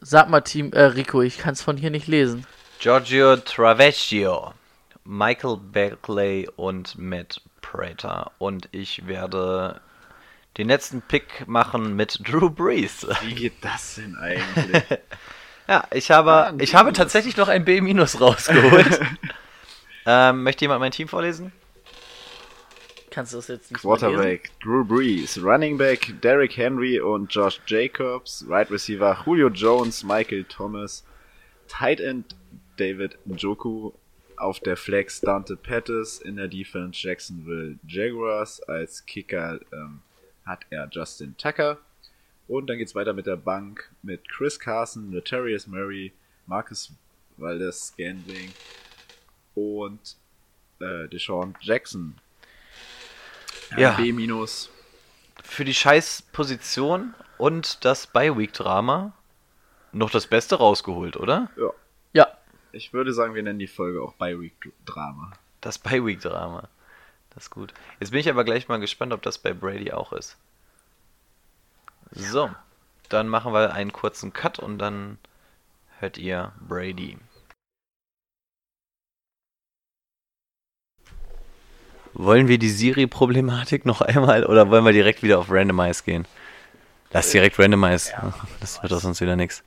Sag 0.01 0.29
mal, 0.29 0.41
Team 0.41 0.73
äh, 0.73 0.81
Rico, 0.81 1.21
ich 1.21 1.37
kann 1.37 1.53
es 1.53 1.61
von 1.61 1.77
hier 1.77 1.91
nicht 1.91 2.07
lesen. 2.07 2.47
Giorgio 2.79 3.37
Travecchio, 3.37 4.55
Michael 5.03 5.57
Beckley 5.57 6.47
und 6.55 6.97
Matt 6.97 7.41
Prater. 7.61 8.31
Und 8.37 8.69
ich 8.71 9.07
werde 9.07 9.81
den 10.57 10.67
letzten 10.67 11.01
Pick 11.01 11.47
machen 11.47 11.95
mit 11.95 12.19
Drew 12.27 12.49
Brees. 12.49 13.07
Wie 13.21 13.33
geht 13.33 13.63
das 13.63 13.95
denn 13.95 14.15
eigentlich? 14.21 14.83
Ja, 15.67 15.85
ich 15.93 16.11
habe, 16.11 16.55
ich 16.61 16.75
habe 16.75 16.91
tatsächlich 16.93 17.37
noch 17.37 17.47
ein 17.47 17.63
B- 17.63 17.79
rausgeholt. 18.19 18.99
ähm, 20.05 20.43
möchte 20.43 20.65
jemand 20.65 20.81
mein 20.81 20.91
Team 20.91 21.07
vorlesen? 21.07 21.51
Kannst 23.11 23.33
du 23.33 23.37
das 23.37 23.47
jetzt 23.49 23.71
nicht? 23.71 23.81
Quarterback 23.81 24.51
Drew 24.63 24.85
Brees, 24.85 25.41
Running 25.43 25.77
Back 25.77 26.13
Derrick 26.21 26.55
Henry 26.55 26.99
und 26.99 27.33
Josh 27.33 27.59
Jacobs, 27.67 28.45
Wide 28.47 28.71
Receiver 28.71 29.23
Julio 29.25 29.49
Jones, 29.49 30.03
Michael 30.03 30.45
Thomas, 30.45 31.05
Tight 31.67 31.99
End 31.99 32.35
David 32.77 33.17
Njoku, 33.25 33.91
auf 34.41 34.59
der 34.59 34.75
Flex 34.75 35.21
Dante 35.21 35.55
Pettis, 35.55 36.19
in 36.19 36.35
der 36.35 36.47
Defense 36.47 36.99
Jacksonville 36.99 37.77
Jaguars, 37.87 38.61
als 38.63 39.05
Kicker 39.05 39.59
ähm, 39.71 40.01
hat 40.45 40.65
er 40.69 40.89
Justin 40.91 41.35
Tucker 41.37 41.77
und 42.47 42.67
dann 42.67 42.77
geht's 42.77 42.95
weiter 42.95 43.13
mit 43.13 43.27
der 43.27 43.37
Bank 43.37 43.91
mit 44.01 44.27
Chris 44.29 44.59
Carson, 44.59 45.11
Letarius 45.11 45.67
Murray, 45.67 46.11
Marcus 46.47 46.91
Valdez 47.37 47.87
Scandling 47.87 48.51
und 49.55 50.17
äh, 50.79 51.07
Deshaun 51.07 51.55
Jackson. 51.61 52.15
Ja. 53.77 53.93
B 53.93 54.11
minus. 54.11 54.69
Für 55.43 55.65
die 55.65 55.73
Scheiß-Position 55.73 57.13
und 57.37 57.85
das 57.85 58.07
Bye-Week-Drama 58.07 59.13
noch 59.93 60.09
das 60.09 60.27
Beste 60.27 60.55
rausgeholt, 60.55 61.15
oder? 61.17 61.49
Ja. 61.57 61.71
Ich 62.73 62.93
würde 62.93 63.13
sagen, 63.13 63.35
wir 63.35 63.43
nennen 63.43 63.59
die 63.59 63.67
Folge 63.67 64.01
auch 64.01 64.13
Bi-Week 64.13 64.71
Drama. 64.85 65.31
Das 65.59 65.77
Bye-Week-Drama. 65.77 66.69
Das 67.33 67.43
ist 67.43 67.49
gut. 67.49 67.73
Jetzt 67.99 68.11
bin 68.11 68.19
ich 68.19 68.29
aber 68.29 68.43
gleich 68.43 68.67
mal 68.67 68.79
gespannt, 68.79 69.13
ob 69.13 69.21
das 69.21 69.37
bei 69.37 69.53
Brady 69.53 69.91
auch 69.91 70.11
ist. 70.11 70.37
So, 72.11 72.49
dann 73.09 73.27
machen 73.27 73.53
wir 73.53 73.73
einen 73.73 73.93
kurzen 73.93 74.33
Cut 74.33 74.59
und 74.59 74.79
dann 74.79 75.17
hört 75.99 76.17
ihr 76.17 76.51
Brady. 76.59 77.17
Wollen 82.13 82.49
wir 82.49 82.57
die 82.57 82.69
Siri-Problematik 82.69 83.85
noch 83.85 84.01
einmal 84.01 84.45
oder 84.45 84.69
wollen 84.69 84.83
wir 84.83 84.91
direkt 84.91 85.23
wieder 85.23 85.39
auf 85.39 85.49
Randomize 85.49 86.03
gehen? 86.03 86.27
Lass 87.11 87.31
direkt 87.31 87.57
Randomize. 87.59 88.11
das 88.59 88.81
wird 88.81 88.91
doch 88.91 88.99
sonst 88.99 89.21
wieder 89.21 89.35
nix. 89.35 89.63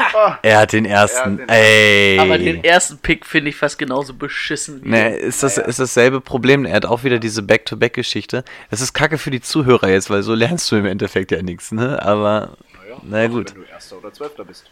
Er 0.42 0.58
hat 0.60 0.72
den 0.72 0.84
ersten. 0.84 1.38
den 1.38 1.48
Ey. 1.48 2.18
aber 2.18 2.38
den 2.38 2.64
ersten 2.64 2.98
Pick 2.98 3.26
finde 3.26 3.50
ich 3.50 3.56
fast 3.56 3.78
genauso 3.78 4.14
beschissen 4.14 4.84
wie 4.84 4.88
Ne, 4.88 5.16
ist 5.16 5.42
das 5.42 5.58
ist 5.58 5.78
dasselbe 5.78 6.20
Problem. 6.20 6.64
Er 6.64 6.76
hat 6.76 6.86
auch 6.86 7.04
wieder 7.04 7.18
diese 7.18 7.42
Back-to-Back-Geschichte. 7.42 8.44
Das 8.70 8.80
ist 8.80 8.92
kacke 8.92 9.18
für 9.18 9.30
die 9.30 9.40
Zuhörer 9.40 9.88
jetzt, 9.88 10.10
weil 10.10 10.22
so 10.22 10.34
lernst 10.34 10.70
du 10.72 10.76
im 10.76 10.86
Endeffekt 10.86 11.30
ja 11.32 11.42
nichts, 11.42 11.72
ne? 11.72 12.00
Aber, 12.02 12.56
na 13.02 13.26
gut. 13.28 13.54
Wenn 13.54 13.62
du 13.62 13.68
Erster 13.68 13.98
oder 13.98 14.12
Zwölfter 14.12 14.44
bist. 14.44 14.64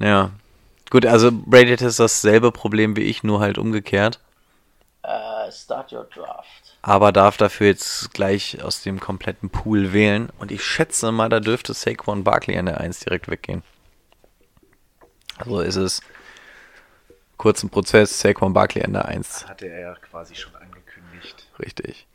Ja. 0.00 0.30
Gut, 0.90 1.06
also 1.06 1.30
Brady 1.32 1.70
hat 1.70 1.80
jetzt 1.82 2.00
dasselbe 2.00 2.50
Problem 2.52 2.96
wie 2.96 3.02
ich, 3.02 3.22
nur 3.22 3.40
halt 3.40 3.58
umgekehrt. 3.58 4.18
äh, 5.02 5.50
Start 5.52 5.92
Your 5.92 6.06
Draft. 6.14 6.46
Aber 6.82 7.12
darf 7.12 7.36
dafür 7.36 7.66
jetzt 7.68 8.12
gleich 8.14 8.62
aus 8.62 8.82
dem 8.82 9.00
kompletten 9.00 9.50
Pool 9.50 9.92
wählen. 9.92 10.30
Und 10.38 10.50
ich 10.50 10.64
schätze 10.64 11.12
mal, 11.12 11.28
da 11.28 11.38
dürfte 11.40 11.74
Saquon 11.74 12.24
Barkley 12.24 12.56
an 12.58 12.66
der 12.66 12.80
1 12.80 13.00
direkt 13.00 13.28
weggehen. 13.28 13.62
So 15.46 15.60
ist 15.60 15.76
es. 15.76 16.00
kurzen 17.36 17.70
Prozess, 17.70 18.20
Saquon 18.20 18.52
Barkley 18.52 18.82
Ende 18.82 19.04
1. 19.04 19.48
Hatte 19.48 19.66
er 19.66 19.80
ja 19.80 19.94
quasi 19.94 20.34
schon 20.34 20.54
angekündigt. 20.56 21.46
Richtig. 21.58 22.06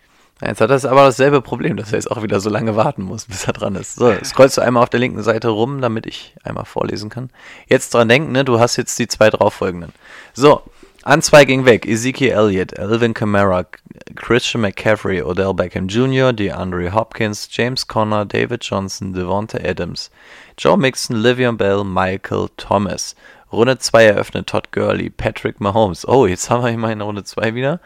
Jetzt 0.41 0.59
hat 0.59 0.69
er 0.69 0.91
aber 0.91 1.05
dasselbe 1.05 1.41
Problem, 1.41 1.77
dass 1.77 1.93
er 1.93 1.99
jetzt 1.99 2.11
auch 2.11 2.21
wieder 2.21 2.41
so 2.41 2.49
lange 2.49 2.75
warten 2.75 3.03
muss, 3.03 3.25
bis 3.25 3.45
er 3.45 3.53
dran 3.53 3.75
ist. 3.75 3.95
So, 3.95 4.13
scrollst 4.23 4.57
du 4.57 4.61
einmal 4.61 4.83
auf 4.83 4.89
der 4.89 4.99
linken 4.99 5.23
Seite 5.23 5.47
rum, 5.47 5.79
damit 5.79 6.05
ich 6.05 6.35
einmal 6.43 6.65
vorlesen 6.65 7.09
kann. 7.09 7.29
Jetzt 7.67 7.93
dran 7.93 8.09
denken, 8.09 8.33
ne, 8.33 8.43
du 8.43 8.59
hast 8.59 8.75
jetzt 8.75 8.99
die 8.99 9.07
zwei 9.07 9.29
drauffolgenden. 9.29 9.93
So, 10.33 10.61
an 11.03 11.21
zwei 11.21 11.45
ging 11.45 11.65
weg. 11.65 11.85
Ezekiel 11.85 12.31
Elliott, 12.31 12.73
Elvin 12.73 13.13
Kamara, 13.13 13.65
Christian 14.13 14.61
McCaffrey, 14.61 15.19
Odell 15.21 15.53
Beckham 15.53 15.87
Jr., 15.87 16.31
DeAndre 16.31 16.91
Hopkins, 16.91 17.47
James 17.49 17.87
Conner, 17.87 18.23
David 18.23 18.63
Johnson, 18.63 19.13
Devonta 19.13 19.59
Adams, 19.67 20.11
Joe 20.57 20.77
Mixon, 20.77 21.23
Livion 21.23 21.57
Bell, 21.57 21.83
Michael 21.83 22.49
Thomas. 22.55 23.15
Runde 23.51 23.79
2 23.79 24.05
eröffnet 24.05 24.47
Todd 24.47 24.71
Gurley, 24.71 25.09
Patrick 25.09 25.59
Mahomes. 25.59 26.07
Oh, 26.07 26.27
jetzt 26.27 26.49
haben 26.49 26.63
wir 26.63 26.71
immerhin 26.71 27.01
Runde 27.01 27.23
2 27.23 27.55
wieder. 27.55 27.79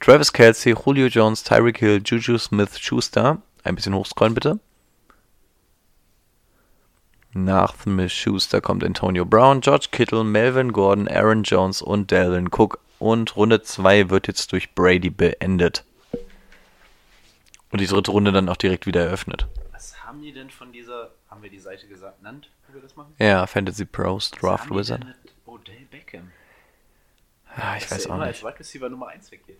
Travis 0.00 0.32
Kelsey, 0.32 0.74
Julio 0.74 1.06
Jones, 1.06 1.44
Tyreek 1.44 1.78
Hill, 1.78 2.02
Juju 2.04 2.38
Smith, 2.38 2.78
Schuster. 2.78 3.38
Ein 3.62 3.76
bisschen 3.76 3.94
hochscrollen 3.94 4.34
bitte. 4.34 4.58
Nach 7.34 7.74
Smith 7.80 8.12
Schuster 8.12 8.60
kommt 8.60 8.84
Antonio 8.84 9.24
Brown, 9.24 9.60
George 9.60 9.88
Kittle, 9.90 10.24
Melvin 10.24 10.72
Gordon, 10.72 11.08
Aaron 11.08 11.44
Jones 11.44 11.80
und 11.80 12.10
Delvin 12.10 12.48
Cook. 12.48 12.81
Und 13.02 13.34
Runde 13.34 13.60
2 13.62 14.10
wird 14.10 14.28
jetzt 14.28 14.52
durch 14.52 14.76
Brady 14.76 15.10
beendet. 15.10 15.84
Und 17.72 17.80
die 17.80 17.86
dritte 17.88 18.12
Runde 18.12 18.30
dann 18.30 18.48
auch 18.48 18.56
direkt 18.56 18.86
wieder 18.86 19.04
eröffnet. 19.04 19.48
Was 19.72 20.04
haben 20.04 20.22
die 20.22 20.32
denn 20.32 20.50
von 20.50 20.70
dieser, 20.70 21.10
haben 21.28 21.42
wir 21.42 21.50
die 21.50 21.58
Seite 21.58 21.88
gesagt, 21.88 22.18
genannt, 22.18 22.48
wie 22.68 22.74
wir 22.74 22.80
das 22.80 22.94
machen? 22.94 23.12
Ja, 23.18 23.44
Fantasy 23.48 23.86
Pros, 23.86 24.30
Draft 24.30 24.70
Was 24.70 24.76
Wizard. 24.78 25.00
denn 25.02 25.08
mit 25.08 25.32
Odell 25.46 25.84
Beckham? 25.90 26.30
Ja, 27.56 27.76
ich 27.76 27.90
weiß 27.90 28.06
auch 28.06 28.18
nicht. 28.18 28.26
als 28.26 28.44
Wide 28.44 28.60
Receiver 28.60 28.88
Nummer 28.88 29.08
1 29.08 29.32
weggeht. 29.32 29.58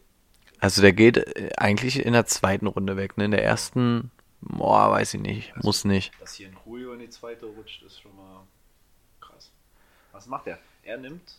Also 0.60 0.80
der 0.80 0.92
geht 0.92 1.16
äh, 1.16 1.50
eigentlich 1.56 2.06
in 2.06 2.12
der 2.12 2.26
zweiten 2.26 2.68
Runde 2.68 2.96
weg, 2.96 3.16
ne? 3.18 3.24
In 3.24 3.32
der 3.32 3.42
ersten, 3.42 4.12
boah, 4.40 4.92
weiß 4.92 5.14
ich 5.14 5.20
nicht. 5.20 5.52
Muss 5.64 5.84
nicht. 5.84 6.12
Dass 6.20 6.34
hier 6.34 6.46
ein 6.46 6.56
Julio 6.64 6.92
in 6.92 7.00
die 7.00 7.10
zweite 7.10 7.46
rutscht, 7.46 7.82
ist 7.82 8.00
schon 8.00 8.14
mal 8.14 8.46
krass. 9.20 9.50
Was 10.12 10.28
macht 10.28 10.46
er? 10.46 10.60
Er 10.84 10.96
nimmt. 10.98 11.02
nimmt 11.02 11.22
er 11.22 11.22
Mike 11.24 11.38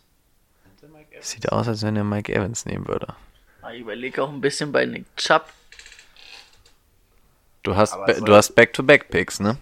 Sieht 1.20 1.50
aus, 1.50 1.68
als 1.68 1.82
wenn 1.82 1.96
er 1.96 2.04
Mike 2.04 2.34
Evans 2.34 2.66
nehmen 2.66 2.86
würde. 2.86 3.14
Ich 3.72 3.80
überlege 3.80 4.22
auch 4.22 4.28
ein 4.28 4.40
bisschen 4.40 4.72
bei 4.72 4.84
Nick 4.84 5.06
Chubb. 5.16 5.46
Du 7.62 7.74
hast, 7.74 7.94
du 7.94 8.34
hast 8.34 8.54
Back-to-Back-Picks, 8.54 9.40
ne? 9.40 9.56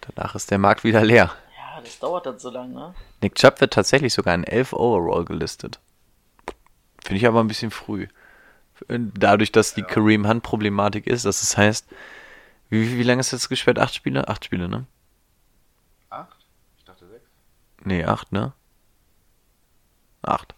Danach 0.00 0.34
ist 0.34 0.50
der 0.50 0.58
Markt 0.58 0.82
wieder 0.84 1.04
leer. 1.04 1.34
Ja, 1.56 1.80
das 1.82 1.98
dauert 1.98 2.24
dann 2.24 2.38
so 2.38 2.48
lange, 2.48 2.74
ne? 2.74 2.94
Nick 3.20 3.34
Chubb 3.34 3.60
wird 3.60 3.74
tatsächlich 3.74 4.14
sogar 4.14 4.34
in 4.34 4.44
11 4.44 4.72
Overall 4.72 5.24
gelistet. 5.26 5.78
Finde 7.04 7.18
ich 7.18 7.26
aber 7.26 7.40
ein 7.40 7.48
bisschen 7.48 7.70
früh. 7.70 8.08
Dadurch, 8.88 9.52
dass 9.52 9.74
die 9.74 9.82
Kareem 9.82 10.26
Hunt-Problematik 10.26 11.06
ist, 11.06 11.24
dass 11.24 11.42
es 11.42 11.56
heißt, 11.56 11.86
wie, 12.68 12.98
wie 12.98 13.02
lange 13.02 13.20
ist 13.20 13.32
das 13.32 13.48
gesperrt? 13.48 13.78
Acht 13.78 13.94
Spiele? 13.94 14.26
Acht 14.28 14.44
Spiele, 14.44 14.68
ne? 14.68 14.86
Acht? 16.10 16.36
Ich 16.78 16.84
dachte 16.84 17.06
sechs. 17.08 17.28
Nee, 17.86 18.04
acht, 18.04 18.32
ne? 18.32 18.52
Acht. 20.22 20.54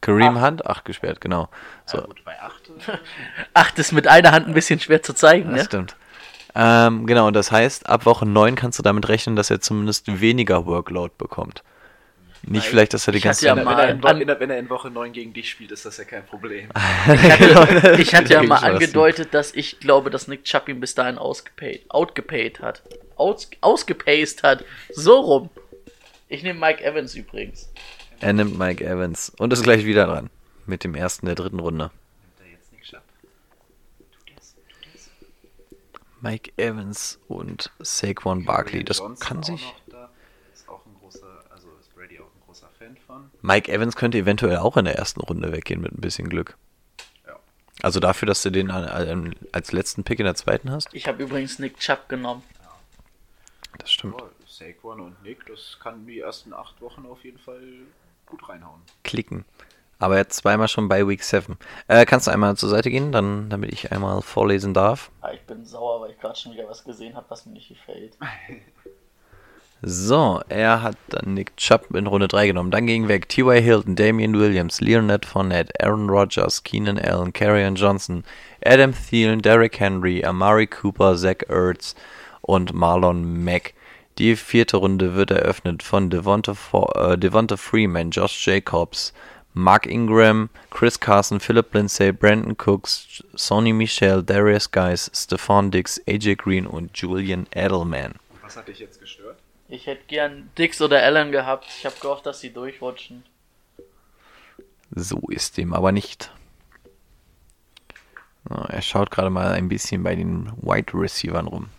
Kareem 0.00 0.40
Hunt, 0.42 0.66
acht 0.66 0.84
gesperrt, 0.84 1.20
genau. 1.20 1.48
So, 1.86 1.98
Ja, 1.98 2.04
gut, 2.04 2.24
bei 2.24 2.38
acht. 2.40 2.68
äh, 2.88 2.98
Ach, 3.54 3.70
das 3.70 3.86
ist 3.86 3.92
mit 3.92 4.06
einer 4.06 4.32
Hand 4.32 4.46
ein 4.48 4.54
bisschen 4.54 4.78
schwer 4.80 5.02
zu 5.02 5.14
zeigen, 5.14 5.50
das 5.50 5.58
ne? 5.60 5.64
stimmt. 5.64 5.96
Ähm, 6.54 7.06
genau, 7.06 7.26
und 7.26 7.34
das 7.34 7.50
heißt, 7.50 7.88
ab 7.88 8.06
Woche 8.06 8.26
9 8.26 8.54
kannst 8.54 8.78
du 8.78 8.82
damit 8.82 9.08
rechnen, 9.08 9.34
dass 9.34 9.50
er 9.50 9.60
zumindest 9.60 10.20
weniger 10.20 10.66
Workload 10.66 11.14
bekommt. 11.18 11.62
Nicht 12.46 12.64
Weil 12.64 12.70
vielleicht, 12.70 12.92
dass 12.94 13.06
er 13.06 13.14
die 13.14 13.20
ganze 13.20 13.50
hatte 13.50 13.60
ja 13.60 13.66
Zeit... 13.66 13.76
wenn, 13.78 13.78
er 13.78 13.88
in, 13.94 14.02
Wo- 14.02 14.06
an- 14.08 14.20
in, 14.20 14.26
der- 14.26 14.38
wenn 14.40 14.50
er 14.50 14.58
in 14.58 14.68
Woche 14.68 14.90
9 14.90 15.12
gegen 15.12 15.32
dich 15.32 15.48
spielt, 15.50 15.72
ist 15.72 15.86
das 15.86 15.96
ja 15.96 16.04
kein 16.04 16.26
Problem. 16.26 16.68
Ich 16.74 17.12
hatte, 17.32 17.96
ich 17.98 18.14
hatte 18.14 18.28
ja 18.28 18.34
Dagegen 18.42 18.48
mal 18.48 18.58
angedeutet, 18.62 19.32
dass 19.32 19.54
ich 19.54 19.80
glaube, 19.80 20.10
dass 20.10 20.28
Nick 20.28 20.44
Chubb 20.44 20.68
ihn 20.68 20.78
bis 20.80 20.94
dahin 20.94 21.16
ausgepaid, 21.16 21.86
outgepaid 21.88 22.60
hat. 22.60 22.82
Aus, 23.16 23.48
ausgepaced 23.62 24.42
hat. 24.42 24.64
So 24.92 25.20
rum. 25.20 25.50
Ich 26.34 26.42
nehme 26.42 26.58
Mike 26.58 26.82
Evans 26.82 27.14
übrigens. 27.14 27.72
Er 28.18 28.32
nimmt 28.32 28.58
Mike 28.58 28.84
Evans 28.84 29.30
und 29.38 29.52
ist 29.52 29.62
gleich 29.62 29.84
wieder 29.84 30.06
dran. 30.06 30.30
Mit 30.66 30.82
dem 30.82 30.96
ersten 30.96 31.26
der 31.26 31.36
dritten 31.36 31.60
Runde. 31.60 31.92
Er? 32.90 33.02
Mike 36.20 36.50
Evans 36.56 37.20
und 37.28 37.70
Saquon 37.78 38.44
Barkley. 38.44 38.82
Das 38.82 39.00
kann 39.20 39.44
sich. 39.44 39.74
da. 39.86 40.10
Ist 40.52 40.68
auch 40.68 40.84
ein 40.84 40.96
großer, 41.00 41.44
also 41.50 41.68
ist 41.78 41.94
Brady 41.94 42.18
auch 42.18 42.24
ein 42.24 42.40
großer 42.46 42.68
Fan 42.80 42.96
von. 43.06 43.30
Mike 43.42 43.70
Evans 43.70 43.94
könnte 43.94 44.18
eventuell 44.18 44.56
auch 44.56 44.76
in 44.76 44.86
der 44.86 44.96
ersten 44.96 45.20
Runde 45.20 45.52
weggehen 45.52 45.80
mit 45.82 45.92
ein 45.92 46.00
bisschen 46.00 46.28
Glück. 46.28 46.56
Ja. 47.28 47.36
Also 47.80 48.00
dafür, 48.00 48.26
dass 48.26 48.42
du 48.42 48.50
den 48.50 48.72
als 48.72 49.70
letzten 49.70 50.02
Pick 50.02 50.18
in 50.18 50.24
der 50.24 50.34
zweiten 50.34 50.72
hast? 50.72 50.88
Ich 50.94 51.06
habe 51.06 51.22
übrigens 51.22 51.60
Nick 51.60 51.78
Chubb 51.78 52.08
genommen. 52.08 52.42
Das 53.78 53.92
stimmt. 53.92 54.20
Oh, 54.20 54.28
Saquon 54.58 55.00
und 55.00 55.22
Nick, 55.22 55.46
das 55.46 55.78
kann 55.82 56.06
die 56.06 56.20
ersten 56.20 56.52
acht 56.52 56.80
Wochen 56.80 57.06
auf 57.06 57.24
jeden 57.24 57.38
Fall 57.38 57.60
gut 58.26 58.48
reinhauen. 58.48 58.80
Klicken. 59.02 59.44
Aber 59.98 60.16
jetzt 60.16 60.36
zweimal 60.36 60.68
schon 60.68 60.88
bei 60.88 61.06
Week 61.08 61.22
7. 61.22 61.56
Äh, 61.88 62.04
kannst 62.04 62.26
du 62.26 62.30
einmal 62.30 62.56
zur 62.56 62.68
Seite 62.68 62.90
gehen, 62.90 63.10
dann, 63.10 63.48
damit 63.48 63.72
ich 63.72 63.90
einmal 63.90 64.22
vorlesen 64.22 64.74
darf? 64.74 65.10
Ah, 65.22 65.32
ich 65.32 65.40
bin 65.42 65.64
sauer, 65.64 66.00
weil 66.00 66.10
ich 66.10 66.18
gerade 66.20 66.36
schon 66.38 66.52
wieder 66.52 66.68
was 66.68 66.84
gesehen 66.84 67.14
habe, 67.16 67.26
was 67.28 67.46
mir 67.46 67.52
nicht 67.52 67.68
gefällt. 67.68 68.16
So, 69.86 70.40
er 70.48 70.80
hat 70.80 70.96
dann 71.10 71.34
Nick 71.34 71.58
Chubb 71.58 71.94
in 71.94 72.06
Runde 72.06 72.26
3 72.26 72.46
genommen. 72.46 72.70
Dann 72.70 72.86
ging 72.86 73.06
weg 73.06 73.28
T.Y. 73.28 73.60
Hilton, 73.60 73.96
Damian 73.96 74.32
Williams, 74.32 74.80
Leonard 74.80 75.26
Fournette, 75.26 75.74
Aaron 75.78 76.08
Rodgers, 76.08 76.62
Keenan 76.62 76.98
Allen, 76.98 77.34
Carrion 77.34 77.74
Johnson, 77.74 78.24
Adam 78.64 78.94
Thielen, 78.94 79.42
Derrick 79.42 79.78
Henry, 79.78 80.24
Amari 80.24 80.68
Cooper, 80.68 81.16
Zach 81.16 81.42
Ertz 81.50 81.94
und 82.40 82.72
Marlon 82.72 83.44
Mack. 83.44 83.74
Die 84.18 84.36
vierte 84.36 84.76
Runde 84.76 85.14
wird 85.14 85.32
eröffnet 85.32 85.82
von 85.82 86.08
Devonta, 86.08 86.54
äh, 86.94 87.18
Devonta 87.18 87.56
Freeman, 87.56 88.10
Josh 88.10 88.46
Jacobs, 88.46 89.12
Mark 89.54 89.86
Ingram, 89.86 90.50
Chris 90.70 90.98
Carson, 90.98 91.40
Philip 91.40 91.72
Lindsay, 91.74 92.12
Brandon 92.12 92.56
Cooks, 92.56 93.24
Sonny 93.34 93.72
Michel, 93.72 94.22
Darius 94.22 94.70
Guys, 94.70 95.10
Stephon 95.14 95.70
Diggs, 95.70 96.00
AJ 96.08 96.36
Green 96.36 96.66
und 96.66 96.96
Julian 96.96 97.46
Edelman. 97.54 98.14
Was 98.42 98.56
hat 98.56 98.68
dich 98.68 98.78
jetzt 98.78 99.00
gestört? 99.00 99.38
Ich 99.68 99.86
hätte 99.86 100.02
gern 100.06 100.50
Dix 100.58 100.80
oder 100.80 101.02
Allen 101.02 101.32
gehabt. 101.32 101.66
Ich 101.78 101.86
habe 101.86 101.96
gehofft, 102.00 102.26
dass 102.26 102.40
sie 102.40 102.52
durchrutschen. 102.52 103.24
So 104.94 105.20
ist 105.28 105.56
dem 105.56 105.72
aber 105.72 105.90
nicht. 105.90 106.30
Er 108.68 108.82
schaut 108.82 109.10
gerade 109.10 109.30
mal 109.30 109.52
ein 109.52 109.68
bisschen 109.68 110.02
bei 110.02 110.14
den 110.14 110.52
Wide 110.60 110.92
Receivern 110.94 111.46
rum. 111.46 111.70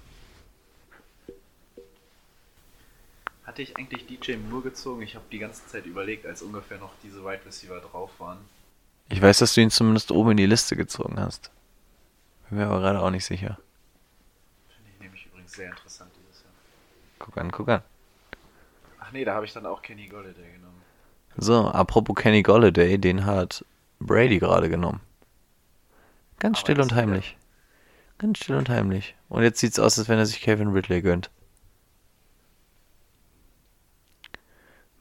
Hatte 3.56 3.62
ich 3.62 3.78
eigentlich 3.78 4.06
DJ 4.06 4.36
Moore 4.36 4.64
gezogen? 4.64 5.02
Ich 5.02 5.16
habe 5.16 5.24
die 5.32 5.40
ganze 5.40 5.66
Zeit 5.66 5.86
überlegt, 5.86 6.26
als 6.26 6.42
ungefähr 6.42 6.78
noch 6.78 6.92
diese 7.02 7.24
Wide 7.24 7.46
Receiver 7.46 7.80
drauf 7.80 8.12
waren. 8.20 8.40
Ich 9.08 9.22
weiß, 9.22 9.38
dass 9.38 9.54
du 9.54 9.62
ihn 9.62 9.70
zumindest 9.70 10.12
oben 10.12 10.32
in 10.32 10.36
die 10.36 10.46
Liste 10.46 10.76
gezogen 10.76 11.18
hast. 11.22 11.52
Bin 12.50 12.60
mir 12.60 12.66
aber 12.66 12.82
gerade 12.82 13.00
auch 13.00 13.12
nicht 13.12 13.24
sicher. 13.24 13.58
Finde 14.68 14.92
ich 14.94 15.00
nämlich 15.00 15.26
übrigens 15.28 15.54
sehr 15.54 15.70
interessant 15.70 16.12
dieses 16.20 16.44
Jahr. 16.44 16.52
Guck 17.20 17.38
an, 17.38 17.50
guck 17.50 17.70
an. 17.70 17.82
Ach 19.00 19.14
nee, 19.14 19.24
da 19.24 19.36
habe 19.36 19.46
ich 19.46 19.54
dann 19.54 19.66
auch 19.66 19.82
Kenny 19.82 20.10
Golladay 20.10 20.52
genommen. 20.52 20.82
So, 21.38 21.70
apropos 21.70 22.18
Kenny 22.18 22.44
Golladay, 22.44 22.98
den 22.98 23.26
hat 23.26 23.64
Brady 24.02 24.40
gerade 24.40 24.68
genommen. 24.68 25.00
Ganz 26.40 26.58
Aber 26.58 26.66
still 26.66 26.82
und 26.82 26.94
heimlich. 26.94 27.38
Ganz 28.18 28.38
still 28.40 28.58
und 28.58 28.68
heimlich. 28.68 29.16
Und 29.30 29.44
jetzt 29.44 29.62
sieht's 29.62 29.80
aus, 29.80 29.98
als 29.98 30.10
wenn 30.10 30.18
er 30.18 30.26
sich 30.26 30.42
Kevin 30.42 30.74
Ridley 30.74 31.02
gönnt. 31.02 31.30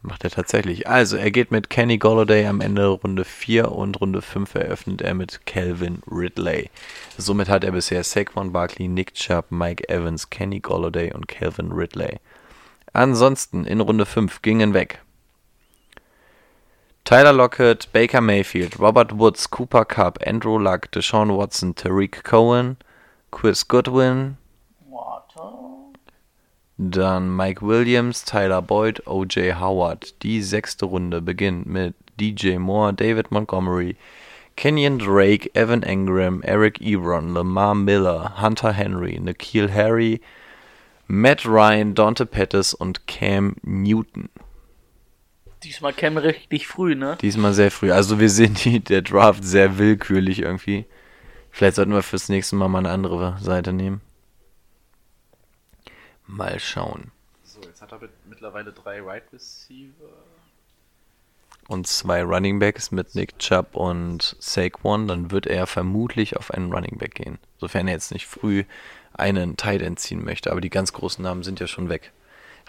Macht 0.07 0.23
er 0.23 0.31
tatsächlich. 0.31 0.87
Also, 0.87 1.17
er 1.17 1.31
geht 1.31 1.51
mit 1.51 1.71
Kenny 1.71 1.97
Golladay 1.97 2.45
am 2.45 2.61
Ende 2.61 2.89
Runde 2.89 3.25
4 3.25 3.73
und 3.73 3.99
Runde 4.03 4.21
5 4.21 4.55
eröffnet 4.55 5.01
er 5.01 5.15
mit 5.15 5.47
Calvin 5.47 6.03
Ridley. 6.07 6.69
Somit 7.17 7.49
hat 7.49 7.65
er 7.65 7.73
bisher 7.73 8.05
Saquon 8.05 8.53
Barkley, 8.53 8.87
Nick 8.87 9.15
Chubb, 9.15 9.47
Mike 9.49 9.89
Evans, 9.89 10.29
Kenny 10.29 10.61
Golladay 10.61 11.15
und 11.15 11.27
Calvin 11.27 11.73
Ridley. 11.73 12.21
Ansonsten 12.93 13.65
in 13.65 13.81
Runde 13.81 14.05
5 14.05 14.43
gingen 14.43 14.75
weg 14.75 15.01
Tyler 17.05 17.33
Lockett, 17.33 17.91
Baker 17.91 18.21
Mayfield, 18.21 18.79
Robert 18.79 19.19
Woods, 19.19 19.51
Cooper 19.51 19.87
Cup, 19.87 20.19
Andrew 20.27 20.59
Luck, 20.59 20.91
Deshaun 20.93 21.35
Watson, 21.35 21.75
Tariq 21.75 22.23
Cohen, 22.25 22.77
Chris 23.31 23.67
Goodwin. 23.67 24.37
Dann 26.77 27.35
Mike 27.35 27.63
Williams, 27.63 28.25
Tyler 28.25 28.63
Boyd, 28.63 29.07
O.J. 29.07 29.61
Howard. 29.61 30.23
Die 30.23 30.43
sechste 30.43 30.87
Runde 30.87 31.21
beginnt 31.21 31.67
mit 31.67 31.95
DJ 32.19 32.57
Moore, 32.59 32.93
David 32.93 33.31
Montgomery, 33.31 33.97
Kenyon 34.57 34.99
Drake, 34.99 35.51
Evan 35.55 35.83
Engram, 35.83 36.43
Eric 36.43 36.81
Ebron, 36.81 37.35
Lamar 37.35 37.75
Miller, 37.75 38.41
Hunter 38.41 38.73
Henry, 38.73 39.19
Nikhil 39.19 39.73
Harry, 39.73 40.21
Matt 41.07 41.45
Ryan, 41.45 41.95
Dante 41.95 42.27
Pettis 42.27 42.73
und 42.75 43.07
Cam 43.07 43.57
Newton. 43.63 44.29
Diesmal 45.63 45.93
kämen 45.93 46.19
richtig 46.19 46.67
früh, 46.67 46.95
ne? 46.95 47.17
Diesmal 47.21 47.55
sehr 47.55 47.71
früh. 47.71 47.91
Also 47.91 48.21
wir 48.21 48.29
sehen 48.29 48.55
die, 48.55 48.81
der 48.81 49.03
Draft 49.03 49.45
sehr 49.45 49.79
willkürlich 49.79 50.41
irgendwie. 50.41 50.85
Vielleicht 51.51 51.77
sollten 51.77 51.93
wir 51.93 52.03
fürs 52.03 52.29
nächste 52.29 52.57
Mal 52.57 52.69
mal 52.69 52.81
eine 52.81 52.91
andere 52.91 53.39
Seite 53.41 53.73
nehmen. 53.73 54.01
Mal 56.27 56.59
schauen. 56.59 57.11
So, 57.43 57.61
jetzt 57.63 57.83
hat 57.83 57.93
er 57.93 58.01
mittlerweile 58.29 58.73
drei 58.73 59.01
Right 59.01 59.25
Receiver. 59.33 59.93
Und 61.69 61.87
zwei 61.87 62.23
Running 62.23 62.59
Backs 62.59 62.91
mit 62.91 63.15
Nick 63.15 63.39
Chubb 63.39 63.75
und 63.75 64.37
Saquon. 64.39 65.09
Dann 65.09 65.31
wird 65.31 65.47
er 65.47 65.67
vermutlich 65.67 66.37
auf 66.37 66.51
einen 66.51 66.73
Running 66.73 66.99
Back 66.99 67.15
gehen. 67.15 67.39
Sofern 67.59 67.89
er 67.89 67.95
jetzt 67.95 68.13
nicht 68.13 68.27
früh 68.27 68.65
einen 69.15 69.57
Tight 69.57 69.81
End 69.81 69.99
ziehen 69.99 70.25
möchte. 70.25 70.51
Aber 70.51 70.61
die 70.61 70.71
ganz 70.71 70.93
großen 70.93 71.23
Namen 71.23 71.43
sind 71.43 71.61
ja 71.61 71.67
schon 71.67 71.89
weg. 71.89 72.13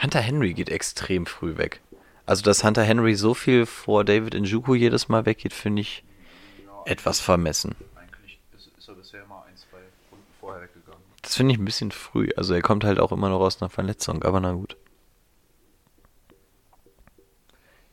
Hunter 0.01 0.19
Henry 0.21 0.53
geht 0.53 0.69
extrem 0.69 1.25
früh 1.25 1.57
weg. 1.57 1.81
Also, 2.25 2.43
dass 2.43 2.63
Hunter 2.63 2.83
Henry 2.83 3.15
so 3.15 3.33
viel 3.33 3.65
vor 3.65 4.03
David 4.03 4.33
Njoku 4.33 4.75
jedes 4.75 5.09
Mal 5.09 5.25
weggeht, 5.25 5.53
finde 5.53 5.81
ich 5.81 6.03
etwas 6.85 7.19
vermessen. 7.19 7.75
Eigentlich 7.95 8.39
ist, 8.55 8.69
ist 8.77 8.87
er 8.87 8.95
bisher 8.95 9.23
immer 9.23 9.43
ein, 9.47 9.55
zwei 9.57 9.77
Runden 10.11 10.25
vorher 10.39 10.61
weggegangen. 10.63 10.84
Das 11.35 11.39
finde 11.39 11.53
ich 11.53 11.59
ein 11.59 11.65
bisschen 11.65 11.91
früh. 11.91 12.29
Also, 12.37 12.53
er 12.53 12.61
kommt 12.61 12.85
halt 12.85 12.97
auch 12.97 13.11
immer 13.11 13.27
noch 13.27 13.41
aus 13.41 13.61
einer 13.61 13.69
Verletzung, 13.69 14.23
aber 14.23 14.39
na 14.39 14.53
gut. 14.53 14.77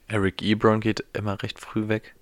Eric 0.07 0.43
Ebron 0.43 0.79
geht 0.79 1.05
immer 1.13 1.43
recht 1.43 1.59
früh 1.59 1.89
weg. 1.89 2.15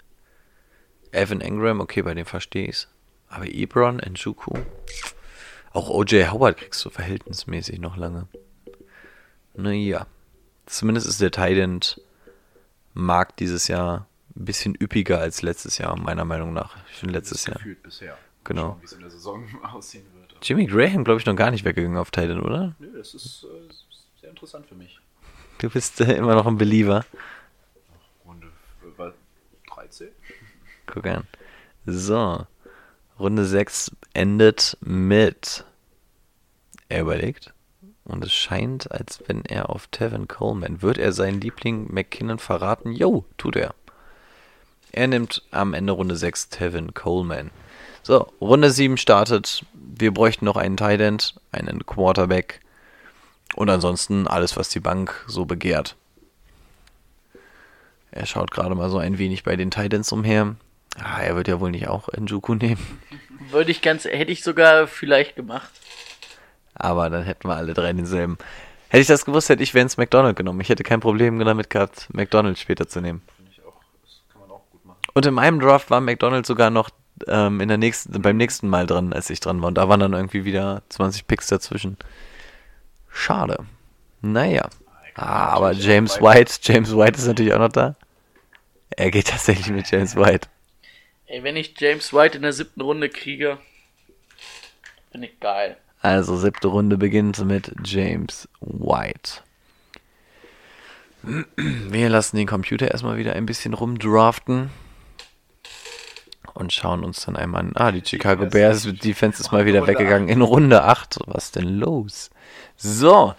Evan 1.12 1.42
Engram, 1.42 1.80
okay, 1.80 2.00
bei 2.00 2.14
dem 2.14 2.24
verstehe 2.24 2.68
ich's. 2.68 2.88
Aber 3.28 3.44
Ebron, 3.44 3.98
Njoku. 3.98 4.54
Auch 5.74 5.90
OJ 5.90 6.28
Howard 6.30 6.56
kriegst 6.56 6.82
du 6.86 6.88
verhältnismäßig 6.88 7.80
noch 7.80 7.98
lange. 7.98 8.26
Naja. 9.52 10.06
Zumindest 10.64 11.06
ist 11.06 11.20
der 11.20 11.32
Tident 11.32 12.00
Markt 12.94 13.40
dieses 13.40 13.68
Jahr 13.68 14.06
ein 14.34 14.46
bisschen 14.46 14.74
üppiger 14.74 15.18
als 15.18 15.42
letztes 15.42 15.76
Jahr, 15.76 15.98
meiner 15.98 16.24
Meinung 16.24 16.54
nach. 16.54 16.78
Ich 16.90 16.96
finde 16.96 17.12
letztes 17.12 17.44
Jahr. 17.44 17.56
Gefühlt 17.56 17.82
bisher. 17.82 18.16
Genau. 18.44 18.78
Wie 18.80 18.86
es 18.86 18.92
in 18.94 19.00
der 19.00 19.10
Saison 19.10 19.46
aussehen 19.62 20.06
wird. 20.14 20.19
Jimmy 20.42 20.66
Graham, 20.66 21.04
glaube 21.04 21.20
ich, 21.20 21.26
noch 21.26 21.36
gar 21.36 21.50
nicht 21.50 21.64
weggegangen 21.64 21.98
auf 21.98 22.10
Titan, 22.10 22.40
oder? 22.40 22.74
Nö, 22.78 22.88
das 22.96 23.14
ist 23.14 23.44
äh, 23.44 23.72
sehr 24.20 24.30
interessant 24.30 24.66
für 24.66 24.74
mich. 24.74 24.98
Du 25.58 25.68
bist 25.68 26.00
äh, 26.00 26.14
immer 26.14 26.34
noch 26.34 26.46
ein 26.46 26.56
Believer. 26.56 27.04
Runde 28.24 28.46
äh, 28.46 28.98
war 28.98 29.12
13. 29.74 30.08
Guck 30.86 31.06
an. 31.06 31.24
So. 31.84 32.46
Runde 33.18 33.44
6 33.44 33.92
endet 34.14 34.78
mit. 34.80 35.64
Er 36.88 37.02
überlegt. 37.02 37.52
Und 38.04 38.24
es 38.24 38.32
scheint, 38.32 38.90
als 38.90 39.22
wenn 39.26 39.44
er 39.44 39.70
auf 39.70 39.86
Tevin 39.88 40.26
Coleman. 40.26 40.82
Wird 40.82 40.98
er 40.98 41.12
seinen 41.12 41.40
Liebling 41.40 41.92
McKinnon 41.92 42.38
verraten? 42.38 42.92
Jo, 42.92 43.24
tut 43.36 43.56
er. 43.56 43.74
Er 44.92 45.06
nimmt 45.06 45.42
am 45.50 45.74
Ende 45.74 45.92
Runde 45.92 46.16
6 46.16 46.48
Tevin 46.48 46.94
Coleman. 46.94 47.50
So, 48.02 48.28
Runde 48.40 48.70
7 48.70 48.96
startet. 48.96 49.64
Wir 49.74 50.12
bräuchten 50.12 50.44
noch 50.44 50.56
einen 50.56 50.76
Tight 50.76 51.00
End, 51.00 51.34
einen 51.52 51.84
Quarterback 51.84 52.60
und 53.54 53.68
ansonsten 53.68 54.26
alles, 54.26 54.56
was 54.56 54.68
die 54.70 54.80
Bank 54.80 55.24
so 55.26 55.44
begehrt. 55.44 55.96
Er 58.10 58.26
schaut 58.26 58.50
gerade 58.50 58.74
mal 58.74 58.90
so 58.90 58.98
ein 58.98 59.18
wenig 59.18 59.44
bei 59.44 59.56
den 59.56 59.70
Titans 59.70 60.10
umher. 60.12 60.56
Ah, 60.98 61.20
er 61.20 61.36
wird 61.36 61.48
ja 61.48 61.60
wohl 61.60 61.70
nicht 61.70 61.88
auch 61.88 62.08
Njoku 62.18 62.54
nehmen. 62.54 63.00
Würde 63.50 63.70
ich 63.70 63.82
ganz, 63.82 64.04
hätte 64.04 64.32
ich 64.32 64.42
sogar 64.42 64.86
vielleicht 64.86 65.36
gemacht. 65.36 65.70
Aber 66.74 67.10
dann 67.10 67.24
hätten 67.24 67.48
wir 67.48 67.56
alle 67.56 67.74
drei 67.74 67.92
denselben. 67.92 68.38
Hätte 68.88 69.02
ich 69.02 69.06
das 69.06 69.24
gewusst, 69.24 69.48
hätte 69.48 69.62
ich 69.62 69.74
Vance 69.74 70.00
McDonald 70.00 70.36
genommen. 70.36 70.60
Ich 70.60 70.68
hätte 70.68 70.82
kein 70.82 71.00
Problem 71.00 71.38
damit 71.38 71.70
gehabt, 71.70 72.08
McDonald 72.12 72.58
später 72.58 72.88
zu 72.88 73.00
nehmen. 73.00 73.22
Finde 73.36 73.52
ich 73.52 73.62
auch. 73.64 73.80
Das 74.02 74.20
kann 74.32 74.40
man 74.40 74.50
auch 74.50 74.62
gut 74.72 74.84
machen. 74.84 74.98
Und 75.14 75.26
in 75.26 75.34
meinem 75.34 75.60
Draft 75.60 75.90
war 75.90 76.00
McDonald 76.00 76.46
sogar 76.46 76.70
noch 76.70 76.90
ähm, 77.28 77.60
in 77.60 77.68
der 77.68 77.78
nächsten, 77.78 78.20
beim 78.22 78.36
nächsten 78.36 78.68
Mal 78.68 78.86
dran, 78.86 79.12
als 79.12 79.30
ich 79.30 79.40
dran 79.40 79.60
war. 79.60 79.68
Und 79.68 79.74
da 79.78 79.88
waren 79.88 80.00
dann 80.00 80.12
irgendwie 80.12 80.44
wieder 80.44 80.82
20 80.88 81.26
Picks 81.26 81.48
dazwischen. 81.48 81.96
Schade. 83.10 83.64
Naja. 84.20 84.68
Ah, 85.14 85.48
aber 85.48 85.72
James 85.72 86.20
White, 86.20 86.60
James 86.62 86.96
White 86.96 87.18
ist 87.18 87.26
natürlich 87.26 87.52
auch 87.52 87.58
noch 87.58 87.68
da. 87.68 87.96
Er 88.90 89.10
geht 89.10 89.28
tatsächlich 89.28 89.70
mit 89.70 89.90
James 89.90 90.16
White. 90.16 90.48
Ey, 91.26 91.42
wenn 91.42 91.56
ich 91.56 91.74
James 91.78 92.12
White 92.12 92.36
in 92.36 92.42
der 92.42 92.52
siebten 92.52 92.80
Runde 92.80 93.08
kriege, 93.08 93.58
bin 95.12 95.22
ich 95.22 95.38
geil. 95.40 95.76
Also 96.00 96.36
siebte 96.36 96.68
Runde 96.68 96.96
beginnt 96.96 97.44
mit 97.44 97.72
James 97.84 98.48
White. 98.60 99.42
Wir 101.22 102.08
lassen 102.08 102.36
den 102.36 102.46
Computer 102.46 102.90
erstmal 102.90 103.18
wieder 103.18 103.34
ein 103.34 103.46
bisschen 103.46 103.74
rumdraften. 103.74 104.70
Und 106.54 106.72
schauen 106.72 107.04
uns 107.04 107.24
dann 107.24 107.36
einmal 107.36 107.62
an. 107.62 107.72
Ah, 107.74 107.92
die 107.92 108.02
Chicago 108.04 108.46
Bears 108.46 108.82
Defense 109.02 109.40
ist 109.40 109.52
mal 109.52 109.66
wieder 109.66 109.86
weggegangen 109.86 110.28
in 110.28 110.42
Runde 110.42 110.84
8. 110.84 111.20
Was 111.26 111.52
denn 111.52 111.78
los? 111.78 112.30
So, 112.76 113.34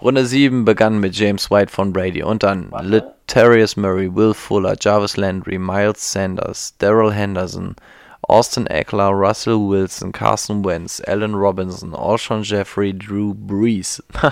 Runde 0.00 0.26
7 0.26 0.64
begann 0.64 0.98
mit 0.98 1.14
James 1.14 1.50
White 1.50 1.72
von 1.72 1.92
Brady 1.92 2.22
und 2.22 2.42
dann 2.42 2.70
Letarius 2.80 3.76
Murray, 3.76 4.14
Will 4.14 4.34
Fuller, 4.34 4.76
Jarvis 4.80 5.16
Landry, 5.16 5.58
Miles 5.58 6.12
Sanders, 6.12 6.74
Daryl 6.78 7.12
Henderson, 7.12 7.76
Austin 8.22 8.66
Eckler, 8.66 9.10
Russell 9.10 9.58
Wilson, 9.58 10.12
Carson 10.12 10.64
Wentz, 10.64 11.02
Allen 11.06 11.34
Robinson, 11.34 11.94
Alshon 11.94 12.42
Jeffrey, 12.42 12.96
Drew 12.96 13.34
Brees. 13.34 14.02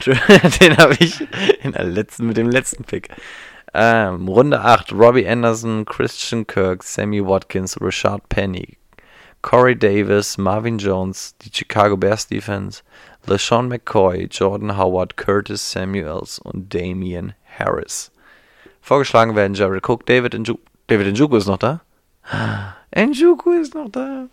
Den 0.06 0.76
habe 0.78 0.96
ich 0.98 1.26
in 1.62 1.72
der 1.72 1.84
letzten, 1.84 2.26
mit 2.26 2.36
dem 2.36 2.48
letzten 2.48 2.84
Pick. 2.84 3.08
Ähm, 3.72 4.26
Runde 4.28 4.60
8, 4.60 4.92
Robbie 4.92 5.26
Anderson, 5.26 5.84
Christian 5.84 6.46
Kirk, 6.46 6.82
Sammy 6.82 7.24
Watkins, 7.24 7.80
Rashad 7.80 8.28
Penny, 8.28 8.78
Corey 9.42 9.76
Davis, 9.76 10.36
Marvin 10.38 10.78
Jones, 10.78 11.36
die 11.38 11.50
Chicago 11.52 11.96
Bears 11.96 12.26
Defense, 12.26 12.82
LeSean 13.26 13.68
McCoy, 13.68 14.26
Jordan 14.30 14.76
Howard, 14.76 15.16
Curtis 15.16 15.70
Samuels 15.70 16.38
und 16.38 16.74
Damian 16.74 17.34
Harris. 17.58 18.10
Vorgeschlagen 18.80 19.36
werden 19.36 19.54
Jared 19.54 19.88
Cook, 19.88 20.04
David 20.06 20.34
Njoku. 20.34 20.60
David 20.88 21.14
Njoku 21.14 21.36
ist 21.36 21.46
noch 21.46 21.58
da? 21.58 21.80
Njoku 22.96 23.52
ist 23.52 23.74
noch 23.74 23.88
da. 23.88 24.26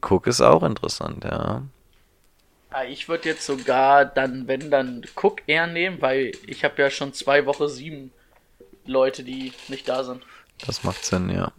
Cook 0.00 0.26
ist 0.26 0.40
auch 0.40 0.62
interessant, 0.62 1.24
ja. 1.24 1.62
Ah, 2.72 2.84
Ich 2.84 3.08
würde 3.08 3.28
jetzt 3.28 3.44
sogar 3.46 4.04
dann, 4.04 4.46
wenn 4.48 4.70
dann 4.70 5.02
Cook 5.16 5.42
eher 5.46 5.66
nehmen, 5.66 6.00
weil 6.00 6.32
ich 6.46 6.64
habe 6.64 6.80
ja 6.82 6.90
schon 6.90 7.12
zwei 7.12 7.46
Woche 7.46 7.68
sieben 7.68 8.12
Leute, 8.86 9.22
die 9.24 9.52
nicht 9.68 9.88
da 9.88 10.04
sind. 10.04 10.22
Das 10.66 10.82
macht 10.84 11.04
Sinn, 11.04 11.28
ja. 11.30 11.52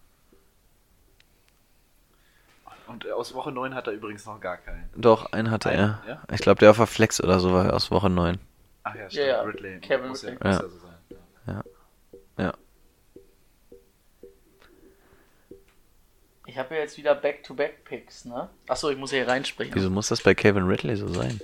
Und 2.88 3.06
äh, 3.06 3.12
aus 3.12 3.34
Woche 3.34 3.52
9 3.52 3.74
hat 3.74 3.88
er 3.88 3.94
übrigens 3.94 4.26
noch 4.26 4.40
gar 4.40 4.58
keinen. 4.58 4.90
Doch, 4.96 5.32
einen 5.32 5.50
hatte 5.52 5.70
Einen, 5.70 5.80
er. 5.80 6.04
ja? 6.08 6.22
Ich 6.32 6.42
glaube, 6.42 6.60
der 6.60 6.72
auf 6.72 6.78
der 6.78 6.88
Flex 6.88 7.22
oder 7.22 7.40
so 7.40 7.52
war 7.54 7.74
aus 7.74 7.92
Woche 7.92 8.10
9. 8.10 8.40
Ach 8.84 8.96
ja, 8.96 9.10
stimmt. 9.10 9.28
ja, 9.28 9.42
Ridley. 9.42 9.80
Kevin 9.80 10.10
muss 10.10 10.22
ja, 10.24 10.32
muss 10.34 10.40
Ja. 10.44 10.52
ja 10.52 10.60
so 10.60 10.78
sein. 10.78 10.96
Ja. 11.48 11.64
Ja. 12.38 12.54
Ich 16.54 16.60
habe 16.60 16.76
ja 16.76 16.82
jetzt 16.82 17.00
wieder 17.00 17.16
Back-to-Back-Picks, 17.16 18.26
ne? 18.26 18.48
Achso, 18.68 18.92
ich 18.92 18.98
muss 19.00 19.10
hier 19.10 19.28
reinsprechen. 19.28 19.74
Wieso 19.74 19.90
muss 19.90 20.10
das 20.10 20.22
bei 20.22 20.36
Kevin 20.36 20.68
Ridley 20.68 20.96
so 20.96 21.08
sein? 21.08 21.42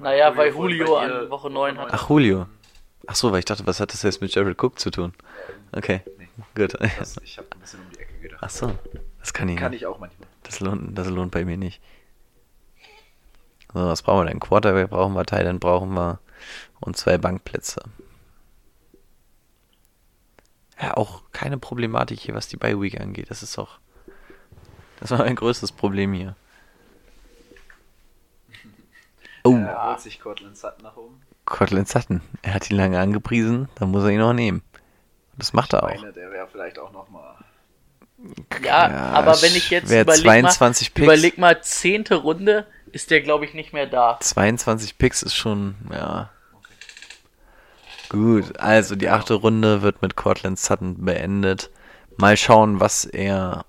Naja, 0.00 0.36
weil 0.36 0.52
vorhin 0.52 0.76
Julio 0.78 0.94
bei 0.94 1.00
an 1.00 1.08
dir 1.08 1.30
Woche 1.30 1.50
9 1.50 1.76
hat. 1.76 1.88
Ach, 1.90 2.08
Julio. 2.08 2.46
Ach 3.08 3.16
so, 3.16 3.32
weil 3.32 3.40
ich 3.40 3.46
dachte, 3.46 3.66
was 3.66 3.80
hat 3.80 3.92
das 3.92 4.02
jetzt 4.02 4.20
mit 4.20 4.32
Jared 4.32 4.62
Cook 4.62 4.78
zu 4.78 4.92
tun? 4.92 5.12
Okay, 5.72 6.02
gut. 6.54 6.74
Das, 7.00 7.16
ich 7.24 7.36
habe 7.36 7.48
ein 7.52 7.58
bisschen 7.58 7.80
um 7.80 7.90
die 7.90 7.98
Ecke 7.98 8.16
gedacht. 8.20 8.38
Ach 8.44 8.50
so, 8.50 8.78
das 9.18 9.32
kann 9.34 9.48
ich 9.48 9.56
Kann 9.56 9.72
nicht. 9.72 9.80
ich 9.80 9.86
auch 9.86 9.98
manchmal. 9.98 10.28
Das 10.44 10.60
lohnt, 10.60 10.96
das 10.96 11.08
lohnt 11.08 11.32
bei 11.32 11.44
mir 11.44 11.56
nicht. 11.56 11.82
So, 13.74 13.80
was 13.80 14.02
brauchen 14.02 14.24
wir 14.26 14.30
denn? 14.30 14.38
Quarterback 14.38 14.90
brauchen 14.90 15.14
wir, 15.14 15.24
Thailand 15.24 15.58
brauchen 15.58 15.94
wir 15.94 16.20
und 16.78 16.96
zwei 16.96 17.18
Bankplätze. 17.18 17.82
Ja, 20.80 20.96
auch 20.96 21.22
keine 21.32 21.58
Problematik 21.58 22.20
hier, 22.20 22.36
was 22.36 22.46
die 22.46 22.56
Bye 22.56 22.80
Week 22.80 23.00
angeht. 23.00 23.28
Das 23.28 23.42
ist 23.42 23.58
auch, 23.58 23.80
das 25.02 25.10
war 25.10 25.18
mein 25.18 25.36
größtes 25.36 25.72
Problem 25.72 26.12
hier. 26.14 26.34
Oh, 29.44 29.56
Er 29.56 29.88
holt 29.90 30.00
sich 30.00 30.20
Cortland 30.20 30.56
Sutton 30.56 30.82
nach 30.84 30.96
oben. 30.96 31.20
Cortland 31.44 31.88
Sutton. 31.88 32.20
Er 32.42 32.54
hat 32.54 32.70
ihn 32.70 32.76
lange 32.76 32.98
angepriesen, 33.00 33.68
dann 33.74 33.90
muss 33.90 34.04
er 34.04 34.10
ihn 34.10 34.20
auch 34.22 34.32
nehmen. 34.32 34.62
Das 35.36 35.52
macht 35.52 35.72
er 35.72 35.82
auch. 35.82 35.88
Meine, 35.94 36.12
der 36.12 36.30
wäre 36.30 36.46
vielleicht 36.46 36.78
auch 36.78 36.92
nochmal. 36.92 37.34
Ja, 38.62 38.88
Ja, 38.88 39.10
aber 39.12 39.42
wenn 39.42 39.54
ich 39.56 39.70
jetzt 39.70 39.88
wer 39.90 40.02
überleg 40.02 40.22
22 40.22 40.90
mal, 40.90 40.94
Picks- 40.94 41.04
überleg 41.04 41.38
mal, 41.38 41.60
zehnte 41.62 42.14
Runde 42.14 42.66
ist 42.92 43.10
der, 43.10 43.20
glaube 43.20 43.44
ich, 43.44 43.54
nicht 43.54 43.72
mehr 43.72 43.86
da. 43.86 44.18
22 44.20 44.98
Picks 44.98 45.22
ist 45.22 45.34
schon, 45.34 45.74
ja. 45.90 46.30
Gut, 48.10 48.58
also 48.60 48.94
die 48.94 49.08
achte 49.08 49.34
Runde 49.34 49.82
wird 49.82 50.02
mit 50.02 50.14
Cortland 50.16 50.58
Sutton 50.60 51.04
beendet. 51.04 51.70
Mal 52.18 52.36
schauen, 52.36 52.78
was 52.78 53.04
er, 53.06 53.64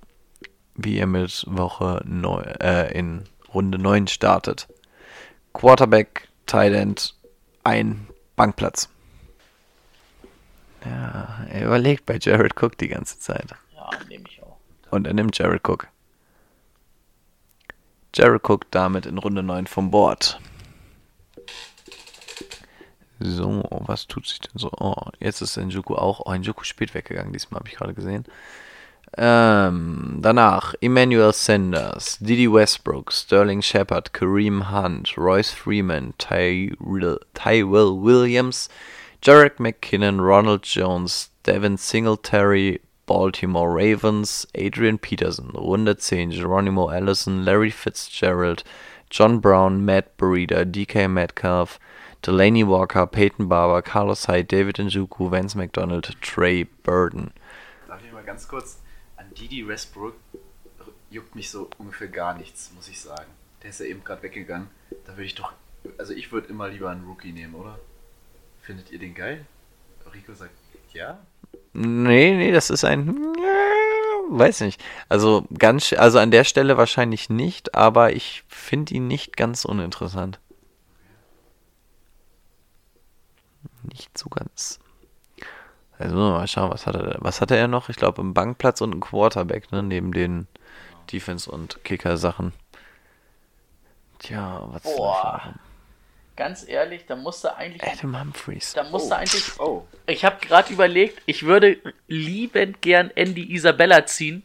wie 0.76 0.98
er 0.98 1.08
mit 1.08 1.46
Woche 1.48 2.02
9, 2.06 2.44
äh, 2.62 2.92
in 2.92 3.24
Runde 3.54 3.78
9 3.78 4.08
startet. 4.08 4.68
Quarterback, 5.54 6.28
Tight 6.46 6.74
End, 6.74 7.16
ein 7.64 8.08
Bankplatz. 8.36 8.90
Ja, 10.84 11.46
er 11.50 11.66
überlegt 11.66 12.06
bei 12.06 12.18
Jared 12.20 12.62
Cook 12.62 12.78
die 12.78 12.90
ganze 12.90 13.20
Zeit. 13.20 13.56
Ja, 13.74 13.90
nehme 14.10 14.26
ich 14.28 14.42
auch. 14.44 14.58
Und 14.90 15.08
er 15.08 15.14
nimmt 15.14 15.38
Jared 15.38 15.68
Cook. 15.68 15.88
Jared 18.16 18.48
Cook 18.48 18.70
damit 18.72 19.06
in 19.06 19.18
Runde 19.18 19.44
9 19.44 19.68
vom 19.68 19.92
Board. 19.92 20.40
So, 23.20 23.64
was 23.70 24.08
tut 24.08 24.28
sich 24.28 24.40
denn 24.40 24.52
so? 24.56 24.70
Oh, 24.78 25.10
jetzt 25.20 25.42
ist 25.42 25.56
Njoku 25.56 25.96
auch. 25.96 26.22
Oh, 26.26 26.36
Njoku 26.36 26.64
spät 26.64 26.94
weggegangen, 26.94 27.32
diesmal 27.32 27.60
habe 27.60 27.70
ich 27.70 27.76
gerade 27.76 27.94
gesehen. 27.94 28.26
Ähm, 29.16 30.18
danach 30.22 30.74
Emmanuel 30.82 31.34
Sanders, 31.34 32.18
Didi 32.18 32.48
Westbrook, 32.48 33.12
Sterling 33.12 33.62
Shepard, 33.62 34.12
Kareem 34.12 34.72
Hunt, 34.72 35.16
Royce 35.18 35.52
Freeman, 35.52 36.14
Tyrell, 36.18 37.20
Tyrell 37.36 37.96
Williams, 37.96 38.70
Jarek 39.22 39.60
McKinnon, 39.60 40.20
Ronald 40.20 40.64
Jones, 40.64 41.30
Devin 41.44 41.78
Singletary, 41.78 42.82
Baltimore 43.06 43.72
Ravens, 43.72 44.48
Adrian 44.56 44.98
Peterson, 44.98 45.52
Runde 45.54 45.96
10, 45.96 46.32
Geronimo 46.32 46.90
Allison, 46.90 47.46
Larry 47.46 47.70
Fitzgerald, 47.70 48.64
John 49.12 49.40
Brown, 49.40 49.86
Matt 49.86 50.18
Breida, 50.18 50.66
DK 50.66 51.08
Metcalf, 51.08 51.80
Delaney 52.24 52.64
Walker, 52.64 53.06
Peyton 53.06 53.48
Barber, 53.48 53.84
Carlos 53.84 54.26
Hyde, 54.26 54.48
David 54.48 54.78
Njoku, 54.78 55.30
Vance 55.30 55.56
McDonald, 55.56 56.16
Trey 56.22 56.64
Burden. 56.64 57.32
Darf 57.88 58.04
ich 58.04 58.12
mal 58.12 58.24
ganz 58.24 58.48
kurz 58.48 58.83
Didi 59.38 59.68
Westbrook 59.68 60.16
juckt 61.10 61.36
mich 61.36 61.50
so 61.50 61.70
ungefähr 61.78 62.08
gar 62.08 62.38
nichts, 62.38 62.72
muss 62.76 62.88
ich 62.88 63.00
sagen. 63.00 63.32
Der 63.62 63.70
ist 63.70 63.80
ja 63.80 63.86
eben 63.86 64.04
gerade 64.04 64.24
weggegangen. 64.24 64.70
Da 65.06 65.14
würde 65.14 65.26
ich 65.26 65.36
doch, 65.36 65.54
also 65.98 66.14
ich 66.14 66.32
würde 66.32 66.50
immer 66.50 66.70
lieber 66.70 66.90
einen 66.90 67.06
Rookie 67.06 67.32
nehmen, 67.32 67.56
oder? 67.56 67.80
Findet 68.62 68.92
ihr 68.92 69.00
den 69.00 69.14
geil? 69.14 69.46
Rico 70.14 70.34
sagt 70.34 70.52
ja. 70.94 71.20
Nee, 71.74 72.36
nee, 72.36 72.52
das 72.52 72.70
ist 72.70 72.84
ein. 72.84 73.08
Weiß 74.30 74.62
nicht. 74.62 74.82
Also 75.10 75.46
ganz, 75.58 75.94
also 75.94 76.20
an 76.20 76.32
der 76.32 76.44
Stelle 76.44 76.78
wahrscheinlich 76.78 77.30
nicht, 77.30 77.76
aber 77.76 78.14
ich 78.14 78.44
finde 78.48 78.94
ihn 78.94 79.08
nicht 79.08 79.36
ganz 79.36 79.66
uninteressant. 79.66 80.40
Nicht 83.84 84.18
so 84.18 84.30
ganz. 84.30 84.80
Also 86.04 86.18
mal 86.18 86.46
schauen, 86.48 86.70
was 86.70 86.86
hat 86.86 86.96
er, 86.96 87.16
was 87.20 87.40
hatte 87.40 87.56
er 87.56 87.70
noch? 87.70 87.88
Ich 87.88 87.96
glaube, 87.96 88.22
einen 88.22 88.34
Bankplatz 88.34 88.82
und 88.82 88.92
einen 88.92 89.02
Quarterback, 89.02 89.72
ne, 89.72 89.82
neben 89.82 90.12
den 90.12 90.48
Defense- 91.12 91.50
und 91.50 91.84
Kicker-Sachen. 91.86 92.52
Tja, 94.20 94.64
was 94.68 94.84
soll 94.84 94.92
ich 94.92 94.98
Boah. 94.98 95.34
machen? 95.34 95.60
Ganz 96.36 96.68
ehrlich, 96.68 97.06
da 97.06 97.16
musste 97.16 97.56
eigentlich. 97.56 97.84
Adam 97.84 98.20
Humphreys. 98.20 98.74
Da 98.74 98.84
musste 98.84 99.16
eigentlich. 99.16 99.60
Oh. 99.60 99.86
Ich 100.08 100.26
habe 100.26 100.46
gerade 100.46 100.74
überlegt, 100.74 101.22
ich 101.26 101.44
würde 101.44 101.78
liebend 102.08 102.82
gern 102.82 103.12
Andy 103.16 103.54
Isabella 103.54 104.06
ziehen. 104.06 104.44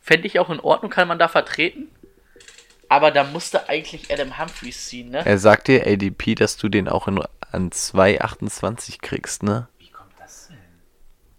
Fände 0.00 0.26
ich 0.26 0.38
auch 0.40 0.50
in 0.50 0.60
Ordnung, 0.60 0.90
kann 0.90 1.08
man 1.08 1.18
da 1.18 1.28
vertreten. 1.28 1.88
Aber 2.88 3.10
da 3.10 3.24
musste 3.24 3.68
eigentlich 3.68 4.12
Adam 4.12 4.38
Humphreys 4.38 4.88
ziehen, 4.88 5.10
ne? 5.10 5.24
Er 5.24 5.38
sagt 5.38 5.68
dir, 5.68 5.86
ADP, 5.86 6.34
dass 6.34 6.56
du 6.56 6.68
den 6.68 6.88
auch 6.88 7.06
in, 7.06 7.22
an 7.52 7.70
2,28 7.70 9.00
kriegst, 9.00 9.42
ne? 9.42 9.68
Wie 9.78 9.90
kommt 9.90 10.12
das 10.18 10.48
denn? 10.48 10.56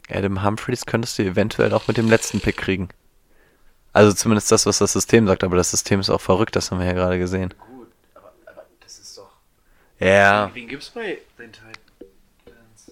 Adam 0.10 0.44
Humphreys 0.44 0.86
könntest 0.86 1.18
du 1.19 1.23
eventuell 1.23 1.73
auch 1.73 1.88
mit 1.88 1.98
dem 1.98 2.10
letzten 2.10 2.40
Pick 2.41 2.57
kriegen. 2.57 2.90
Also 3.94 4.14
zumindest 4.14 4.52
das, 4.52 4.65
was 4.65 4.77
das 4.77 4.94
System 4.94 5.27
sagt, 5.27 5.44
aber 5.44 5.56
das 5.56 5.72
System 5.72 5.99
ist 5.99 6.10
auch 6.10 6.22
verrückt, 6.22 6.56
das 6.56 6.72
haben 6.72 6.80
wir 6.80 6.86
ja 6.86 6.94
gerade 6.94 7.18
gesehen. 7.19 7.53
Gut, 7.76 7.88
aber, 8.14 8.31
aber 8.45 8.65
das 8.80 8.99
ist 8.99 9.18
doch. 9.18 9.31
Ja, 9.99 10.52
Wen 10.53 10.68
gibt's 10.68 10.90
bei 10.90 11.18
den 11.38 11.52
Titans? 11.52 12.91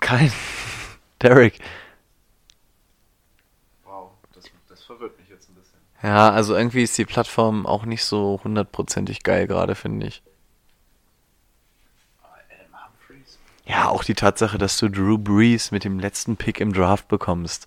kein. 0.00 0.32
Derek. 1.22 1.58
Wow, 3.84 4.12
das, 4.32 4.44
das 4.68 4.82
verwirrt 4.84 5.18
mich 5.18 5.28
jetzt 5.28 5.48
ein 5.50 5.54
bisschen. 5.54 5.78
Ja, 6.02 6.30
also 6.30 6.56
irgendwie 6.56 6.82
ist 6.84 6.96
die 6.96 7.04
Plattform 7.04 7.66
auch 7.66 7.84
nicht 7.84 8.04
so 8.04 8.40
hundertprozentig 8.44 9.22
geil 9.24 9.46
gerade, 9.46 9.74
finde 9.74 10.06
ich. 10.06 10.22
Aber 12.22 12.36
Adam 12.48 12.86
Humphreys? 12.86 13.38
Ja, 13.68 13.88
auch 13.88 14.02
die 14.02 14.14
Tatsache, 14.14 14.56
dass 14.58 14.78
du 14.78 14.88
Drew 14.88 15.18
Brees 15.18 15.70
mit 15.70 15.84
dem 15.84 15.98
letzten 16.00 16.36
Pick 16.36 16.58
im 16.60 16.72
Draft 16.72 17.06
bekommst. 17.08 17.66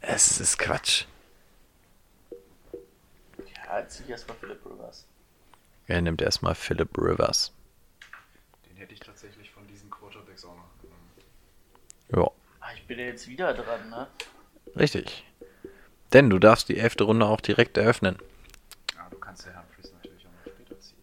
Es 0.00 0.40
ist 0.40 0.58
Quatsch. 0.58 1.04
Ja, 3.54 3.86
zieh 3.88 4.10
erstmal 4.10 4.36
Philip 4.38 4.64
Rivers. 4.66 5.06
Er 5.86 6.00
nimmt 6.00 6.22
erstmal 6.22 6.54
Philip 6.54 6.96
Rivers. 6.96 7.52
Den 8.68 8.76
hätte 8.78 8.94
ich 8.94 9.00
tatsächlich 9.00 9.50
von 9.50 9.66
diesen 9.68 9.90
Quarterbacks 9.90 10.44
auch 10.44 10.56
noch 10.56 10.70
genommen. 10.80 11.10
Ja, 12.26 12.30
Ah, 12.60 12.72
ich 12.76 12.86
bin 12.86 12.98
ja 12.98 13.06
jetzt 13.06 13.26
wieder 13.28 13.52
dran, 13.54 13.90
ne? 13.90 14.06
richtig. 14.76 15.24
Denn 16.12 16.30
du 16.30 16.38
darfst 16.38 16.68
die 16.68 16.78
elfte 16.78 17.04
Runde 17.04 17.26
auch 17.26 17.40
direkt 17.40 17.76
eröffnen. 17.76 18.18
Ja, 18.94 19.08
du 19.10 19.18
kannst 19.18 19.46
ja 19.46 19.52
Humphreys 19.56 19.92
natürlich 19.92 20.26
auch 20.26 20.46
noch 20.46 20.52
später 20.52 20.80
ziehen. 20.80 20.96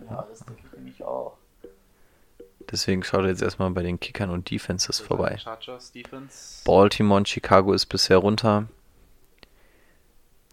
Ja, 0.00 0.26
nämlich 0.26 0.42
auch. 0.42 0.55
Deswegen 2.70 3.04
schaut 3.04 3.24
jetzt 3.26 3.42
erstmal 3.42 3.70
bei 3.70 3.82
den 3.82 4.00
Kickern 4.00 4.30
und 4.30 4.50
Defenses 4.50 4.98
vorbei. 4.98 5.38
Chargers, 5.38 5.92
Defense. 5.92 6.62
Baltimore 6.64 7.18
und 7.18 7.28
Chicago 7.28 7.72
ist 7.72 7.86
bisher 7.86 8.18
runter. 8.18 8.68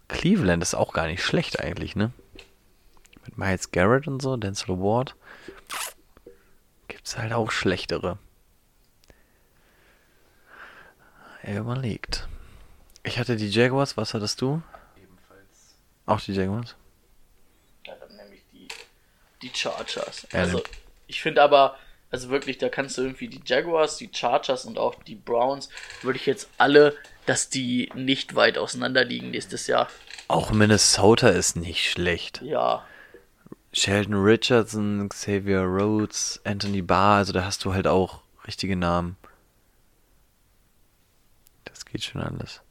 Cleveland 0.08 0.62
ist 0.62 0.74
auch 0.74 0.92
gar 0.92 1.06
nicht 1.06 1.22
schlecht 1.24 1.60
eigentlich, 1.60 1.96
ne? 1.96 2.12
Mit 3.24 3.38
Miles 3.38 3.72
Garrett 3.72 4.06
und 4.06 4.22
so, 4.22 4.36
Denzel 4.36 4.78
Ward. 4.78 5.16
Gibt's 6.88 7.18
halt 7.18 7.32
auch 7.32 7.50
schlechtere. 7.50 8.18
Er 11.42 11.60
überlegt. 11.60 12.28
Ich 13.02 13.18
hatte 13.18 13.36
die 13.36 13.48
Jaguars, 13.48 13.96
was 13.96 14.14
hattest 14.14 14.40
du? 14.40 14.62
Ebenfalls. 14.96 15.74
Auch 16.06 16.20
die 16.20 16.32
Jaguars? 16.32 16.76
Ja, 17.84 17.94
dann 17.96 18.16
nehme 18.16 18.34
ich 18.34 18.44
die, 18.52 18.68
die 19.42 19.50
Chargers. 19.54 20.26
Also, 20.32 20.62
ich 21.06 21.20
finde 21.20 21.42
aber, 21.42 21.76
also 22.14 22.30
wirklich, 22.30 22.58
da 22.58 22.68
kannst 22.68 22.96
du 22.96 23.02
irgendwie 23.02 23.26
die 23.26 23.40
Jaguars, 23.44 23.96
die 23.96 24.08
Chargers 24.12 24.64
und 24.66 24.78
auch 24.78 24.94
die 25.02 25.16
Browns, 25.16 25.68
würde 26.02 26.16
ich 26.16 26.26
jetzt 26.26 26.48
alle, 26.58 26.94
dass 27.26 27.48
die 27.48 27.90
nicht 27.96 28.36
weit 28.36 28.56
auseinander 28.56 29.04
liegen 29.04 29.32
nächstes 29.32 29.66
Jahr. 29.66 29.88
Auch 30.28 30.52
Minnesota 30.52 31.28
ist 31.30 31.56
nicht 31.56 31.90
schlecht. 31.90 32.40
Ja, 32.42 32.84
Sheldon 33.72 34.14
Richardson, 34.14 35.08
Xavier 35.08 35.62
Rhodes, 35.62 36.40
Anthony 36.44 36.82
Barr, 36.82 37.16
also 37.16 37.32
da 37.32 37.44
hast 37.44 37.64
du 37.64 37.74
halt 37.74 37.88
auch 37.88 38.20
richtige 38.46 38.76
Namen. 38.76 39.16
Das 41.64 41.84
geht 41.84 42.04
schon 42.04 42.22
alles. 42.22 42.62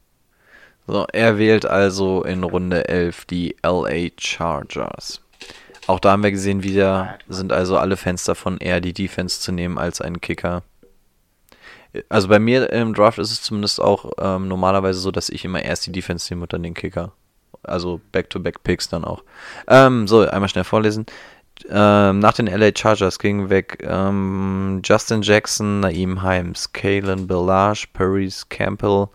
So, 0.86 1.06
er 1.12 1.36
wählt 1.36 1.66
also 1.66 2.24
in 2.24 2.42
Runde 2.42 2.88
11 2.88 3.26
die 3.26 3.54
LA 3.62 4.08
Chargers. 4.18 5.20
Auch 5.86 6.00
da 6.00 6.12
haben 6.12 6.22
wir 6.22 6.30
gesehen, 6.30 6.62
wieder 6.62 7.18
sind 7.28 7.52
also 7.52 7.76
alle 7.76 7.96
Fans 7.96 8.24
davon, 8.24 8.58
eher 8.58 8.80
die 8.80 8.94
Defense 8.94 9.40
zu 9.40 9.52
nehmen 9.52 9.78
als 9.78 10.00
einen 10.00 10.20
Kicker. 10.20 10.62
Also 12.08 12.28
bei 12.28 12.38
mir 12.38 12.72
im 12.72 12.94
Draft 12.94 13.18
ist 13.18 13.30
es 13.30 13.42
zumindest 13.42 13.80
auch 13.80 14.12
ähm, 14.18 14.48
normalerweise 14.48 14.98
so, 14.98 15.10
dass 15.10 15.28
ich 15.28 15.44
immer 15.44 15.62
erst 15.62 15.86
die 15.86 15.92
Defense 15.92 16.32
nehme 16.32 16.42
und 16.42 16.52
dann 16.52 16.62
den 16.62 16.74
Kicker. 16.74 17.12
Also 17.62 18.00
Back-to-Back-Picks 18.12 18.88
dann 18.88 19.04
auch. 19.04 19.22
Ähm, 19.68 20.08
so, 20.08 20.20
einmal 20.28 20.48
schnell 20.48 20.64
vorlesen. 20.64 21.06
Ähm, 21.70 22.18
nach 22.18 22.32
den 22.32 22.46
LA 22.46 22.70
Chargers 22.76 23.18
gingen 23.18 23.48
weg 23.48 23.78
ähm, 23.82 24.82
Justin 24.84 25.22
Jackson, 25.22 25.80
Naeem 25.80 26.22
Himes, 26.22 26.72
Kalen 26.72 27.26
Bellage, 27.28 27.86
Paris 27.92 28.48
Campbell, 28.48 29.08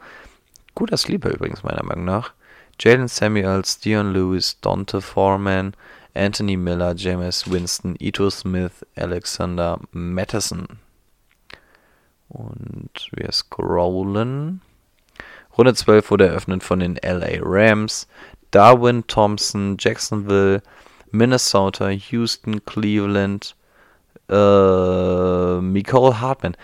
guter 0.74 0.96
Sleeper 0.96 1.32
übrigens 1.32 1.64
meiner 1.64 1.84
Meinung 1.84 2.06
nach, 2.06 2.32
Jalen 2.80 3.10
Samuels, 3.10 3.80
Dion 3.80 4.14
Lewis, 4.14 4.58
Dante 4.62 5.02
Foreman, 5.02 5.74
Anthony 6.20 6.58
Miller, 6.58 6.94
James 6.96 7.50
Winston, 7.50 7.96
Ito 8.00 8.30
Smith, 8.30 8.86
Alexander 8.96 9.80
Matheson. 9.92 10.68
Und 12.28 13.10
wir 13.12 13.32
scrollen. 13.32 14.62
Runde 15.58 15.74
12 15.74 16.12
wurde 16.12 16.28
eröffnet 16.28 16.64
von 16.64 16.80
den 16.80 16.98
LA 17.04 17.40
Rams, 17.42 18.08
Darwin 18.52 19.06
Thompson, 19.08 19.78
Jacksonville, 19.80 20.62
Minnesota, 21.12 21.90
Houston, 21.90 22.64
Cleveland, 22.66 23.56
äh, 24.30 25.62
Nicole 25.62 26.22
Hartman. 26.22 26.56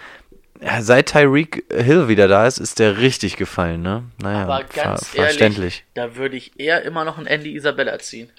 Seit 0.79 1.11
Tyreek 1.11 1.65
Hill 1.71 2.07
wieder 2.07 2.27
da 2.27 2.47
ist, 2.47 2.59
ist 2.59 2.79
der 2.79 2.97
richtig 2.97 3.37
gefallen, 3.37 3.81
ne? 3.81 4.03
Naja, 4.21 4.43
aber 4.43 4.63
ganz 4.63 5.07
ver 5.07 5.23
verständlich. 5.23 5.83
ehrlich, 5.83 5.85
da 5.93 6.15
würde 6.15 6.37
ich 6.37 6.59
eher 6.59 6.83
immer 6.83 7.03
noch 7.03 7.17
einen 7.17 7.27
Andy 7.27 7.55
Isabella 7.55 7.99
ziehen. 7.99 8.29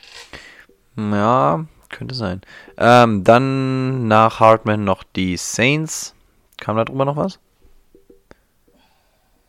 Ja, 0.97 1.66
könnte 1.90 2.14
sein. 2.14 2.40
Ähm, 2.77 3.24
dann 3.24 4.09
nach 4.09 4.40
Hartman 4.40 4.85
noch 4.85 5.05
die 5.05 5.36
Saints. 5.36 6.14
Kam 6.59 6.77
da 6.77 6.85
drüber 6.85 7.05
noch 7.05 7.16
was? 7.16 7.39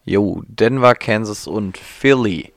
Jo, 0.03 0.43
Denver, 0.47 0.95
Kansas 0.95 1.47
und 1.47 1.77
Philly. 1.77 2.53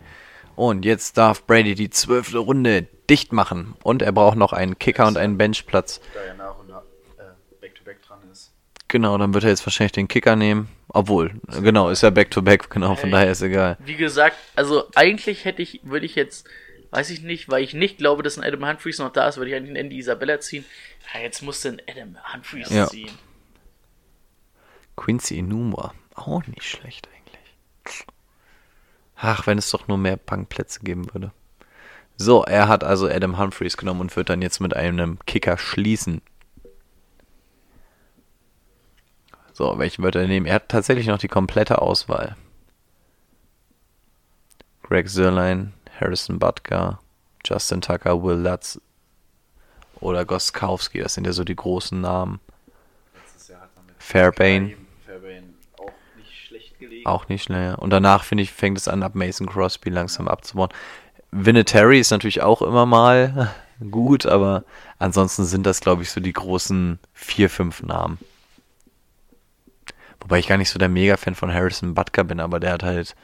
Und 0.56 0.84
jetzt 0.84 1.16
darf 1.16 1.46
Brady 1.46 1.74
die 1.74 1.90
zwölfte 1.90 2.38
Runde 2.38 2.86
dicht 3.08 3.32
machen. 3.32 3.74
Und 3.82 4.02
er 4.02 4.12
braucht 4.12 4.36
noch 4.36 4.52
einen 4.52 4.78
Kicker 4.78 5.06
und 5.06 5.16
einen 5.16 5.38
Benchplatz. 5.38 6.00
Da 6.14 6.20
er 6.20 6.34
nach 6.34 6.58
und 6.58 6.68
nach 6.68 6.82
äh, 7.18 7.22
Back-to-Back 7.60 8.02
dran 8.02 8.18
ist. 8.30 8.52
Genau, 8.88 9.18
dann 9.18 9.34
wird 9.34 9.44
er 9.44 9.50
jetzt 9.50 9.66
wahrscheinlich 9.66 9.92
den 9.92 10.08
Kicker 10.08 10.36
nehmen. 10.36 10.68
Obwohl, 10.88 11.32
genau, 11.62 11.88
ist 11.88 12.02
ja 12.02 12.10
Back-to-Back, 12.10 12.70
genau, 12.70 12.96
von 12.96 13.10
daher 13.10 13.30
ist 13.30 13.42
egal. 13.42 13.78
Wie 13.84 13.96
gesagt, 13.96 14.36
also 14.56 14.84
eigentlich 14.94 15.44
hätte 15.44 15.62
ich, 15.62 15.80
würde 15.84 16.06
ich 16.06 16.16
jetzt, 16.16 16.48
weiß 16.90 17.10
ich 17.10 17.22
nicht, 17.22 17.48
weil 17.48 17.62
ich 17.62 17.74
nicht 17.74 17.98
glaube, 17.98 18.22
dass 18.22 18.38
ein 18.38 18.44
Adam 18.44 18.66
Humphreys 18.68 18.98
noch 18.98 19.12
da 19.12 19.28
ist, 19.28 19.36
würde 19.36 19.50
ich 19.50 19.56
eigentlich 19.56 19.70
einen 19.70 19.84
Andy 19.86 19.98
Isabella 19.98 20.40
ziehen. 20.40 20.64
Ja, 21.14 21.20
jetzt 21.20 21.42
musste 21.42 21.70
ein 21.70 21.82
Adam 21.88 22.16
Humphreys 22.32 22.70
Ja. 22.70 22.86
ziehen. 22.88 23.12
Quincy 24.96 25.38
Inuma, 25.38 25.94
auch 26.14 26.46
nicht 26.46 26.64
schlecht 26.64 27.08
eigentlich. 27.08 28.06
Ach, 29.16 29.46
wenn 29.46 29.58
es 29.58 29.70
doch 29.70 29.88
nur 29.88 29.98
mehr 29.98 30.16
Punkplätze 30.16 30.80
geben 30.80 31.12
würde. 31.14 31.32
So, 32.16 32.44
er 32.44 32.68
hat 32.68 32.84
also 32.84 33.08
Adam 33.08 33.38
Humphreys 33.38 33.76
genommen 33.78 34.00
und 34.02 34.16
wird 34.16 34.28
dann 34.28 34.42
jetzt 34.42 34.60
mit 34.60 34.74
einem 34.76 35.18
Kicker 35.26 35.56
schließen. 35.56 36.20
So, 39.52 39.78
welchen 39.78 40.02
wird 40.02 40.16
er 40.16 40.26
nehmen? 40.26 40.46
Er 40.46 40.56
hat 40.56 40.68
tatsächlich 40.68 41.06
noch 41.06 41.18
die 41.18 41.28
komplette 41.28 41.80
Auswahl. 41.80 42.36
Greg 44.82 45.08
Zerline, 45.08 45.72
Harrison 46.00 46.38
Butker, 46.38 47.00
Justin 47.44 47.80
Tucker, 47.80 48.22
Will 48.22 48.38
Lutz 48.38 48.80
oder 50.00 50.24
Goskowski. 50.24 51.00
Das 51.00 51.14
sind 51.14 51.26
ja 51.26 51.32
so 51.32 51.44
die 51.44 51.56
großen 51.56 52.00
Namen. 52.00 52.40
Fairbairn. 53.98 54.74
auch 55.78 55.92
nicht 56.16 56.46
schlecht 56.46 56.78
gelegen. 56.78 57.06
Auch 57.06 57.28
nicht 57.28 57.44
schnell. 57.44 57.74
Und 57.76 57.90
danach, 57.90 58.24
finde 58.24 58.42
ich, 58.42 58.50
fängt 58.50 58.78
es 58.78 58.88
an, 58.88 59.02
ab 59.02 59.14
Mason 59.14 59.46
Crosby 59.46 59.90
langsam 59.90 60.26
abzubauen. 60.26 60.70
Vinatieri 61.30 62.00
ist 62.00 62.10
natürlich 62.10 62.42
auch 62.42 62.60
immer 62.62 62.86
mal 62.86 63.54
gut, 63.90 64.26
aber 64.26 64.64
ansonsten 64.98 65.44
sind 65.44 65.64
das, 65.64 65.80
glaube 65.80 66.02
ich, 66.02 66.10
so 66.10 66.20
die 66.20 66.32
großen 66.32 66.98
vier, 67.12 67.48
fünf 67.48 67.82
Namen. 67.82 68.18
Wobei 70.20 70.38
ich 70.38 70.48
gar 70.48 70.58
nicht 70.58 70.70
so 70.70 70.78
der 70.78 70.88
Mega-Fan 70.88 71.34
von 71.34 71.52
Harrison 71.52 71.94
Butker 71.94 72.24
bin, 72.24 72.40
aber 72.40 72.60
der 72.60 72.72
hat 72.72 72.82
halt 72.82 73.14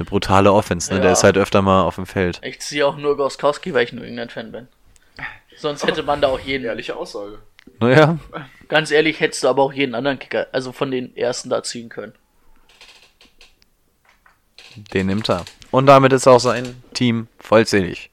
eine 0.00 0.06
brutale 0.06 0.52
Offense, 0.52 0.92
ne? 0.92 1.00
Der 1.00 1.10
Ja. 1.10 1.12
ist 1.12 1.22
halt 1.24 1.36
öfter 1.36 1.62
mal 1.62 1.82
auf 1.82 1.94
dem 1.96 2.06
Feld. 2.06 2.40
Ich 2.42 2.60
ziehe 2.60 2.86
auch 2.86 2.96
nur 2.96 3.16
Goskowski, 3.16 3.72
weil 3.74 3.84
ich 3.84 3.92
nur 3.92 4.04
England-Fan 4.04 4.50
bin. 4.50 4.68
Sonst 5.56 5.86
hätte 5.86 6.02
man 6.02 6.20
da 6.22 6.28
auch 6.28 6.40
jeden. 6.40 6.64
Ehrliche 6.64 6.96
Aussage. 6.96 7.38
Naja, 7.78 8.18
Ganz 8.68 8.90
ehrlich, 8.90 9.20
hättest 9.20 9.42
du 9.44 9.48
aber 9.48 9.62
auch 9.62 9.72
jeden 9.72 9.94
anderen 9.94 10.18
Kicker, 10.18 10.46
also 10.52 10.72
von 10.72 10.90
den 10.90 11.14
ersten 11.16 11.50
da 11.50 11.62
ziehen 11.62 11.88
können. 11.88 12.14
den 14.94 15.06
nimmt 15.08 15.28
er. 15.28 15.44
Und 15.70 15.86
damit 15.86 16.12
ist 16.12 16.26
auch 16.26 16.38
sein 16.38 16.82
Team 16.94 17.28
vollzählig. 17.38 18.10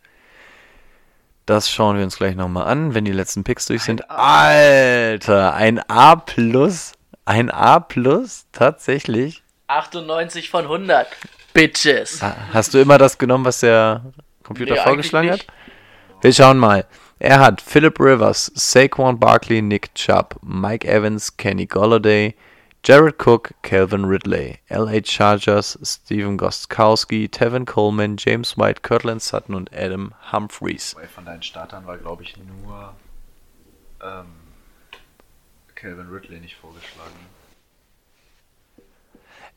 Das 1.45 1.69
schauen 1.69 1.95
wir 1.97 2.03
uns 2.03 2.17
gleich 2.17 2.35
nochmal 2.35 2.67
an, 2.67 2.93
wenn 2.93 3.05
die 3.05 3.11
letzten 3.13 3.43
Picks 3.43 3.67
durch 3.67 3.83
sind. 3.83 4.09
Alter, 4.09 5.53
ein 5.53 5.79
A 5.89 6.15
plus. 6.17 6.93
Ein 7.25 7.49
A 7.51 7.79
plus, 7.79 8.45
tatsächlich. 8.51 9.43
98 9.67 10.49
von 10.49 10.63
100. 10.65 11.07
Bitches. 11.53 12.21
Ha- 12.21 12.35
Hast 12.53 12.73
du 12.73 12.79
immer 12.79 12.97
das 12.97 13.17
genommen, 13.17 13.45
was 13.45 13.59
der 13.61 14.01
Computer 14.43 14.75
Nee, 14.75 14.81
vorgeschlagen 14.81 15.31
hat? 15.31 15.45
Wir 16.21 16.33
schauen 16.33 16.57
mal. 16.57 16.85
Er 17.19 17.39
hat 17.39 17.61
Philip 17.61 17.99
Rivers, 17.99 18.51
Saquon 18.53 19.19
Barkley, 19.19 19.61
Nick 19.61 19.93
Chubb, 19.95 20.35
Mike 20.43 20.87
Evans, 20.87 21.35
Kenny 21.37 21.65
Golladay, 21.65 22.35
Jared 22.85 23.15
Cook, 23.19 23.51
Calvin 23.63 24.05
Ridley, 24.05 24.59
LA 24.69 25.01
Chargers, 25.03 25.77
Steven 25.83 26.37
Gostkowski, 26.37 27.27
Tevin 27.27 27.65
Coleman, 27.65 28.15
James 28.17 28.55
White, 28.57 28.81
Cortland 28.83 29.21
Sutton 29.23 29.55
und 29.55 29.73
Adam 29.75 30.13
Humphreys. 30.31 30.95
Von 31.13 31.25
deinen 31.25 31.41
Startern 31.41 31.87
war, 31.87 31.97
glaube 31.97 32.21
ich, 32.23 32.35
nur 32.37 32.93
ähm, 34.03 34.25
Calvin 35.73 36.07
Ridley 36.09 36.39
nicht 36.39 36.55
vorgeschlagen. 36.55 37.15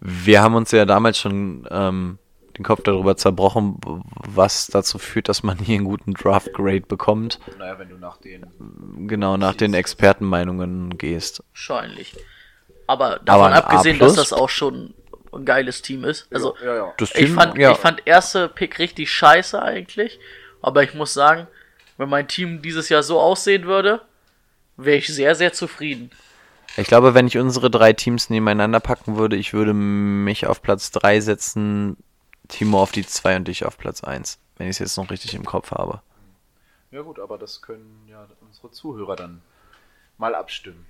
Wir 0.01 0.43
haben 0.43 0.55
uns 0.55 0.71
ja 0.71 0.85
damals 0.87 1.19
schon 1.19 1.67
ähm, 1.71 2.19
den 2.57 2.65
Kopf 2.65 2.83
darüber 2.83 3.17
zerbrochen, 3.17 3.77
was 4.17 4.67
dazu 4.67 4.99
führt, 4.99 5.29
dass 5.29 5.43
man 5.43 5.59
hier 5.59 5.77
einen 5.77 5.85
guten 5.85 6.15
Draft 6.15 6.53
Grade 6.53 6.83
bekommt. 6.83 7.39
Naja, 7.59 7.79
wenn 7.79 7.89
du 7.89 7.97
nach 7.97 8.17
den. 8.19 8.47
Genau 9.07 9.37
nach 9.37 9.55
den 9.55 9.75
Expertenmeinungen 9.75 10.99
gehst. 10.99 11.43
Wahrscheinlich. 11.53 12.17
Aber 12.87 13.21
davon 13.25 13.53
Aber 13.53 13.65
abgesehen, 13.65 13.99
dass 13.99 14.15
das 14.15 14.33
auch 14.33 14.49
schon 14.49 14.95
ein 15.33 15.45
geiles 15.45 15.83
Team 15.83 16.05
ist. 16.05 16.27
Also, 16.33 16.57
ja, 16.63 16.75
ja. 16.75 16.95
Das 16.97 17.11
ich 17.15 17.27
Team, 17.27 17.35
fand, 17.35 17.57
ja. 17.57 17.73
ich 17.73 17.79
fand 17.79 18.03
erste 18.05 18.49
Pick 18.49 18.79
richtig 18.79 19.11
scheiße 19.13 19.61
eigentlich. 19.61 20.19
Aber 20.61 20.83
ich 20.83 20.95
muss 20.95 21.15
sagen, 21.15 21.47
wenn 21.99 22.09
mein 22.09 22.29
Team 22.29 22.63
dieses 22.63 22.89
Jahr 22.89 23.03
so 23.03 23.21
aussehen 23.21 23.65
würde, 23.65 24.03
wäre 24.77 24.97
ich 24.97 25.09
sehr, 25.09 25.35
sehr 25.35 25.53
zufrieden. 25.53 26.11
Ich 26.77 26.87
glaube, 26.87 27.15
wenn 27.15 27.27
ich 27.27 27.37
unsere 27.39 27.71
drei 27.71 27.93
Teams 27.93 28.31
nebeneinander 28.31 28.81
packen 28.81 29.17
würde, 29.17 29.37
ich 29.37 29.53
würde 29.53 29.75
mich 29.75 30.47
auf 30.47 30.63
Platz 30.63 30.91
3 30.93 31.21
setzen, 31.21 31.97
Timo 32.49 32.81
auf 32.81 32.93
die 32.93 33.07
2 33.07 33.37
und 33.37 33.49
dich 33.49 33.65
auf 33.65 33.77
Platz 33.77 34.03
1. 34.05 34.39
Wenn 34.57 34.67
ich 34.69 34.77
es 34.77 34.79
jetzt 34.79 34.97
noch 34.97 35.11
richtig 35.11 35.35
im 35.35 35.45
Kopf 35.45 35.73
habe. 35.73 36.01
Ja, 36.91 37.03
gut, 37.03 37.19
aber 37.19 37.39
das 37.39 37.63
können 37.63 38.05
ja 38.09 38.27
unsere 38.41 38.71
Zuhörer 38.71 39.17
dann 39.17 39.43
mal 40.19 40.35
abstimmen. 40.35 40.87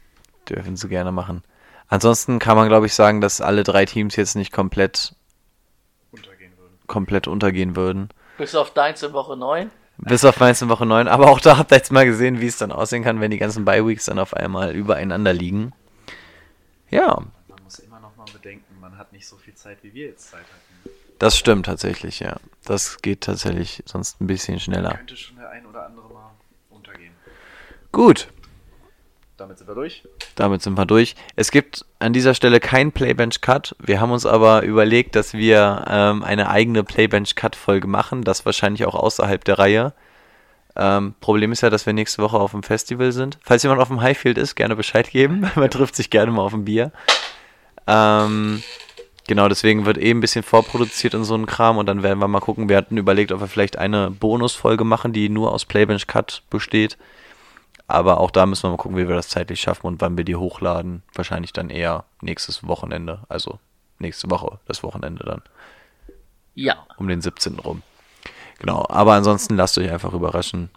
Dürfen 0.49 0.77
sie 0.77 0.89
gerne 0.89 1.13
machen. 1.13 1.43
Ansonsten 1.89 2.39
kann 2.39 2.57
man, 2.57 2.69
glaube 2.69 2.87
ich, 2.87 2.95
sagen, 2.95 3.21
dass 3.21 3.41
alle 3.41 3.63
drei 3.65 3.85
Teams 3.85 4.17
jetzt 4.17 4.35
nicht 4.37 4.53
komplett, 4.53 5.15
Untergehen 6.13 6.53
würden. 6.57 6.79
komplett 6.87 7.27
untergehen 7.27 7.77
würden. 7.77 8.09
Bis 8.39 8.55
auf 8.55 8.73
deins 8.73 9.03
in 9.03 9.13
Woche 9.13 9.37
9. 9.37 9.71
Bis 10.03 10.25
auf 10.25 10.41
in 10.41 10.69
Woche 10.69 10.87
9. 10.87 11.09
Aber 11.09 11.31
auch 11.31 11.41
da 11.41 11.59
habt 11.59 11.73
ihr 11.73 11.77
jetzt 11.77 11.93
mal 11.93 12.07
gesehen, 12.07 12.41
wie 12.41 12.47
es 12.47 12.57
dann 12.57 12.73
aussehen 12.73 13.03
kann, 13.05 13.21
wenn 13.21 13.31
die 13.31 13.39
ganzen 13.39 13.65
Bye-Weeks 13.65 14.07
dann 14.07 14.19
auf 14.19 14.35
einmal 14.35 14.75
übereinander 14.75 15.33
liegen. 15.33 15.73
Ja, 16.91 17.23
Man 17.49 17.63
muss 17.65 17.79
immer 17.81 18.01
noch 18.01 18.17
mal 18.17 18.27
bedenken, 18.33 18.81
man 18.81 18.97
hat 18.99 19.13
nicht 19.13 19.27
so 19.27 19.37
viel 19.37 19.55
Zeit, 19.55 19.79
wie 19.83 19.93
wir 19.95 20.09
jetzt 20.09 20.31
Zeit 20.31 20.41
hatten. 20.41 20.91
das 21.19 21.37
stimmt 21.37 21.67
tatsächlich, 21.67 22.21
ja. 22.21 22.37
Das 22.65 23.03
geht 23.03 23.21
tatsächlich 23.21 23.83
sonst 23.87 24.21
ein 24.21 24.27
bisschen 24.27 24.59
schneller. 24.59 24.95
Könnte 24.95 25.17
schon 25.17 25.37
der 25.37 25.51
ein 25.51 25.67
oder 25.67 25.87
andere 25.87 26.09
mal 26.13 26.31
untergehen. 26.71 27.13
Gut, 27.93 28.29
Damit 29.41 29.57
sind 29.57 29.69
wir 29.69 29.75
durch. 29.75 30.03
damit 30.35 30.61
sind 30.61 30.77
wir 30.77 30.85
durch. 30.85 31.15
Es 31.35 31.51
gibt 31.51 31.87
an 31.99 32.13
dieser 32.13 32.35
Stelle 32.35 32.61
kein 32.61 32.93
Playbench-Cut. 32.93 33.75
Wir 33.79 33.99
haben 33.99 34.13
uns 34.13 34.27
aber 34.27 34.65
überlegt, 34.65 35.17
dass 35.17 35.33
wir 35.33 35.87
ähm, 35.89 36.23
eine 36.23 36.51
eigene 36.51 36.85
Playbench-Cut-Folge 36.85 37.89
machen. 37.89 38.23
Das 38.23 38.45
wahrscheinlich 38.45 38.85
auch 38.85 38.95
außerhalb 38.95 39.43
der 39.43 39.59
Reihe. 39.59 39.95
Ähm, 40.77 41.15
Problem 41.23 41.53
ist 41.53 41.63
ja, 41.63 41.71
dass 41.71 41.87
wir 41.87 41.95
nächste 41.95 42.23
Woche 42.23 42.39
auf 42.39 42.51
dem 42.51 42.63
Festival 42.63 43.13
sind. 43.13 43.39
Falls 43.43 43.63
jemand 43.63 43.81
auf 43.81 43.89
dem 43.89 44.03
Highfield 44.03 44.37
ist, 44.37 44.57
gerne 44.57 44.77
Bescheid 44.77 45.11
geben. 45.11 45.51
Man 45.55 45.71
trifft 45.71 45.97
sich 45.97 46.11
gerne 46.11 46.31
mal 46.33 46.43
auf 46.43 46.53
ein 46.53 46.67
Bier. 46.67 46.93
Ähm, 47.87 48.63
genau, 49.27 49.49
deswegen 49.49 49.87
wird 49.87 49.97
eh 49.97 50.11
ein 50.11 50.21
bisschen 50.21 50.43
vorproduziert 50.43 51.15
und 51.15 51.25
so 51.25 51.35
ein 51.35 51.47
Kram. 51.47 51.79
Und 51.79 51.87
dann 51.87 52.03
werden 52.03 52.19
wir 52.19 52.29
mal 52.29 52.41
gucken. 52.41 52.69
Wir 52.69 52.77
hatten 52.77 52.99
überlegt, 52.99 53.33
ob 53.33 53.41
wir 53.41 53.49
vielleicht 53.49 53.79
eine 53.79 54.11
Bonusfolge 54.11 54.85
machen, 54.85 55.15
die 55.15 55.31
nur 55.31 55.51
aus 55.51 55.65
Playbench-Cut 55.65 56.43
besteht. 56.51 56.99
Aber 57.91 58.21
auch 58.21 58.31
da 58.31 58.47
müssen 58.47 58.65
wir 58.65 58.71
mal 58.71 58.77
gucken, 58.77 58.97
wie 58.97 59.09
wir 59.09 59.17
das 59.17 59.29
zeitlich 59.29 59.61
schaffen 59.61 59.87
und 59.87 60.01
wann 60.01 60.17
wir 60.17 60.25
die 60.25 60.37
hochladen. 60.37 61.03
Wahrscheinlich 61.15 61.53
dann 61.53 61.71
eher 61.71 62.05
nächstes 62.21 62.67
Wochenende. 62.67 63.21
Also 63.29 63.59
nächste 63.99 64.31
Woche, 64.31 64.59
das 64.67 64.83
Wochenende 64.83 65.25
dann. 65.25 65.43
Ja. 66.55 66.87
Um 66.97 67.09
den 67.09 67.21
17. 67.21 67.59
rum. 67.59 67.83
Genau, 68.59 68.85
aber 68.89 69.15
ansonsten 69.15 69.57
lasst 69.57 69.79
euch 69.79 69.91
einfach 69.91 70.13
überraschen. 70.13 70.71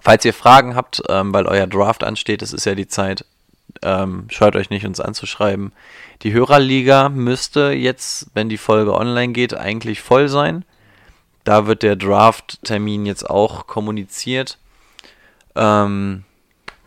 Falls 0.00 0.24
ihr 0.24 0.34
Fragen 0.34 0.74
habt, 0.74 1.02
ähm, 1.08 1.32
weil 1.32 1.46
euer 1.46 1.66
Draft 1.66 2.02
ansteht, 2.04 2.42
es 2.42 2.52
ist 2.52 2.66
ja 2.66 2.74
die 2.74 2.88
Zeit, 2.88 3.24
ähm, 3.82 4.26
scheut 4.28 4.56
euch 4.56 4.68
nicht, 4.68 4.84
uns 4.84 5.00
anzuschreiben. 5.00 5.72
Die 6.22 6.32
Hörerliga 6.32 7.08
müsste 7.08 7.72
jetzt, 7.72 8.26
wenn 8.34 8.48
die 8.48 8.58
Folge 8.58 8.94
online 8.94 9.32
geht, 9.32 9.54
eigentlich 9.54 10.00
voll 10.02 10.28
sein. 10.28 10.64
Da 11.44 11.66
wird 11.66 11.82
der 11.82 11.96
Draft-Termin 11.96 13.06
jetzt 13.06 13.28
auch 13.28 13.66
kommuniziert. 13.66 14.58
Ähm, 15.54 16.24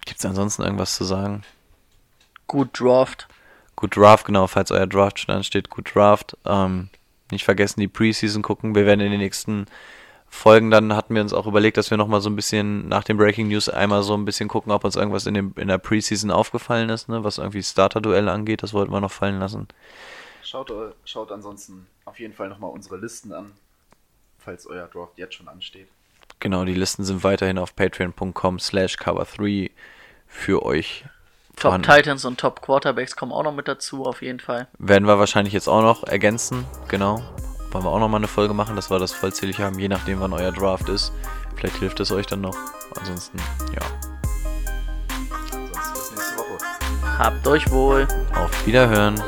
Gibt 0.05 0.19
es 0.19 0.25
ansonsten 0.25 0.63
irgendwas 0.63 0.95
zu 0.95 1.03
sagen? 1.03 1.43
Gut 2.47 2.79
Draft. 2.79 3.27
Gut 3.75 3.97
Draft, 3.97 4.25
genau, 4.25 4.47
falls 4.47 4.71
euer 4.71 4.87
Draft 4.87 5.19
schon 5.19 5.35
ansteht, 5.35 5.69
gut 5.69 5.93
Draft. 5.93 6.37
Ähm, 6.45 6.89
nicht 7.31 7.43
vergessen, 7.43 7.79
die 7.79 7.87
Preseason 7.87 8.41
gucken. 8.41 8.75
Wir 8.75 8.85
werden 8.85 9.01
in 9.01 9.11
den 9.11 9.19
nächsten 9.19 9.65
Folgen, 10.27 10.69
dann 10.69 10.95
hatten 10.95 11.15
wir 11.15 11.21
uns 11.21 11.33
auch 11.33 11.47
überlegt, 11.47 11.77
dass 11.77 11.89
wir 11.89 11.97
nochmal 11.97 12.21
so 12.21 12.29
ein 12.29 12.35
bisschen 12.35 12.87
nach 12.87 13.03
den 13.03 13.17
Breaking 13.17 13.47
News 13.47 13.69
einmal 13.69 14.03
so 14.03 14.15
ein 14.15 14.25
bisschen 14.25 14.47
gucken, 14.47 14.71
ob 14.71 14.83
uns 14.83 14.95
irgendwas 14.95 15.25
in, 15.25 15.33
dem, 15.33 15.53
in 15.55 15.67
der 15.67 15.77
Preseason 15.77 16.29
aufgefallen 16.29 16.89
ist, 16.89 17.09
ne, 17.09 17.23
was 17.23 17.37
irgendwie 17.37 17.63
Starter-Duelle 17.63 18.31
angeht. 18.31 18.61
Das 18.61 18.73
wollten 18.73 18.91
wir 18.91 19.01
noch 19.01 19.11
fallen 19.11 19.39
lassen. 19.39 19.67
Schaut, 20.43 20.69
äh, 20.69 20.91
schaut 21.05 21.31
ansonsten 21.31 21.87
auf 22.05 22.19
jeden 22.19 22.33
Fall 22.33 22.49
nochmal 22.49 22.69
unsere 22.69 22.97
Listen 22.97 23.33
an, 23.33 23.53
falls 24.37 24.67
euer 24.67 24.87
Draft 24.87 25.17
jetzt 25.17 25.35
schon 25.35 25.47
ansteht. 25.47 25.87
Genau, 26.39 26.65
die 26.65 26.73
Listen 26.73 27.03
sind 27.03 27.23
weiterhin 27.23 27.57
auf 27.57 27.75
patreon.com 27.75 28.59
slash 28.59 28.97
cover3 28.97 29.71
für 30.27 30.63
euch 30.63 31.05
Top 31.55 31.61
vorhanden. 31.61 31.89
Titans 31.89 32.25
und 32.25 32.39
Top 32.39 32.61
Quarterbacks 32.61 33.15
kommen 33.15 33.31
auch 33.31 33.43
noch 33.43 33.53
mit 33.53 33.67
dazu, 33.67 34.05
auf 34.05 34.21
jeden 34.21 34.39
Fall. 34.39 34.67
Werden 34.77 35.07
wir 35.07 35.17
wahrscheinlich 35.19 35.53
jetzt 35.53 35.67
auch 35.67 35.81
noch 35.81 36.03
ergänzen, 36.03 36.65
genau. 36.87 37.21
Wollen 37.71 37.83
wir 37.83 37.89
auch 37.89 37.99
noch 37.99 38.09
mal 38.09 38.17
eine 38.17 38.27
Folge 38.27 38.53
machen, 38.53 38.75
dass 38.75 38.89
wir 38.89 38.99
das 38.99 39.11
vollzählig 39.11 39.59
haben, 39.59 39.79
je 39.79 39.87
nachdem 39.87 40.19
wann 40.19 40.33
euer 40.33 40.51
Draft 40.51 40.89
ist. 40.89 41.11
Vielleicht 41.55 41.77
hilft 41.77 41.99
es 41.99 42.11
euch 42.11 42.25
dann 42.25 42.41
noch. 42.41 42.55
Ansonsten, 42.97 43.37
ja. 43.73 43.81
Ansonsten 45.09 45.93
bis 45.93 46.11
nächste 46.11 46.37
Woche. 46.37 47.17
Habt 47.17 47.47
euch 47.47 47.71
wohl. 47.71 48.07
Auf 48.35 48.65
Wiederhören. 48.65 49.21